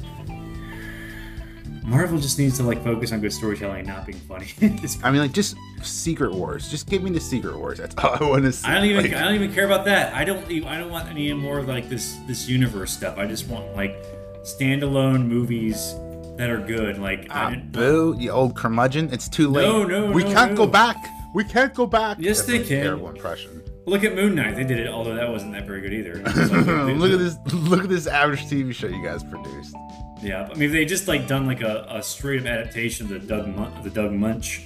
Marvel 1.90 2.20
just 2.20 2.38
needs 2.38 2.56
to 2.58 2.64
like 2.64 2.84
focus 2.84 3.12
on 3.12 3.20
good 3.20 3.34
storytelling 3.34 3.80
and 3.80 3.88
not 3.88 4.06
being 4.06 4.20
funny. 4.20 4.48
I 5.04 5.10
mean, 5.10 5.22
like 5.22 5.32
just 5.32 5.56
Secret 5.82 6.32
Wars. 6.32 6.70
Just 6.70 6.88
give 6.88 7.02
me 7.02 7.10
the 7.10 7.20
Secret 7.20 7.58
Wars. 7.58 7.80
That's 7.80 7.96
all 7.98 8.16
I 8.20 8.30
want 8.30 8.44
to 8.44 8.52
see. 8.52 8.68
I 8.68 8.76
don't 8.76 8.86
even. 8.86 9.04
Like, 9.04 9.14
I 9.14 9.24
don't 9.24 9.34
even 9.34 9.52
care 9.52 9.66
about 9.66 9.86
that. 9.86 10.14
I 10.14 10.24
don't. 10.24 10.46
I 10.66 10.78
don't 10.78 10.92
want 10.92 11.10
any 11.10 11.34
more 11.34 11.58
of 11.58 11.68
like 11.68 11.90
this. 11.90 12.18
This 12.28 12.48
universe 12.48 12.92
stuff. 12.92 13.18
I 13.18 13.26
just 13.26 13.48
want 13.48 13.76
like 13.76 13.96
standalone 14.44 15.26
movies 15.26 15.96
that 16.38 16.52
are 16.52 16.60
good. 16.60 17.00
Like 17.00 17.32
I 17.32 17.56
ah, 17.56 17.60
boo, 17.72 18.16
you 18.20 18.30
old 18.30 18.56
curmudgeon! 18.56 19.12
It's 19.12 19.28
too 19.28 19.50
late. 19.50 19.64
No, 19.64 19.84
no, 19.84 20.12
we 20.12 20.24
no, 20.24 20.32
can't 20.32 20.56
go 20.56 20.68
back. 20.68 20.96
We 21.34 21.44
can't 21.44 21.74
go 21.74 21.88
back. 21.88 22.18
Yes, 22.20 22.38
That's 22.38 22.50
they 22.50 22.60
can. 22.60 22.84
Terrible 22.84 23.10
impression. 23.10 23.64
look 23.88 24.04
at 24.04 24.14
Moon 24.14 24.36
Knight. 24.36 24.56
They 24.56 24.64
did 24.64 24.80
it, 24.80 24.88
although 24.88 25.16
that 25.16 25.30
wasn't 25.30 25.54
that 25.54 25.66
very 25.66 25.82
good 25.82 25.94
either. 25.94 26.22
Like- 26.24 26.98
look 26.98 27.12
at 27.12 27.20
this! 27.20 27.38
Look 27.54 27.84
at 27.84 27.90
this 27.90 28.06
average 28.06 28.46
TV 28.46 28.74
show 28.74 28.88
you 28.88 29.04
guys 29.04 29.24
produced. 29.24 29.76
Yeah, 30.22 30.44
I 30.52 30.54
mean, 30.54 30.64
if 30.64 30.72
they 30.72 30.86
just 30.86 31.08
like 31.08 31.28
done 31.28 31.46
like 31.48 31.62
a, 31.62 31.86
a 31.90 32.04
straight 32.04 32.42
up 32.42 32.48
adaptation 32.48 33.06
of 33.06 33.22
the 33.22 33.28
Doug 33.28 33.48
Mun- 33.56 33.84
the 33.84 33.90
Doug 33.90 34.12
Munch. 34.12 34.64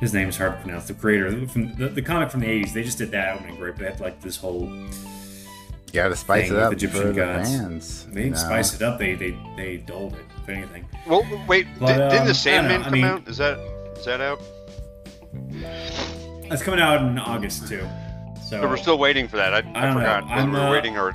His 0.00 0.14
name 0.14 0.28
is 0.28 0.36
hard 0.36 0.52
to 0.54 0.62
pronounce. 0.62 0.86
The 0.86 0.94
creator 0.94 1.46
from 1.48 1.74
the, 1.74 1.88
the 1.88 2.00
comic 2.02 2.30
from 2.30 2.40
the 2.40 2.46
'80s. 2.46 2.72
They 2.72 2.84
just 2.84 2.98
did 2.98 3.10
that. 3.10 3.28
It 3.28 3.32
would 3.32 3.38
have 3.40 3.48
been 3.48 3.56
great. 3.56 3.72
But 3.74 3.78
they 3.80 3.90
had 3.90 4.00
like 4.00 4.20
this 4.20 4.36
whole. 4.36 4.66
You 4.70 4.88
gotta 5.92 6.14
spice 6.14 6.44
Thing 6.44 6.52
it 6.52 6.54
with 6.54 6.62
up 6.64 6.72
Egyptian 6.72 7.00
for 7.02 7.06
the 7.08 7.12
gods. 7.14 7.48
fans. 7.50 8.06
They 8.06 8.22
didn't 8.22 8.32
know? 8.34 8.38
spice 8.38 8.74
it 8.74 8.82
up. 8.82 8.98
They 9.00 9.14
they 9.14 9.36
they 9.56 9.76
dulled 9.78 10.14
it. 10.14 10.24
If 10.42 10.48
anything. 10.50 10.88
Well, 11.06 11.26
wait, 11.48 11.66
But, 11.80 11.86
did, 11.88 12.00
um, 12.00 12.10
didn't 12.10 12.26
the 12.28 12.34
Sandman 12.34 12.74
don't 12.74 12.80
I 12.80 12.84
come 12.84 12.92
mean- 12.92 13.04
out? 13.04 13.28
Is 13.28 13.38
that 13.38 13.58
is 13.98 14.04
that 14.04 14.20
out? 14.20 14.40
It's 16.50 16.62
coming 16.62 16.80
out 16.80 17.02
in 17.02 17.18
August 17.18 17.66
too. 17.68 17.86
So 18.48 18.60
But 18.60 18.70
we're 18.70 18.76
still 18.76 18.98
waiting 18.98 19.28
for 19.28 19.36
that. 19.36 19.52
I, 19.52 19.56
I, 19.56 19.58
I 19.58 19.62
don't 19.62 19.74
know. 19.94 20.00
forgot 20.00 20.22
whether 20.28 20.34
I'm, 20.40 20.52
we 20.52 20.58
were 20.58 20.64
uh, 20.66 20.70
waiting 20.72 20.96
or 20.96 21.12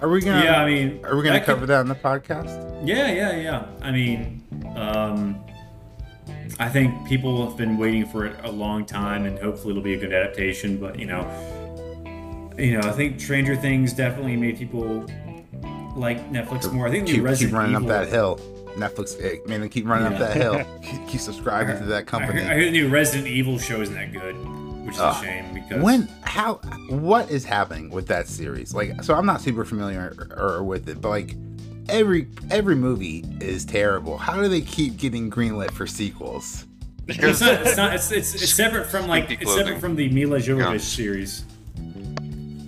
Are 0.00 0.08
we 0.08 0.20
gonna? 0.20 0.44
yeah. 0.44 0.62
I 0.62 0.66
mean, 0.66 1.00
Are 1.04 1.16
we 1.16 1.22
gonna 1.22 1.38
that 1.38 1.46
cover 1.46 1.60
could- 1.60 1.68
that 1.70 1.80
in 1.80 1.88
the 1.88 1.94
podcast? 1.94 2.86
Yeah, 2.86 3.10
yeah, 3.10 3.36
yeah. 3.36 3.64
I 3.82 3.90
mean, 3.90 4.42
um, 4.76 5.40
I 6.60 6.68
think 6.68 7.06
people 7.08 7.46
have 7.48 7.56
been 7.56 7.76
waiting 7.78 8.06
for 8.06 8.24
it 8.26 8.36
a 8.44 8.50
long 8.50 8.84
time, 8.84 9.24
and 9.26 9.38
hopefully 9.38 9.70
it'll 9.72 9.82
be 9.82 9.94
a 9.94 9.98
good 9.98 10.12
adaptation. 10.12 10.76
But 10.76 10.98
you 10.98 11.06
know, 11.06 11.26
you 12.58 12.78
know, 12.80 12.88
I 12.88 12.92
think 12.92 13.20
Stranger 13.20 13.56
Things 13.56 13.92
definitely 13.92 14.36
made 14.36 14.56
people 14.58 15.06
like 15.96 16.30
Netflix 16.30 16.72
more. 16.72 16.86
I 16.86 16.90
think 16.90 17.06
the 17.08 17.14
Keep, 17.14 17.36
keep 17.38 17.52
running 17.52 17.72
Evil, 17.74 17.90
up 17.90 18.04
that 18.06 18.08
hill. 18.08 18.38
Netflix, 18.76 19.20
eh, 19.20 19.38
man, 19.48 19.60
they 19.60 19.68
keep 19.68 19.86
running 19.88 20.06
Yeah. 20.12 20.12
up 20.12 20.18
that 20.20 20.36
hill. 20.36 20.64
keep, 20.82 21.08
keep 21.08 21.20
subscribing 21.20 21.76
to 21.78 21.84
that 21.86 21.96
I 21.98 22.02
company. 22.02 22.40
heard, 22.42 22.50
I 22.52 22.54
heard 22.54 22.66
the 22.66 22.70
new 22.70 22.88
Resident 22.88 23.26
Evil 23.26 23.58
show 23.58 23.80
isn't 23.80 23.94
that 23.96 24.12
good, 24.12 24.36
which 24.88 24.96
is 24.96 25.00
Ugh. 25.00 25.22
a 25.22 25.26
shame 25.26 25.54
because 25.54 25.82
when 25.82 26.08
how 26.22 26.54
what 26.90 27.30
is 27.30 27.44
happening 27.44 27.90
with 27.90 28.08
that 28.08 28.26
series 28.26 28.74
like 28.74 29.02
so 29.04 29.14
i'm 29.14 29.26
not 29.26 29.40
super 29.40 29.64
familiar 29.64 30.14
or, 30.36 30.56
or 30.58 30.64
with 30.64 30.88
it 30.88 31.00
but 31.00 31.10
like 31.10 31.36
every 31.88 32.26
every 32.50 32.74
movie 32.74 33.24
is 33.40 33.64
terrible 33.64 34.18
how 34.18 34.40
do 34.42 34.48
they 34.48 34.60
keep 34.62 34.96
getting 34.96 35.30
greenlit 35.30 35.70
for 35.70 35.86
sequels 35.86 36.64
it's 37.10 37.40
not. 37.40 37.62
It's 37.66 37.76
not. 37.78 37.94
It's, 37.94 38.12
it's, 38.12 38.34
it's 38.34 38.52
separate 38.52 38.84
from 38.84 39.06
like. 39.06 39.30
It's 39.30 39.54
separate 39.54 39.80
from 39.80 39.96
the 39.96 40.10
Milla 40.10 40.40
Jovovich 40.40 40.72
Yeah. 40.72 40.76
series. 40.76 41.42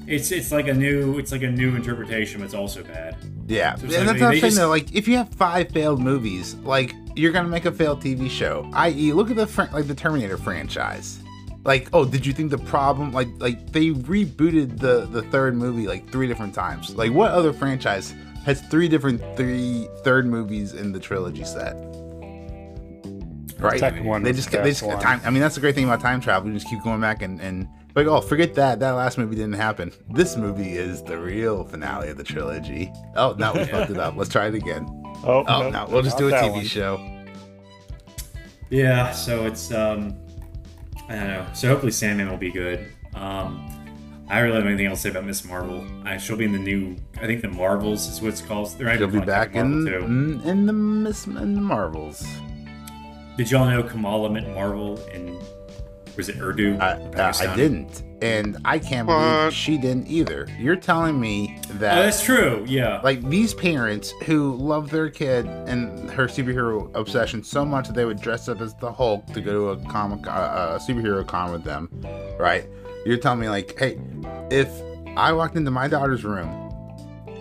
It's 0.06 0.32
it's 0.32 0.50
like 0.50 0.66
a 0.66 0.72
new. 0.72 1.18
It's 1.18 1.30
like 1.30 1.42
a 1.42 1.50
new 1.50 1.76
interpretation, 1.76 2.40
but 2.40 2.46
it's 2.46 2.54
also 2.54 2.82
bad. 2.82 3.16
yeah 3.48 3.74
So 3.74 3.84
it's 3.84 3.94
and 3.96 4.06
like 4.06 4.18
that's 4.18 4.18
they- 4.18 4.24
what 4.24 4.34
i'm 4.34 4.40
saying 4.40 4.40
just- 4.40 4.56
though 4.56 4.68
like 4.70 4.94
if 4.94 5.06
you 5.06 5.16
have 5.18 5.28
five 5.34 5.68
failed 5.70 6.00
movies 6.00 6.54
like 6.56 6.94
you're 7.16 7.32
gonna 7.32 7.48
make 7.48 7.66
a 7.66 7.72
failed 7.72 8.00
tv 8.02 8.30
show 8.30 8.68
i.e 8.72 9.12
look 9.12 9.28
at 9.30 9.36
the 9.36 9.46
fr- 9.46 9.64
like 9.74 9.86
the 9.86 9.94
terminator 9.94 10.38
franchise 10.38 11.19
like 11.64 11.88
oh 11.92 12.04
did 12.04 12.24
you 12.24 12.32
think 12.32 12.50
the 12.50 12.58
problem 12.58 13.12
like 13.12 13.28
like 13.38 13.72
they 13.72 13.90
rebooted 13.90 14.78
the 14.78 15.06
the 15.06 15.22
third 15.24 15.54
movie 15.54 15.86
like 15.86 16.10
three 16.10 16.26
different 16.26 16.54
times. 16.54 16.94
Like 16.94 17.12
what 17.12 17.30
other 17.32 17.52
franchise 17.52 18.14
has 18.44 18.62
three 18.62 18.88
different 18.88 19.20
three 19.36 19.88
third 20.02 20.26
movies 20.26 20.72
in 20.72 20.92
the 20.92 21.00
trilogy 21.00 21.44
set? 21.44 21.74
Right. 23.58 23.78
Second 23.78 24.04
one 24.04 24.22
they 24.22 24.32
just 24.32 24.50
the 24.50 24.58
they 24.58 24.70
just 24.70 24.82
one. 24.82 24.98
time 25.00 25.20
i 25.24 25.30
mean 25.30 25.42
that's 25.42 25.54
the 25.54 25.60
great 25.60 25.74
thing 25.74 25.84
about 25.84 26.00
time 26.00 26.20
travel 26.20 26.48
you 26.48 26.54
just 26.54 26.68
keep 26.68 26.82
going 26.82 27.00
back 27.00 27.20
and 27.20 27.40
and 27.42 27.68
like 27.94 28.06
oh 28.06 28.20
forget 28.22 28.54
that 28.54 28.80
that 28.80 28.92
last 28.92 29.18
movie 29.18 29.34
didn't 29.34 29.54
happen. 29.54 29.92
This 30.10 30.36
movie 30.36 30.72
is 30.72 31.02
the 31.02 31.18
real 31.18 31.64
finale 31.64 32.08
of 32.08 32.16
the 32.16 32.24
trilogy. 32.24 32.90
Oh 33.16 33.34
no 33.38 33.52
we 33.52 33.64
fucked 33.64 33.90
it 33.90 33.98
up. 33.98 34.16
Let's 34.16 34.30
try 34.30 34.46
it 34.46 34.54
again. 34.54 34.86
Oh, 35.24 35.44
oh 35.46 35.62
nope, 35.62 35.72
no 35.72 35.86
we'll 35.90 36.02
just 36.02 36.16
do 36.16 36.28
a 36.28 36.32
tv 36.32 36.52
one. 36.52 36.64
show. 36.64 37.16
Yeah, 38.70 39.10
so 39.10 39.46
it's 39.46 39.72
um, 39.72 40.16
I 41.10 41.14
don't 41.16 41.26
know. 41.26 41.46
So 41.54 41.68
hopefully 41.68 41.90
Sandman 41.90 42.30
will 42.30 42.36
be 42.36 42.52
good. 42.52 42.86
Um, 43.14 43.66
I 44.28 44.38
really 44.38 44.52
don't 44.52 44.62
have 44.62 44.68
anything 44.68 44.86
else 44.86 45.00
to 45.00 45.02
say 45.02 45.10
about 45.10 45.24
Miss 45.24 45.44
Marvel. 45.44 45.84
I, 46.04 46.16
she'll 46.18 46.36
be 46.36 46.44
in 46.44 46.52
the 46.52 46.58
new. 46.58 46.96
I 47.16 47.26
think 47.26 47.42
the 47.42 47.48
Marvels 47.48 48.06
is 48.06 48.22
what 48.22 48.28
it's 48.28 48.40
called. 48.40 48.70
They're 48.78 48.96
she'll 48.96 49.08
be 49.08 49.18
back 49.18 49.56
in 49.56 49.88
in, 49.88 50.40
in 50.42 50.66
the 50.66 50.72
miss 50.72 51.26
in 51.26 51.54
the 51.56 51.60
marvels 51.60 52.24
Did 53.36 53.50
y'all 53.50 53.68
know 53.68 53.82
Kamala 53.82 54.30
meant 54.30 54.54
Marvel 54.54 55.04
in 55.08 55.36
was 56.16 56.28
it 56.28 56.38
Urdu? 56.40 56.76
I, 56.78 56.92
I, 57.16 57.32
I 57.52 57.56
didn't 57.56 58.02
and 58.22 58.58
i 58.66 58.78
can't 58.78 59.08
What? 59.08 59.18
believe 59.18 59.54
she 59.54 59.78
didn't 59.78 60.06
either 60.06 60.46
you're 60.58 60.76
telling 60.76 61.18
me 61.18 61.58
that 61.70 61.94
that's 61.94 62.22
true. 62.22 62.62
Yeah. 62.68 63.00
like 63.02 63.26
these 63.30 63.54
parents 63.54 64.12
who 64.24 64.54
love 64.56 64.90
their 64.90 65.08
kid 65.08 65.46
and 65.46 66.10
her 66.10 66.26
superhero 66.26 66.94
obsession 66.94 67.42
so 67.42 67.64
much 67.64 67.86
that 67.86 67.94
they 67.94 68.04
would 68.04 68.20
dress 68.20 68.46
up 68.48 68.60
as 68.60 68.74
the 68.74 68.92
Hulk 68.92 69.24
to 69.28 69.40
go 69.40 69.52
to 69.52 69.68
a 69.70 69.88
comic 69.90 70.26
uh, 70.26 70.78
a 70.78 70.78
superhero 70.78 71.26
con 71.26 71.50
with 71.50 71.64
them, 71.64 71.88
right? 72.38 72.66
You're 73.06 73.16
telling 73.16 73.40
me 73.40 73.48
like, 73.48 73.78
hey, 73.78 73.98
if 74.50 74.68
I 75.16 75.32
walked 75.32 75.56
into 75.56 75.70
my 75.70 75.88
daughter's 75.88 76.22
room 76.22 76.59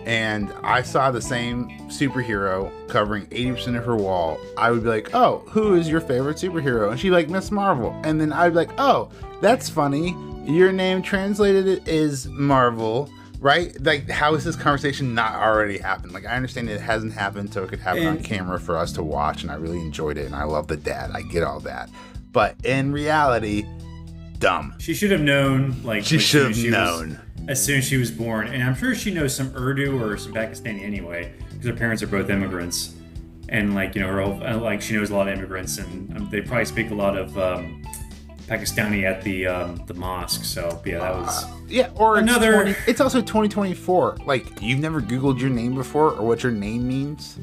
and 0.06 0.52
I 0.62 0.82
saw 0.82 1.10
the 1.10 1.20
same 1.22 1.68
superhero 1.88 2.70
covering 2.88 3.26
80% 3.26 3.76
of 3.76 3.84
her 3.84 3.96
wall, 3.96 4.38
I 4.56 4.70
would 4.70 4.82
be 4.82 4.88
like, 4.88 5.14
oh, 5.14 5.38
who 5.48 5.74
is 5.74 5.88
your 5.88 6.00
favorite 6.00 6.36
superhero? 6.36 6.90
And 6.90 6.98
she'd 6.98 7.08
be 7.08 7.14
like, 7.14 7.28
Miss 7.28 7.50
Marvel. 7.50 7.98
And 8.04 8.20
then 8.20 8.32
I'd 8.32 8.50
be 8.50 8.56
like, 8.56 8.70
oh, 8.78 9.10
that's 9.40 9.68
funny. 9.68 10.16
Your 10.46 10.72
name 10.72 11.02
translated 11.02 11.86
is 11.86 12.26
Marvel, 12.28 13.10
right? 13.40 13.74
Like, 13.82 14.08
how 14.08 14.34
is 14.34 14.44
this 14.44 14.56
conversation 14.56 15.14
not 15.14 15.34
already 15.34 15.78
happened? 15.78 16.12
Like, 16.12 16.26
I 16.26 16.34
understand 16.34 16.68
it 16.70 16.80
hasn't 16.80 17.12
happened, 17.12 17.52
so 17.52 17.62
it 17.64 17.68
could 17.68 17.78
happen 17.80 18.06
on 18.06 18.22
camera 18.22 18.58
for 18.58 18.76
us 18.76 18.92
to 18.92 19.02
watch, 19.02 19.42
and 19.42 19.50
I 19.50 19.56
really 19.56 19.80
enjoyed 19.80 20.16
it, 20.18 20.26
and 20.26 20.34
I 20.34 20.44
love 20.44 20.66
the 20.66 20.76
dad. 20.76 21.10
I 21.12 21.22
get 21.22 21.42
all 21.44 21.60
that. 21.60 21.90
But 22.32 22.56
in 22.64 22.90
reality, 22.92 23.64
dumb. 24.38 24.74
She 24.78 24.94
should 24.94 25.10
have 25.10 25.20
known, 25.20 25.82
like 25.84 26.04
She 26.04 26.18
should 26.18 26.42
have 26.42 26.50
as 26.52 26.62
was- 26.62 26.72
known. 26.72 27.20
As 27.48 27.62
soon 27.64 27.78
as 27.78 27.84
she 27.84 27.96
was 27.96 28.10
born, 28.10 28.48
and 28.48 28.62
I'm 28.62 28.74
sure 28.74 28.94
she 28.94 29.12
knows 29.12 29.34
some 29.34 29.52
Urdu 29.56 30.02
or 30.02 30.16
some 30.16 30.32
Pakistani 30.32 30.82
anyway, 30.82 31.32
because 31.50 31.66
her 31.66 31.72
parents 31.74 32.02
are 32.02 32.06
both 32.06 32.30
immigrants, 32.30 32.94
and 33.48 33.74
like 33.74 33.94
you 33.94 34.00
know, 34.02 34.08
her 34.08 34.22
uh, 34.22 34.56
like 34.58 34.80
she 34.82 34.94
knows 34.94 35.10
a 35.10 35.16
lot 35.16 35.28
of 35.28 35.36
immigrants, 35.36 35.78
and 35.78 36.16
um, 36.16 36.28
they 36.30 36.40
probably 36.40 36.64
speak 36.64 36.90
a 36.90 36.94
lot 36.94 37.16
of 37.16 37.36
um, 37.38 37.82
Pakistani 38.46 39.04
at 39.04 39.22
the 39.22 39.46
um, 39.46 39.82
the 39.86 39.94
mosque. 39.94 40.44
So 40.44 40.80
yeah, 40.84 40.98
that 40.98 41.14
was 41.14 41.44
Yeah, 41.68 41.90
or 41.96 42.18
it's 42.18 42.22
Another- 42.22 42.52
20 42.62 42.76
it's 42.86 43.00
also 43.00 43.20
2024. 43.20 44.18
Like 44.26 44.60
you've 44.62 44.80
never 44.80 45.00
Googled 45.00 45.40
your 45.40 45.50
name 45.50 45.74
before 45.74 46.12
or 46.12 46.26
what 46.26 46.42
your 46.42 46.52
name 46.52 46.86
means. 46.86 47.38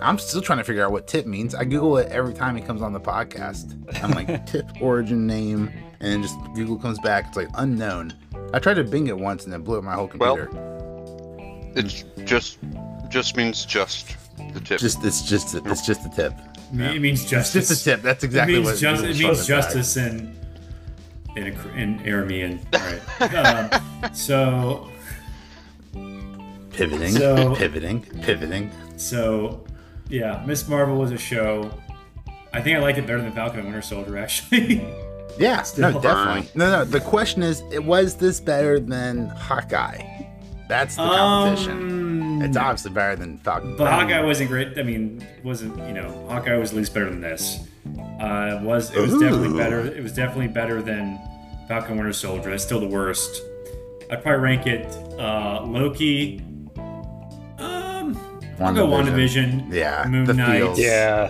I'm 0.00 0.18
still 0.18 0.42
trying 0.42 0.58
to 0.58 0.64
figure 0.64 0.84
out 0.84 0.92
what 0.92 1.06
tip 1.06 1.24
means. 1.24 1.54
I 1.54 1.64
Google 1.64 1.96
it 1.98 2.08
every 2.10 2.34
time 2.34 2.56
it 2.58 2.66
comes 2.66 2.82
on 2.82 2.92
the 2.92 3.00
podcast. 3.00 3.72
I'm 4.02 4.10
like 4.10 4.44
tip 4.50 4.66
origin 4.80 5.26
name, 5.26 5.70
and 6.04 6.12
then 6.12 6.22
just 6.22 6.36
Google 6.54 6.76
comes 6.78 6.98
back. 7.00 7.26
It's 7.28 7.36
like 7.36 7.48
unknown. 7.54 8.12
I 8.52 8.58
tried 8.58 8.74
to 8.74 8.84
Bing 8.84 9.06
it 9.06 9.16
once 9.18 9.44
and 9.46 9.54
it 9.54 9.64
blew 9.64 9.78
up 9.78 9.84
my 9.84 9.94
whole 9.94 10.06
computer. 10.08 10.48
Well, 10.52 11.66
computer. 11.72 11.72
It's 11.76 12.04
just 12.24 12.58
just 13.08 13.36
means 13.36 13.64
just 13.64 14.16
the 14.52 14.60
tip. 14.60 14.78
just 14.80 15.02
it's 15.04 15.22
just 15.22 15.54
it's 15.54 15.86
just 15.86 16.04
a 16.06 16.10
tip. 16.10 16.34
it 16.72 17.00
means 17.00 17.22
It's 17.22 17.30
justice. 17.30 17.68
just 17.68 17.80
a 17.80 17.84
tip. 17.84 18.02
That's 18.02 18.22
exactly 18.24 18.54
it 18.54 18.56
means 18.58 18.66
what 18.68 18.78
just, 18.78 19.02
it 19.04 19.06
means 19.18 19.24
us 19.24 19.38
back. 19.40 19.46
justice 19.48 19.96
in 19.96 20.36
in, 21.36 21.46
a, 21.48 21.68
in 21.76 21.98
Aramean. 22.00 22.60
All 22.74 23.28
right. 23.28 23.72
um, 24.04 24.14
so 24.14 24.88
Pivoting, 26.70 27.12
So- 27.12 27.54
pivoting, 27.54 28.00
pivoting. 28.22 28.70
so 28.96 29.64
yeah, 30.08 30.42
Miss 30.46 30.66
Marvel 30.68 30.96
was 30.96 31.12
a 31.12 31.18
show. 31.18 31.70
I 32.52 32.60
think 32.60 32.76
I 32.76 32.80
liked 32.80 32.98
it 32.98 33.06
better 33.06 33.22
than 33.22 33.32
Falcon 33.32 33.60
and 33.60 33.68
Winter 33.68 33.82
Soldier 33.82 34.18
actually. 34.18 34.84
Yeah, 35.38 35.62
Still. 35.62 35.92
no, 35.92 36.00
definitely. 36.00 36.48
No, 36.54 36.70
no. 36.70 36.84
The 36.84 37.00
question 37.00 37.42
is, 37.42 37.62
was 37.80 38.16
this 38.16 38.40
better 38.40 38.78
than 38.78 39.26
Hawkeye? 39.28 40.02
That's 40.68 40.96
the 40.96 41.02
competition. 41.02 41.72
Um, 41.72 42.42
it's 42.42 42.56
obviously 42.56 42.92
better 42.92 43.16
than 43.16 43.38
Falcon. 43.38 43.76
But 43.76 43.90
Hawkeye 43.92 44.22
wasn't 44.22 44.48
great. 44.50 44.78
I 44.78 44.82
mean, 44.82 45.26
wasn't 45.42 45.76
you 45.86 45.92
know 45.94 46.26
Hawkeye 46.28 46.56
was 46.56 46.70
at 46.70 46.76
least 46.76 46.94
better 46.94 47.10
than 47.10 47.20
this. 47.20 47.58
Uh, 48.20 48.58
it 48.58 48.62
was 48.62 48.90
it 48.94 49.00
was 49.00 49.12
definitely 49.18 49.56
better. 49.58 49.80
It 49.80 50.02
was 50.02 50.12
definitely 50.12 50.48
better 50.48 50.80
than 50.80 51.18
Falcon 51.68 51.96
Winter 51.96 52.12
Soldier. 52.12 52.50
It's 52.50 52.64
still 52.64 52.80
the 52.80 52.88
worst. 52.88 53.42
I'd 54.10 54.22
probably 54.22 54.40
rank 54.40 54.66
it 54.66 54.86
uh, 55.18 55.62
Loki. 55.64 56.40
Um, 57.58 58.16
I'll 58.60 58.74
go 58.74 58.86
WandaVision. 58.86 59.68
WandaVision. 59.68 59.72
Yeah, 59.72 60.04
Moon 60.08 60.24
the 60.24 60.34
Knight. 60.34 60.58
feels. 60.60 60.78
Yeah. 60.78 61.28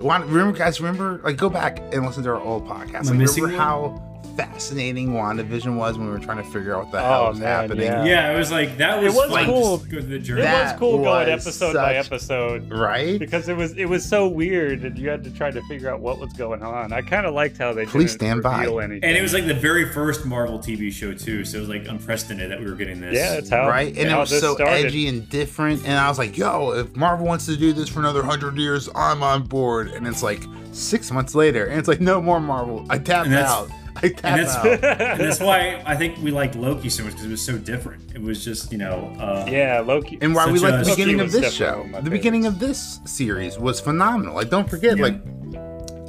Want, 0.00 0.26
remember, 0.26 0.56
guys? 0.56 0.80
Remember, 0.80 1.20
like, 1.24 1.36
go 1.36 1.48
back 1.48 1.78
and 1.92 2.04
listen 2.04 2.22
to 2.24 2.30
our 2.30 2.40
old 2.40 2.66
podcast. 2.66 3.06
Like, 3.06 3.16
missing 3.16 3.44
remember 3.44 3.62
how 3.62 4.05
fascinating 4.36 5.10
WandaVision 5.10 5.76
was 5.76 5.96
when 5.98 6.06
we 6.06 6.12
were 6.12 6.18
trying 6.18 6.36
to 6.38 6.44
figure 6.50 6.74
out 6.74 6.84
what 6.84 6.92
the 6.92 6.98
Oh, 6.98 7.02
hell 7.08 7.28
was 7.30 7.38
man, 7.40 7.48
happening? 7.48 7.84
yeah. 7.86 8.04
Yeah, 8.04 8.32
it 8.34 8.38
was 8.38 8.50
like 8.50 8.76
that 8.78 9.02
was, 9.02 9.14
was 9.14 9.30
fun. 9.30 9.46
cool. 9.46 9.78
Just 9.78 9.90
go 9.90 10.00
the 10.00 10.14
It 10.16 10.18
journey. 10.20 10.42
That 10.42 10.72
was 10.72 10.78
cool 10.78 10.98
going 10.98 11.28
was 11.32 11.46
episode 11.46 11.74
by 11.74 11.94
episode 11.94 12.70
Right? 12.70 13.18
because 13.18 13.48
it 13.48 13.56
was 13.56 13.72
it 13.76 13.86
was 13.88 14.04
so 14.04 14.28
weird 14.28 14.84
and 14.84 14.98
you 14.98 15.08
had 15.08 15.24
to 15.24 15.30
try 15.30 15.50
to 15.50 15.62
figure 15.62 15.90
out 15.90 16.00
what 16.00 16.18
was 16.18 16.32
going 16.34 16.62
on. 16.62 16.92
I 16.92 17.02
kind 17.02 17.26
of 17.26 17.34
liked 17.34 17.56
how 17.58 17.72
they 17.72 17.86
Please 17.86 18.12
didn't 18.16 18.42
stand 18.42 18.42
by. 18.42 18.64
anything. 18.66 19.04
and 19.04 19.16
it 19.16 19.22
was 19.22 19.32
like 19.32 19.46
the 19.46 19.54
very 19.54 19.90
first 19.92 20.24
Marvel 20.26 20.58
TV 20.58 20.92
show 20.92 21.12
too, 21.14 21.44
so 21.44 21.58
it 21.58 21.60
was 21.60 21.68
like 21.68 21.86
unprecedented 21.88 22.50
that 22.50 22.60
we 22.60 22.66
were 22.66 22.76
getting 22.76 23.00
this. 23.00 23.14
yeah, 23.14 23.34
it's 23.34 23.50
how 23.50 23.68
right? 23.68 23.96
And 23.96 24.10
it 24.10 24.16
was 24.16 24.30
so 24.30 24.54
started. 24.54 24.86
edgy 24.86 25.08
and 25.08 25.28
different. 25.28 25.84
And 25.84 25.94
I 25.98 26.08
was 26.08 26.18
like, 26.18 26.36
yo, 26.36 26.72
if 26.72 26.94
Marvel 26.96 27.26
wants 27.26 27.46
to 27.46 27.56
do 27.56 27.72
this 27.72 27.88
for 27.88 28.00
another 28.00 28.22
hundred 28.22 28.56
years, 28.56 28.88
I'm 28.94 29.22
on 29.22 29.44
board. 29.44 29.88
And 29.88 30.06
it's 30.06 30.22
like 30.22 30.42
six 30.72 31.10
months 31.10 31.34
later, 31.34 31.64
and 31.66 31.78
it's 31.78 31.88
like, 31.88 32.00
no 32.00 32.20
more 32.20 32.40
Marvel. 32.40 32.84
I 32.90 32.98
tapped 32.98 33.30
out. 33.30 33.70
I 34.02 34.08
tap 34.08 34.24
and 34.24 34.40
that's 34.40 34.54
out. 34.56 34.66
and 34.66 35.20
that's 35.20 35.40
why 35.40 35.82
I 35.86 35.96
think 35.96 36.18
we 36.18 36.30
liked 36.30 36.54
Loki 36.54 36.88
so 36.90 37.02
much 37.04 37.12
because 37.12 37.26
it 37.26 37.30
was 37.30 37.42
so 37.44 37.58
different. 37.58 38.14
It 38.14 38.22
was 38.22 38.44
just 38.44 38.70
you 38.72 38.78
know. 38.78 39.14
Uh, 39.18 39.46
Yeah, 39.48 39.80
Loki. 39.80 40.18
And 40.20 40.34
why 40.34 40.50
we 40.50 40.58
like 40.58 40.84
the 40.84 40.90
beginning 40.90 41.20
of 41.20 41.32
this 41.32 41.52
show. 41.52 41.64
definitely 41.66 41.92
one 41.92 41.98
of 41.98 42.04
The 42.04 42.10
my 42.10 42.16
beginning 42.16 42.46
of 42.46 42.58
this 42.58 43.00
series 43.04 43.58
was 43.58 43.80
phenomenal. 43.80 44.34
Like, 44.34 44.50
don't 44.50 44.68
forget, 44.68 44.96
Yeah. 44.96 45.02
like, 45.04 45.20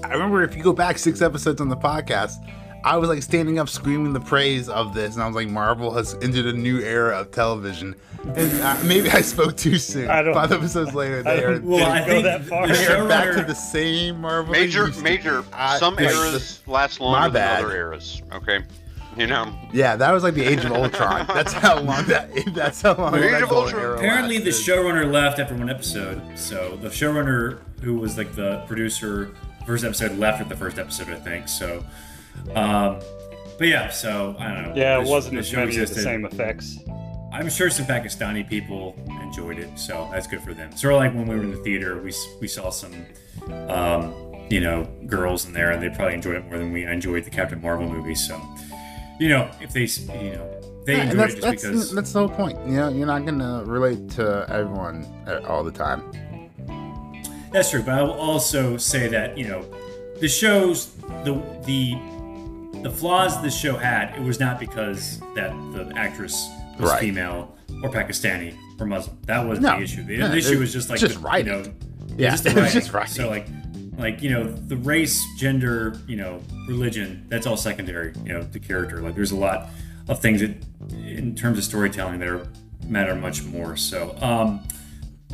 I 0.03 0.13
remember 0.13 0.43
if 0.43 0.55
you 0.55 0.63
go 0.63 0.73
back 0.73 0.97
six 0.97 1.21
episodes 1.21 1.59
on 1.61 1.69
the 1.69 1.77
podcast, 1.77 2.33
I 2.87 2.95
was 2.97 3.09
like 3.09 3.21
standing 3.21 3.59
up 3.59 3.67
screaming 3.69 4.13
the 4.13 4.19
praise 4.19 4.69
of 4.69 4.93
this, 4.93 5.15
and 5.15 5.23
I 5.23 5.27
was 5.27 5.35
like, 5.35 5.49
Marvel 5.49 5.91
has 5.93 6.13
entered 6.21 6.45
a 6.45 6.53
new 6.53 6.79
era 6.79 7.19
of 7.19 7.31
television. 7.31 7.95
And 8.35 8.61
uh, 8.61 8.77
maybe 8.85 9.09
I 9.09 9.21
spoke 9.21 9.55
too 9.57 9.77
soon. 9.77 10.09
I 10.09 10.21
don't- 10.21 10.33
Five 10.33 10.51
episodes 10.51 10.93
later, 10.93 11.19
I 11.19 11.21
they 11.35 11.43
are, 11.43 11.59
Well, 11.61 11.77
Didn't 11.79 11.91
I 11.91 12.07
go 12.07 12.21
that 12.23 12.45
far. 12.45 12.67
they 12.67 12.87
are 12.87 13.07
back 13.07 13.35
to 13.35 13.43
the 13.43 13.53
same 13.55 14.21
Marvel. 14.21 14.51
major, 14.51 14.87
major. 15.01 15.41
be. 15.41 15.47
I- 15.53 15.77
some 15.79 15.95
like, 15.95 16.05
eras 16.05 16.61
last 16.67 16.99
longer 16.99 17.23
than 17.25 17.33
bad. 17.33 17.63
other 17.65 17.75
eras. 17.75 18.21
Okay, 18.33 18.59
you 19.17 19.27
know. 19.27 19.53
Yeah, 19.73 19.95
that 19.97 20.11
was 20.11 20.23
like 20.23 20.33
the 20.35 20.43
Age 20.45 20.63
of 20.65 20.71
Ultron. 20.71 21.25
That's 21.27 21.53
how 21.53 21.79
long 21.81 22.05
that. 22.05 22.29
That's 22.53 22.81
how 22.81 22.95
long. 22.95 23.11
The 23.13 23.35
Age 23.35 23.41
of 23.43 23.51
Ultron. 23.51 23.81
era 23.81 23.97
Apparently, 23.97 24.37
the 24.39 24.49
showrunner 24.51 25.11
left 25.11 25.39
after 25.39 25.55
one 25.55 25.69
episode. 25.69 26.21
So 26.35 26.77
the 26.81 26.87
showrunner, 26.89 27.59
who 27.81 27.95
was 27.97 28.17
like 28.17 28.33
the 28.35 28.63
producer, 28.67 29.31
first 29.65 29.83
episode 29.83 30.17
left 30.17 30.39
at 30.41 30.47
the 30.49 30.55
first 30.55 30.77
episode, 30.79 31.09
I 31.09 31.15
think. 31.15 31.47
So, 31.49 31.83
um, 32.55 32.99
but 33.57 33.67
yeah. 33.67 33.89
So 33.89 34.35
I 34.39 34.53
don't 34.53 34.63
know. 34.69 34.73
Yeah, 34.75 35.01
it 35.01 35.07
wasn't 35.07 35.35
the 35.35 35.39
as 35.39 35.47
show 35.49 35.57
many 35.57 35.77
of 35.77 35.89
the 35.89 35.95
same 35.95 36.25
effects. 36.25 36.77
I'm 37.33 37.49
sure 37.49 37.69
some 37.69 37.85
Pakistani 37.85 38.47
people 38.47 38.95
enjoyed 39.21 39.59
it, 39.59 39.77
so 39.77 40.07
that's 40.11 40.27
good 40.27 40.41
for 40.41 40.53
them. 40.53 40.75
Sort 40.75 40.93
of 40.93 40.99
like 40.99 41.13
when 41.13 41.27
we 41.27 41.35
were 41.35 41.43
in 41.43 41.51
the 41.51 41.57
theater, 41.57 42.01
we 42.01 42.13
we 42.39 42.47
saw 42.47 42.69
some, 42.69 43.05
um, 43.67 44.13
you 44.49 44.61
know, 44.61 44.87
girls 45.07 45.45
in 45.45 45.53
there, 45.53 45.71
and 45.71 45.83
they 45.83 45.89
probably 45.89 46.15
enjoyed 46.15 46.35
it 46.37 46.45
more 46.45 46.57
than 46.57 46.71
we 46.71 46.85
enjoyed 46.85 47.25
the 47.25 47.29
Captain 47.29 47.61
Marvel 47.61 47.87
movie. 47.89 48.15
So, 48.15 48.41
you 49.19 49.29
know, 49.29 49.51
if 49.59 49.73
they, 49.73 49.85
you 50.21 50.35
know, 50.35 50.61
they 50.85 50.93
Yeah, 50.93 51.03
enjoyed 51.03 51.19
that's, 51.19 51.33
it 51.33 51.35
just 51.35 51.41
that's, 51.41 51.61
because. 51.63 51.91
that's 51.95 52.13
the 52.13 52.19
whole 52.19 52.29
point. 52.29 52.57
You 52.65 52.77
know, 52.77 52.89
you're 52.89 53.05
not 53.05 53.25
gonna 53.25 53.63
relate 53.65 54.09
to 54.11 54.45
everyone 54.49 55.05
uh, 55.27 55.41
all 55.47 55.63
the 55.63 55.71
time. 55.71 56.01
That's 57.51 57.71
true, 57.71 57.83
but 57.83 57.93
I 57.93 58.03
will 58.03 58.13
also 58.13 58.77
say 58.77 59.09
that 59.09 59.37
you 59.37 59.47
know, 59.47 59.65
the 60.21 60.29
shows 60.29 60.93
the 61.23 61.33
the 61.65 61.97
the 62.83 62.91
flaws 62.91 63.41
this 63.41 63.57
show 63.57 63.75
had. 63.77 64.15
It 64.15 64.21
was 64.21 64.39
not 64.39 64.59
because 64.59 65.19
that 65.35 65.51
the 65.73 65.91
actress 65.95 66.49
was 66.79 66.91
Right. 66.91 66.99
female 66.99 67.55
or 67.83 67.89
Pakistani 67.89 68.55
or 68.79 68.85
Muslim. 68.85 69.17
That 69.25 69.45
wasn't 69.45 69.65
No. 69.67 69.77
the 69.77 69.83
issue. 69.83 70.03
The, 70.03 70.17
No, 70.17 70.29
the 70.29 70.37
issue 70.37 70.59
was 70.59 70.71
just 70.73 70.89
like 70.89 70.99
just 70.99 71.15
the, 71.15 71.19
writing. 71.21 71.53
You 71.53 71.63
know, 71.63 71.73
Yeah, 72.17 72.31
just 72.31 72.43
the 72.43 72.49
it 72.51 72.55
was 72.55 72.63
writing. 72.65 72.81
just 72.81 72.93
writing. 72.93 73.13
So 73.13 73.29
like, 73.29 73.47
like 73.97 74.21
you 74.21 74.29
know, 74.29 74.43
the 74.51 74.77
race, 74.77 75.23
gender, 75.37 75.99
you 76.07 76.15
know, 76.17 76.41
religion. 76.67 77.25
That's 77.29 77.47
all 77.47 77.57
secondary. 77.57 78.13
You 78.23 78.33
know, 78.33 78.41
the 78.43 78.59
character. 78.59 79.01
Like, 79.01 79.15
there's 79.15 79.31
a 79.31 79.35
lot 79.35 79.69
of 80.07 80.19
things 80.21 80.41
that, 80.41 80.51
in 81.05 81.35
terms 81.35 81.57
of 81.57 81.63
storytelling, 81.63 82.19
that 82.19 82.27
are, 82.29 82.47
matter 82.87 83.15
much 83.15 83.43
more. 83.43 83.75
So, 83.75 84.15
um, 84.21 84.61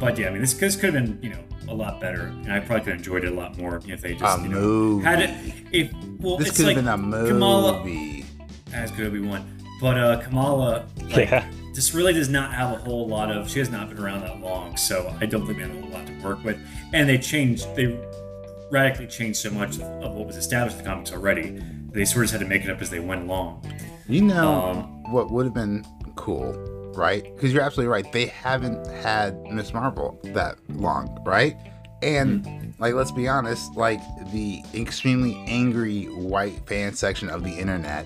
but 0.03 0.17
yeah, 0.17 0.27
I 0.27 0.31
mean, 0.31 0.41
this, 0.41 0.53
this 0.53 0.75
could 0.75 0.93
have 0.93 1.05
been, 1.05 1.19
you 1.21 1.29
know, 1.29 1.43
a 1.69 1.73
lot 1.73 1.99
better, 2.01 2.23
and 2.23 2.51
I 2.51 2.59
probably 2.59 2.81
could 2.83 2.91
have 2.93 2.99
enjoyed 2.99 3.23
it 3.23 3.31
a 3.31 3.35
lot 3.35 3.57
more 3.57 3.81
if 3.87 4.01
they 4.01 4.13
just 4.15 4.39
A 4.39 4.41
you 4.41 4.49
know, 4.49 4.59
movie. 4.59 5.05
had 5.05 5.21
it. 5.21 5.53
If 5.71 5.93
well, 6.19 6.37
This 6.37 6.49
it's 6.49 6.57
could 6.57 6.67
like 6.67 6.75
have 6.77 6.85
been 6.85 6.93
a 6.93 6.97
movie. 6.97 7.29
Kamala 7.29 8.23
as 8.73 8.91
good 8.91 9.07
as 9.07 9.11
we 9.11 9.21
want, 9.21 9.45
but 9.79 9.97
uh, 9.97 10.19
Kamala, 10.21 10.85
like, 11.09 11.29
Yeah. 11.29 11.49
this 11.73 11.93
really 11.93 12.13
does 12.13 12.29
not 12.29 12.53
have 12.53 12.71
a 12.73 12.75
whole 12.81 13.07
lot 13.07 13.31
of. 13.31 13.49
She 13.49 13.59
has 13.59 13.69
not 13.69 13.87
been 13.89 13.99
around 13.99 14.21
that 14.21 14.39
long, 14.41 14.75
so 14.77 15.15
I 15.21 15.25
don't 15.25 15.45
think 15.45 15.57
they 15.59 15.63
have 15.65 15.75
a 15.75 15.81
whole 15.81 15.89
lot 15.91 16.07
to 16.07 16.13
work 16.23 16.43
with. 16.43 16.57
And 16.93 17.07
they 17.07 17.17
changed. 17.17 17.73
They 17.75 17.97
radically 18.71 19.07
changed 19.07 19.37
so 19.39 19.51
much 19.51 19.79
of 19.79 20.13
what 20.15 20.25
was 20.25 20.35
established 20.37 20.77
in 20.77 20.83
the 20.83 20.89
comics 20.89 21.11
already. 21.11 21.61
They 21.91 22.05
sort 22.05 22.25
of 22.25 22.31
had 22.31 22.39
to 22.41 22.47
make 22.47 22.63
it 22.65 22.71
up 22.71 22.81
as 22.81 22.89
they 22.89 22.99
went 22.99 23.23
along. 23.23 23.71
You 24.09 24.21
know 24.23 24.51
Um, 24.71 25.03
what 25.13 25.31
would 25.31 25.45
have 25.45 25.53
been 25.53 25.85
cool, 26.15 26.51
right? 26.95 27.23
Because 27.35 27.53
you're 27.53 27.61
absolutely 27.63 27.91
right. 27.91 28.11
They 28.11 28.25
haven't 28.27 28.85
had 28.87 29.41
Miss 29.43 29.73
Marvel 29.73 30.19
that 30.25 30.55
long, 30.69 31.21
right? 31.25 31.55
And 32.01 32.43
Mm-hmm. 32.43 32.81
like, 32.83 32.93
let's 32.95 33.11
be 33.11 33.27
honest, 33.27 33.75
like 33.75 34.01
the 34.31 34.61
extremely 34.73 35.35
angry 35.47 36.05
white 36.05 36.65
fan 36.67 36.93
section 36.93 37.29
of 37.29 37.43
the 37.43 37.51
internet 37.51 38.05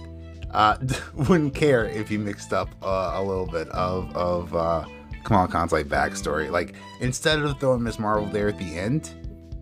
uh, 0.51 0.77
wouldn't 1.15 1.55
care 1.55 1.85
if 1.85 2.09
you 2.11 2.19
mixed 2.19 2.53
up 2.53 2.69
uh, 2.83 3.11
a 3.15 3.23
little 3.23 3.47
bit 3.47 3.67
of 3.69 4.15
of 4.15 4.55
uh, 4.55 4.85
Kamala 5.23 5.47
Khan's 5.47 5.71
like 5.71 5.87
backstory. 5.87 6.49
Like 6.51 6.75
instead 7.01 7.39
of 7.39 7.59
throwing 7.59 7.83
Miss 7.83 7.97
Marvel 7.99 8.27
there 8.27 8.47
at 8.49 8.57
the 8.59 8.77
end, 8.77 9.13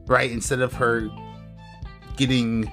right? 0.08 0.30
Instead 0.30 0.60
of 0.62 0.74
her 0.74 1.10
getting 2.18 2.72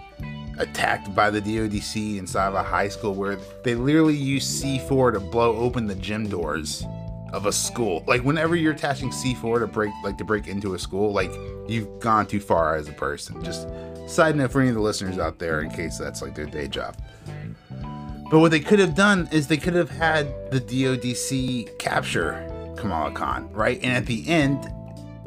attacked 0.59 1.15
by 1.15 1.31
the 1.31 1.41
DODC 1.41 2.19
inside 2.19 2.49
of 2.49 2.55
a 2.55 2.63
high 2.63 2.89
school 2.89 3.15
where 3.15 3.39
they 3.65 3.75
literally 3.75 4.17
use 4.17 4.63
C4 4.63 5.15
to 5.15 5.21
blow 5.21 5.57
open 5.57 5.87
the 5.87 5.95
gym 5.95 6.29
doors 6.29 6.85
of 7.33 7.47
a 7.47 7.53
school. 7.53 8.05
Like 8.07 8.23
whenever 8.23 8.55
you're 8.55 8.73
attaching 8.73 9.11
C4 9.11 9.61
to 9.61 9.67
break 9.67 9.93
like 10.05 10.19
to 10.19 10.25
break 10.25 10.47
into 10.47 10.75
a 10.75 10.79
school, 10.79 11.13
like 11.13 11.33
you've 11.69 12.01
gone 12.01 12.27
too 12.27 12.41
far 12.41 12.77
as 12.77 12.89
a 12.89 12.93
person. 12.93 13.43
Just 13.43 13.69
side 14.07 14.37
note 14.37 14.53
for 14.53 14.61
any 14.61 14.69
of 14.69 14.75
the 14.75 14.81
listeners 14.81 15.19
out 15.19 15.39
there 15.39 15.61
in 15.61 15.71
case 15.71 15.99
that's 15.99 16.23
like 16.23 16.35
their 16.35 16.47
day 16.47 16.69
job. 16.69 16.97
But 18.31 18.39
what 18.39 18.51
they 18.51 18.61
could 18.61 18.79
have 18.79 18.95
done 18.95 19.29
is 19.31 19.47
they 19.47 19.59
could 19.59 19.75
have 19.75 19.91
had 19.91 20.51
the 20.51 20.61
DODC 20.61 21.79
capture 21.79 22.49
Kamala 22.77 23.13
Khan, 23.13 23.51
right? 23.53 23.79
And 23.83 23.93
at 23.93 24.07
the 24.07 24.27
end, 24.27 24.73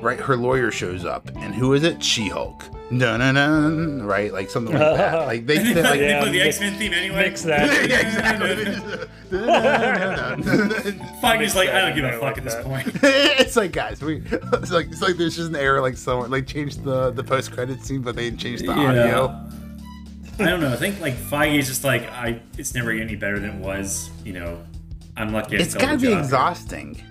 right, 0.02 0.20
her 0.20 0.36
lawyer 0.38 0.72
shows 0.72 1.06
up, 1.06 1.28
and 1.36 1.54
who 1.56 1.74
is 1.74 1.84
it? 1.84 2.04
She-Hulk. 2.04 2.64
No, 2.92 3.18
no, 3.18 3.32
no, 3.32 4.04
right? 4.06 4.32
Like 4.32 4.50
something 4.52 4.74
like 4.78 4.98
that. 4.98 5.14
Like 5.28 5.46
they, 5.48 5.58
they, 5.58 5.74
they 5.74 5.74
play, 5.74 5.84
like, 5.84 6.00
they 6.00 6.08
Yeah, 6.10 6.22
play 6.22 6.32
the 6.32 6.42
X 6.42 6.60
Men 6.60 6.74
theme 6.78 6.94
anyway. 6.94 7.24
Mix 7.24 7.42
that. 7.44 7.90
yeah, 7.90 8.00
exactly. 8.00 8.66
Feige's 11.22 11.56
like, 11.56 11.70
I 11.70 11.82
don't 11.82 11.96
give 11.96 12.06
a 12.06 12.10
I 12.10 12.12
fuck 12.12 12.22
like 12.22 12.38
at 12.38 12.44
this 12.44 12.56
point. 12.64 12.88
it's 13.04 13.56
like 13.56 13.72
guys, 13.72 14.02
we 14.02 14.22
it's 14.30 14.72
like 14.72 14.88
it's 14.88 15.02
like 15.02 15.18
there's 15.18 15.36
just 15.36 15.50
an 15.50 15.56
error. 15.56 15.82
Like 15.82 15.98
someone 15.98 16.30
like 16.32 16.46
changed 16.48 16.84
the 16.84 17.12
the 17.12 17.24
post 17.24 17.52
credit 17.52 17.84
scene, 17.84 18.02
but 18.02 18.16
they 18.16 18.26
didn't 18.30 18.40
change 18.40 18.62
the 18.62 18.72
audio. 18.72 19.28
I 20.38 20.46
don't 20.50 20.60
know. 20.62 20.72
I 20.72 20.76
think 20.76 21.00
like 21.00 21.16
Feige 21.16 21.58
is 21.60 21.68
just 21.68 21.84
like 21.84 22.04
I. 22.12 22.40
It's 22.58 22.74
never 22.76 22.92
any 22.92 23.16
better 23.16 23.40
than 23.40 23.50
it 23.52 23.62
was. 23.66 24.10
You 24.24 24.34
know, 24.34 24.64
I'm 25.18 25.32
lucky. 25.34 25.58
I 25.58 25.62
It's 25.62 25.70
still 25.72 25.82
have 25.88 25.90
gotta 25.90 26.02
be 26.02 26.08
job 26.08 26.14
here. 26.14 26.20
exhausting. 26.24 27.02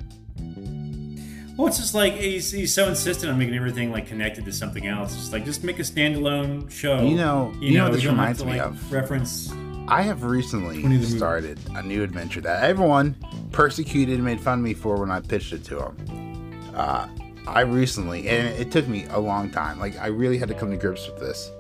Well, 1.56 1.68
it's 1.68 1.78
just 1.78 1.94
like 1.94 2.14
he's, 2.14 2.50
he's 2.50 2.74
so 2.74 2.88
insistent 2.88 3.30
on 3.32 3.38
making 3.38 3.54
everything 3.54 3.92
like 3.92 4.06
connected 4.08 4.44
to 4.46 4.52
something 4.52 4.86
else. 4.86 5.12
It's 5.12 5.20
just 5.22 5.32
like 5.32 5.44
just 5.44 5.62
make 5.62 5.78
a 5.78 5.82
standalone 5.82 6.70
show. 6.70 7.02
You 7.06 7.16
know- 7.16 7.52
you 7.60 7.78
know 7.78 7.84
what 7.84 7.92
this 7.92 8.04
reminds 8.04 8.40
to, 8.40 8.44
me 8.46 8.52
like, 8.52 8.62
of? 8.62 8.92
Reference. 8.92 9.52
I 9.86 10.02
have 10.02 10.24
recently 10.24 10.82
When 10.82 10.92
is 10.92 11.00
the 11.00 11.06
movie? 11.06 11.18
started 11.18 11.58
a 11.74 11.82
new 11.82 12.02
adventure 12.02 12.40
that 12.40 12.64
everyone 12.64 13.16
persecuted 13.52 14.14
and 14.16 14.24
made 14.24 14.40
fun 14.40 14.58
of 14.60 14.64
me 14.64 14.72
for 14.74 14.96
when 14.98 15.10
I 15.10 15.20
pitched 15.20 15.52
it 15.52 15.62
to 15.64 15.76
them. 15.76 16.72
Uh, 16.74 17.06
I 17.46 17.60
recently, 17.60 18.26
and 18.28 18.48
it 18.48 18.72
took 18.72 18.88
me 18.88 19.04
a 19.10 19.20
long 19.20 19.50
time. 19.50 19.78
Like 19.78 19.96
I 20.00 20.06
really 20.06 20.38
had 20.38 20.48
to 20.48 20.54
come 20.54 20.70
to 20.70 20.76
grips 20.78 21.06
with 21.06 21.20
this. 21.20 21.50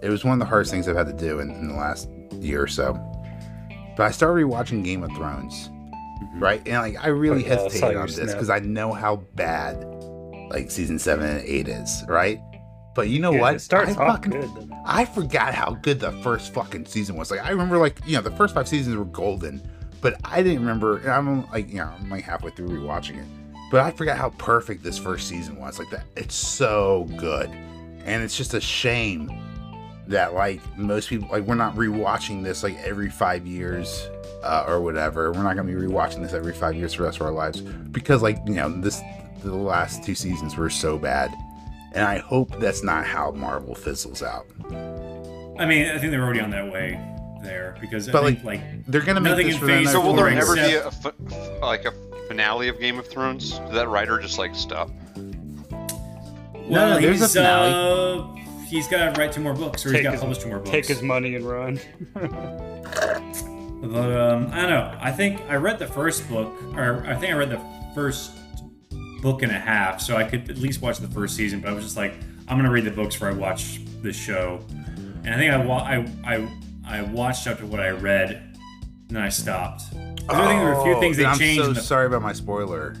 It 0.00 0.08
was 0.08 0.24
one 0.24 0.34
of 0.34 0.38
the 0.38 0.44
hardest 0.46 0.70
things 0.70 0.88
I've 0.88 0.96
had 0.96 1.08
to 1.08 1.12
do 1.12 1.40
in, 1.40 1.50
in 1.50 1.68
the 1.68 1.74
last 1.74 2.08
year 2.40 2.62
or 2.62 2.68
so. 2.68 2.94
But 3.96 4.04
I 4.04 4.10
started 4.12 4.44
rewatching 4.46 4.82
Game 4.84 5.02
of 5.02 5.10
Thrones, 5.12 5.68
Mm-hmm. 6.22 6.42
right? 6.42 6.66
And 6.66 6.76
like 6.76 7.04
I 7.04 7.08
really 7.08 7.44
I 7.46 7.54
uh, 7.54 7.58
hesitated 7.62 7.92
your 7.92 8.00
on 8.02 8.06
this 8.06 8.32
because 8.32 8.50
I 8.50 8.58
know 8.60 8.92
how 8.92 9.16
bad 9.34 9.84
like 10.50 10.70
season 10.70 10.98
seven 10.98 11.28
and 11.28 11.40
eight 11.46 11.68
is, 11.68 12.04
right? 12.08 12.38
But 12.94 13.08
you 13.08 13.20
know 13.20 13.32
Yeah, 13.32 13.40
what? 13.40 13.54
It 13.56 13.60
starts 13.60 13.92
I 13.92 13.94
fucking 13.94 14.32
good. 14.32 14.70
I 14.84 15.04
forgot 15.06 15.54
how 15.54 15.72
good 15.72 16.00
the 16.00 16.12
first 16.22 16.52
fucking 16.52 16.86
season 16.86 17.16
was. 17.16 17.30
Like 17.30 17.40
I 17.44 17.50
remember, 17.50 17.78
like 17.78 17.98
you 18.06 18.16
know, 18.16 18.22
the 18.22 18.32
first 18.32 18.54
five 18.54 18.68
seasons 18.68 18.96
were 18.96 19.04
golden, 19.06 19.62
but 20.00 20.20
I 20.24 20.42
didn't 20.42 20.60
remember. 20.60 20.98
And 20.98 21.10
I'm 21.10 21.50
like, 21.50 21.68
you 21.70 21.76
know, 21.76 21.90
I'm 21.98 22.10
like 22.10 22.24
halfway 22.24 22.50
through 22.50 22.68
rewatching 22.68 23.18
it, 23.18 23.26
but 23.70 23.80
I 23.80 23.90
forgot 23.92 24.18
how 24.18 24.30
perfect 24.30 24.82
this 24.82 24.98
first 24.98 25.26
season 25.28 25.56
was. 25.58 25.78
Like 25.78 25.90
that, 25.90 26.04
it's 26.16 26.34
so 26.34 27.08
good, 27.16 27.48
and 28.04 28.22
it's 28.22 28.36
just 28.36 28.52
a 28.52 28.60
shame 28.60 29.30
that 30.08 30.34
like 30.34 30.60
most 30.76 31.08
people, 31.08 31.28
like 31.32 31.44
we're 31.44 31.54
not 31.54 31.74
rewatching 31.76 32.42
this 32.44 32.62
like 32.62 32.76
every 32.80 33.08
five 33.08 33.46
years. 33.46 34.06
Uh, 34.42 34.64
or 34.66 34.80
whatever. 34.80 35.30
We're 35.32 35.42
not 35.42 35.54
gonna 35.56 35.68
be 35.72 35.74
rewatching 35.80 36.20
this 36.22 36.32
every 36.32 36.52
five 36.52 36.74
years 36.74 36.94
for 36.94 37.02
the 37.02 37.06
rest 37.08 37.20
of 37.20 37.26
our 37.26 37.32
lives 37.32 37.60
because, 37.60 38.22
like, 38.22 38.38
you 38.46 38.54
know, 38.54 38.68
this 38.80 39.00
the 39.44 39.54
last 39.54 40.02
two 40.04 40.14
seasons 40.14 40.56
were 40.56 40.70
so 40.70 40.98
bad, 40.98 41.32
and 41.92 42.04
I 42.04 42.18
hope 42.18 42.58
that's 42.58 42.82
not 42.82 43.04
how 43.06 43.30
Marvel 43.32 43.74
fizzles 43.74 44.22
out. 44.22 44.46
I 45.58 45.66
mean, 45.66 45.86
I 45.88 45.98
think 45.98 46.10
they're 46.10 46.22
already 46.24 46.40
on 46.40 46.50
that 46.50 46.72
way 46.72 47.00
there 47.42 47.76
because 47.80 48.08
I 48.08 48.12
But, 48.12 48.24
think 48.24 48.44
like 48.44 48.60
They're 48.86 49.00
gonna 49.02 49.20
make 49.20 49.30
Nothing 49.32 49.46
this 49.46 49.54
in 49.56 49.60
for 49.60 49.66
the 49.66 49.72
phase 49.72 49.84
next 49.86 49.92
So 49.96 50.00
will 50.04 50.14
there 50.14 50.28
ever 50.28 50.54
be 50.54 50.60
except- 50.60 51.20
a 51.32 51.58
like 51.66 51.84
a 51.84 51.92
finale 52.28 52.68
of 52.68 52.78
Game 52.80 52.98
of 52.98 53.06
Thrones? 53.08 53.58
Did 53.58 53.72
that 53.74 53.88
writer 53.88 54.18
just 54.18 54.38
like 54.38 54.54
stop? 54.54 54.90
well, 55.16 56.94
no, 56.94 57.00
there's 57.00 57.20
a 57.20 57.26
he's 57.26 57.36
uh, 57.36 58.26
he's 58.66 58.88
got 58.88 59.12
to 59.14 59.20
write 59.20 59.32
two 59.32 59.40
more 59.40 59.54
books 59.54 59.84
or 59.84 59.90
he's 59.90 59.98
Take 59.98 60.04
got 60.04 60.12
to 60.12 60.18
publish 60.18 60.38
two 60.38 60.48
more 60.48 60.58
books. 60.58 60.70
Take 60.70 60.86
his 60.86 61.02
money 61.02 61.34
and 61.36 61.44
run. 61.44 61.78
But 63.82 64.12
um, 64.16 64.48
I 64.52 64.60
don't 64.62 64.70
know. 64.70 64.96
I 65.00 65.10
think 65.10 65.40
I 65.48 65.56
read 65.56 65.78
the 65.78 65.86
first 65.88 66.28
book, 66.28 66.52
or 66.76 67.04
I 67.06 67.14
think 67.16 67.32
I 67.34 67.36
read 67.36 67.50
the 67.50 67.60
first 67.94 68.30
book 69.20 69.42
and 69.42 69.50
a 69.52 69.58
half, 69.58 70.00
so 70.00 70.16
I 70.16 70.24
could 70.24 70.48
at 70.48 70.58
least 70.58 70.80
watch 70.80 70.98
the 70.98 71.08
first 71.08 71.34
season. 71.36 71.60
But 71.60 71.70
I 71.70 71.72
was 71.74 71.84
just 71.84 71.96
like, 71.96 72.14
I'm 72.48 72.56
gonna 72.56 72.70
read 72.70 72.84
the 72.84 72.90
books 72.92 73.16
before 73.16 73.28
I 73.28 73.32
watch 73.34 73.80
the 74.02 74.12
show. 74.12 74.64
And 75.24 75.34
I 75.34 75.36
think 75.36 75.52
I 75.52 75.56
wa- 75.58 75.82
I 75.82 76.06
I, 76.24 76.48
I 76.86 77.02
watched 77.02 77.46
up 77.48 77.58
to 77.58 77.66
what 77.66 77.80
I 77.80 77.90
read, 77.90 78.30
and 79.08 79.16
then 79.16 79.22
I 79.22 79.28
stopped. 79.28 79.82
'Cause 79.90 80.38
I 80.38 80.46
think 80.46 80.60
there 80.60 80.64
were 80.66 80.80
a 80.80 80.84
few 80.84 81.00
things 81.00 81.16
they 81.16 81.24
Oh, 81.24 81.30
I'm 81.30 81.38
changed. 81.38 81.62
so 81.64 81.72
the, 81.72 81.80
sorry 81.80 82.06
about 82.06 82.22
my 82.22 82.32
spoiler. 82.32 82.94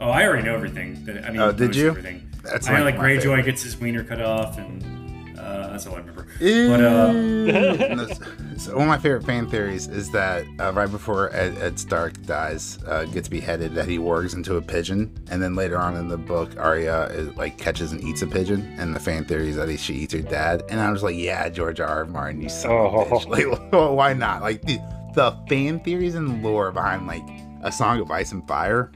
oh, 0.00 0.10
I 0.10 0.24
already 0.24 0.44
know 0.44 0.54
everything. 0.54 1.04
That, 1.04 1.24
I 1.24 1.30
mean, 1.30 1.40
Oh, 1.40 1.50
did 1.50 1.74
you? 1.74 1.88
Everything. 1.88 2.30
That's 2.44 2.68
I 2.68 2.78
know, 2.78 2.84
like 2.84 2.96
Greyjoy 2.96 3.22
favorite. 3.22 3.44
gets 3.46 3.62
his 3.64 3.76
wiener 3.76 4.04
cut 4.04 4.20
off, 4.22 4.56
and 4.56 5.36
uh, 5.38 5.68
that's 5.70 5.86
all 5.88 5.96
I 5.96 5.98
remember. 5.98 6.26
But 6.38 6.80
uh, 6.80 8.04
so 8.60 8.72
one 8.74 8.82
of 8.82 8.88
my 8.88 8.98
favorite 8.98 9.24
fan 9.24 9.48
theories 9.48 9.88
is 9.88 10.10
that 10.10 10.44
uh, 10.60 10.72
right 10.72 10.90
before 10.90 11.34
Ed, 11.34 11.56
Ed 11.58 11.78
Stark 11.78 12.20
dies, 12.26 12.78
uh, 12.86 13.04
gets 13.06 13.28
beheaded, 13.28 13.74
that 13.74 13.88
he 13.88 13.98
wargs 13.98 14.34
into 14.34 14.56
a 14.56 14.62
pigeon, 14.62 15.12
and 15.30 15.42
then 15.42 15.54
later 15.54 15.78
on 15.78 15.96
in 15.96 16.08
the 16.08 16.18
book, 16.18 16.56
Arya 16.58 17.04
is, 17.06 17.34
like 17.36 17.56
catches 17.58 17.92
and 17.92 18.02
eats 18.04 18.22
a 18.22 18.26
pigeon, 18.26 18.74
and 18.78 18.94
the 18.94 19.00
fan 19.00 19.24
theory 19.24 19.48
is 19.48 19.56
that 19.56 19.68
he, 19.68 19.76
she 19.76 19.94
eats 19.94 20.12
her 20.12 20.20
dad. 20.20 20.62
And 20.68 20.78
I 20.80 20.90
was 20.92 21.02
like, 21.02 21.16
yeah, 21.16 21.48
George 21.48 21.80
R. 21.80 21.88
R. 21.88 22.04
Martin, 22.04 22.40
you 22.42 22.48
son 22.50 22.70
of 22.70 22.76
a 22.76 22.96
Oh. 22.98 23.04
bitch. 23.18 23.26
Like, 23.28 23.72
well, 23.72 23.96
why 23.96 24.12
not? 24.12 24.42
Like 24.42 24.62
the, 24.62 24.78
the 25.14 25.32
fan 25.48 25.80
theories 25.80 26.14
and 26.14 26.42
lore 26.42 26.70
behind 26.70 27.06
like 27.06 27.24
a 27.62 27.72
Song 27.72 27.98
of 28.00 28.10
Ice 28.10 28.32
and 28.32 28.46
Fire 28.46 28.92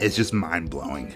is 0.00 0.14
just 0.14 0.32
mind 0.32 0.70
blowing. 0.70 1.12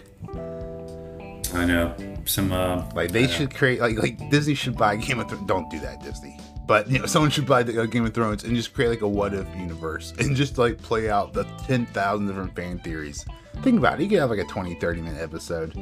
I 1.54 1.64
know 1.66 1.94
some. 2.24 2.52
Uh, 2.52 2.88
Like 2.94 3.10
they 3.12 3.26
should 3.26 3.54
create 3.54 3.80
like 3.80 3.96
like 3.98 4.30
Disney 4.30 4.54
should 4.54 4.76
buy 4.76 4.96
Game 4.96 5.18
of 5.20 5.28
Thrones. 5.28 5.46
Don't 5.46 5.68
do 5.70 5.78
that, 5.80 6.00
Disney. 6.02 6.38
But 6.70 6.88
you 6.88 7.00
know, 7.00 7.06
someone 7.06 7.32
should 7.32 7.46
buy 7.46 7.64
the 7.64 7.82
uh, 7.82 7.86
Game 7.86 8.06
of 8.06 8.14
Thrones 8.14 8.44
and 8.44 8.54
just 8.54 8.74
create 8.74 8.90
like 8.90 9.00
a 9.00 9.08
what 9.08 9.34
if 9.34 9.44
universe 9.56 10.12
and 10.20 10.36
just 10.36 10.56
like 10.56 10.78
play 10.78 11.10
out 11.10 11.32
the 11.32 11.42
ten 11.66 11.84
thousand 11.86 12.28
different 12.28 12.54
fan 12.54 12.78
theories. 12.78 13.24
Think 13.62 13.78
about 13.78 13.98
it. 13.98 14.04
You 14.04 14.08
could 14.08 14.20
have 14.20 14.30
like 14.30 14.38
a 14.38 14.44
20, 14.44 14.76
30 14.76 15.02
minute 15.02 15.20
episode 15.20 15.72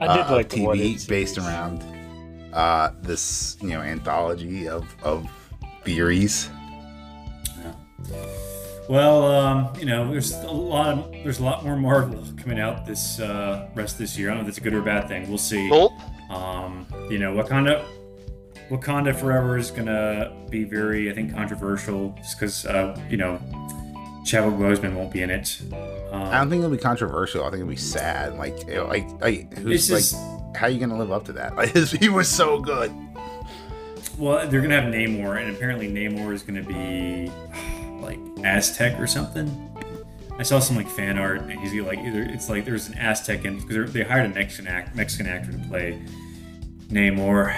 I 0.00 0.16
did 0.16 0.24
uh, 0.24 0.32
like 0.32 0.46
of 0.46 0.50
the 0.52 0.64
what 0.64 0.78
TV 0.78 0.94
ifs. 0.94 1.04
based 1.04 1.36
around 1.36 1.84
uh, 2.54 2.92
this 3.02 3.58
you 3.60 3.68
know 3.68 3.82
anthology 3.82 4.66
of 4.66 4.86
of 5.02 5.30
theories. 5.84 6.48
Well, 8.88 9.26
um, 9.26 9.74
you 9.78 9.84
know, 9.84 10.10
there's 10.10 10.32
a 10.32 10.50
lot 10.50 10.88
of 10.88 11.12
there's 11.22 11.38
a 11.38 11.44
lot 11.44 11.66
more 11.66 11.76
Marvel 11.76 12.24
coming 12.38 12.58
out 12.58 12.86
this 12.86 13.20
uh, 13.20 13.68
rest 13.74 13.96
of 13.96 13.98
this 13.98 14.16
year. 14.16 14.30
I 14.30 14.34
don't 14.34 14.44
know 14.44 14.48
if 14.48 14.54
that's 14.54 14.58
a 14.58 14.62
good 14.62 14.72
or 14.72 14.80
a 14.80 14.84
bad 14.84 15.06
thing. 15.06 15.28
We'll 15.28 15.36
see. 15.36 15.68
Gulp. 15.68 15.92
Um, 16.30 16.86
you 17.10 17.18
know, 17.18 17.34
Wakanda, 17.34 17.84
Wakanda 18.70 19.14
Forever 19.14 19.56
is 19.58 19.70
gonna 19.70 20.32
be 20.50 20.64
very, 20.64 21.10
I 21.10 21.14
think, 21.14 21.34
controversial, 21.34 22.14
just 22.18 22.38
because 22.38 22.64
uh, 22.66 22.98
you 23.10 23.16
know, 23.16 23.38
Chadwick 24.24 24.54
Boseman 24.54 24.94
won't 24.94 25.12
be 25.12 25.22
in 25.22 25.30
it. 25.30 25.60
Um, 26.10 26.22
I 26.22 26.38
don't 26.38 26.48
think 26.50 26.60
it'll 26.60 26.70
be 26.74 26.78
controversial. 26.82 27.42
I 27.44 27.50
think 27.50 27.60
it'll 27.60 27.68
be 27.68 27.76
sad. 27.76 28.34
Like 28.36 28.66
you 28.66 28.74
know, 28.76 28.86
like 28.86 29.06
like 29.20 29.56
who's 29.58 29.90
like 29.90 30.00
just- 30.00 30.16
how 30.56 30.66
you 30.68 30.78
gonna 30.80 30.96
live 30.98 31.12
up 31.12 31.24
to 31.26 31.32
that? 31.34 31.54
Like 31.56 31.74
he 31.76 32.08
was 32.08 32.28
so 32.28 32.58
good. 32.60 32.92
well, 34.18 34.48
they're 34.48 34.60
gonna 34.62 34.80
have 34.80 34.92
Namor, 34.92 35.40
and 35.40 35.54
apparently 35.54 35.88
Namor 35.88 36.32
is 36.32 36.42
gonna 36.42 36.62
be 36.62 37.30
like 38.00 38.18
Aztec 38.44 38.98
or 38.98 39.06
something. 39.06 39.70
I 40.38 40.42
saw 40.42 40.58
some 40.58 40.74
like 40.76 40.88
fan 40.88 41.18
art, 41.18 41.42
and 41.42 41.50
he's 41.52 41.74
like 41.82 41.98
either 41.98 42.22
it's 42.22 42.48
like 42.48 42.64
there's 42.64 42.88
an 42.88 42.94
Aztec 42.94 43.44
in 43.44 43.60
because 43.60 43.92
they 43.92 44.02
hired 44.04 44.30
a 44.30 44.34
Mexican 44.34 44.66
act, 44.68 44.94
Mexican 44.96 45.26
actor 45.26 45.52
to 45.52 45.58
play 45.68 46.00
Namor, 46.88 47.52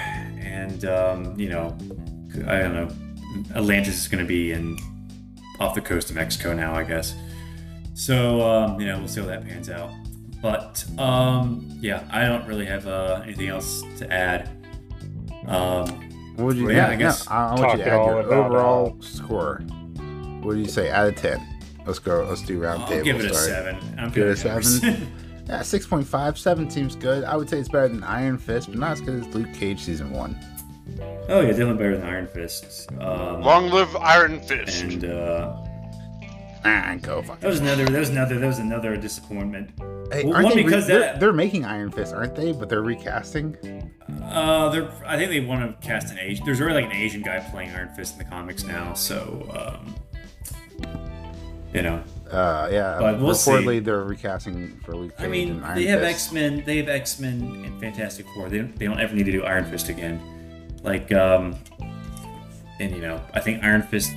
and 0.46 0.84
um, 0.84 1.38
you 1.38 1.48
know, 1.48 1.76
I 2.46 2.58
don't 2.58 2.74
know, 2.74 2.88
Atlantis 3.54 3.98
is 3.98 4.08
going 4.08 4.22
to 4.24 4.28
be 4.28 4.52
in 4.52 4.78
off 5.60 5.74
the 5.74 5.80
coast 5.80 6.10
of 6.10 6.16
Mexico 6.16 6.52
now, 6.54 6.74
I 6.74 6.84
guess. 6.84 7.14
So 7.94 8.42
um, 8.42 8.80
you 8.80 8.86
know, 8.86 8.98
we'll 8.98 9.08
see 9.08 9.20
how 9.20 9.26
that 9.26 9.44
pans 9.46 9.68
out. 9.70 9.90
But 10.42 10.84
um, 10.98 11.66
yeah, 11.80 12.04
I 12.10 12.24
don't 12.26 12.46
really 12.46 12.66
have 12.66 12.86
uh, 12.86 13.22
anything 13.24 13.48
else 13.48 13.82
to 13.98 14.12
add. 14.12 14.48
Um, 15.48 16.34
What 16.36 16.44
would 16.46 16.56
you? 16.56 16.66
Well, 16.66 16.74
yeah, 16.74 16.88
yeah, 16.88 16.92
I 16.92 16.96
guess- 16.96 17.28
No, 17.28 17.34
I, 17.36 17.38
I 17.54 17.60
want 17.60 17.78
you 17.78 17.84
to 17.84 17.90
add 17.90 17.94
all 17.98 18.06
your 18.10 18.20
about, 18.20 18.46
overall 18.50 18.96
score. 19.00 19.58
What 20.42 20.54
do 20.54 20.58
you 20.60 20.68
say 20.68 20.90
out 20.90 21.08
of 21.08 21.16
ten? 21.16 21.40
Let's 21.86 21.98
go. 21.98 22.24
Let's 22.28 22.42
do 22.42 22.58
round 22.60 22.82
I'll 22.82 22.88
table. 22.88 23.04
give 23.04 23.16
it 23.20 23.30
a 23.30 23.34
start. 23.34 23.48
seven. 23.48 23.76
I'm 23.98 24.10
Give 24.10 24.28
it 24.28 24.38
a 24.40 24.42
good 24.42 24.46
at 24.46 24.54
numbers. 24.54 24.80
seven? 24.80 25.12
Yeah, 25.48 25.62
six 25.62 25.86
point 25.86 26.06
five. 26.06 26.38
Seven 26.38 26.68
seems 26.70 26.96
good. 26.96 27.24
I 27.24 27.36
would 27.36 27.48
say 27.48 27.58
it's 27.58 27.68
better 27.68 27.88
than 27.88 28.02
Iron 28.02 28.36
Fist, 28.38 28.68
but 28.70 28.78
not 28.78 28.92
as 28.92 29.00
good 29.00 29.20
as 29.26 29.34
Luke 29.34 29.52
Cage 29.54 29.80
season 29.80 30.10
one. 30.10 30.36
oh 31.28 31.40
yeah, 31.40 31.48
definitely 31.48 31.74
better 31.74 31.96
than 31.98 32.06
Iron 32.06 32.26
Fist. 32.26 32.90
Um, 33.00 33.42
Long 33.42 33.68
live 33.70 33.94
Iron 33.96 34.40
Fist. 34.40 34.82
and 34.82 35.04
uh, 35.04 35.56
Ah, 36.64 36.96
go 37.00 37.22
fuck. 37.22 37.38
that 37.40 37.46
was 37.48 37.60
another. 37.60 37.84
That 37.84 37.98
was 38.00 38.08
another. 38.08 38.38
That 38.40 38.46
was 38.46 38.58
another 38.58 38.96
disappointment. 38.96 39.70
Hey, 40.12 40.24
Well, 40.24 40.34
aren't 40.34 40.44
one 40.46 40.56
they 40.56 40.62
re- 40.62 40.64
because 40.64 40.86
they're, 40.88 40.98
that- 41.00 41.20
they're 41.20 41.32
making 41.32 41.64
Iron 41.64 41.92
Fist, 41.92 42.12
aren't 42.12 42.34
they? 42.34 42.50
But 42.52 42.68
they're 42.68 42.82
recasting. 42.82 43.56
Uh, 44.24 44.68
they're. 44.70 44.90
I 45.06 45.16
think 45.16 45.30
they 45.30 45.40
want 45.40 45.80
to 45.80 45.86
cast 45.86 46.10
an 46.12 46.18
Asian. 46.18 46.44
There's 46.44 46.60
already 46.60 46.74
like 46.74 46.86
an 46.86 46.92
Asian 47.00 47.22
guy 47.22 47.38
playing 47.38 47.70
Iron 47.70 47.90
Fist 47.94 48.14
in 48.14 48.18
the 48.18 48.24
comics 48.24 48.64
now. 48.64 48.94
So, 48.94 49.46
um, 49.78 49.94
You 51.72 51.82
know, 51.82 52.02
Uh, 52.30 52.68
yeah. 52.72 52.96
But 52.98 53.20
we'll 53.20 53.30
reportedly, 53.32 53.76
see. 53.76 53.78
they're 53.80 54.02
recasting 54.02 54.80
for 54.84 54.96
Luke 54.96 55.16
Cage 55.16 55.26
I 55.26 55.28
mean, 55.28 55.50
and 55.52 55.64
Iron 55.64 55.76
they 55.78 55.86
have 55.86 56.02
X 56.02 56.32
Men. 56.32 56.62
They 56.66 56.78
have 56.78 56.88
X 56.88 57.20
Men 57.20 57.62
and 57.64 57.80
Fantastic 57.80 58.26
Four. 58.34 58.48
They 58.48 58.58
don't, 58.58 58.76
they 58.78 58.86
don't 58.86 58.98
ever 59.00 59.14
need 59.14 59.26
to 59.26 59.32
do 59.32 59.44
Iron 59.44 59.64
Fist 59.64 59.88
again. 59.88 60.20
Like, 60.82 61.12
um, 61.12 61.56
and 62.80 62.90
you 62.94 63.00
know, 63.00 63.20
I 63.34 63.40
think 63.40 63.62
Iron 63.64 63.82
Fist, 63.82 64.12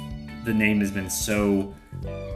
the 0.45 0.53
name 0.53 0.79
has 0.79 0.91
been 0.91 1.09
so 1.09 1.73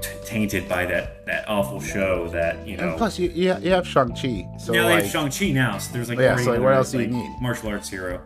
t- 0.01 0.09
tainted 0.25 0.67
by 0.69 0.85
that 0.85 1.25
that 1.25 1.47
awful 1.49 1.81
show 1.81 2.27
that 2.29 2.67
you 2.67 2.77
know. 2.77 2.89
And 2.89 2.97
plus, 2.97 3.17
you 3.17 3.29
you, 3.29 3.55
you 3.59 3.71
have 3.71 3.87
Shang 3.87 4.09
Chi. 4.15 4.47
So 4.59 4.73
now 4.73 4.87
they 4.87 5.01
have 5.01 5.07
Shang 5.11 5.31
Chi 5.31 5.51
now, 5.51 5.77
so 5.79 5.91
there's 5.93 6.09
like 6.09 6.19
Yeah, 6.19 6.29
already 6.29 6.43
so, 6.43 6.51
like, 6.51 6.59
what 6.59 6.67
another, 6.67 6.77
else 6.79 6.91
do 6.91 6.99
you 7.01 7.05
like, 7.07 7.13
need? 7.13 7.41
Martial 7.41 7.69
arts 7.69 7.89
hero. 7.89 8.21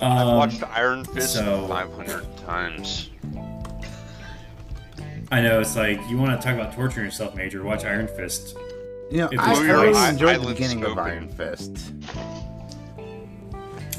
I've 0.00 0.28
Um, 0.28 0.36
watched 0.36 0.62
Iron 0.64 1.04
Fist 1.04 1.34
so- 1.34 1.66
500 1.68 2.24
times. 2.46 3.10
I 5.30 5.40
know 5.42 5.60
it's 5.60 5.76
like 5.76 6.00
you 6.08 6.16
want 6.18 6.40
to 6.40 6.46
talk 6.46 6.54
about 6.56 6.72
torturing 6.74 7.04
yourself, 7.06 7.34
Major. 7.34 7.62
Watch 7.62 7.84
Iron 7.84 8.08
Fist. 8.08 8.56
you 9.10 9.18
know, 9.18 9.28
I, 9.38 9.48
I 9.48 9.50
it's 9.52 9.60
really 9.60 9.94
I- 9.94 10.10
enjoyed 10.10 10.28
the 10.36 10.40
eyelids 10.40 10.52
beginning 10.58 10.84
of. 10.84 10.98
Iron 10.98 11.28
Fist. 11.28 11.92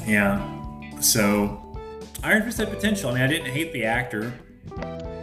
Yeah. 0.06 1.00
So 1.00 1.76
Iron 2.22 2.42
Fist 2.42 2.58
had 2.58 2.70
potential. 2.70 3.10
I 3.10 3.14
mean, 3.14 3.22
I 3.22 3.26
didn't 3.26 3.50
hate 3.52 3.72
the 3.72 3.84
actor. 3.84 4.32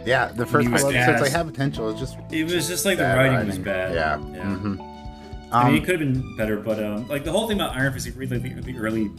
Yeah, 0.06 0.32
the 0.34 0.46
first 0.46 0.66
he 0.66 0.72
was 0.72 0.82
couple 0.82 0.96
episodes 0.96 1.20
like 1.20 1.30
gassed. 1.32 1.36
have 1.36 1.46
potential. 1.46 1.90
It's 1.90 2.00
just 2.00 2.16
It 2.30 2.44
was 2.44 2.66
just 2.68 2.84
like 2.86 2.96
the 2.96 3.02
bad 3.04 3.30
writing, 3.32 3.46
was 3.48 3.58
bad. 3.58 3.94
Yeah. 3.94 4.18
Yeah. 4.34 4.54
hmm 4.56 4.80
I 5.50 5.64
mean, 5.64 5.68
Um, 5.70 5.74
it 5.76 5.84
could 5.86 6.00
have 6.00 6.12
been 6.12 6.36
better, 6.36 6.58
but 6.58 6.82
um, 6.82 7.08
like 7.08 7.24
the 7.24 7.32
whole 7.32 7.48
thing 7.48 7.58
about 7.60 7.74
Iron 7.76 7.92
Fist, 7.92 8.06
if 8.06 8.14
you 8.14 8.20
read 8.20 8.30
like 8.30 8.42
the, 8.42 8.72
the 8.72 8.78
early 8.78 9.10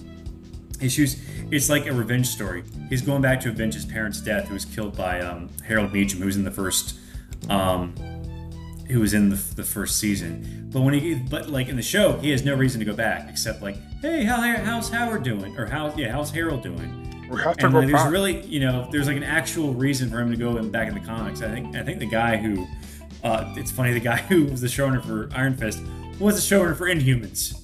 issues, 0.82 1.22
it's 1.52 1.70
like 1.70 1.88
a 1.88 1.94
revenge 1.94 2.28
story. 2.28 2.64
He's 2.90 3.02
going 3.02 3.22
back 3.22 3.40
to 3.42 3.50
avenge 3.50 3.74
his 3.74 3.86
parents' 3.86 4.22
death, 4.22 4.48
who 4.48 4.54
was 4.54 4.66
killed 4.66 4.96
by 4.96 5.22
um, 5.22 5.50
Harold 5.66 5.92
Meachum, 5.92 6.20
who 6.20 6.26
was 6.26 6.38
in 6.38 6.44
the 6.44 6.52
first, 6.52 6.96
um, 7.50 7.96
who 8.90 9.00
was 9.00 9.14
in 9.14 9.30
the, 9.30 9.36
the 9.56 9.64
first 9.64 9.98
season. 10.00 10.70
But 10.72 10.82
when 10.82 10.94
he, 10.94 11.16
but 11.16 11.50
like 11.50 11.68
in 11.68 11.76
the 11.76 11.82
show, 11.82 12.18
he 12.20 12.32
has 12.32 12.44
no 12.44 12.56
reason 12.56 12.80
to 12.80 12.86
go 12.86 12.94
back 12.94 13.30
except 13.30 13.62
like, 13.62 13.78
hey, 14.02 14.24
how, 14.24 14.42
how's 14.42 14.90
Howard 14.90 15.24
doing? 15.24 15.58
Or 15.58 15.66
how, 15.66 15.94
yeah, 15.96 16.12
how's 16.12 16.32
Harold 16.32 16.64
doing? 16.64 17.10
and 17.30 17.74
like, 17.74 17.88
there's 17.88 18.12
really 18.12 18.46
you 18.48 18.60
know 18.60 18.88
there's 18.92 19.08
like 19.08 19.18
an 19.18 19.24
actual 19.24 19.74
reason 19.74 20.10
for 20.10 20.20
him 20.20 20.32
to 20.32 20.38
go 20.38 20.58
in 20.58 20.72
back 20.72 20.88
in 20.88 20.94
the 20.94 21.00
comics. 21.00 21.42
I 21.42 21.50
think 21.50 21.76
I 21.76 21.84
think 21.84 22.00
the 22.00 22.08
guy 22.08 22.38
who 22.38 22.68
uh, 23.24 23.54
it's 23.58 23.72
funny 23.72 23.94
the 23.94 24.00
guy 24.00 24.18
who 24.30 24.46
was 24.46 24.62
the 24.62 24.68
showrunner 24.68 25.04
for 25.04 25.30
Iron 25.36 25.56
Fist 25.56 25.82
was 26.20 26.36
the 26.36 26.56
showrunner 26.56 26.76
for 26.76 26.88
Inhumans. 26.88 27.56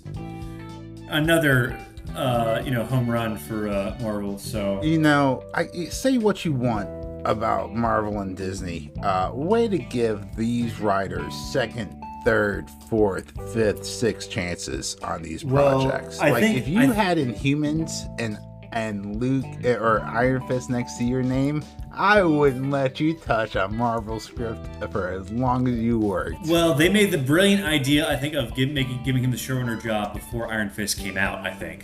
Another 1.09 1.77
uh, 2.15 2.61
you 2.65 2.71
know 2.71 2.83
home 2.83 3.09
run 3.09 3.37
for 3.37 3.67
uh, 3.67 3.95
Marvel. 4.01 4.37
So 4.37 4.81
you 4.83 4.97
know, 4.99 5.43
I 5.53 5.67
say 5.89 6.17
what 6.17 6.45
you 6.45 6.53
want 6.53 6.89
about 7.25 7.73
Marvel 7.73 8.19
and 8.19 8.37
Disney. 8.37 8.91
Uh, 9.03 9.31
way 9.33 9.67
to 9.67 9.77
give 9.77 10.35
these 10.35 10.79
writers 10.79 11.33
second, 11.51 12.01
third, 12.23 12.69
fourth, 12.89 13.31
fifth, 13.53 13.85
sixth 13.85 14.29
chances 14.29 14.95
on 15.03 15.21
these 15.23 15.43
Well, 15.43 15.85
projects. 15.89 16.19
I 16.19 16.29
like 16.31 16.43
think- 16.43 16.57
if 16.57 16.67
you 16.67 16.79
I- 16.81 16.85
had 16.85 17.17
Inhumans 17.17 17.91
and 18.19 18.37
and 18.71 19.21
Luke 19.21 19.45
eh, 19.63 19.73
or 19.75 20.01
Iron 20.01 20.45
Fist 20.49 20.69
next 20.69 20.97
to 20.97 21.05
your 21.05 21.23
name, 21.23 21.63
I 21.93 22.23
wouldn't 22.23 22.71
let 22.71 22.99
you 22.99 23.13
touch 23.17 23.55
a 23.55 23.69
Marvel 23.69 24.19
script 24.19 24.67
for 24.91 25.07
as 25.07 25.31
long 25.31 25.65
as 25.69 25.75
you 25.79 25.97
worked. 25.97 26.45
well 26.47 26.73
they 26.73 26.89
made 26.89 27.09
the 27.11 27.17
brilliant 27.17 27.63
idea 27.63 28.05
I 28.09 28.17
think 28.17 28.33
of 28.35 28.53
give, 28.53 28.69
making 28.71 29.01
giving 29.05 29.23
him 29.23 29.31
the 29.31 29.37
showrunner 29.37 29.81
job 29.81 30.13
before 30.13 30.51
Iron 30.51 30.69
Fist 30.69 30.99
came 30.99 31.15
out. 31.17 31.39
I 31.47 31.53
think. 31.53 31.83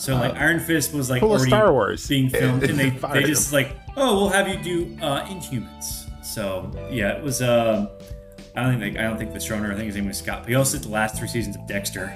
So 0.00 0.16
like 0.16 0.34
Iron 0.34 0.60
Fist 0.60 0.94
was 0.94 1.10
like 1.10 1.20
Pull 1.20 1.30
a 1.30 1.32
already 1.34 1.50
Star 1.50 1.72
Wars. 1.72 2.06
being 2.08 2.30
filmed, 2.30 2.62
and 2.62 2.78
they, 2.78 2.88
they 3.12 3.22
just 3.24 3.52
like, 3.52 3.76
oh, 3.96 4.14
we'll 4.16 4.28
have 4.30 4.48
you 4.48 4.56
do 4.62 4.96
uh, 5.02 5.26
Inhumans. 5.26 6.06
So 6.24 6.70
yeah, 6.90 7.16
it 7.18 7.22
was. 7.22 7.42
Um, 7.42 7.88
I 8.56 8.62
don't 8.62 8.78
think 8.80 8.96
I 8.98 9.02
don't 9.02 9.18
think 9.18 9.32
the 9.32 9.38
showrunner. 9.38 9.72
I 9.72 9.76
think 9.76 9.86
his 9.86 9.96
name 9.96 10.06
was 10.06 10.16
Scott. 10.18 10.48
He 10.48 10.54
also 10.54 10.78
did 10.78 10.86
the 10.86 10.92
last 10.92 11.16
three 11.18 11.28
seasons 11.28 11.54
of 11.56 11.66
Dexter, 11.66 12.06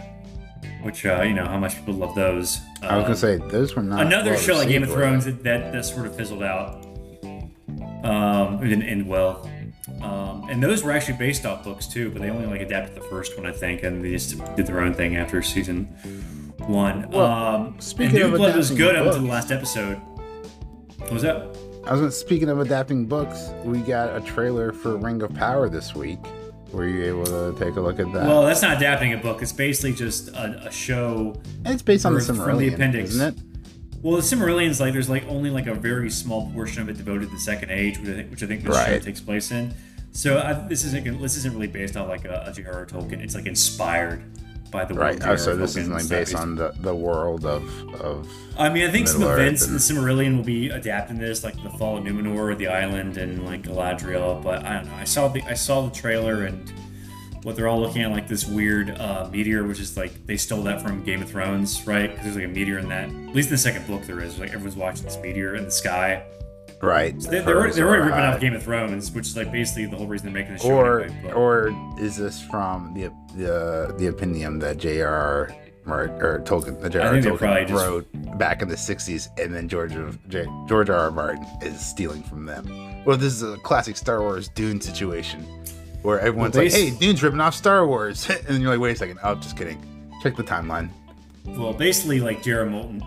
which 0.82 1.04
uh, 1.04 1.20
you 1.22 1.34
know 1.34 1.44
how 1.44 1.58
much 1.58 1.76
people 1.76 1.92
love 1.94 2.14
those. 2.14 2.58
I 2.82 2.96
was 2.96 3.02
Um, 3.02 3.02
gonna 3.02 3.16
say 3.16 3.36
those 3.36 3.76
were 3.76 3.82
not 3.82 4.06
another 4.06 4.30
well 4.30 4.40
show 4.40 4.54
like 4.54 4.68
Game 4.68 4.82
of 4.82 4.88
received, 4.88 4.98
were 5.00 5.06
Thrones 5.06 5.24
that, 5.26 5.42
that 5.44 5.72
that 5.72 5.84
sort 5.84 6.06
of 6.06 6.16
fizzled 6.16 6.42
out. 6.42 6.86
Um, 8.02 8.62
it 8.62 8.68
didn't 8.68 8.84
end 8.84 9.06
well. 9.06 9.48
Um, 10.02 10.46
and 10.50 10.62
those 10.62 10.82
were 10.82 10.90
actually 10.92 11.18
based 11.18 11.44
off 11.46 11.64
books 11.64 11.86
too, 11.86 12.10
but 12.10 12.20
they 12.22 12.30
only 12.30 12.46
like 12.46 12.60
adapted 12.60 12.94
the 12.96 13.06
first 13.08 13.36
one, 13.36 13.46
I 13.46 13.52
think, 13.52 13.82
and 13.82 14.02
they 14.04 14.10
just 14.12 14.38
did 14.56 14.66
their 14.66 14.80
own 14.80 14.92
thing 14.94 15.16
after 15.16 15.40
season 15.42 15.88
one. 16.68 17.08
Well, 17.10 17.26
um, 17.26 17.76
speaking 17.80 18.16
New 18.20 18.26
of 18.26 18.34
Blood 18.34 18.56
was 18.56 18.70
good 18.70 18.96
up 18.96 19.04
books- 19.04 19.16
until 19.16 19.26
the 19.28 19.32
last 19.32 19.50
episode. 19.52 19.96
What 20.98 21.12
was 21.12 21.22
that? 21.22 21.36
I 21.86 21.92
was 21.92 22.00
gonna, 22.00 22.10
speaking 22.12 22.48
of 22.48 22.60
adapting 22.60 23.06
books, 23.06 23.50
we 23.62 23.78
got 23.80 24.16
a 24.16 24.20
trailer 24.20 24.72
for 24.72 24.96
Ring 24.96 25.20
of 25.22 25.34
Power 25.34 25.68
this 25.68 25.94
week. 25.94 26.18
Were 26.72 26.88
you 26.88 27.04
able 27.04 27.24
to 27.26 27.54
take 27.62 27.76
a 27.76 27.80
look 27.80 28.00
at 28.00 28.10
that? 28.12 28.26
Well, 28.26 28.42
that's 28.42 28.62
not 28.62 28.78
adapting 28.78 29.12
a 29.12 29.18
book. 29.18 29.42
It's 29.42 29.52
basically 29.52 29.92
just 29.92 30.28
a, 30.30 30.66
a 30.66 30.72
show. 30.72 31.34
and 31.64 31.74
it's 31.74 31.82
based 31.82 32.06
on 32.06 32.14
the 32.14 32.20
from- 32.20 32.36
from 32.36 32.58
the 32.58 32.68
appendix. 32.72 33.10
isn't 33.10 33.36
it? 33.38 33.44
Well, 34.02 34.16
the 34.16 34.22
Silmarillion's 34.22 34.80
like 34.80 34.92
there's 34.92 35.08
like 35.08 35.26
only 35.28 35.50
like 35.50 35.66
a 35.66 35.74
very 35.74 36.10
small 36.10 36.50
portion 36.52 36.82
of 36.82 36.88
it 36.88 36.96
devoted 36.96 37.28
to 37.28 37.34
the 37.34 37.40
Second 37.40 37.70
Age, 37.70 37.98
which 37.98 38.08
I 38.08 38.14
think, 38.14 38.30
which 38.30 38.42
I 38.42 38.46
think 38.46 38.62
this 38.64 38.76
show 38.86 38.98
takes 38.98 39.20
place 39.20 39.50
in. 39.50 39.72
So 40.12 40.38
I, 40.38 40.52
this 40.68 40.84
isn't 40.84 41.20
this 41.22 41.36
isn't 41.38 41.52
really 41.54 41.66
based 41.68 41.96
on 41.96 42.08
like 42.08 42.24
a, 42.24 42.44
a 42.46 42.52
J.R.R. 42.52 42.86
Tolkien. 42.86 43.20
It's 43.20 43.34
like 43.34 43.46
inspired 43.46 44.22
by 44.74 44.84
the. 44.84 44.92
Right. 44.94 45.18
Oh, 45.24 45.36
so 45.36 45.56
this 45.56 45.76
is 45.76 45.88
like 45.88 46.08
based 46.08 46.34
on 46.34 46.56
the, 46.56 46.74
the 46.80 46.94
world 46.94 47.46
of 47.46 47.62
of. 48.00 48.28
I 48.58 48.68
mean, 48.68 48.86
I 48.86 48.90
think 48.90 49.08
some 49.08 49.22
Earth 49.22 49.38
events 49.38 49.66
in 49.66 49.74
the 49.74 50.24
and- 50.26 50.36
will 50.36 50.44
be 50.44 50.68
adapting 50.68 51.18
this, 51.18 51.44
like 51.44 51.60
the 51.62 51.70
fall 51.70 51.96
of 51.96 52.04
Numenor, 52.04 52.58
the 52.58 52.66
island, 52.68 53.16
and 53.16 53.46
like 53.46 53.62
Galadriel. 53.62 54.42
But 54.42 54.66
I 54.66 54.80
don't 54.80 54.86
know. 54.86 54.94
I 54.96 55.04
saw 55.04 55.28
the 55.28 55.42
I 55.44 55.54
saw 55.54 55.82
the 55.86 55.94
trailer 55.94 56.44
and 56.44 56.72
what 57.44 57.56
they're 57.56 57.68
all 57.68 57.80
looking 57.80 58.02
at, 58.02 58.10
like 58.10 58.26
this 58.26 58.46
weird 58.46 58.90
uh, 58.98 59.28
meteor, 59.30 59.64
which 59.64 59.78
is 59.78 59.96
like 59.96 60.26
they 60.26 60.36
stole 60.36 60.62
that 60.64 60.82
from 60.82 61.04
Game 61.04 61.22
of 61.22 61.30
Thrones, 61.30 61.86
right? 61.86 62.10
Because 62.10 62.24
there's 62.24 62.36
like 62.36 62.46
a 62.46 62.48
meteor 62.48 62.78
in 62.78 62.88
that. 62.88 63.08
At 63.08 63.34
least 63.34 63.48
in 63.48 63.54
the 63.54 63.58
second 63.58 63.86
book, 63.86 64.02
there 64.02 64.20
is. 64.20 64.38
Like 64.38 64.50
everyone's 64.50 64.76
watching 64.76 65.04
this 65.04 65.16
meteor 65.18 65.54
in 65.54 65.64
the 65.64 65.70
sky. 65.70 66.24
Right. 66.84 67.18
They, 67.18 67.40
they're, 67.40 67.56
already- 67.56 67.72
they're 67.74 67.86
already 67.88 68.02
ripping 68.04 68.20
off 68.20 68.40
Game 68.40 68.54
of 68.54 68.62
Thrones, 68.62 69.10
which 69.12 69.26
is 69.28 69.36
like 69.36 69.50
basically 69.50 69.86
the 69.86 69.96
whole 69.96 70.06
reason 70.06 70.26
they're 70.32 70.42
making 70.42 70.56
the 70.56 70.60
show. 70.62 70.68
Or 70.70 71.00
anyway, 71.02 71.32
or 71.32 71.72
is 71.98 72.16
this 72.16 72.42
from 72.42 72.92
the 72.94 73.10
the 73.36 73.94
the 73.98 74.06
opinion 74.08 74.58
that 74.60 74.78
J.R. 74.78 75.54
Or 75.86 76.40
Tolkien, 76.46 76.80
the 76.80 76.88
J.R. 76.88 77.12
Tolkien 77.20 77.68
just- 77.68 77.72
wrote 77.86 78.38
back 78.38 78.62
in 78.62 78.68
the 78.68 78.74
'60s, 78.74 79.28
and 79.38 79.54
then 79.54 79.68
George 79.68 79.94
of 79.94 80.18
J, 80.28 80.46
George 80.66 80.88
R. 80.88 80.96
R. 80.98 81.10
Martin 81.10 81.44
is 81.60 81.78
stealing 81.84 82.22
from 82.22 82.46
them. 82.46 83.04
Well, 83.04 83.18
this 83.18 83.34
is 83.34 83.42
a 83.42 83.58
classic 83.58 83.96
Star 83.98 84.20
Wars 84.22 84.48
Dune 84.48 84.80
situation, 84.80 85.42
where 86.02 86.18
everyone's 86.20 86.54
Well, 86.56 86.64
like, 86.64 86.72
"Hey, 86.72 86.90
Dune's 86.90 87.22
ripping 87.22 87.40
off 87.40 87.54
Star 87.54 87.86
Wars," 87.86 88.28
and 88.30 88.42
then 88.46 88.60
you're 88.62 88.70
like, 88.70 88.80
"Wait 88.80 88.92
a 88.92 88.96
second, 88.96 89.18
oh, 89.22 89.34
just 89.34 89.58
kidding." 89.58 89.78
Check 90.22 90.36
the 90.36 90.42
timeline. 90.42 90.88
Well, 91.46 91.72
basically, 91.74 92.20
like 92.20 92.42
J.R. 92.42 92.64
Martin 92.66 93.02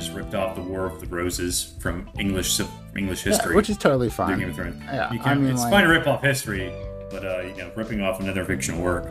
just 0.00 0.12
ripped 0.12 0.34
off 0.34 0.54
the 0.54 0.62
War 0.62 0.86
of 0.86 1.00
the 1.00 1.06
Roses 1.06 1.74
from 1.80 2.08
English 2.18 2.60
English 2.96 3.26
Yeah, 3.26 3.32
history. 3.32 3.56
which 3.56 3.68
is 3.68 3.76
totally 3.76 4.08
fine. 4.10 4.38
Game 4.38 4.50
of 4.50 4.54
Thrones. 4.56 4.80
Yeah, 4.84 5.12
You 5.12 5.20
I 5.22 5.34
mean, 5.34 5.50
it's 5.50 5.60
like- 5.62 5.72
fine 5.72 5.84
to 5.84 5.90
rip 5.90 6.06
off 6.06 6.22
history, 6.22 6.72
but 7.10 7.24
uh, 7.24 7.40
you 7.42 7.56
know, 7.56 7.70
ripping 7.76 8.00
off 8.00 8.20
another 8.20 8.44
fictional 8.44 8.80
work. 8.82 9.04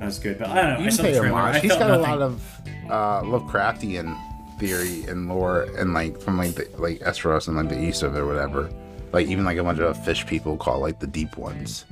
That's 0.00 0.18
good. 0.18 0.38
But 0.38 0.48
I 0.48 0.54
don't 0.62 0.64
know. 0.74 0.78
You 0.80 0.84
I 0.86 0.88
can 0.88 0.90
saw 0.92 1.02
the 1.04 1.08
trailer. 1.18 1.28
homage. 1.38 1.62
He's 1.62 1.76
got 1.76 1.90
a 1.90 1.98
lot 1.98 2.20
of 2.20 2.42
uh, 2.90 3.22
Lovecraftian 3.22 4.16
theory 4.58 5.04
and 5.04 5.28
lore, 5.28 5.62
and 5.78 5.94
like 5.94 6.20
from 6.20 6.36
like 6.36 6.54
the, 6.56 6.68
like 6.78 6.98
Esteros 7.00 7.46
and 7.48 7.56
like 7.56 7.68
the 7.68 7.80
east 7.80 8.02
of 8.02 8.14
it 8.16 8.18
or 8.18 8.26
whatever. 8.26 8.70
Like 9.12 9.28
even 9.28 9.44
like 9.44 9.56
a 9.56 9.62
bunch 9.64 9.78
of 9.78 10.04
fish 10.04 10.26
people 10.26 10.56
call 10.56 10.80
like 10.80 11.00
the 11.00 11.06
deep 11.06 11.36
ones. 11.38 11.84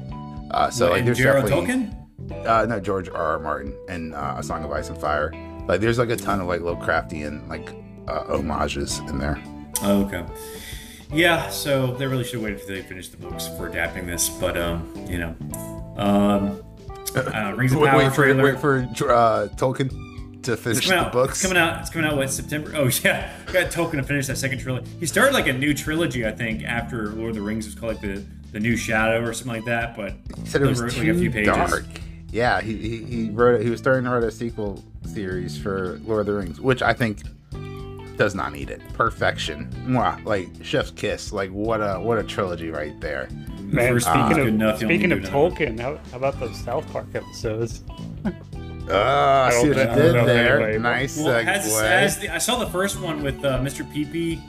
Uh, 0.50 0.68
so 0.70 0.86
What, 0.86 0.96
like 0.96 1.04
there's 1.04 1.18
J.R.R. 1.18 1.42
definitely 1.42 1.74
Tolkien. 2.30 2.46
uh, 2.46 2.66
no 2.66 2.78
George 2.80 3.08
R. 3.08 3.14
R. 3.16 3.38
Martin 3.38 3.74
and 3.88 4.14
uh, 4.14 4.34
A 4.38 4.42
Song 4.42 4.62
of 4.64 4.70
Ice 4.72 4.88
and 4.88 4.98
Fire. 4.98 5.30
Like 5.66 5.80
there's 5.80 5.98
like 5.98 6.10
a 6.10 6.16
ton 6.16 6.40
of 6.40 6.46
like 6.46 6.60
Lovecraftian 6.60 7.48
like 7.48 7.68
uh, 8.08 8.24
homages 8.36 8.98
in 9.00 9.18
there. 9.18 9.42
Oh, 9.82 10.04
okay. 10.04 10.24
Yeah, 11.12 11.48
so 11.50 11.94
they 11.94 12.06
really 12.06 12.24
should 12.24 12.34
have 12.34 12.42
waited 12.42 12.60
until 12.60 12.76
they 12.76 12.82
finished 12.82 13.12
the 13.12 13.16
books 13.18 13.46
for 13.46 13.68
adapting 13.68 14.06
this, 14.06 14.28
but 14.28 14.56
um, 14.56 14.92
you 15.08 15.18
know, 15.18 15.36
um, 15.96 16.62
uh, 17.14 17.52
Rings 17.56 17.72
of 17.72 17.78
Wait, 17.80 17.90
Power 17.90 17.98
wait 17.98 18.08
for 18.12 18.24
trailer. 18.24 18.42
wait 18.42 18.58
for 18.58 18.78
uh, 19.12 19.48
Tolkien 19.56 20.42
to 20.42 20.56
finish 20.56 20.88
the 20.88 20.96
out. 20.96 21.12
books. 21.12 21.34
It's 21.34 21.42
coming 21.42 21.58
out. 21.62 21.80
It's 21.80 21.90
coming 21.90 22.08
out. 22.08 22.16
What 22.16 22.30
September? 22.30 22.72
Oh 22.74 22.88
yeah, 23.04 23.30
got 23.52 23.70
Tolkien 23.70 23.92
to 23.98 24.02
finish 24.02 24.26
that 24.26 24.36
second 24.38 24.58
trilogy. 24.58 24.90
He 24.98 25.06
started 25.06 25.32
like 25.32 25.46
a 25.46 25.52
new 25.52 25.74
trilogy, 25.74 26.26
I 26.26 26.32
think, 26.32 26.64
after 26.64 27.08
Lord 27.10 27.30
of 27.30 27.36
the 27.36 27.42
Rings. 27.42 27.66
Was 27.66 27.74
called 27.76 27.92
like 27.94 28.02
the 28.02 28.24
the 28.52 28.58
New 28.60 28.76
Shadow 28.76 29.22
or 29.24 29.32
something 29.32 29.54
like 29.56 29.64
that. 29.66 29.96
But 29.96 30.14
He 30.42 30.46
said 30.48 30.62
it 30.62 30.66
was 30.66 30.80
wrote, 30.80 30.90
too 30.92 31.00
like, 31.00 31.08
a 31.08 31.18
few 31.18 31.30
pages. 31.30 31.54
dark. 31.54 31.84
Yeah, 32.36 32.60
he, 32.60 32.76
he, 32.76 33.04
he 33.04 33.30
wrote 33.30 33.58
it. 33.58 33.64
He 33.64 33.70
was 33.70 33.80
starting 33.80 34.04
to 34.04 34.10
write 34.10 34.22
a 34.22 34.30
sequel 34.30 34.84
series 35.06 35.56
for 35.56 35.98
Lord 36.04 36.20
of 36.20 36.26
the 36.26 36.34
Rings, 36.34 36.60
which 36.60 36.82
I 36.82 36.92
think 36.92 37.22
does 38.18 38.34
not 38.34 38.52
need 38.52 38.68
it. 38.68 38.82
Perfection, 38.92 39.70
Mwah. 39.86 40.22
like 40.26 40.48
Chef's 40.62 40.90
Kiss. 40.90 41.32
Like 41.32 41.48
what 41.50 41.78
a 41.80 41.98
what 41.98 42.18
a 42.18 42.22
trilogy 42.22 42.70
right 42.70 42.98
there. 43.00 43.30
Man, 43.60 43.94
first 43.94 44.04
speaking 44.04 44.20
one's 44.22 44.36
of 44.36 44.44
good 44.44 44.54
enough, 44.54 44.76
speaking 44.80 45.12
of 45.12 45.22
to 45.22 45.30
do 45.30 45.36
another 45.38 45.50
Tolkien, 45.56 45.80
how, 45.80 45.98
how 46.10 46.16
about 46.18 46.38
those 46.38 46.56
South 46.58 46.86
Park 46.92 47.06
episodes? 47.14 47.82
Uh, 48.26 48.30
I 48.92 49.50
see 49.52 49.68
what 49.70 49.78
you 49.78 50.02
did 50.02 50.14
there. 50.26 50.60
anyway, 50.60 50.78
nice 50.78 51.16
Well, 51.18 51.42
segue. 51.42 51.44
has, 51.44 51.80
has 51.80 52.18
the, 52.18 52.28
I 52.28 52.38
saw 52.38 52.58
the 52.58 52.66
first 52.70 53.00
one 53.00 53.22
with 53.22 53.42
uh, 53.44 53.58
Mr. 53.60 53.82
Peepee 53.90 54.40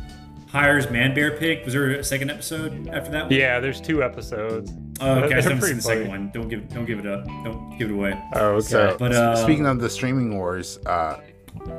hires 0.48 0.90
Man 0.90 1.14
Bear 1.14 1.38
Pig. 1.38 1.64
Was 1.66 1.74
there 1.74 1.92
a 1.92 2.04
second 2.04 2.32
episode 2.32 2.88
after 2.90 3.12
that 3.12 3.26
one? 3.26 3.34
Yeah, 3.34 3.60
there's 3.60 3.82
two 3.82 4.04
episodes. 4.04 4.72
Oh, 5.00 5.16
okay. 5.20 5.26
I 5.26 5.28
They're 5.28 5.42
still 5.42 5.52
haven't 5.54 5.68
seen 5.68 5.76
the 5.78 5.82
second 5.82 6.08
one. 6.08 6.32
Don't 6.34 6.48
give 6.50 6.68
don't 6.70 6.86
give 6.86 7.00
it 7.00 7.06
up. 7.08 7.26
Don't 7.44 7.78
give 7.78 7.90
it 7.90 7.94
away. 7.94 8.20
Oh, 8.34 8.46
okay. 8.56 8.62
So, 8.68 8.96
But, 9.00 9.12
uh, 9.14 9.36
speaking 9.36 9.66
of 9.66 9.80
the 9.80 9.90
streaming 9.90 10.36
wars, 10.36 10.80
uh, 10.86 11.20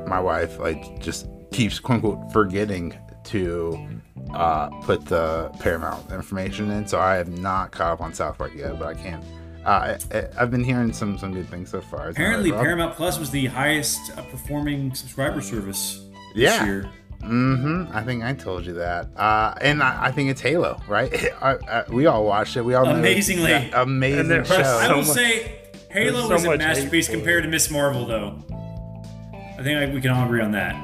my 0.07 0.21
wife 0.21 0.59
like 0.59 1.01
just 1.01 1.29
keeps 1.53 1.79
quote 1.81 1.97
unquote 2.05 2.33
forgetting 2.33 2.97
to 3.25 3.89
uh, 4.35 4.69
put 4.83 5.05
the 5.07 5.51
Paramount 5.61 6.11
information 6.13 6.71
in. 6.71 6.87
So 6.87 6.99
I 7.01 7.17
have 7.17 7.29
not 7.29 7.73
caught 7.73 7.93
up 7.95 8.01
on 8.01 8.13
South 8.15 8.39
Park 8.39 8.53
yet, 8.55 8.79
but 8.79 8.89
I 8.89 8.95
can. 8.95 9.25
Uh, 9.65 9.69
I, 10.13 10.17
I- 10.17 10.29
I've 10.39 10.51
been 10.51 10.63
hearing 10.65 10.93
some 10.93 11.19
some 11.19 11.33
good 11.33 11.49
things 11.49 11.71
so 11.71 11.81
far. 11.81 12.09
Apparently, 12.11 12.53
like, 12.53 12.61
Paramount 12.61 12.95
Plus 12.95 13.19
was 13.19 13.31
the 13.31 13.47
highest 13.47 14.17
uh, 14.17 14.23
performing 14.31 14.95
subscriber 14.95 15.41
service 15.41 16.05
this 16.35 16.45
Yeah. 16.45 16.65
year. 16.65 16.91
Mm-hmm. 17.21 17.97
I 17.97 18.03
think 18.03 18.23
I 18.23 18.33
told 18.33 18.65
you 18.65 18.75
that. 18.75 19.09
Uh, 19.17 19.55
and 19.61 19.83
I, 19.83 20.07
I 20.07 20.11
think 20.13 20.31
it's 20.31 20.41
Halo, 20.41 20.81
right? 20.89 21.13
I, 21.43 21.57
I, 21.69 21.85
we 21.91 22.07
all 22.07 22.25
watched 22.25 22.57
it. 22.57 22.63
We 22.63 22.75
all 22.75 22.85
know 22.85 22.91
it's 22.93 22.99
Amazingly. 23.01 23.51
that 23.53 23.75
amazing 23.75 24.21
And 24.21 24.31
there 24.31 24.41
was 24.41 24.49
show. 24.49 24.55
I 24.57 24.87
So 24.87 24.97
will 24.97 25.03
much- 25.03 25.07
say, 25.09 25.59
Halo 25.91 26.29
there's 26.29 26.43
so 26.43 26.51
was 26.51 26.55
a 26.55 26.59
masterpiece 26.59 27.09
compared 27.09 27.43
to 27.45 27.49
Miss 27.49 27.71
Marvel, 27.71 28.07
though. 28.07 28.39
I 29.59 29.63
think 29.63 29.81
like, 29.81 29.93
we 29.93 30.01
can 30.01 30.11
all 30.11 30.25
agree 30.27 30.41
on 30.43 30.53
that. 30.53 30.75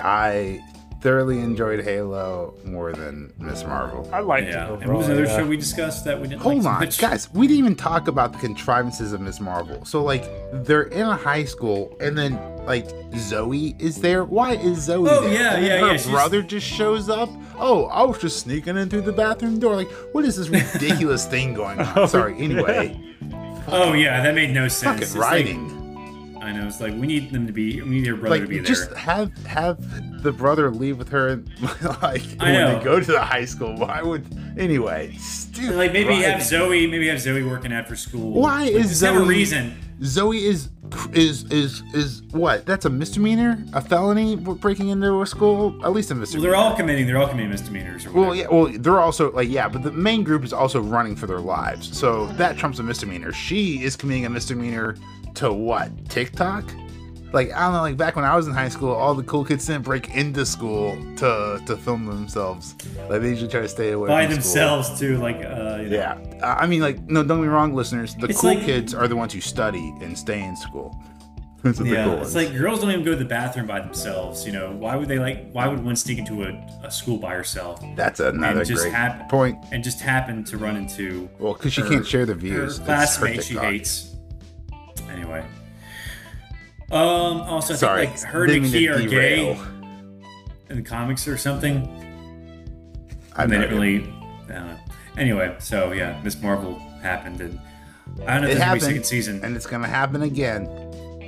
I 0.00 0.60
thoroughly 1.00 1.38
enjoyed 1.40 1.84
Halo 1.84 2.54
more 2.64 2.92
than 2.92 3.32
Miss 3.38 3.64
Marvel. 3.64 4.08
I 4.12 4.20
liked 4.20 4.48
Yeah. 4.48 4.72
it 4.74 4.82
And 4.82 4.88
what 4.88 4.98
was 4.98 5.06
another 5.08 5.24
yeah. 5.26 5.36
show 5.36 5.46
we 5.46 5.56
discussed 5.56 6.04
that 6.06 6.20
we 6.20 6.26
didn't 6.28 6.42
Hold 6.42 6.64
like 6.64 6.74
on, 6.74 6.80
much? 6.80 6.98
guys. 6.98 7.28
We 7.32 7.46
didn't 7.46 7.60
even 7.60 7.74
talk 7.76 8.08
about 8.08 8.32
the 8.32 8.38
contrivances 8.38 9.12
of 9.12 9.20
Miss 9.20 9.38
Marvel. 9.40 9.84
So, 9.84 10.02
like, 10.02 10.24
they're 10.52 10.82
in 10.82 11.06
a 11.06 11.14
high 11.16 11.44
school, 11.44 11.96
and 12.00 12.16
then 12.18 12.38
like 12.66 12.86
Zoe 13.16 13.74
is 13.78 14.00
there. 14.00 14.24
Why 14.24 14.54
is 14.56 14.78
Zoe 14.82 15.08
Oh, 15.08 15.22
there? 15.22 15.32
yeah, 15.32 15.54
And 15.54 15.66
yeah, 15.66 15.78
Her 15.78 15.86
yeah, 15.86 15.92
she's- 15.92 16.10
brother 16.10 16.42
just 16.42 16.66
shows 16.66 17.08
up. 17.08 17.30
Oh, 17.58 17.86
I 17.86 18.02
was 18.02 18.18
just 18.18 18.40
sneaking 18.40 18.76
in 18.76 18.88
through 18.90 19.00
the 19.02 19.12
bathroom 19.12 19.58
door. 19.58 19.74
Like, 19.76 19.90
what 20.12 20.24
is 20.24 20.36
this 20.36 20.48
ridiculous 20.48 21.26
thing 21.26 21.54
going 21.54 21.78
on? 21.80 21.92
Oh, 21.96 22.06
Sorry. 22.06 22.36
Anyway, 22.38 23.00
Oh 23.70 23.92
yeah, 23.92 24.22
that 24.22 24.34
made 24.34 24.50
no 24.50 24.66
sense. 24.68 24.82
fucking 24.82 25.02
It's 25.02 25.14
like- 25.16 25.77
writing. 26.48 26.58
I 26.58 26.62
know. 26.62 26.68
It's 26.68 26.80
like 26.80 26.94
we 26.94 27.06
need 27.06 27.32
them 27.32 27.46
to 27.46 27.52
be. 27.52 27.80
We 27.82 27.88
need 27.90 28.06
your 28.06 28.16
brother 28.16 28.40
to 28.40 28.46
be 28.46 28.58
like, 28.58 28.66
there. 28.66 28.74
just 28.74 28.92
have 28.94 29.36
have 29.46 30.22
the 30.22 30.32
brother 30.32 30.70
leave 30.70 30.98
with 30.98 31.08
her. 31.10 31.36
like 32.02 32.22
I 32.40 32.44
when 32.44 32.54
know. 32.54 32.78
they 32.78 32.84
go 32.84 33.00
to 33.00 33.12
the 33.12 33.22
high 33.22 33.44
school. 33.44 33.76
Why 33.76 34.02
would 34.02 34.24
anyway? 34.58 35.12
Stupid. 35.18 35.76
like 35.76 35.92
maybe 35.92 36.14
have. 36.22 36.42
Zoe. 36.42 36.86
Maybe 36.86 37.08
have 37.08 37.20
Zoe 37.20 37.42
working 37.42 37.72
after 37.72 37.96
school. 37.96 38.32
Why 38.40 38.64
Like, 38.64 38.72
is 38.72 38.96
Zoe? 38.96 39.12
have 39.14 39.22
a 39.22 39.24
reason? 39.24 39.76
Zoe 40.02 40.44
is 40.44 40.68
is 41.12 41.42
is 41.50 41.82
is 41.92 42.22
what? 42.30 42.64
That's 42.64 42.84
a 42.84 42.90
misdemeanor, 42.90 43.64
a 43.72 43.80
felony 43.80 44.36
breaking 44.36 44.88
into 44.90 45.20
a 45.20 45.26
school. 45.26 45.74
At 45.84 45.92
least 45.92 46.10
a 46.10 46.14
Well, 46.14 46.20
misdemeanor. 46.20 46.48
they're 46.50 46.56
all 46.56 46.76
committing. 46.76 47.06
They're 47.06 47.18
all 47.18 47.26
committing 47.28 47.50
misdemeanors. 47.50 48.06
Or 48.06 48.12
Well, 48.12 48.34
yeah. 48.34 48.46
Well, 48.48 48.66
they're 48.78 49.00
also 49.00 49.32
like 49.32 49.48
yeah, 49.48 49.68
but 49.68 49.82
the 49.82 49.90
main 49.90 50.22
group 50.22 50.44
is 50.44 50.52
also 50.52 50.80
running 50.80 51.16
for 51.16 51.26
their 51.26 51.40
lives, 51.40 51.96
so 51.98 52.26
that 52.34 52.56
trumps 52.56 52.78
a 52.78 52.84
misdemeanor. 52.84 53.32
She 53.32 53.82
is 53.82 53.96
committing 53.96 54.24
a 54.24 54.30
misdemeanor 54.30 54.94
to 55.38 55.52
what? 55.52 55.90
TikTok? 56.08 56.64
Like 57.32 57.52
I 57.52 57.64
don't 57.64 57.74
know. 57.74 57.82
Like 57.82 57.96
back 57.98 58.16
when 58.16 58.24
I 58.24 58.34
was 58.34 58.46
in 58.46 58.54
high 58.54 58.70
school, 58.70 58.90
all 58.90 59.14
the 59.14 59.22
cool 59.22 59.44
kids 59.44 59.66
didn't 59.66 59.82
break 59.84 60.14
into 60.14 60.46
school 60.46 60.96
to 61.16 61.60
to 61.66 61.76
film 61.76 62.06
themselves. 62.06 62.74
Like 63.10 63.20
they 63.20 63.28
usually 63.28 63.50
try 63.50 63.60
to 63.60 63.68
stay 63.68 63.92
away 63.92 64.08
by 64.08 64.24
from 64.26 64.32
school. 64.40 64.42
themselves 64.42 64.98
too. 64.98 65.18
Like 65.18 65.36
uh, 65.36 65.78
you 65.82 65.90
know. 65.90 65.96
Yeah, 65.96 66.54
I 66.58 66.66
mean, 66.66 66.80
like, 66.80 67.00
no, 67.02 67.22
don't 67.22 67.38
get 67.38 67.42
me 67.42 67.48
wrong, 67.48 67.74
listeners. 67.74 68.14
The 68.14 68.28
It's 68.28 68.40
cool 68.40 68.54
like- 68.54 68.64
kids 68.64 68.94
are 68.94 69.06
the 69.08 69.16
ones 69.16 69.34
who 69.34 69.40
study 69.42 69.92
and 70.00 70.16
stay 70.16 70.42
in 70.42 70.56
school. 70.56 70.98
The 71.62 71.84
Yeah, 71.84 72.04
cool 72.04 72.22
it's 72.22 72.34
like 72.36 72.52
girls 72.56 72.80
don't 72.80 72.90
even 72.92 73.04
go 73.04 73.10
to 73.10 73.16
the 73.16 73.24
bathroom 73.24 73.66
by 73.66 73.80
themselves. 73.80 74.46
You 74.46 74.52
know, 74.52 74.70
why 74.72 74.94
would 74.96 75.08
they 75.08 75.18
like? 75.18 75.50
Why 75.50 75.66
would 75.68 75.84
one 75.84 75.96
sneak 75.96 76.18
into 76.18 76.44
a, 76.44 76.50
a 76.84 76.90
school 76.90 77.18
by 77.18 77.34
herself 77.34 77.82
That's 77.96 78.20
another 78.20 78.60
and 78.60 78.66
just 78.68 78.82
great 78.84 78.94
hap- 78.94 79.28
point. 79.28 79.58
and 79.72 79.82
just 79.84 80.00
happen 80.00 80.44
to 80.44 80.56
run 80.56 80.76
into 80.76 81.28
Well, 81.40 81.52
because 81.54 81.72
she 81.74 81.82
can't 81.82 82.06
share 82.06 82.24
the 82.26 82.34
views. 82.36 82.78
It's 82.78 82.86
classmate 82.86 83.42
she 83.44 83.56
hates. 83.58 84.14
Anyway, 85.10 85.44
um, 86.90 87.40
also 87.42 87.74
I 87.74 87.76
Sorry, 87.76 88.06
think 88.06 88.18
like 88.22 88.32
her 88.32 88.44
and 88.44 88.52
didn't 88.52 88.70
Nikki 88.72 88.88
are 88.88 88.98
gay 89.00 89.08
derail. 89.08 89.62
in 90.70 90.76
the 90.76 90.82
comics 90.82 91.26
or 91.28 91.36
something. 91.36 91.86
I 93.36 93.42
And 93.44 93.52
they 93.52 93.56
know 93.58 93.62
didn't 93.62 93.78
really. 93.80 93.96
I 94.48 94.52
don't 94.52 94.66
know. 94.68 94.78
Anyway, 95.16 95.56
so 95.58 95.92
yeah, 95.92 96.20
Miss 96.24 96.40
Marvel 96.40 96.78
happened, 97.02 97.40
and 97.40 97.58
I 97.58 98.10
don't 98.10 98.16
know 98.16 98.20
if 98.20 98.26
It 98.26 98.26
there's 98.26 98.38
gonna 98.38 98.48
be 98.48 98.54
a 98.56 98.64
happened, 98.64 98.82
second 98.82 99.04
season. 99.04 99.44
and 99.44 99.56
it's 99.56 99.66
gonna 99.66 99.88
happen 99.88 100.22
again. 100.22 100.68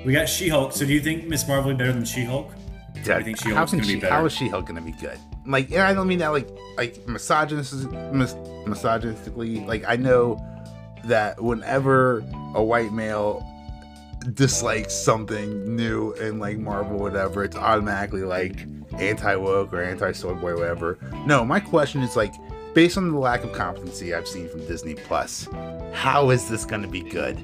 We 0.04 0.12
got 0.14 0.28
She-Hulk. 0.28 0.72
So 0.72 0.86
do 0.86 0.92
you 0.94 1.00
think 1.00 1.26
Miss 1.26 1.46
Marvel 1.46 1.66
will 1.70 1.74
be 1.76 1.78
better 1.78 1.92
than 1.92 2.04
She-Hulk? 2.04 2.52
That- 3.04 3.24
think 3.24 3.38
She-Hulk's 3.38 3.70
can 3.70 3.80
gonna 3.80 3.88
be 3.88 3.94
she? 3.94 4.00
better? 4.00 4.14
How 4.14 4.24
is 4.24 4.32
She-Hulk 4.32 4.66
gonna 4.66 4.80
be 4.80 4.92
good? 4.92 5.18
Like, 5.46 5.70
and 5.70 5.80
I 5.82 5.92
don't 5.94 6.06
mean 6.08 6.18
that 6.20 6.28
like 6.28 6.48
like 6.78 7.06
misogynist, 7.08 7.74
mis- 8.12 8.34
misogynistically. 8.66 9.66
Like, 9.66 9.84
I 9.86 9.96
know 9.96 10.38
that 11.04 11.42
whenever 11.42 12.20
a 12.54 12.62
white 12.62 12.92
male 12.92 13.46
dislikes 14.34 14.94
something 14.94 15.76
new 15.76 16.12
in 16.14 16.38
like 16.38 16.58
Marvel, 16.58 16.98
whatever, 16.98 17.44
it's 17.44 17.56
automatically 17.56 18.22
like 18.22 18.66
anti 18.98 19.34
woke 19.36 19.72
or 19.72 19.82
anti 19.82 20.12
soy 20.12 20.34
boy, 20.34 20.54
whatever. 20.54 20.98
No, 21.26 21.44
my 21.44 21.60
question 21.60 22.02
is 22.02 22.16
like, 22.16 22.34
based 22.74 22.96
on 22.96 23.10
the 23.10 23.18
lack 23.18 23.44
of 23.44 23.52
competency 23.52 24.14
I've 24.14 24.28
seen 24.28 24.48
from 24.48 24.66
Disney 24.66 24.94
Plus, 24.94 25.48
how 25.92 26.30
is 26.30 26.48
this 26.48 26.64
gonna 26.64 26.88
be 26.88 27.02
good? 27.02 27.38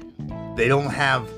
They 0.55 0.67
don't 0.67 0.89
have 0.89 1.29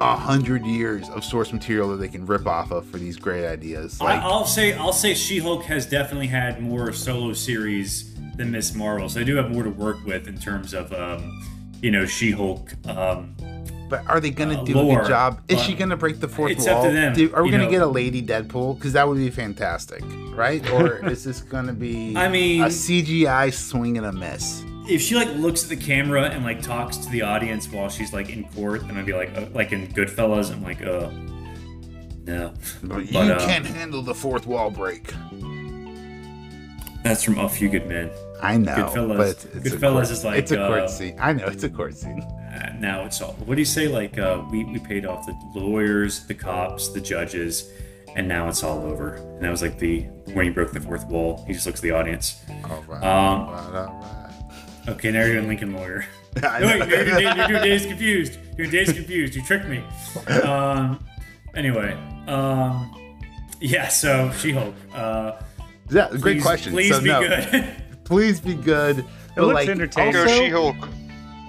a 0.00 0.16
hundred 0.16 0.64
years 0.66 1.08
of 1.10 1.24
source 1.24 1.52
material 1.52 1.88
that 1.88 1.96
they 1.96 2.08
can 2.08 2.26
rip 2.26 2.46
off 2.46 2.70
of 2.70 2.86
for 2.86 2.98
these 2.98 3.16
great 3.16 3.46
ideas. 3.46 4.00
Like, 4.00 4.20
I, 4.20 4.24
I'll 4.24 4.44
say 4.44 4.74
I'll 4.74 4.92
say 4.92 5.14
She-Hulk 5.14 5.64
has 5.64 5.86
definitely 5.86 6.26
had 6.26 6.60
more 6.60 6.92
solo 6.92 7.32
series 7.32 8.14
than 8.36 8.50
Miss 8.50 8.74
Marvel, 8.74 9.08
so 9.08 9.18
they 9.18 9.24
do 9.24 9.36
have 9.36 9.50
more 9.50 9.62
to 9.62 9.70
work 9.70 10.04
with 10.04 10.28
in 10.28 10.36
terms 10.36 10.74
of 10.74 10.92
um, 10.92 11.42
you 11.82 11.90
know 11.90 12.04
She-Hulk. 12.04 12.74
Um, 12.88 13.34
but 13.88 14.06
are 14.08 14.20
they 14.20 14.30
gonna 14.30 14.60
uh, 14.60 14.64
do 14.64 14.78
a 14.78 14.96
good 14.96 15.06
job? 15.08 15.40
Is 15.48 15.60
she 15.62 15.74
gonna 15.74 15.96
break 15.96 16.20
the 16.20 16.28
fourth 16.28 16.52
it's 16.52 16.66
wall? 16.66 16.78
up 16.78 16.84
to 16.88 16.92
them, 16.92 17.14
Do- 17.14 17.32
are 17.34 17.42
we 17.42 17.50
gonna 17.50 17.64
know. 17.64 17.70
get 17.70 17.82
a 17.82 17.86
lady 17.86 18.22
Deadpool? 18.22 18.76
Because 18.76 18.92
that 18.94 19.06
would 19.06 19.16
be 19.18 19.30
fantastic, 19.30 20.02
right? 20.34 20.68
Or 20.72 21.06
is 21.10 21.24
this 21.24 21.40
gonna 21.40 21.72
be? 21.72 22.16
I 22.16 22.28
mean- 22.28 22.62
a 22.62 22.66
CGI 22.66 23.52
swing 23.52 23.96
and 23.98 24.06
a 24.06 24.12
miss. 24.12 24.62
if 24.88 25.00
she 25.02 25.14
like 25.14 25.28
looks 25.36 25.62
at 25.64 25.68
the 25.68 25.76
camera 25.76 26.24
and 26.24 26.44
like 26.44 26.62
talks 26.62 26.96
to 26.98 27.08
the 27.10 27.22
audience 27.22 27.68
while 27.70 27.88
she's 27.88 28.12
like 28.12 28.30
in 28.30 28.44
court, 28.50 28.86
then 28.86 28.96
I'd 28.96 29.06
be 29.06 29.12
like, 29.14 29.36
uh, 29.36 29.46
like 29.52 29.72
in 29.72 29.86
Goodfellas, 29.88 30.52
I'm 30.52 30.62
like, 30.62 30.82
uh, 30.82 31.10
no. 32.24 32.52
But 32.82 33.10
you 33.12 33.18
uh, 33.20 33.38
can't 33.46 33.64
handle 33.66 34.02
the 34.02 34.14
fourth 34.14 34.46
wall 34.46 34.70
break. 34.70 35.12
That's 37.04 37.22
from 37.22 37.38
A 37.38 37.48
Few 37.48 37.68
Good 37.68 37.86
Men. 37.86 38.10
I 38.42 38.56
know, 38.56 38.74
Goodfellas- 38.74 39.16
but 39.16 39.28
it's, 39.28 39.44
it's 39.44 39.66
a 39.66 39.70
Goodfellas 39.76 39.92
court, 39.92 40.10
is 40.10 40.24
like, 40.24 40.38
it's 40.40 40.50
a 40.52 40.56
court 40.56 40.80
uh, 40.80 40.88
scene. 40.88 41.16
I 41.20 41.32
know 41.32 41.46
it's 41.46 41.62
a 41.62 41.68
court 41.70 41.94
scene. 41.96 42.20
Now 42.78 43.04
it's 43.04 43.20
all. 43.20 43.32
What 43.44 43.54
do 43.54 43.60
you 43.60 43.64
say? 43.66 43.88
Like 43.88 44.18
uh, 44.18 44.42
we 44.50 44.64
we 44.64 44.78
paid 44.78 45.06
off 45.06 45.26
the 45.26 45.34
lawyers, 45.58 46.26
the 46.26 46.34
cops, 46.34 46.88
the 46.88 47.00
judges, 47.00 47.70
and 48.14 48.26
now 48.28 48.48
it's 48.48 48.62
all 48.62 48.84
over. 48.84 49.14
And 49.14 49.42
that 49.42 49.50
was 49.50 49.62
like 49.62 49.78
the 49.78 50.02
when 50.34 50.44
he 50.46 50.50
broke 50.50 50.72
the 50.72 50.80
fourth 50.80 51.06
wall. 51.06 51.44
He 51.46 51.52
just 51.52 51.66
looks 51.66 51.80
at 51.80 51.82
the 51.82 51.90
audience. 51.92 52.42
All 52.70 52.82
right, 52.88 53.02
Um, 53.02 53.40
all 53.40 53.52
right, 53.72 53.74
all 53.88 54.92
Okay, 54.94 55.10
now 55.10 55.24
you're 55.24 55.34
doing 55.34 55.48
Lincoln 55.48 55.72
Lawyer. 55.74 56.04
I 56.44 56.58
No, 56.60 56.66
wait, 56.66 56.78
know. 56.78 56.84
you're, 56.86 57.04
doing- 57.04 57.36
you're 57.36 57.48
doing 57.48 57.62
Days 57.62 57.86
Confused. 57.86 58.38
You're 58.56 58.66
doing 58.68 58.70
Days 58.84 58.92
Confused. 58.92 59.34
You 59.34 59.42
tricked 59.42 59.66
me. 59.66 59.82
Um, 60.42 61.04
anyway, 61.54 61.92
um, 62.28 62.94
yeah. 63.60 63.88
So 63.88 64.30
She-Hulk. 64.38 64.74
Uh, 64.94 65.40
yeah, 65.90 66.08
great 66.10 66.20
please- 66.22 66.42
question. 66.42 66.72
Please 66.72 66.94
so 66.94 67.00
be 67.00 67.08
no, 67.08 67.20
good. 67.20 67.64
please 68.04 68.40
be 68.40 68.54
good. 68.54 69.04
It 69.36 69.40
looks 69.40 69.66
entertaining. 69.68 70.12
Go 70.12 70.20
Also, 70.22 70.34
She-Hulk. 70.44 70.76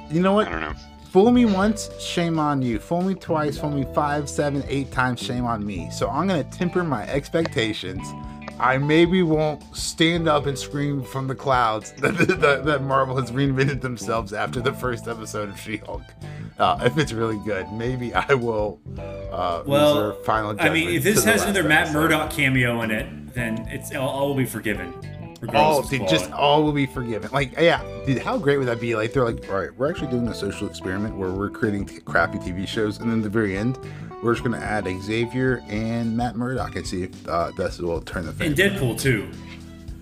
you 0.09 0.21
know 0.21 0.33
what? 0.33 0.47
I 0.47 0.51
don't 0.51 0.61
know. 0.61 0.73
Fool 1.11 1.31
me 1.31 1.45
once, 1.45 1.89
shame 2.01 2.37
on 2.37 2.61
you. 2.61 2.79
Fool 2.79 3.01
me 3.01 3.15
twice, 3.15 3.57
fool 3.57 3.71
me 3.71 3.85
five, 3.93 4.29
seven, 4.29 4.63
eight 4.67 4.91
times, 4.91 5.21
shame 5.21 5.45
on 5.45 5.65
me. 5.65 5.89
So 5.89 6.09
I'm 6.09 6.27
gonna 6.27 6.43
temper 6.43 6.83
my 6.83 7.07
expectations. 7.07 8.05
I 8.59 8.77
maybe 8.77 9.21
won't 9.21 9.63
stand 9.75 10.27
up 10.27 10.47
and 10.47 10.57
scream 10.57 11.03
from 11.03 11.27
the 11.27 11.35
clouds 11.35 11.91
that, 11.99 12.17
that, 12.41 12.65
that 12.65 12.83
Marvel 12.83 13.15
has 13.17 13.31
reinvented 13.31 13.81
themselves 13.81 14.33
after 14.33 14.59
the 14.59 14.73
first 14.73 15.07
episode 15.07 15.49
of 15.49 15.59
She-Hulk. 15.59 16.01
Uh, 16.57 16.79
if 16.83 16.97
it's 16.97 17.13
really 17.13 17.39
good, 17.45 17.71
maybe 17.71 18.13
I 18.13 18.33
will 18.33 18.79
uh, 19.31 19.61
Well, 19.65 19.95
reserve 19.95 20.25
final 20.25 20.55
I 20.59 20.69
mean, 20.69 20.89
if 20.89 21.03
this 21.03 21.23
has 21.23 21.43
another 21.43 21.63
Matt. 21.63 21.93
Murdock 21.93 22.31
cameo 22.31 22.81
in 22.81 22.91
it, 22.91 23.33
then 23.33 23.67
it's 23.69 23.93
all 23.95 24.29
will 24.29 24.35
be 24.35 24.45
forgiven. 24.45 24.93
All 25.41 25.47
regardless 25.81 25.89
dude, 25.89 26.01
its 26.03 26.11
just 26.11 26.31
all 26.31 26.63
will 26.63 26.71
be 26.71 26.85
forgiven. 26.85 27.29
Like, 27.31 27.53
yeah, 27.59 27.81
dude, 28.05 28.19
how 28.19 28.37
great 28.37 28.57
would 28.57 28.67
that 28.67 28.79
be? 28.79 28.95
Like, 28.95 29.13
they're 29.13 29.25
like, 29.25 29.47
all 29.49 29.59
right, 29.59 29.75
we're 29.77 29.89
actually 29.89 30.11
doing 30.11 30.27
a 30.27 30.33
social 30.33 30.67
experiment 30.67 31.15
where 31.17 31.31
we're 31.31 31.49
creating 31.49 31.85
t- 31.85 31.99
crappy 31.99 32.37
TV 32.39 32.67
shows, 32.67 32.99
and 32.99 33.09
then 33.11 33.19
at 33.19 33.23
the 33.23 33.29
very 33.29 33.57
end, 33.57 33.77
we're 34.23 34.33
just 34.33 34.43
gonna 34.43 34.57
add 34.57 34.87
Xavier 35.03 35.63
and 35.69 36.15
Matt 36.17 36.35
Murdock 36.35 36.75
and 36.75 36.85
see 36.87 37.03
if 37.03 37.27
uh, 37.27 37.51
this 37.57 37.77
will 37.79 38.01
turn 38.01 38.23
the 38.25 38.29
and 38.43 38.57
favor. 38.57 38.75
Deadpool 38.75 38.99
too, 38.99 39.29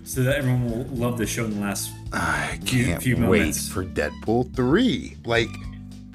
so 0.03 0.23
that 0.23 0.37
everyone 0.37 0.69
will 0.69 0.85
love 0.95 1.17
the 1.17 1.25
show 1.27 1.43
in 1.45 1.55
the 1.55 1.59
last. 1.61 1.91
I 2.13 2.57
few- 2.63 2.85
can't 2.85 3.03
few 3.03 3.15
wait 3.17 3.21
moments. 3.39 3.67
for 3.67 3.83
Deadpool 3.83 4.55
three. 4.55 5.17
Like, 5.25 5.49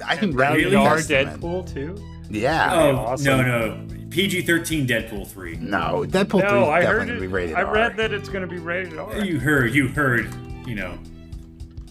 I 0.06 0.16
think 0.16 0.34
that 0.38 0.52
would 0.52 0.56
be 0.58 0.64
Rated 0.64 0.74
a 0.74 0.78
R 0.78 0.96
testament. 0.96 1.40
Deadpool 1.42 1.72
too. 1.74 1.96
Yeah. 2.30 2.70
Oh 2.72 2.96
awesome. 2.96 3.26
no 3.26 3.42
no 3.42 3.86
PG 4.10 4.42
thirteen 4.42 4.86
Deadpool 4.86 5.26
three. 5.28 5.56
No, 5.56 6.04
Deadpool 6.06 6.40
3 6.40 6.42
No, 6.42 6.62
is 6.64 6.68
I 6.68 6.80
definitely 6.80 6.86
heard 6.86 6.96
going 6.96 7.08
to 7.08 7.14
it. 7.16 7.20
be 7.20 7.26
rated 7.28 7.56
I 7.56 7.62
R. 7.62 7.72
read 7.74 7.96
that 7.96 8.12
it's 8.12 8.28
going 8.28 8.42
to 8.42 8.52
be 8.52 8.58
rated 8.58 8.98
R. 8.98 9.24
You 9.24 9.38
heard 9.38 9.74
you 9.74 9.88
heard 9.88 10.34
you 10.66 10.74
know 10.74 10.98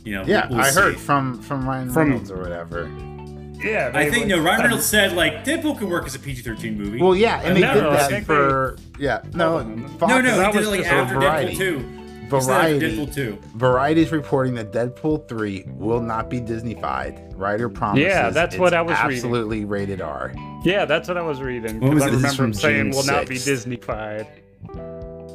you 0.04 0.16
know 0.16 0.24
Yeah, 0.26 0.48
we'll 0.50 0.60
I 0.60 0.72
heard 0.72 0.98
from 1.00 1.42
from 1.42 1.68
Ryan 1.68 1.90
From- 1.92 2.10
Reynolds 2.10 2.30
or 2.32 2.38
whatever. 2.42 2.90
Yeah, 3.62 3.92
I 3.94 4.10
think 4.10 4.28
would- 4.28 4.38
no 4.38 4.42
Ryan 4.44 4.62
Reynolds 4.64 4.86
said 4.90 5.14
like 5.14 5.44
Deadpool 5.46 5.78
could 5.80 5.90
work 5.90 6.06
as 6.06 6.16
a 6.16 6.20
PG 6.20 6.42
thirteen 6.42 6.78
movie. 6.78 7.02
Well, 7.02 7.16
yeah, 7.16 7.42
and 7.42 7.56
they 7.56 7.62
No, 7.62 7.74
did 7.74 7.84
no, 7.84 7.90
I 7.92 7.96
that 7.96 8.10
think 8.10 8.26
for 8.26 8.78
yeah. 8.98 9.22
No, 9.34 9.52
Hold 9.60 9.62
on. 9.64 9.88
Fox, 9.98 10.10
no 10.12 10.22
no 10.22 10.38
that 10.38 10.46
he 10.48 10.52
did 10.52 10.58
was 10.60 10.68
it 10.68 10.72
like 10.72 10.80
just 10.82 10.92
after 10.94 11.14
Variety. 11.16 11.54
Deadpool 11.56 11.58
two. 11.58 11.99
He 12.32 12.46
Variety. 12.46 12.98
Deadpool 12.98 13.14
two. 13.14 13.38
Variety's 13.56 14.12
reporting 14.12 14.54
that 14.56 14.72
Deadpool 14.72 15.28
3 15.28 15.66
will 15.68 16.02
not 16.02 16.30
be 16.30 16.40
Disneyfied. 16.40 17.34
Writer 17.38 17.70
promises 17.70 18.06
Yeah, 18.08 18.30
that's 18.30 18.58
what 18.58 18.74
I 18.74 18.82
was 18.82 18.98
reading. 19.04 19.16
absolutely 19.18 19.66
rated 19.66 20.02
R. 20.02 20.34
Yeah, 20.64 20.86
that's 20.86 21.08
what 21.08 21.18
I 21.18 21.22
was 21.22 21.42
reading. 21.42 21.80
What 21.80 21.94
was 21.94 22.04
Because 22.04 22.04
I 22.04 22.08
it? 22.08 22.12
This 22.22 22.32
is 22.34 22.40
remember 22.40 22.44
him 22.44 22.54
saying 22.54 22.92
June 22.92 22.92
will 22.92 23.06
not 23.06 23.28
be 23.28 23.36
6th. 23.36 23.66
Disneyfied. 23.80 24.28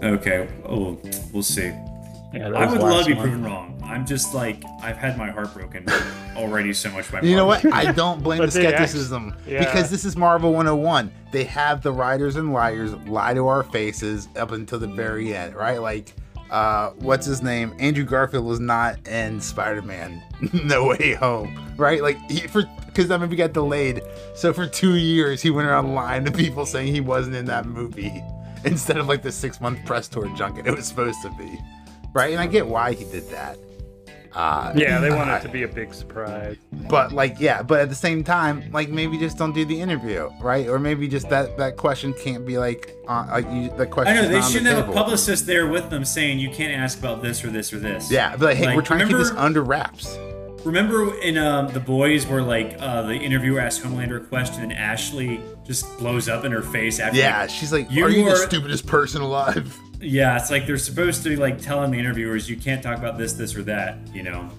Okay, 0.02 0.48
oh, 0.68 0.98
we'll 1.32 1.42
see. 1.42 1.72
Yeah, 2.34 2.48
I 2.48 2.66
would 2.70 2.80
love 2.80 3.04
to 3.06 3.14
be 3.14 3.20
proven 3.20 3.44
wrong. 3.44 3.80
I'm 3.84 4.04
just 4.04 4.34
like 4.34 4.62
I've 4.82 4.96
had 4.96 5.16
my 5.16 5.30
heart 5.30 5.54
broken 5.54 5.86
already 6.36 6.72
so 6.72 6.90
much 6.90 7.10
by 7.12 7.20
You 7.20 7.36
know 7.36 7.46
what? 7.46 7.64
I 7.72 7.92
don't 7.92 8.22
blame 8.24 8.38
the 8.40 8.46
But 8.46 8.52
they 8.54 8.62
skepticism 8.66 9.34
yeah. 9.46 9.60
because 9.64 9.88
this 9.88 10.04
is 10.04 10.16
Marvel 10.16 10.52
101. 10.52 11.12
They 11.30 11.44
have 11.44 11.80
the 11.82 11.92
writers 11.92 12.34
and 12.36 12.52
liars 12.52 12.92
lie 13.06 13.34
to 13.34 13.46
our 13.46 13.62
faces 13.62 14.26
up 14.36 14.50
until 14.50 14.78
the 14.80 14.88
very 14.88 15.34
end, 15.34 15.54
right? 15.54 15.80
Like, 15.80 16.12
uh, 16.54 16.90
what's 17.00 17.26
his 17.26 17.42
name? 17.42 17.74
Andrew 17.80 18.04
Garfield 18.04 18.44
was 18.44 18.60
not 18.60 19.08
in 19.08 19.40
Spider-Man 19.40 20.22
No 20.64 20.86
Way 20.86 21.14
Home, 21.14 21.74
right? 21.76 22.00
Like, 22.00 22.16
he, 22.30 22.46
for 22.46 22.62
because 22.86 23.08
that 23.08 23.18
movie 23.18 23.34
got 23.34 23.52
delayed, 23.52 24.02
so 24.36 24.52
for 24.52 24.68
two 24.68 24.94
years 24.94 25.42
he 25.42 25.50
went 25.50 25.66
around 25.66 25.94
lying 25.94 26.24
to 26.24 26.30
people 26.30 26.64
saying 26.64 26.94
he 26.94 27.00
wasn't 27.00 27.34
in 27.34 27.44
that 27.46 27.66
movie 27.66 28.22
instead 28.64 28.98
of 28.98 29.08
like 29.08 29.20
the 29.20 29.32
six-month 29.32 29.84
press 29.84 30.06
tour 30.06 30.28
junket 30.36 30.68
it 30.68 30.76
was 30.76 30.86
supposed 30.86 31.20
to 31.22 31.30
be, 31.30 31.58
right? 32.12 32.30
And 32.32 32.40
I 32.40 32.46
get 32.46 32.68
why 32.68 32.92
he 32.92 33.04
did 33.04 33.28
that. 33.30 33.58
Uh, 34.34 34.72
Yeah, 34.76 34.98
they 35.00 35.10
want 35.10 35.30
uh, 35.30 35.34
it 35.34 35.42
to 35.42 35.48
be 35.58 35.62
a 35.62 35.68
big 35.68 35.94
surprise. 35.94 36.56
but 36.88 37.12
like 37.12 37.38
yeah 37.38 37.62
but 37.62 37.80
at 37.80 37.88
the 37.88 37.94
same 37.94 38.24
time 38.24 38.62
like 38.72 38.88
maybe 38.88 39.16
just 39.18 39.38
don't 39.38 39.52
do 39.54 39.64
the 39.64 39.80
interview 39.80 40.28
right 40.40 40.66
or 40.68 40.78
maybe 40.78 41.06
just 41.08 41.28
that 41.30 41.56
that 41.56 41.76
question 41.76 42.12
can't 42.14 42.44
be 42.46 42.58
like 42.58 42.94
uh, 43.08 43.26
like 43.30 43.46
you 43.52 43.70
the 43.76 43.86
question. 43.86 44.16
I 44.16 44.20
know 44.22 44.28
they 44.28 44.42
shouldn't 44.42 44.66
have 44.66 44.88
a 44.88 44.92
publicist 44.92 45.46
there 45.46 45.66
with 45.68 45.88
them 45.90 46.04
saying 46.04 46.38
you 46.40 46.50
can't 46.50 46.72
ask 46.74 46.98
about 46.98 47.22
this 47.22 47.44
or 47.44 47.50
this 47.50 47.72
or 47.72 47.78
this. 47.78 48.10
yeah 48.10 48.32
but 48.36 48.46
like, 48.46 48.56
hey 48.56 48.66
Like, 48.66 48.76
we're 48.76 48.82
trying 48.82 49.00
to 49.00 49.06
keep 49.06 49.16
this 49.16 49.30
under 49.30 49.62
wraps 49.62 50.18
Remember 50.64 51.14
in 51.20 51.36
um, 51.36 51.68
the 51.74 51.80
boys 51.80 52.26
where 52.26 52.40
like 52.42 52.76
uh, 52.80 53.02
the 53.02 53.12
interviewer 53.14 53.60
asked 53.60 53.82
Homelander 53.82 54.16
a 54.16 54.20
question 54.24 54.62
and 54.62 54.72
Ashley 54.72 55.38
just 55.66 55.84
blows 55.98 56.26
up 56.26 56.44
in 56.46 56.52
her 56.52 56.62
face 56.62 56.98
after. 57.00 57.18
yeah 57.18 57.42
like- 57.42 57.50
she's 57.50 57.70
like 57.72 57.90
You 57.90 58.04
are 58.06 58.08
you 58.10 58.24
the 58.24 58.30
are- 58.30 58.36
stupidest 58.36 58.86
person 58.86 59.20
alive 59.20 59.78
yeah. 60.00 60.36
It's 60.36 60.50
like 60.50 60.66
they're 60.66 60.78
supposed 60.78 61.22
to 61.24 61.28
be 61.28 61.36
like 61.36 61.60
telling 61.60 61.90
the 61.90 61.98
interviewers 61.98 62.48
you 62.48 62.56
can't 62.56 62.82
talk 62.82 62.98
about 62.98 63.18
this, 63.18 63.32
this, 63.34 63.54
or 63.56 63.62
that. 63.64 63.98
You 64.12 64.22
know. 64.24 64.50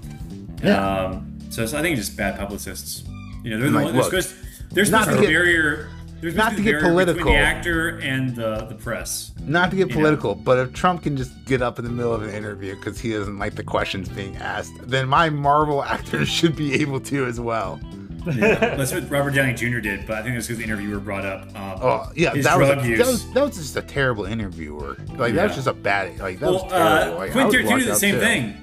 Yeah. 0.63 1.05
Um, 1.05 1.37
so, 1.49 1.65
so 1.65 1.77
I 1.77 1.81
think 1.81 1.97
it's 1.97 2.07
just 2.07 2.17
bad 2.17 2.37
publicists. 2.37 3.03
You 3.43 3.51
know, 3.51 3.59
they're 3.59 3.69
the 3.69 3.75
Like, 3.75 3.85
one, 3.85 3.93
they're 3.93 4.03
supposed. 4.03 4.35
They're 4.71 4.85
not 4.89 5.03
supposed 5.05 5.07
to 5.07 5.21
get- 5.21 5.27
the 5.27 5.33
barrier. 5.33 5.89
There's 6.21 6.35
not 6.35 6.55
to 6.55 6.61
get 6.63 6.79
the 6.81 6.87
political. 6.87 7.25
the 7.25 7.35
actor 7.37 7.99
and 7.99 8.35
the 8.35 8.65
the 8.67 8.73
press. 8.75 9.31
not 9.45 9.69
to 9.69 9.75
get 9.77 9.89
You 9.89 9.95
know. 9.95 9.99
political 10.01 10.33
but 10.33 10.57
if 10.57 10.73
trump 10.73 11.03
can 11.03 11.15
just 11.17 11.31
get 11.45 11.61
up 11.61 11.77
in 11.77 11.85
the 11.85 11.91
middle 11.91 12.13
of 12.13 12.23
an 12.23 12.31
interview 12.31 12.73
because 12.75 12.99
he 12.99 13.11
doesn't 13.11 13.37
like 13.37 13.53
the 13.53 13.63
questions 13.63 14.09
being 14.09 14.35
asked 14.37 14.71
then 14.87 15.07
my 15.07 15.29
marvel 15.29 15.83
actors 15.95 16.27
should 16.29 16.55
be 16.55 16.81
able 16.81 16.99
to 17.01 17.25
as 17.25 17.39
well 17.39 17.79
Yeah, 18.25 18.75
that's 18.75 18.91
what 18.93 19.09
Robert 19.09 19.31
Downey 19.31 19.53
Jr. 19.53 19.79
did, 19.79 20.05
but 20.07 20.17
I 20.17 20.23
think 20.23 20.35
that's 20.35 20.47
because 20.47 20.57
the 20.59 20.63
interviewer 20.63 20.99
brought 20.99 21.25
up. 21.25 21.41
Um, 21.55 21.79
Oh 21.81 22.11
yeah, 22.15 22.33
that 22.33 22.57
was, 22.57 22.67
drug 22.69 22.85
a, 22.85 22.87
use. 22.87 22.97
that 22.99 23.07
was 23.07 23.33
that 23.33 23.43
was 23.43 23.55
just 23.57 23.75
a 23.75 23.81
terrible 23.81 24.25
interviewer. 24.25 24.97
Like 25.15 25.33
that 25.35 25.47
was 25.47 25.55
just 25.55 25.67
a 25.67 25.73
bad 25.73 26.17
like 26.19 26.39
that 26.39 26.45
well, 26.45 26.63
was 26.63 26.71
terrible. 26.71 27.13
uh, 27.13 27.17
like, 27.17 27.31
Quentin 27.31 27.65
Tarantino 27.65 27.79
did 27.79 27.87
the 27.89 27.95
same 27.95 28.15
too. 28.15 28.19
thing. 28.21 28.57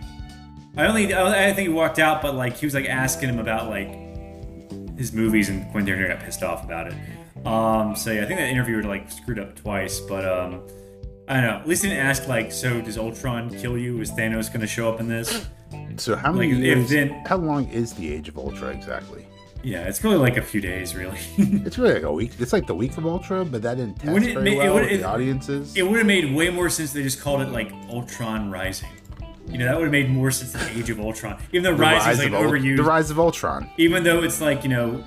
I 0.76 0.86
only, 0.86 1.14
I 1.14 1.52
think 1.52 1.68
he 1.68 1.74
walked 1.74 1.98
out, 1.98 2.22
but 2.22 2.34
like 2.34 2.56
he 2.56 2.64
was 2.66 2.74
like 2.74 2.86
asking 2.86 3.28
him 3.28 3.38
about 3.38 3.68
like 3.68 3.88
his 4.98 5.12
movies, 5.12 5.48
and 5.48 5.70
Quentin 5.70 5.94
Tarantino 5.94 6.08
got 6.16 6.20
pissed 6.24 6.42
off 6.42 6.64
about 6.64 6.86
it. 6.88 6.94
Um, 7.46 7.94
so 7.96 8.10
yeah, 8.12 8.22
I 8.22 8.26
think 8.26 8.38
that 8.40 8.48
interviewer 8.48 8.82
like 8.82 9.10
screwed 9.10 9.38
up 9.38 9.54
twice, 9.56 10.00
but 10.00 10.24
um, 10.24 10.62
I 11.28 11.34
don't 11.40 11.42
know. 11.50 11.56
At 11.58 11.68
least 11.68 11.82
he 11.82 11.88
didn't 11.90 12.04
ask 12.06 12.26
like, 12.28 12.50
so 12.52 12.80
does 12.80 12.96
Ultron 12.98 13.50
kill 13.58 13.76
you? 13.76 14.00
Is 14.00 14.10
Thanos 14.12 14.48
going 14.48 14.60
to 14.60 14.66
show 14.66 14.92
up 14.92 15.00
in 15.00 15.08
this? 15.08 15.46
So 15.96 16.16
how 16.16 16.32
many 16.32 16.52
Like, 16.52 16.62
years? 16.62 16.90
then- 16.90 17.10
how 17.26 17.36
long 17.36 17.68
is 17.68 17.92
the 17.94 18.12
Age 18.12 18.28
of 18.28 18.38
Ultra 18.38 18.68
exactly? 18.68 19.26
Yeah, 19.64 19.84
it's 19.84 20.02
really 20.02 20.16
like 20.16 20.36
a 20.36 20.42
few 20.42 20.60
days, 20.60 20.94
really. 20.96 21.18
It's 21.64 21.78
really 21.78 21.94
like 21.94 22.02
a 22.02 22.12
week. 22.12 22.32
It's 22.40 22.52
like 22.52 22.66
the 22.66 22.74
week 22.74 22.96
of 22.98 23.06
Ultra, 23.06 23.44
but 23.44 23.62
that 23.62 23.76
didn't 23.76 24.00
test 24.00 24.26
it 24.26 24.34
very 24.34 24.44
ma- 24.44 24.50
it 24.50 24.56
well 24.64 24.74
would- 24.74 24.82
with 24.84 24.92
it- 24.92 24.98
the 24.98 25.04
audiences. 25.08 25.76
it 25.76 25.82
would 25.82 25.98
have 25.98 26.06
made 26.06 26.34
way 26.34 26.50
more 26.50 26.68
sense 26.68 26.90
if 26.90 26.94
they 26.94 27.02
just 27.04 27.20
called 27.20 27.42
it 27.42 27.50
like 27.50 27.70
Ultron 27.88 28.50
Rising. 28.50 28.88
You 29.48 29.58
know, 29.58 29.64
that 29.66 29.76
would 29.76 29.84
have 29.84 29.92
made 29.92 30.10
more 30.10 30.30
sense 30.30 30.52
than 30.52 30.68
Age 30.76 30.90
of 30.90 30.98
Ultron. 31.00 31.36
Even 31.52 31.62
though 31.64 31.74
the 31.76 31.82
Rising 31.82 32.12
is 32.12 32.18
rise 32.18 32.30
like 32.30 32.32
of 32.44 32.50
overused. 32.50 32.76
the 32.76 32.82
rise 32.82 33.10
of 33.10 33.18
Ultron. 33.20 33.70
even 33.76 34.02
though 34.04 34.22
it's 34.22 34.40
like 34.40 34.62
you 34.64 34.70
know, 34.70 35.04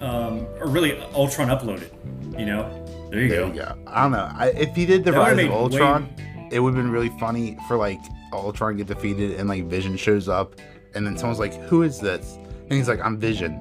um, 0.00 0.46
or 0.60 0.68
really 0.68 1.00
Ultron 1.14 1.48
uploaded. 1.48 1.90
You 2.38 2.46
know, 2.46 3.08
there 3.10 3.22
you 3.22 3.28
There 3.28 3.40
go. 3.40 3.46
you 3.48 3.52
go. 3.60 3.78
I 3.86 4.02
don't 4.02 4.12
know. 4.12 4.28
I, 4.32 4.48
if 4.50 4.74
he 4.76 4.84
did 4.86 5.04
the 5.04 5.12
That 5.12 5.18
rise 5.18 5.30
of 5.32 5.36
made 5.38 5.48
way- 5.50 5.54
Ultron, 5.56 6.08
it 6.52 6.60
would 6.60 6.74
have 6.74 6.82
been 6.84 6.92
really 6.92 7.08
funny 7.18 7.56
for 7.66 7.76
like 7.76 8.00
Ultron 8.32 8.76
get 8.76 8.86
defeated 8.88 9.38
and 9.40 9.48
like 9.48 9.64
Vision 9.66 9.96
shows 9.96 10.28
up, 10.28 10.56
and 10.94 11.06
then 11.06 11.16
someone's 11.16 11.38
like, 11.40 11.54
"Who 11.68 11.82
is 11.82 11.98
this?" 11.98 12.38
And 12.68 12.72
he's 12.72 12.88
like, 12.88 13.00
"I'm 13.00 13.18
Vision, 13.18 13.60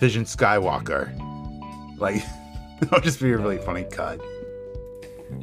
Vision 0.00 0.24
Skywalker." 0.24 1.08
Like, 1.98 2.22
that 2.80 2.90
would 2.92 3.02
just 3.02 3.20
be 3.20 3.32
a 3.32 3.36
really 3.38 3.58
funny 3.58 3.84
cut. 3.84 4.20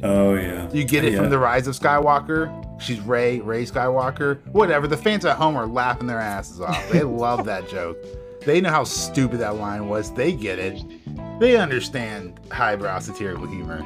Oh 0.02 0.34
yeah. 0.34 0.70
You 0.72 0.84
get 0.84 1.04
it 1.04 1.12
Yeah. 1.12 1.20
from 1.20 1.30
the 1.30 1.38
Rise 1.38 1.66
of 1.66 1.74
Skywalker. 1.78 2.64
She's 2.80 3.00
Ray, 3.00 3.40
Rey 3.40 3.64
Skywalker. 3.64 4.44
Whatever. 4.52 4.86
The 4.86 4.96
fans 4.96 5.24
at 5.24 5.36
home 5.36 5.56
are 5.56 5.66
laughing 5.66 6.06
their 6.06 6.20
asses 6.20 6.60
off. 6.60 6.90
They 6.90 7.02
love 7.04 7.44
that 7.46 7.68
joke. 7.68 7.96
They 8.44 8.60
know 8.60 8.70
how 8.70 8.84
stupid 8.84 9.40
that 9.40 9.56
line 9.56 9.88
was. 9.88 10.12
They 10.12 10.32
get 10.32 10.58
it. 10.58 10.82
They 11.40 11.56
understand 11.56 12.38
highbrow 12.52 12.98
satirical 13.00 13.46
humor. 13.46 13.80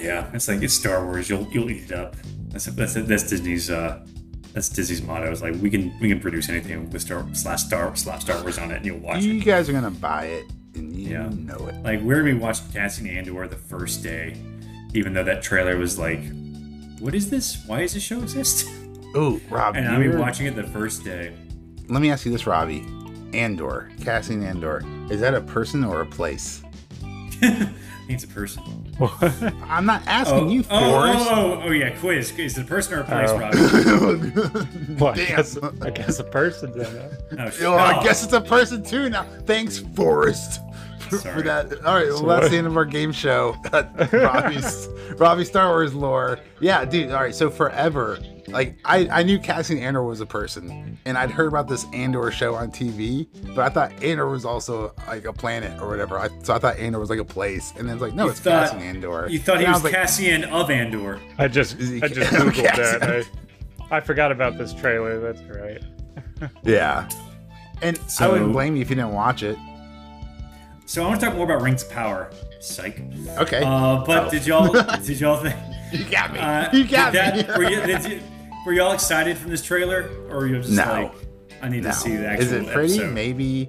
Yeah, 0.00 0.28
it's 0.32 0.48
like 0.48 0.62
it's 0.62 0.74
Star 0.74 1.04
Wars. 1.04 1.28
You'll 1.28 1.46
you'll 1.50 1.70
eat 1.70 1.90
it 1.90 1.92
up. 1.92 2.16
That's 2.48 2.66
that's 2.66 2.94
that's 2.94 3.28
Disney's 3.28 3.70
uh 3.70 4.04
that's 4.52 4.68
Disney's 4.68 5.02
motto. 5.02 5.30
It's 5.30 5.42
like 5.42 5.54
we 5.60 5.70
can 5.70 5.92
we 6.00 6.08
can 6.08 6.20
produce 6.20 6.48
anything 6.48 6.90
with 6.90 7.02
Star 7.02 7.26
slash 7.32 7.62
Star 7.64 7.94
slash 7.96 8.22
Star 8.22 8.40
Wars 8.42 8.58
on 8.58 8.70
it, 8.70 8.76
and 8.78 8.86
you'll 8.86 8.98
watch 8.98 9.22
You 9.22 9.34
it. 9.34 9.44
guys 9.44 9.68
are 9.68 9.72
gonna 9.72 9.90
buy 9.90 10.26
it, 10.26 10.44
and 10.74 10.94
you 10.94 11.10
Yeah. 11.10 11.28
know 11.30 11.68
it. 11.68 11.82
Like 11.82 12.00
we're 12.02 12.20
gonna 12.22 12.34
be 12.34 12.38
watching 12.38 12.66
Cassian 12.72 13.06
Andor 13.06 13.46
the 13.48 13.56
first 13.56 14.02
day, 14.02 14.36
even 14.94 15.12
though 15.14 15.24
that 15.24 15.42
trailer 15.42 15.76
was 15.76 15.98
like, 15.98 16.20
"What 16.98 17.14
is 17.14 17.30
this? 17.30 17.62
Why 17.66 17.80
does 17.80 17.94
this 17.94 18.02
show 18.02 18.20
exist?" 18.22 18.68
Oh, 19.12 19.40
Rob, 19.50 19.74
And 19.74 19.88
I'll 19.88 19.98
be 20.00 20.06
watching 20.08 20.46
it 20.46 20.54
the 20.54 20.62
first 20.62 21.02
day. 21.04 21.32
let 21.88 22.00
me 22.00 22.12
ask 22.12 22.24
you 22.24 22.30
this, 22.30 22.46
Robbie. 22.46 22.86
Andor, 23.34 23.90
Cassian 24.00 24.44
Andor, 24.44 24.84
is 25.10 25.18
that 25.20 25.34
a 25.34 25.40
person 25.40 25.82
or 25.82 26.00
a 26.02 26.06
place? 26.06 26.62
I 28.10 28.14
it's 28.14 28.24
a 28.24 28.28
person. 28.28 28.62
I'm 29.68 29.86
not 29.86 30.02
asking 30.06 30.38
oh, 30.38 30.48
you, 30.48 30.64
oh, 30.68 30.76
oh, 30.84 30.90
Forrest. 30.90 31.26
oh, 31.30 31.34
oh, 31.34 31.62
oh 31.66 31.70
yeah, 31.70 31.90
quiz. 31.98 32.36
Is 32.38 32.58
it 32.58 32.62
a 32.62 32.64
person 32.64 32.94
or 32.94 33.00
a 33.00 33.04
place, 33.04 33.30
Oh. 33.30 33.38
Robbie? 33.38 34.96
Well, 35.00 35.12
I 35.12 35.16
guess, 35.16 35.56
I 35.80 35.90
guess 35.90 36.18
a 36.18 36.24
person 36.24 36.76
then. 36.76 37.10
huh? 37.30 37.36
Oh, 37.38 37.50
shit. 37.50 37.66
Oh, 37.66 37.74
I 37.74 37.98
Oh. 37.98 38.02
guess 38.02 38.24
it's 38.24 38.32
a 38.32 38.40
person 38.40 38.82
too 38.82 39.08
now. 39.10 39.24
Thanks, 39.46 39.78
Forrest, 39.78 40.60
for, 41.08 41.18
for 41.18 41.42
that. 41.42 41.72
All 41.84 41.94
right, 41.94 42.08
well, 42.08 42.24
that's 42.26 42.50
the 42.50 42.58
end 42.58 42.66
of 42.66 42.76
our 42.76 42.84
game 42.84 43.12
show. 43.12 43.56
Robbie's 44.12 44.88
Robbie 45.16 45.44
Star 45.44 45.68
Wars 45.68 45.94
lore. 45.94 46.40
Yeah, 46.60 46.84
dude. 46.84 47.12
All 47.12 47.22
right, 47.22 47.34
so 47.34 47.48
forever, 47.48 48.18
like 48.52 48.78
I, 48.84 49.08
I 49.08 49.22
knew 49.22 49.38
Cassian 49.38 49.78
Andor 49.78 50.02
was 50.04 50.20
a 50.20 50.26
person, 50.26 50.98
and 51.04 51.16
I'd 51.18 51.30
heard 51.30 51.48
about 51.48 51.68
this 51.68 51.86
Andor 51.92 52.30
show 52.30 52.54
on 52.54 52.70
TV, 52.70 53.26
but 53.54 53.58
I 53.60 53.68
thought 53.68 53.92
Andor 54.02 54.28
was 54.28 54.44
also 54.44 54.94
like 55.06 55.24
a 55.24 55.32
planet 55.32 55.80
or 55.80 55.88
whatever. 55.88 56.18
I, 56.18 56.28
so 56.42 56.54
I 56.54 56.58
thought 56.58 56.78
Andor 56.78 56.98
was 56.98 57.10
like 57.10 57.18
a 57.18 57.24
place, 57.24 57.72
and 57.78 57.86
then 57.88 57.94
it's 57.96 58.02
like 58.02 58.14
no, 58.14 58.24
You 58.24 58.30
it's 58.30 58.40
thought- 58.40 58.70
Cassian 58.70 58.82
Andor. 58.82 59.26
You 59.28 59.38
thought 59.38 59.58
he 59.58 59.64
And 59.64 59.72
I 59.72 59.76
was, 59.76 59.84
like, 59.84 59.92
Cassian 59.94 60.44
of 60.44 60.70
Andor. 60.70 61.20
I 61.38 61.48
just 61.48 61.76
I 61.76 62.08
just 62.08 62.32
googled 62.32 62.54
Cassian. 62.54 63.00
that. 63.00 63.26
I, 63.90 63.96
I 63.96 64.00
forgot 64.00 64.30
about 64.32 64.56
this 64.58 64.72
trailer. 64.74 65.18
That's 65.20 65.42
right. 65.42 66.50
yeah. 66.62 67.08
And 67.82 67.96
so, 68.10 68.26
I 68.26 68.32
wouldn't 68.32 68.52
blame 68.52 68.76
you 68.76 68.82
if 68.82 68.90
you 68.90 68.96
didn't 68.96 69.12
watch 69.12 69.42
it. 69.42 69.56
So 70.86 71.04
I 71.04 71.06
want 71.08 71.20
to 71.20 71.26
talk 71.26 71.34
more 71.36 71.44
about 71.44 71.62
Rings 71.62 71.82
of 71.84 71.90
Power. 71.90 72.30
Psych. 72.60 73.00
Okay. 73.38 73.62
Uh, 73.64 74.04
but 74.04 74.26
Oh. 74.26 74.30
did 74.30 74.46
y'all 74.46 74.72
did 75.02 75.20
y'all 75.20 75.36
think? 75.42 75.56
you 75.92 76.04
got 76.10 76.32
me. 76.32 76.38
Uh, 76.38 76.70
you 76.76 76.84
got 76.86 77.12
did 77.12 77.34
me. 77.36 77.42
that, 77.42 77.58
were, 77.58 77.64
you, 77.70 77.80
did 77.86 78.04
you, 78.04 78.20
were 78.66 78.72
y'all 78.72 78.92
excited 78.92 79.36
from 79.38 79.50
this 79.50 79.62
trailer, 79.62 80.08
or 80.28 80.38
were 80.38 80.46
you 80.46 80.56
just 80.60 80.70
No. 80.72 80.84
like, 80.84 81.12
I 81.62 81.68
need 81.68 81.82
No. 81.82 81.90
to 81.90 81.96
see 81.96 82.16
the 82.16 82.26
actual 82.26 82.44
Is 82.46 82.52
it 82.52 82.66
pretty? 82.68 82.94
episode? 82.94 83.12
Maybe. 83.14 83.68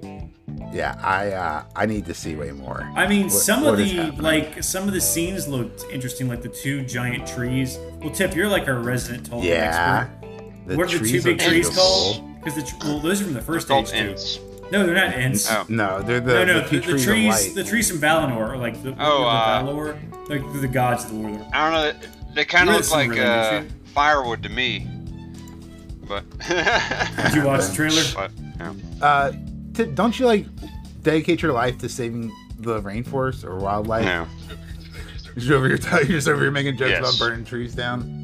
Yeah, 0.72 0.94
I 1.02 1.28
uh, 1.32 1.62
I 1.76 1.86
need 1.86 2.06
to 2.06 2.14
see 2.14 2.34
way 2.34 2.50
more. 2.50 2.88
I 2.96 3.06
mean, 3.06 3.24
What- 3.24 3.32
some 3.32 3.64
what 3.64 3.74
of 3.74 3.78
the 3.78 4.10
like 4.22 4.62
some 4.62 4.88
of 4.88 4.94
the 4.94 5.00
scenes 5.00 5.46
looked 5.46 5.84
interesting, 5.92 6.28
like 6.28 6.42
the 6.42 6.48
two 6.48 6.82
giant 6.84 7.26
trees. 7.26 7.78
Well, 8.00 8.10
Tip, 8.10 8.34
you're 8.34 8.48
like 8.48 8.68
our 8.68 8.78
resident 8.78 9.28
Tolkien 9.30 9.44
Yeah. 9.44 10.06
expert. 10.22 10.42
The 10.66 10.76
what 10.76 10.86
are 10.94 10.98
the 10.98 11.04
two 11.04 11.10
trees 11.10 11.24
big 11.24 11.42
are 11.42 11.48
trees 11.48 11.68
called? 11.68 12.22
Because 12.42 12.54
the 12.56 12.62
tr- 12.62 12.76
well, 12.86 13.00
those 13.00 13.20
are 13.20 13.24
from 13.24 13.34
the 13.34 13.42
first 13.42 13.68
Called 13.68 13.88
stage 13.88 14.36
too. 14.36 14.40
No, 14.72 14.86
they're 14.86 14.94
not 14.94 15.12
Ents. 15.12 15.50
Oh. 15.50 15.64
No, 15.68 16.00
they're 16.02 16.20
the 16.20 16.32
no, 16.32 16.44
no, 16.44 16.60
the, 16.62 16.68
the, 16.68 16.76
the 16.76 16.80
trees 16.82 17.02
of 17.06 17.12
trees, 17.12 17.28
light. 17.46 17.54
the 17.54 17.64
trees 17.64 17.90
from 17.90 18.00
Valinor, 18.00 18.48
are 18.48 18.56
like 18.56 18.82
the, 18.82 18.90
Oh, 18.98 19.22
the 19.22 19.28
uh, 19.28 19.62
Valinor, 19.62 20.28
like 20.30 20.60
the 20.62 20.68
gods 20.68 21.04
of 21.04 21.10
the 21.10 21.16
Lord. 21.16 21.40
I 21.52 21.70
don't 21.70 22.00
know. 22.00 22.08
They 22.34 22.44
kind 22.46 22.70
of 22.70 22.76
look 22.76 22.90
like 22.90 23.12
some 23.12 23.20
uh, 23.20 23.50
relation. 23.50 23.80
Firewood 23.92 24.42
to 24.42 24.48
me. 24.48 24.86
But. 26.08 26.24
Did 26.48 27.34
you 27.34 27.44
watch 27.44 27.66
the 27.68 27.72
trailer? 27.74 28.02
But, 28.14 28.30
yeah. 28.58 28.72
Uh, 29.06 29.32
t- 29.74 29.84
don't 29.86 30.18
you 30.18 30.26
like 30.26 30.46
dedicate 31.02 31.42
your 31.42 31.52
life 31.52 31.78
to 31.78 31.88
saving 31.88 32.32
the 32.58 32.80
rainforest 32.82 33.44
or 33.44 33.56
wildlife? 33.56 34.04
Yeah. 34.04 34.26
You're 35.26 35.34
just 35.36 35.50
over 35.50 35.68
here, 35.68 35.78
you're 35.78 36.04
just 36.06 36.28
over 36.28 36.40
here 36.42 36.50
making 36.50 36.76
jokes 36.76 36.90
Yes. 36.90 36.98
about 37.00 37.18
burning 37.18 37.44
trees 37.44 37.74
down. 37.74 38.18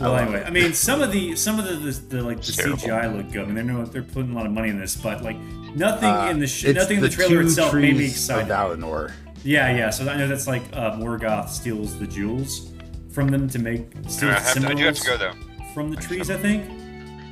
Well, 0.00 0.16
anyway, 0.16 0.42
I 0.44 0.50
mean, 0.50 0.72
some 0.72 1.00
of 1.02 1.12
the 1.12 1.36
some 1.36 1.60
of 1.60 1.66
the, 1.66 1.74
the, 1.76 2.16
the 2.16 2.22
like 2.24 2.42
the 2.42 2.50
terrible. 2.50 2.78
CGI 2.78 3.16
look 3.16 3.30
good. 3.30 3.42
I 3.42 3.44
mean, 3.44 3.54
they're 3.54 3.62
no, 3.64 3.84
they're 3.84 4.02
putting 4.02 4.32
a 4.32 4.34
lot 4.34 4.44
of 4.44 4.50
money 4.50 4.68
in 4.70 4.78
this, 4.80 4.96
but 4.96 5.22
like 5.22 5.36
nothing 5.76 6.08
Uh, 6.08 6.26
in 6.32 6.40
the 6.40 6.48
sh- 6.48 6.64
it's 6.64 6.76
nothing 6.80 6.96
in 6.96 7.02
the 7.04 7.08
trailer 7.08 7.42
two 7.42 7.46
itself 7.46 7.72
made 7.74 7.92
me 7.92 7.98
trees 7.98 8.10
excited. 8.12 8.50
Of 8.50 8.78
Valinor. 8.80 9.12
Yeah, 9.44 9.70
yeah. 9.76 9.90
So 9.90 10.08
I 10.08 10.16
know 10.16 10.26
that's 10.26 10.48
like 10.48 10.62
uh, 10.72 10.96
Morgoth 10.96 11.48
steals 11.48 11.96
the 12.00 12.08
jewels 12.08 12.72
from 13.14 13.28
them 13.28 13.48
to 13.48 13.58
make 13.58 13.86
steals 14.08 14.22
I, 14.22 14.26
the 14.26 14.32
have 14.40 14.54
to, 14.54 14.68
I 14.68 14.74
do 14.74 14.84
have 14.84 14.94
to 14.96 15.06
go 15.06 15.16
though. 15.16 15.32
from 15.72 15.90
the 15.90 15.96
trees. 15.96 16.30
I 16.30 16.36
think. 16.36 16.68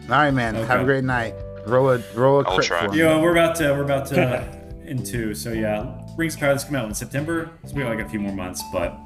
All 0.04 0.16
right, 0.16 0.30
man. 0.30 0.54
Have 0.54 0.80
a 0.80 0.84
great 0.84 1.04
night. 1.04 1.34
Roll 1.66 1.90
a 1.90 2.02
roll 2.14 2.40
a 2.40 2.44
I'll 2.44 2.54
crit 2.56 2.66
try. 2.66 2.86
for. 2.88 2.94
Yeah, 2.94 3.20
we're 3.20 3.32
about 3.32 3.56
to 3.56 3.72
we're 3.72 3.84
about 3.84 4.06
to 4.08 4.60
into 4.86 5.34
so 5.34 5.52
yeah, 5.52 6.00
Rings 6.16 6.34
of 6.34 6.40
Power 6.40 6.50
that's 6.52 6.64
come 6.64 6.76
out 6.76 6.86
in 6.88 6.94
September. 6.94 7.50
So 7.66 7.74
we 7.74 7.82
only 7.82 7.96
got 7.96 8.00
like 8.02 8.06
a 8.06 8.10
few 8.10 8.20
more 8.20 8.32
months, 8.34 8.62
but 8.72 8.98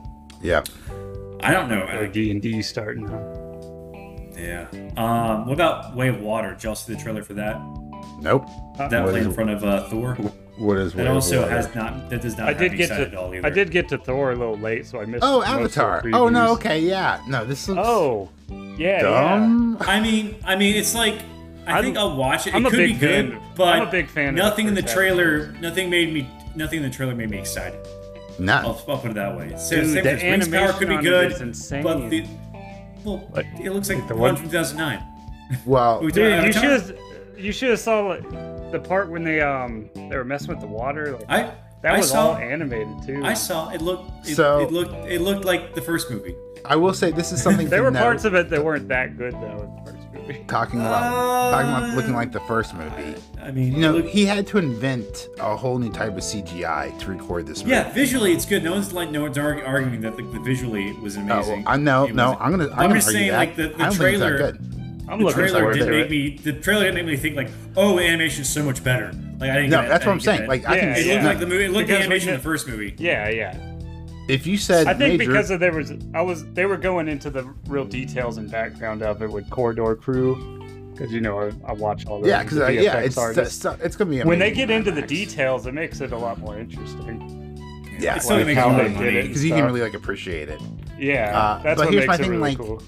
Yeah. 0.42 0.62
I 1.42 1.52
don't 1.52 1.68
know. 1.68 1.82
Or 1.86 2.06
D 2.06 2.30
and 2.30 2.40
D 2.40 2.62
starting. 2.62 3.06
Yeah. 4.36 4.66
Um, 4.96 5.46
what 5.46 5.52
about 5.54 5.94
Way 5.94 6.08
of 6.08 6.20
Water? 6.20 6.52
Did 6.54 6.64
y'all 6.64 6.74
see 6.74 6.94
the 6.94 7.00
trailer 7.00 7.22
for 7.22 7.34
that? 7.34 7.60
Nope. 8.20 8.46
That 8.78 8.90
What 9.04 9.10
played 9.10 9.24
in 9.24 9.32
front 9.32 9.50
of 9.50 9.64
uh, 9.64 9.88
Thor. 9.88 10.16
What 10.58 10.78
is 10.78 10.92
That 10.94 11.02
Way 11.04 11.08
of 11.08 11.14
also 11.16 11.40
Water? 11.42 11.50
has 11.50 11.74
not. 11.74 12.08
That 12.10 12.22
does 12.22 12.36
not. 12.38 12.46
I 12.46 12.50
have 12.52 12.58
did 12.58 12.76
get 12.76 12.88
to 12.88 12.94
at 13.02 13.14
all 13.14 13.34
either. 13.34 13.46
I 13.46 13.50
did 13.50 13.70
get 13.70 13.88
to 13.90 13.98
Thor 13.98 14.32
a 14.32 14.36
little 14.36 14.56
late, 14.58 14.86
so 14.86 15.00
I 15.00 15.04
missed. 15.04 15.22
Oh, 15.24 15.40
most 15.40 15.48
of 15.48 15.54
the 15.54 15.60
Avatar. 15.82 16.02
Oh 16.14 16.28
no. 16.28 16.52
Okay. 16.52 16.80
Yeah. 16.80 17.20
No. 17.28 17.44
This 17.44 17.68
looks 17.68 17.80
Oh, 17.84 18.30
yeah, 18.48 18.56
yeah. 18.78 19.02
dumb. 19.02 19.76
I 19.80 20.00
mean, 20.00 20.36
I 20.44 20.56
mean, 20.56 20.76
it's 20.76 20.94
like 20.94 21.16
I 21.66 21.72
I'm- 21.74 21.84
think 21.84 21.98
I'll 21.98 22.16
watch 22.16 22.46
it. 22.46 22.54
I'm 22.54 22.64
it 22.64 22.68
a 22.68 22.70
could 22.70 22.76
big 22.78 22.94
be 22.94 22.98
good, 22.98 23.30
fan- 23.32 23.42
but 23.56 23.68
I'm 23.76 23.88
a 23.88 23.90
big 23.90 24.08
fan 24.08 24.28
of 24.30 24.34
Nothing 24.36 24.68
in 24.68 24.74
the 24.74 24.82
first 24.82 24.94
trailer. 24.94 25.52
Nothing 25.60 25.90
made 25.90 26.12
me. 26.14 26.28
Nothing 26.54 26.78
in 26.82 26.88
the 26.90 26.94
trailer 26.96 27.14
made 27.14 27.28
me 27.28 27.38
excited. 27.38 27.78
None. 28.38 28.64
I'll, 28.64 28.82
I'll 28.88 28.98
put 28.98 29.10
it 29.10 29.14
that 29.14 29.36
way. 29.36 29.54
So, 29.58 29.76
Dude, 29.76 29.92
same 29.92 30.04
the 30.04 30.10
as 30.12 30.22
Rings 30.22 30.46
of 30.46 30.52
Power 30.52 30.72
could 30.72 30.88
be 30.88 30.94
animation 30.94 31.14
on 31.14 31.24
it 31.24 31.28
good, 31.32 31.42
insane. 31.42 31.82
but 31.82 32.08
the 32.10 32.24
well, 33.04 33.28
Like, 33.34 33.46
it 33.62 33.72
looks 33.72 33.88
like 33.90 33.98
the 34.08 34.08
the 34.08 34.14
one 34.14 34.32
one- 34.34 34.36
from 34.36 34.46
2009. 34.50 35.02
Well, 35.66 36.00
Dude, 36.08 36.44
you 36.44 36.52
should 36.52 36.62
have 36.64 36.98
you 37.36 37.52
should 37.52 37.70
have 37.70 37.80
saw 37.80 38.00
like, 38.06 38.22
the 38.72 38.78
part 38.80 39.10
when 39.10 39.24
they 39.24 39.40
um 39.40 39.88
they 39.94 40.16
were 40.16 40.24
messing 40.24 40.48
with 40.48 40.60
the 40.60 40.66
water. 40.66 41.12
Like, 41.12 41.24
I 41.30 41.52
that 41.82 41.94
I 41.94 41.98
was 41.98 42.10
saw, 42.10 42.30
all 42.30 42.36
animated 42.36 42.88
too. 43.04 43.22
I 43.24 43.34
saw 43.34 43.70
it 43.70 43.80
looked. 43.82 44.26
It, 44.28 44.34
So- 44.36 44.60
it 44.60 44.72
looked. 44.72 44.94
It 45.08 45.20
looked 45.20 45.44
like 45.44 45.74
the 45.74 45.82
first 45.82 46.10
movie. 46.10 46.34
I 46.64 46.74
will 46.76 46.94
say 46.94 47.10
this 47.12 47.30
is 47.32 47.42
something. 47.42 47.68
there 47.70 47.78
to 47.80 47.84
were 47.84 47.90
note, 47.90 48.00
parts 48.00 48.24
of 48.24 48.34
it 48.34 48.50
that 48.50 48.64
weren't 48.64 48.88
that 48.88 49.16
good 49.16 49.34
though 49.34 49.62
in 49.62 49.84
the 49.84 49.90
first 49.92 50.06
movie. 50.12 50.44
talking 50.48 50.80
about 50.80 51.52
talking 51.52 51.70
about 51.70 51.94
looking 51.96 52.14
like 52.14 52.32
the 52.32 52.40
first 52.40 52.74
movie. 52.74 53.14
I 53.40 53.52
mean, 53.52 53.74
You 53.74 53.78
know, 53.80 53.92
looked- 53.92 54.08
he 54.08 54.24
had 54.26 54.46
to 54.48 54.58
invent 54.58 55.28
a 55.38 55.54
whole 55.56 55.78
new 55.78 55.92
type 55.92 56.12
of 56.16 56.24
CGI 56.24 56.98
to 56.98 57.08
record 57.10 57.46
this 57.46 57.58
movie. 57.58 57.70
yeah, 57.72 57.92
visually 57.92 58.32
it's 58.32 58.44
good. 58.46 58.64
No 58.64 58.72
one's 58.72 58.92
like 58.92 59.10
no 59.10 59.22
one's 59.22 59.36
argu- 59.36 59.64
arguing 59.68 60.00
that 60.00 60.16
the, 60.16 60.22
the 60.24 60.40
visually 60.40 60.92
was 60.94 61.16
Oh, 61.16 61.20
amazing. 61.20 61.62
well, 61.62 61.72
I 61.72 61.76
know. 61.76 62.06
No, 62.06 62.30
was- 62.30 62.38
I'm 62.40 62.50
gonna. 62.50 62.64
I'm, 62.64 62.70
I'm 62.72 62.76
gonna 62.88 62.94
just 62.96 63.08
argue 63.08 63.20
saying, 63.20 63.30
that. 63.30 63.36
like, 63.38 63.56
the- 63.56 63.62
the 63.68 63.74
I 63.74 63.78
don't 63.78 63.78
think 63.78 63.84
it's 63.92 63.98
that 63.98 64.00
trailer- 64.28 64.36
good. 64.38 64.72
I'm 65.08 65.22
the 65.22 65.30
trailer 65.32 65.60
forward 65.60 65.74
didn't 65.74 65.88
to 65.88 65.92
make 65.98 66.06
it. 66.06 66.10
me. 66.10 66.36
The 66.38 66.52
trailer 66.60 66.84
didn't 66.84 66.96
make 66.96 67.06
me 67.06 67.16
think 67.16 67.36
like, 67.36 67.50
oh, 67.76 67.98
animation 67.98 68.42
is 68.42 68.48
so 68.48 68.62
much 68.62 68.82
better. 68.82 69.12
Like 69.38 69.50
I 69.50 69.54
didn't. 69.56 69.70
No, 69.70 69.82
get 69.82 69.88
that's 69.88 70.04
that. 70.04 70.06
what 70.06 70.12
I 70.12 70.14
I'm 70.14 70.20
saying. 70.20 70.40
that. 70.40 70.48
Like 70.48 70.66
I 70.68 70.74
Yeah, 70.76 70.80
can. 70.80 70.88
it 70.96 71.06
yeah. 71.06 71.12
looked 71.14 71.24
like 71.26 71.38
the 71.40 71.46
movie. 71.46 71.64
It 71.64 71.70
looked 71.70 71.86
Because 71.86 71.98
the 71.98 72.04
animation 72.04 72.28
in 72.30 72.36
the 72.36 72.42
first 72.42 72.66
movie. 72.66 72.94
Yeah, 72.98 73.28
yeah. 73.28 73.56
If 74.28 74.44
you 74.46 74.56
said 74.56 74.88
I 74.88 74.94
think 74.94 75.18
major, 75.18 75.30
because 75.30 75.50
of 75.52 75.60
there 75.60 75.72
was 75.72 75.92
I 76.12 76.20
was 76.22 76.44
they 76.52 76.66
were 76.66 76.76
going 76.76 77.06
into 77.08 77.30
the 77.30 77.44
real 77.68 77.84
details 77.84 78.38
and 78.38 78.50
background 78.50 79.02
of 79.02 79.22
it 79.22 79.30
with 79.30 79.48
Corridor 79.50 79.94
Crew 79.94 80.34
because 80.92 81.12
you 81.12 81.20
know 81.20 81.38
I, 81.38 81.52
I 81.68 81.72
watch 81.74 82.06
all 82.06 82.20
the 82.20 82.28
yeah, 82.28 82.42
because 82.42 82.58
the 82.58 82.66
uh, 82.66 82.70
yeah, 82.70 82.98
it's 82.98 83.16
artists. 83.16 83.64
it's, 83.64 83.80
it's 83.84 83.94
gonna 83.94 84.10
be 84.10 84.22
when 84.24 84.40
they 84.40 84.50
get 84.50 84.68
into 84.70 84.90
the 84.90 85.02
details, 85.02 85.66
it 85.68 85.74
makes 85.74 86.00
it 86.00 86.10
a 86.10 86.18
lot 86.18 86.38
more 86.40 86.58
interesting. 86.58 87.54
Yeah, 88.00 88.16
it 88.16 88.22
still 88.22 88.38
like 88.38 88.46
makes 88.46 88.58
a 88.58 88.62
how 88.62 88.70
lot 88.72 88.78
they 88.78 88.86
of 88.86 88.98
did 88.98 89.14
it. 89.14 89.28
because 89.28 89.44
you 89.44 89.52
can 89.52 89.64
really 89.64 89.80
like 89.82 89.94
appreciate 89.94 90.48
it. 90.48 90.60
Yeah, 90.98 91.38
Uh, 91.38 91.62
that's 91.62 91.78
but 91.78 91.84
what 91.86 91.94
here's 91.94 92.06
makes 92.06 92.08
my 92.08 92.14
it 92.14 92.18
thing, 92.18 92.30
really 92.30 92.42
like, 92.42 92.58
cool. 92.58 92.82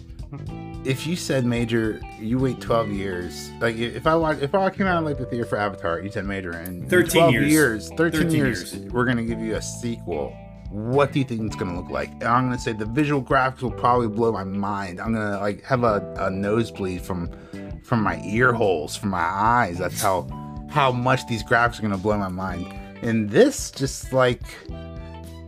If 0.89 1.07
you 1.07 1.16
said 1.16 1.45
major, 1.45 2.01
you 2.18 2.39
wait 2.39 2.62
12 2.62 2.91
years. 2.93 3.51
Like 3.61 3.76
if 3.76 4.07
I 4.07 4.14
watch, 4.14 4.39
if 4.41 4.55
I 4.55 4.70
came 4.70 4.86
out 4.86 5.05
like 5.05 5.18
the 5.18 5.26
theater 5.26 5.45
for 5.45 5.59
Avatar, 5.59 6.01
you 6.01 6.11
said 6.11 6.24
major, 6.24 6.53
and 6.53 6.84
in 6.84 6.89
13 6.89 7.30
12 7.30 7.34
years. 7.34 7.89
13, 7.91 8.22
13 8.22 8.30
years, 8.30 8.74
years. 8.74 8.93
we're 8.93 9.05
gonna 9.05 9.22
give 9.22 9.39
you 9.39 9.57
a 9.57 9.61
sequel. 9.62 10.34
What 10.70 11.12
do 11.12 11.18
you 11.18 11.26
think 11.26 11.43
it's 11.43 11.57
gonna 11.57 11.78
look 11.78 11.91
like? 11.91 12.11
And 12.12 12.24
I'm 12.24 12.47
gonna 12.47 12.59
say 12.59 12.72
the 12.72 12.86
visual 12.86 13.22
graphics 13.22 13.61
will 13.61 13.70
probably 13.70 14.09
blow 14.09 14.32
my 14.32 14.45
mind. 14.45 14.99
I'm 14.99 15.12
gonna 15.12 15.39
like 15.39 15.62
have 15.64 15.84
a, 15.84 16.14
a 16.18 16.30
nosebleed 16.30 17.03
from 17.03 17.30
from 17.84 18.03
my 18.03 18.18
ear 18.24 18.55
holes, 18.55 18.97
from 18.97 19.11
my 19.11 19.20
eyes. 19.20 19.76
That's 19.76 20.01
how 20.01 20.26
how 20.70 20.91
much 20.91 21.26
these 21.26 21.43
graphics 21.43 21.80
are 21.80 21.82
gonna 21.82 21.99
blow 21.99 22.16
my 22.16 22.28
mind. 22.28 22.66
And 23.03 23.28
this 23.28 23.70
just 23.70 24.14
like 24.14 24.43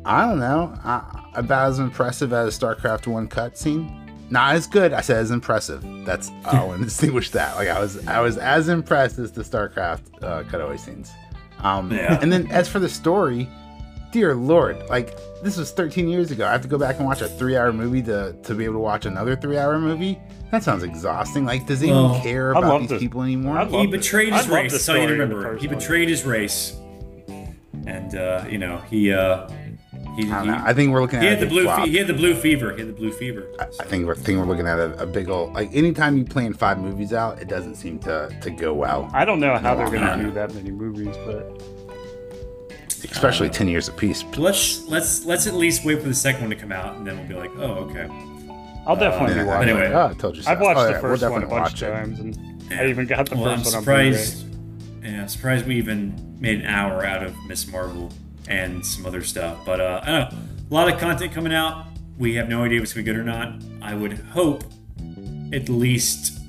I 0.04 0.26
don't 0.26 0.38
know, 0.38 0.74
I, 0.84 1.30
about 1.34 1.70
as 1.70 1.78
impressive 1.78 2.32
as 2.32 2.58
StarCraft 2.58 3.06
One 3.06 3.28
cutscene. 3.28 3.99
Not 4.30 4.54
as 4.54 4.66
good. 4.66 4.92
I 4.92 5.00
said 5.00 5.16
as 5.16 5.30
impressive. 5.30 5.84
That's 6.04 6.30
I 6.44 6.62
want 6.64 6.78
to 6.80 6.84
distinguish 6.86 7.30
that. 7.30 7.56
Like 7.56 7.68
I 7.68 7.80
was, 7.80 8.06
I 8.06 8.20
was 8.20 8.38
as 8.38 8.68
impressed 8.68 9.18
as 9.18 9.32
the 9.32 9.42
StarCraft 9.42 10.22
uh, 10.22 10.44
cutaway 10.44 10.76
scenes. 10.76 11.10
Um, 11.60 11.90
Yeah. 11.92 12.18
And 12.22 12.32
then 12.32 12.46
as 12.50 12.68
for 12.68 12.78
the 12.78 12.88
story, 12.88 13.48
dear 14.12 14.34
lord, 14.34 14.76
like 14.88 15.16
this 15.42 15.56
was 15.56 15.72
13 15.72 16.08
years 16.08 16.30
ago. 16.30 16.46
I 16.46 16.52
have 16.52 16.62
to 16.62 16.68
go 16.68 16.78
back 16.78 16.96
and 16.98 17.06
watch 17.06 17.20
a 17.22 17.28
three-hour 17.28 17.72
movie 17.72 18.02
to 18.02 18.34
to 18.44 18.54
be 18.54 18.64
able 18.64 18.74
to 18.74 18.78
watch 18.80 19.04
another 19.06 19.34
three-hour 19.36 19.78
movie. 19.80 20.18
That 20.52 20.62
sounds 20.64 20.82
exhausting. 20.82 21.44
Like, 21.44 21.66
does 21.66 21.80
anyone 21.82 22.10
Well, 22.10 22.22
care 22.22 22.50
about 22.52 22.80
these 22.80 22.88
this- 22.90 23.00
people 23.02 23.22
anymore? 23.22 23.58
I 23.58 23.66
He 23.66 23.76
love 23.76 23.90
betrayed 23.90 24.32
the- 24.32 24.36
his 24.38 24.46
I 24.46 24.48
love 24.48 24.62
race. 24.62 24.72
the 24.72 24.78
That's 24.78 24.88
all 24.88 24.96
you 24.96 25.02
story 25.04 25.18
remember. 25.18 25.56
He 25.56 25.66
betrayed 25.68 26.08
his 26.08 26.24
race, 26.24 26.76
and 27.86 28.14
uh, 28.16 28.44
you 28.48 28.58
know 28.58 28.78
he 28.90 29.12
uh, 29.12 29.48
he, 30.26 30.30
I 30.32 30.44
don't 30.44 30.54
he. 30.54 30.60
I 30.66 30.72
think 30.74 30.92
we're 30.92 31.00
looking 31.02 31.20
he 31.20 31.26
at 31.28 31.38
had 31.38 31.38
a 31.38 31.40
the 31.40 31.46
big 31.46 31.52
blue. 31.52 31.62
flop. 31.64 31.84
Fe- 31.84 31.90
he 31.90 31.96
had 31.98 32.06
the 32.06 32.14
blue 32.14 32.34
fever. 32.34 32.72
He 32.72 32.78
had 32.80 32.88
the 32.88 32.92
blue 32.92 33.12
fever. 33.12 33.46
I 33.58 33.64
I 33.64 33.84
think 33.84 34.06
we're 34.06 34.14
think 34.14 34.38
we're 34.38 34.44
looking 34.46 34.66
at 34.66 34.78
a, 34.78 35.02
a 35.02 35.06
big 35.06 35.28
old 35.28 35.52
like 35.54 35.74
anytime 35.74 36.16
you 36.18 36.24
plan 36.24 36.52
five 36.54 36.78
movies 36.78 37.12
out, 37.12 37.40
it 37.40 37.48
doesn't 37.48 37.76
seem 37.76 37.98
to 38.00 38.34
to 38.42 38.50
go 38.50 38.72
well. 38.74 39.08
I 39.12 39.24
don't 39.24 39.40
know 39.40 39.56
how 39.56 39.74
they're 39.74 39.90
gonna 39.90 40.22
do 40.22 40.30
that 40.32 40.54
many 40.54 40.70
movies, 40.70 41.16
but 41.26 41.60
Especially 43.10 43.48
ten 43.48 43.66
years 43.66 43.88
apiece. 43.88 44.24
Let's 44.36 44.86
let's 44.86 45.24
let's 45.24 45.46
at 45.46 45.54
least 45.54 45.84
wait 45.84 46.02
for 46.02 46.08
the 46.08 46.14
second 46.14 46.42
one 46.42 46.50
to 46.50 46.56
come 46.56 46.70
out, 46.70 46.96
and 46.96 47.06
then 47.06 47.16
we'll 47.18 47.26
be 47.28 47.34
like, 47.34 47.50
oh 47.56 47.88
okay. 47.88 48.06
I'll 48.86 48.96
definitely 48.96 49.36
Yeah, 49.36 49.42
be 49.44 49.48
uh, 49.48 49.52
watching. 49.54 49.68
anyway. 49.70 49.86
it. 49.86 49.92
oh, 49.94 50.06
I 50.08 50.14
told 50.14 50.36
you 50.36 50.42
so. 50.42 50.50
I've 50.50 50.60
watched 50.60 50.78
Oh, 50.80 50.84
the 50.86 50.90
yeah, 50.92 51.00
first 51.00 51.22
one 51.22 51.42
a 51.42 51.46
bunch 51.46 51.82
of 51.82 51.88
times, 51.88 52.18
and 52.20 52.72
I 52.72 52.86
even 52.88 53.06
got 53.06 53.28
the 53.28 53.36
well, 53.36 53.48
I'm 53.50 53.58
first 53.60 53.74
one 53.74 53.76
on 53.78 53.84
Blu-ray. 53.84 54.10
Yeah, 55.02 55.22
I'm 55.22 55.28
surprised 55.28 55.66
we 55.66 55.76
even 55.76 56.36
made 56.40 56.60
an 56.60 56.66
hour 56.66 57.04
out 57.04 57.22
of 57.22 57.34
Miss 57.46 57.66
Marvel 57.66 58.10
and 58.50 58.84
some 58.84 59.06
other 59.06 59.22
stuff. 59.22 59.64
But 59.64 59.80
uh, 59.80 60.00
I 60.02 60.06
don't 60.06 60.32
know. 60.32 60.38
A 60.70 60.74
lot 60.74 60.92
of 60.92 61.00
content 61.00 61.32
coming 61.32 61.54
out. 61.54 61.86
We 62.18 62.34
have 62.34 62.48
no 62.48 62.64
idea 62.64 62.78
if 62.78 62.84
it's 62.84 62.92
gonna 62.92 63.04
be 63.04 63.12
good 63.12 63.18
or 63.18 63.24
not. 63.24 63.54
I 63.80 63.94
would 63.94 64.12
hope 64.12 64.64
at 65.52 65.68
least 65.68 66.40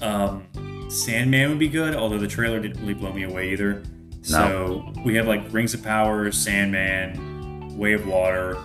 um, 0.00 0.46
Sandman 0.88 1.50
would 1.50 1.58
be 1.58 1.68
good, 1.68 1.94
although 1.94 2.18
the 2.18 2.26
trailer 2.26 2.60
didn't 2.60 2.80
really 2.80 2.94
blow 2.94 3.12
me 3.12 3.24
away 3.24 3.52
either. 3.52 3.82
So 4.22 4.92
we 5.04 5.14
have 5.14 5.26
like 5.26 5.42
Rings 5.52 5.74
of 5.74 5.82
Power, 5.82 6.30
Sandman, 6.32 7.76
Way 7.78 7.92
of 7.92 8.06
Water, 8.06 8.58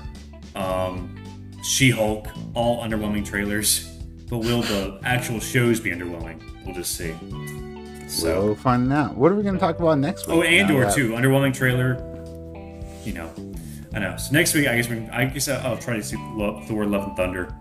um, 0.55 1.15
She-Hulk, 1.63 2.27
all 2.53 2.83
underwhelming 2.83 3.25
trailers. 3.25 3.87
But 4.29 4.39
will 4.39 4.61
the 4.61 4.99
actual 5.03 5.39
shows 5.39 5.79
be 5.79 5.91
underwhelming? 5.91 6.41
We'll 6.65 6.75
just 6.75 6.97
see. 6.97 7.13
So. 8.07 8.43
We'll 8.45 8.55
find 8.55 8.91
out. 8.91 9.15
What 9.15 9.31
are 9.31 9.35
we 9.35 9.43
going 9.43 9.53
to 9.55 9.59
talk 9.59 9.79
about 9.79 9.99
next 9.99 10.27
week? 10.27 10.37
Oh, 10.37 10.41
Andor 10.41 10.91
too. 10.91 11.11
Underwhelming 11.11 11.53
trailer. 11.53 12.12
You 13.05 13.13
know, 13.13 13.33
I 13.93 13.99
know. 13.99 14.17
So 14.17 14.33
next 14.33 14.53
week, 14.53 14.67
I 14.67 14.75
guess 14.75 14.89
we. 14.89 15.07
I 15.09 15.25
guess 15.25 15.47
I'll 15.47 15.77
try 15.77 15.97
to 15.97 16.03
see 16.03 16.17
Lo- 16.17 16.61
Thor: 16.67 16.85
Love 16.85 17.07
and 17.07 17.17
Thunder. 17.17 17.53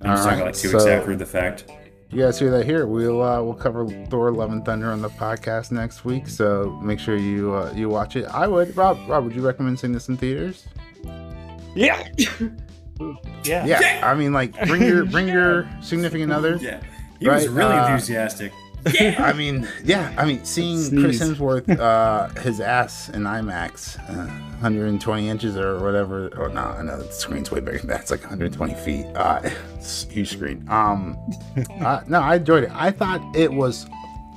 And 0.00 0.12
just 0.12 0.24
talk 0.24 0.32
Alright, 0.32 0.34
about 0.34 0.46
like 0.46 0.54
two 0.56 0.72
weeks 0.72 0.86
after 0.86 1.16
the 1.16 1.26
fact. 1.26 1.70
You 2.10 2.22
guys 2.22 2.38
hear 2.38 2.50
that 2.50 2.64
here? 2.64 2.86
We'll 2.86 3.22
uh, 3.22 3.42
we'll 3.42 3.54
cover 3.54 3.86
Thor: 4.06 4.30
Love 4.32 4.52
and 4.52 4.64
Thunder 4.64 4.90
on 4.90 5.02
the 5.02 5.10
podcast 5.10 5.72
next 5.72 6.04
week. 6.04 6.28
So 6.28 6.78
make 6.82 6.98
sure 6.98 7.16
you 7.16 7.54
uh, 7.54 7.72
you 7.74 7.88
watch 7.88 8.16
it. 8.16 8.26
I 8.26 8.46
would. 8.46 8.76
Rob, 8.76 8.98
Rob, 9.08 9.24
would 9.24 9.34
you 9.34 9.42
recommend 9.42 9.80
seeing 9.80 9.92
this 9.92 10.08
in 10.08 10.16
theaters? 10.16 10.66
Yeah. 11.74 12.06
yeah. 13.44 13.66
Yeah. 13.66 14.00
I 14.04 14.14
mean, 14.14 14.32
like 14.32 14.52
bring 14.66 14.82
your 14.82 15.04
bring 15.04 15.28
your 15.28 15.68
significant 15.82 16.32
other. 16.32 16.56
Yeah, 16.56 16.80
he 17.18 17.28
was 17.28 17.48
really 17.48 17.72
uh, 17.72 17.88
enthusiastic. 17.88 18.52
I 18.86 19.32
mean, 19.32 19.68
yeah. 19.82 20.14
I 20.16 20.24
mean, 20.24 20.44
seeing 20.44 20.76
Chris 21.00 21.18
Sneeze. 21.18 21.38
Hemsworth, 21.38 21.78
uh, 21.80 22.28
his 22.40 22.60
ass 22.60 23.08
in 23.08 23.22
IMAX, 23.22 23.98
uh, 24.10 24.26
120 24.60 25.28
inches 25.28 25.56
or 25.56 25.78
whatever. 25.80 26.28
Or 26.36 26.48
no, 26.48 26.60
I 26.60 26.82
know 26.82 26.98
the 27.02 27.12
screen's 27.12 27.50
way 27.50 27.60
bigger 27.60 27.78
than 27.78 27.88
that. 27.88 28.00
It's 28.02 28.10
like 28.10 28.20
120 28.20 28.74
feet. 28.74 29.06
Uh, 29.14 29.40
it's 29.76 30.04
a 30.04 30.12
huge 30.12 30.32
screen. 30.32 30.64
Um, 30.68 31.16
uh, 31.80 32.02
no, 32.06 32.20
I 32.20 32.36
enjoyed 32.36 32.64
it. 32.64 32.70
I 32.72 32.90
thought 32.90 33.20
it 33.36 33.52
was 33.52 33.86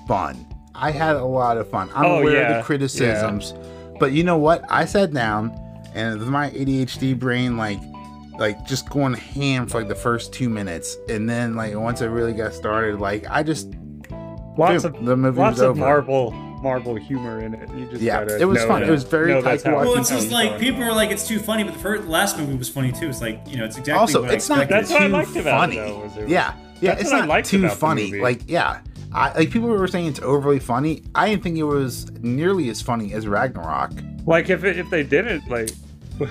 fun. 0.08 0.46
I 0.76 0.92
had 0.92 1.16
a 1.16 1.26
lot 1.26 1.58
of 1.58 1.70
fun. 1.70 1.90
I'm 1.96 2.06
Oh, 2.06 2.20
aware 2.20 2.46
of 2.46 2.58
the 2.58 2.64
criticisms, 2.64 3.54
but 4.00 4.12
you 4.12 4.24
know 4.24 4.38
what? 4.38 4.64
I 4.70 4.86
sat 4.86 5.12
down 5.12 5.52
and 5.96 6.20
with 6.20 6.28
my 6.28 6.52
ADHD 6.52 7.18
brain, 7.18 7.58
like, 7.58 7.80
like 8.38 8.64
just 8.68 8.88
going 8.92 9.16
ham 9.16 9.66
for 9.66 9.80
like 9.80 9.88
the 9.88 9.96
first 9.96 10.32
two 10.34 10.48
minutes, 10.50 10.96
and 11.10 11.28
then 11.28 11.56
like 11.56 11.74
once 11.74 12.02
it 12.02 12.08
really 12.10 12.34
got 12.34 12.54
started, 12.54 13.00
like 13.00 13.26
I 13.28 13.42
just 13.42 13.74
Lots 14.58 14.84
Dude, 14.84 14.96
of 14.96 15.06
the 15.06 15.16
movie 15.18 15.40
lots 15.40 15.54
was 15.56 15.62
of 15.62 15.70
over. 15.72 15.80
Marvel 15.80 16.32
Marvel 16.32 16.96
humor 16.96 17.42
in 17.42 17.54
it. 17.54 17.70
You 17.76 17.86
just 17.86 18.02
Yeah, 18.02 18.22
gotta 18.26 18.40
it 18.42 18.46
was 18.46 18.64
fun. 18.66 18.82
that- 18.82 18.90
It 18.90 18.92
was 18.92 19.04
very 19.04 19.32
know 19.32 19.42
that's 19.42 19.62
tight 19.62 19.70
how 19.70 19.78
watching. 19.78 19.92
Well, 19.92 20.02
it's 20.02 20.10
just 20.10 20.32
like 20.32 20.50
going. 20.50 20.60
people 20.60 20.84
are 20.84 20.92
like, 20.94 21.12
it's 21.12 21.28
too 21.28 21.38
funny, 21.40 21.64
but 21.64 21.74
the 21.74 21.80
first 21.80 22.08
last 22.08 22.38
movie 22.40 22.56
was 22.56 22.68
funny 22.68 22.92
too. 22.92 23.08
It's 23.10 23.22
like 23.22 23.40
you 23.48 23.58
know, 23.58 23.66
it's 23.66 23.78
exactly 23.78 24.00
also 24.00 24.22
what 24.24 24.32
I 24.32 24.34
it's 24.34 24.50
not 24.50 24.62
expected. 24.64 24.76
That's 24.90 24.92
what 24.92 25.02
I 25.04 25.08
liked 25.08 25.36
about 25.36 25.72
it, 25.72 25.76
though, 25.76 26.00
was 26.00 26.18
it 26.18 26.28
yeah, 26.30 26.54
yeah, 26.82 26.96
That's 26.96 27.02
it's 27.04 27.12
not 27.12 27.46
too 27.46 27.70
funny. 27.70 28.20
Like, 28.20 28.42
yeah, 28.48 28.80
I, 29.14 29.34
like 29.34 29.52
people 29.52 29.70
were 29.70 29.88
saying 29.88 30.08
it's 30.08 30.20
overly 30.22 30.60
funny. 30.60 31.04
I 31.14 31.30
didn't 31.30 31.44
think 31.44 31.58
it 31.58 31.64
was 31.64 32.12
nearly 32.22 32.70
as 32.70 32.82
funny 32.82 33.14
as 33.14 33.28
Ragnarok. 33.28 33.92
Like 34.26 34.50
if 34.50 34.64
it, 34.64 34.80
if 34.80 34.90
they 34.90 35.04
didn't 35.04 35.48
like. 35.50 35.70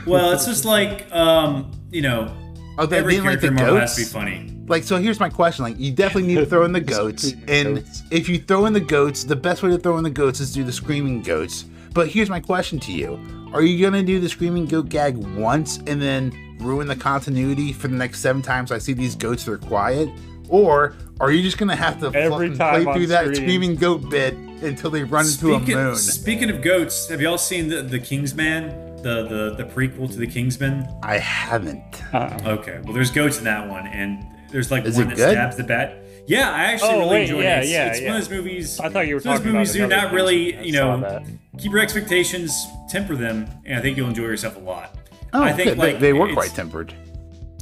Well, 0.07 0.33
it's 0.33 0.45
just 0.47 0.65
like 0.65 1.07
um, 1.15 1.71
you 1.93 2.03
know, 2.03 2.35
Oh, 2.79 2.87
they 2.87 2.99
every 2.99 3.13
didn't 3.15 3.27
like 3.27 3.41
character 3.41 3.47
the 3.47 3.53
in 3.53 3.55
Marvel 3.55 3.77
has 3.79 3.95
to 3.95 4.01
be 4.01 4.05
goats. 4.05 4.13
funny. 4.13 4.53
Like, 4.69 4.83
so 4.85 4.97
here's 4.99 5.21
my 5.21 5.29
question: 5.31 5.65
like, 5.65 5.79
you 5.79 5.93
definitely 5.93 6.29
need 6.29 6.41
to 6.41 6.47
throw 6.47 6.65
in 6.65 6.73
the 6.73 6.81
goats, 6.97 7.33
and 7.49 7.85
if 8.11 8.29
you 8.29 8.39
throw 8.39 8.67
in 8.67 8.73
the 8.73 8.81
goats, 8.81 9.25
the 9.25 9.37
best 9.37 9.63
way 9.63 9.71
to 9.71 9.79
throw 9.79 9.97
in 9.99 10.05
the 10.05 10.11
goats 10.11 10.41
is 10.41 10.53
do 10.53 10.65
the 10.65 10.73
screaming 10.73 11.23
goats. 11.23 11.65
But 11.95 12.09
here's 12.09 12.29
my 12.29 12.41
question 12.41 12.79
to 12.81 12.93
you: 12.93 13.19
Are 13.55 13.63
you 13.63 13.81
gonna 13.83 14.03
do 14.03 14.19
the 14.21 14.29
screaming 14.29 14.67
goat 14.67 14.89
gag 14.89 15.17
once 15.17 15.79
and 15.87 16.03
then 16.03 16.33
ruin 16.61 16.87
the 16.89 16.97
continuity 16.97 17.73
for 17.73 17.89
the 17.89 17.95
next 17.97 18.21
seven 18.21 18.43
times 18.43 18.73
I 18.73 18.79
see 18.79 18.93
these 18.93 19.15
goats 19.15 19.45
that 19.45 19.53
are 19.53 19.59
quiet, 19.59 20.09
or 20.49 20.95
are 21.21 21.31
you 21.31 21.43
just 21.43 21.59
gonna 21.59 21.77
have 21.77 21.99
to 22.01 22.07
Every 22.09 22.49
fucking 22.49 22.59
time 22.59 22.83
play 22.83 22.87
on 22.93 22.95
through 22.99 23.07
that 23.09 23.25
screen. 23.27 23.35
screaming 23.37 23.77
goat 23.77 24.11
bit 24.11 24.35
until 24.35 24.91
they 24.91 25.05
run 25.05 25.27
into 25.27 25.55
a 25.55 25.59
Speaking, 25.59 25.75
moon? 25.77 25.97
speaking 25.97 26.51
of 26.51 26.61
goats, 26.63 27.09
have 27.09 27.21
y'all 27.21 27.39
seen 27.39 27.69
the 27.69 27.83
the 27.83 27.99
Kingsman, 28.01 28.96
the 29.07 29.23
the 29.29 29.55
the 29.63 29.65
prequel 29.65 30.11
to 30.11 30.17
the 30.19 30.27
Kingsman? 30.27 30.87
I 31.03 31.19
haven't. 31.19 32.03
Uh, 32.13 32.39
Okay, 32.59 32.81
well, 32.85 32.93
there's 32.93 33.11
goats 33.11 33.39
in 33.39 33.45
that 33.45 33.69
one, 33.69 33.87
and 33.87 34.25
there's 34.51 34.71
like 34.71 34.85
Is 34.85 34.97
one 34.97 35.09
that 35.09 35.17
good? 35.17 35.31
stabs 35.33 35.57
the 35.57 35.65
bat. 35.65 36.03
Yeah, 36.27 36.51
I 36.51 36.65
actually 36.65 36.91
Oh, 36.91 36.99
really 37.01 37.11
wait, 37.11 37.23
enjoyed 37.23 37.45
yeah, 37.45 37.59
it. 37.59 37.63
It's, 37.63 37.71
yeah, 37.71 37.87
it's 37.87 38.01
one 38.01 38.17
of 38.17 38.21
those 38.21 38.31
movies. 38.31 38.81
I 38.81 38.89
thought 38.89 39.07
you 39.07 39.15
were 39.15 39.19
it's 39.19 39.27
one 39.27 39.37
of 39.37 39.43
talking 39.43 39.53
those 39.59 39.69
movies 39.77 39.83
about 39.85 40.01
do 40.01 40.07
not 40.07 40.13
really, 40.13 40.67
you 40.67 40.73
know, 40.73 41.25
keep 41.59 41.71
your 41.71 41.81
expectations, 41.81 42.67
temper 42.89 43.15
them, 43.15 43.49
and 43.65 43.79
I 43.79 43.81
think 43.83 43.97
you'll 43.97 44.09
enjoy 44.09 44.25
yourself 44.25 44.57
a 44.57 44.61
lot. 44.61 44.97
Oh, 45.33 45.43
I 45.43 45.53
think 45.53 45.69
good. 45.71 45.79
like 45.79 45.95
they, 45.95 46.09
they 46.09 46.13
were 46.13 46.33
quite 46.33 46.51
tempered. 46.51 46.93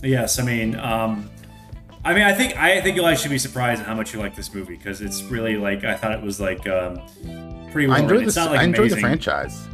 Yes, 0.02 0.38
I 0.38 0.44
mean, 0.44 0.76
um, 0.76 1.28
I 2.04 2.14
mean, 2.14 2.22
I 2.22 2.32
think 2.32 2.56
I 2.56 2.80
think 2.80 2.96
you'll 2.96 3.06
actually 3.06 3.30
be 3.30 3.38
surprised 3.38 3.80
at 3.82 3.86
how 3.86 3.94
much 3.94 4.14
you 4.14 4.18
like 4.20 4.34
this 4.34 4.52
movie 4.54 4.76
because 4.76 5.00
it's 5.02 5.22
really 5.24 5.56
like 5.56 5.84
I 5.84 5.96
thought 5.96 6.12
it 6.12 6.22
was 6.22 6.40
like 6.40 6.66
um, 6.66 6.96
pretty 7.70 7.88
well 7.88 7.96
I 7.96 8.00
enjoyed 8.00 8.10
written. 8.10 8.26
It's 8.26 8.34
this. 8.34 8.36
not 8.36 8.50
like 8.50 8.60
I 8.60 8.64
enjoyed 8.64 8.90
the 8.92 8.96
franchise. 9.00 9.66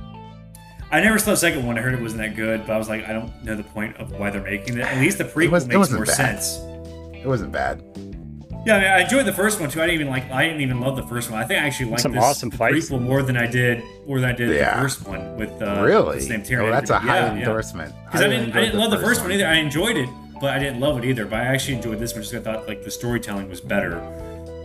I 0.93 1.01
never 1.01 1.19
saw 1.19 1.31
the 1.31 1.37
second 1.37 1.65
one. 1.67 1.79
I 1.79 1.83
heard 1.83 1.95
it 1.95 2.01
wasn't 2.01 2.23
that 2.23 2.35
good, 2.37 2.67
but 2.67 2.73
I 2.73 2.79
was 2.79 2.89
like, 2.89 3.09
I 3.09 3.13
don't 3.13 3.31
know 3.45 3.55
the 3.55 3.63
point 3.63 3.97
of 3.99 4.11
why 4.13 4.31
they're 4.31 4.43
making 4.43 4.77
it. 4.79 4.81
At 4.83 4.99
least 5.01 5.19
the 5.19 5.25
prequel 5.25 5.51
was- 5.51 5.67
makes 5.67 5.91
more 5.91 6.05
bad. 6.05 6.15
sense. 6.43 6.59
It 7.15 7.27
wasn't 7.27 7.53
bad. 7.53 7.83
Yeah, 8.67 8.77
I, 8.77 8.81
mean, 8.81 8.89
I 8.91 9.01
enjoyed 9.01 9.25
the 9.25 9.33
first 9.33 9.59
one 9.61 9.71
too. 9.71 9.81
I 9.81 9.87
didn't 9.87 10.01
even 10.03 10.13
like. 10.13 10.31
I 10.31 10.45
didn't 10.47 10.61
even 10.61 10.81
love 10.81 10.95
the 10.97 11.03
first 11.05 11.31
one. 11.31 11.41
I 11.43 11.47
think 11.47 11.63
I 11.63 11.67
actually 11.67 11.91
liked 11.91 12.03
Some 12.03 12.13
this 12.13 12.23
awesome 12.23 12.51
the 12.51 12.59
fights. 12.59 12.91
prequel 12.91 13.01
more 13.01 13.23
than 13.23 13.37
I 13.39 13.47
did 13.47 13.83
more 14.07 14.21
than 14.21 14.29
I 14.29 14.33
did 14.35 14.55
Yeah. 14.55 14.75
the 14.77 14.83
first 14.83 15.07
one 15.09 15.35
with 15.37 15.51
uh, 15.63 15.83
really? 15.83 16.05
what's 16.05 16.19
his 16.19 16.29
name 16.29 16.43
Taron 16.43 16.69
oh, 16.69 16.71
that's 16.71 16.91
a 16.91 16.97
Egerton. 16.97 17.09
high 17.09 17.17
Yeah, 17.21 17.33
yeah. 17.33 17.39
endorsement. 17.39 17.95
Because 18.05 18.21
I, 18.21 18.25
really 18.25 18.37
didn't, 18.41 18.57
I 18.57 18.61
didn't 18.61 18.79
love 18.79 18.91
the 18.91 18.99
first 18.99 19.21
one 19.21 19.31
one 19.31 19.37
either. 19.39 19.47
I 19.47 19.55
enjoyed 19.55 19.97
it, 19.97 20.11
but 20.43 20.51
I 20.51 20.59
didn't 20.59 20.79
love 20.81 20.99
it 20.99 21.05
either. 21.07 21.25
But 21.25 21.39
I 21.41 21.45
actually 21.47 21.77
enjoyed 21.77 21.99
this 22.01 22.13
one 22.13 22.21
just 22.23 22.35
'cause 22.35 22.41
I 22.47 22.53
thought 22.53 22.69
like 22.69 22.83
the 22.85 22.91
storytelling 22.91 23.49
was 23.49 23.63
better, 23.63 23.97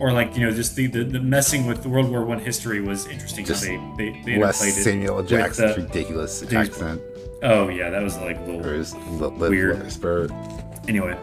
or 0.00 0.12
like 0.12 0.36
you 0.36 0.42
know 0.46 0.50
just 0.54 0.76
the 0.76 0.86
the, 0.86 1.04
the 1.04 1.20
messing 1.20 1.66
with 1.66 1.82
the 1.82 1.88
World 1.88 2.08
War 2.10 2.24
One 2.24 2.38
history 2.38 2.80
was 2.80 3.06
interesting. 3.06 3.44
Just 3.44 3.62
they 3.62 3.76
they, 3.96 4.10
they 4.24 4.32
interplayed 4.34 4.68
it 4.68 4.82
Samuel 4.82 5.22
Jackson's 5.22 5.74
the- 5.76 5.82
ridiculous 5.82 6.42
accent. 6.52 7.00
Oh 7.42 7.68
yeah, 7.68 7.90
that 7.90 8.02
was 8.02 8.16
like 8.18 8.36
a 8.38 8.40
little 8.42 8.62
his 8.62 8.94
li- 8.94 9.28
li- 9.28 9.48
Weird. 9.50 9.82
whisper. 9.82 10.28
anyway. 10.88 11.16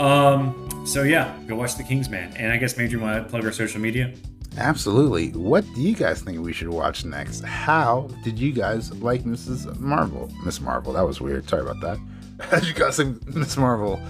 Um. 0.00 0.60
So 0.86 1.02
yeah, 1.02 1.34
go 1.46 1.56
watch 1.56 1.76
The 1.76 1.82
Kingsman, 1.84 2.32
and 2.36 2.52
I 2.52 2.56
guess 2.56 2.76
Major 2.76 2.98
want 2.98 3.22
to 3.24 3.30
plug 3.30 3.44
our 3.44 3.52
social 3.52 3.80
media. 3.80 4.12
Absolutely. 4.58 5.30
What 5.30 5.64
do 5.74 5.80
you 5.82 5.94
guys 5.96 6.22
think 6.22 6.38
we 6.40 6.52
should 6.52 6.68
watch 6.68 7.04
next? 7.04 7.42
How 7.44 8.08
did 8.22 8.38
you 8.38 8.52
guys 8.52 8.92
like 9.02 9.24
Mrs. 9.24 9.78
Marvel? 9.80 10.30
Miss 10.44 10.60
Marvel. 10.60 10.92
That 10.92 11.06
was 11.06 11.20
weird. 11.20 11.48
Sorry 11.48 11.62
about 11.62 11.80
that. 11.80 11.98
As 12.52 12.68
you 12.68 12.74
guys 12.74 12.98
like 12.98 13.26
Miss 13.34 13.56
Marvel, 13.56 14.00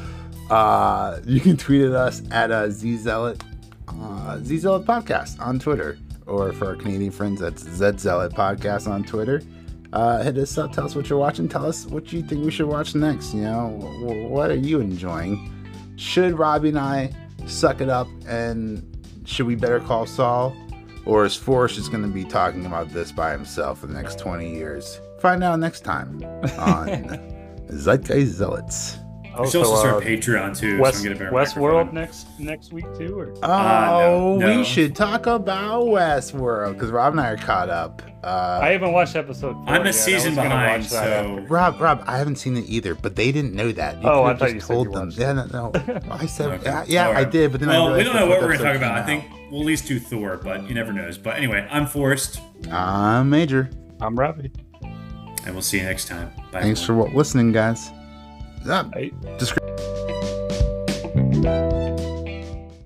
uh, 0.50 1.18
you 1.24 1.40
can 1.40 1.56
tweet 1.56 1.82
at 1.82 1.92
us 1.92 2.22
at 2.30 2.50
uh, 2.50 2.64
ZZealot, 2.66 3.40
uh, 3.88 4.38
ZZealot 4.40 4.84
Podcast 4.84 5.40
on 5.40 5.58
Twitter. 5.58 5.98
Or 6.26 6.52
for 6.52 6.68
our 6.68 6.76
Canadian 6.76 7.10
friends, 7.10 7.40
that's 7.40 7.64
ZZealot 7.64 8.32
Podcast 8.32 8.88
on 8.88 9.04
Twitter. 9.04 9.42
Uh, 9.92 10.22
hit 10.22 10.36
us 10.38 10.56
up. 10.58 10.72
Tell 10.72 10.84
us 10.86 10.94
what 10.96 11.08
you're 11.08 11.18
watching. 11.18 11.48
Tell 11.48 11.66
us 11.66 11.86
what 11.86 12.12
you 12.12 12.22
think 12.22 12.44
we 12.44 12.50
should 12.50 12.66
watch 12.66 12.94
next. 12.94 13.34
You 13.34 13.42
know, 13.42 13.68
wh- 13.68 14.30
what 14.30 14.50
are 14.50 14.56
you 14.56 14.80
enjoying? 14.80 15.50
Should 15.96 16.36
Robbie 16.38 16.70
and 16.70 16.78
I 16.78 17.12
suck 17.46 17.80
it 17.80 17.88
up 17.88 18.08
and 18.26 18.82
should 19.24 19.46
we 19.46 19.54
better 19.54 19.80
call 19.80 20.06
Saul? 20.06 20.56
Or 21.06 21.24
is 21.24 21.36
Forrest 21.36 21.76
just 21.76 21.90
going 21.92 22.02
to 22.02 22.08
be 22.08 22.24
talking 22.24 22.64
about 22.66 22.88
this 22.90 23.12
by 23.12 23.30
himself 23.32 23.80
for 23.80 23.86
the 23.86 23.92
next 23.94 24.18
20 24.18 24.50
years? 24.52 24.98
Find 25.20 25.44
out 25.44 25.60
next 25.60 25.80
time 25.80 26.22
on 26.58 27.20
Zeitgeist 27.70 28.32
Zealots. 28.32 28.98
We 29.40 29.50
should 29.50 29.64
also 29.64 29.76
start 29.76 30.02
uh, 30.02 30.06
Patreon 30.06 30.56
too. 30.56 30.78
West, 30.80 30.98
so 30.98 31.02
we 31.04 31.08
can 31.08 31.18
get 31.18 31.22
a 31.22 31.24
better 31.30 31.36
Westworld 31.36 31.92
microphone. 31.92 31.94
next 31.94 32.26
next 32.38 32.72
week 32.72 32.86
too, 32.96 33.18
or 33.18 33.34
Oh, 33.42 33.50
Uh, 33.52 33.98
no, 34.00 34.36
no. 34.38 34.56
we 34.58 34.64
should 34.64 34.94
talk 34.94 35.26
about 35.26 35.84
Westworld 35.86 36.74
because 36.74 36.90
Rob 36.90 37.12
and 37.12 37.20
I 37.20 37.30
are 37.30 37.36
caught 37.36 37.68
up. 37.70 38.02
Uh, 38.22 38.60
I 38.62 38.70
haven't 38.70 38.92
watched 38.92 39.16
episode. 39.16 39.52
Four 39.54 39.64
I'm 39.68 39.82
a 39.82 39.84
yet. 39.86 39.88
I 39.88 39.90
season 39.90 40.30
was 40.30 40.36
gonna 40.36 40.48
behind, 40.48 40.82
watch 40.82 40.90
that 40.92 41.24
so 41.24 41.38
Rob, 41.48 41.80
Rob, 41.80 42.04
I 42.06 42.16
haven't 42.16 42.36
seen 42.36 42.56
it 42.56 42.64
either, 42.68 42.94
but 42.94 43.16
they 43.16 43.32
didn't 43.32 43.54
know 43.54 43.70
that. 43.72 44.00
You 44.02 44.08
Oh, 44.08 44.22
I 44.24 44.34
thought 44.34 44.38
just 44.40 44.54
you 44.54 44.60
said 44.60 44.66
told 44.74 44.86
you 44.86 44.92
them. 44.94 45.06
watched 45.08 45.18
Yeah, 45.18 45.32
no, 45.32 45.46
no. 45.46 45.72
I 46.10 46.26
said, 46.26 46.50
Okay. 46.52 46.62
yeah, 46.64 46.84
yeah, 46.86 47.06
All 47.08 47.16
I 47.16 47.24
did, 47.24 47.50
but 47.52 47.60
then 47.60 47.68
I 47.70 47.96
we 47.96 48.02
don't 48.02 48.14
know 48.16 48.26
what 48.26 48.40
we're 48.40 48.46
going 48.46 48.58
to 48.58 48.64
talk 48.64 48.74
episode 48.76 48.86
about. 48.86 48.98
I 48.98 49.02
think 49.04 49.24
we'll 49.50 49.60
at 49.60 49.66
least 49.66 49.86
do 49.88 49.98
Thor, 50.00 50.38
but 50.42 50.66
you 50.68 50.74
never 50.74 50.92
knows. 50.92 51.18
But 51.18 51.36
anyway, 51.36 51.66
I'm 51.70 51.86
Forrest. 51.86 52.40
I'm 52.70 53.28
Major. 53.28 53.68
I'm 54.00 54.18
Robbie. 54.18 54.50
and 55.44 55.52
we'll 55.54 55.60
see 55.60 55.76
you 55.78 55.84
next 55.84 56.08
time. 56.08 56.30
Bye. 56.50 56.62
Thanks 56.62 56.82
everyone. 56.84 57.10
for 57.10 57.16
listening, 57.18 57.52
guys. 57.52 57.90
Ah, 58.66 58.88
Right? 58.94 59.12
descri- 59.38 59.60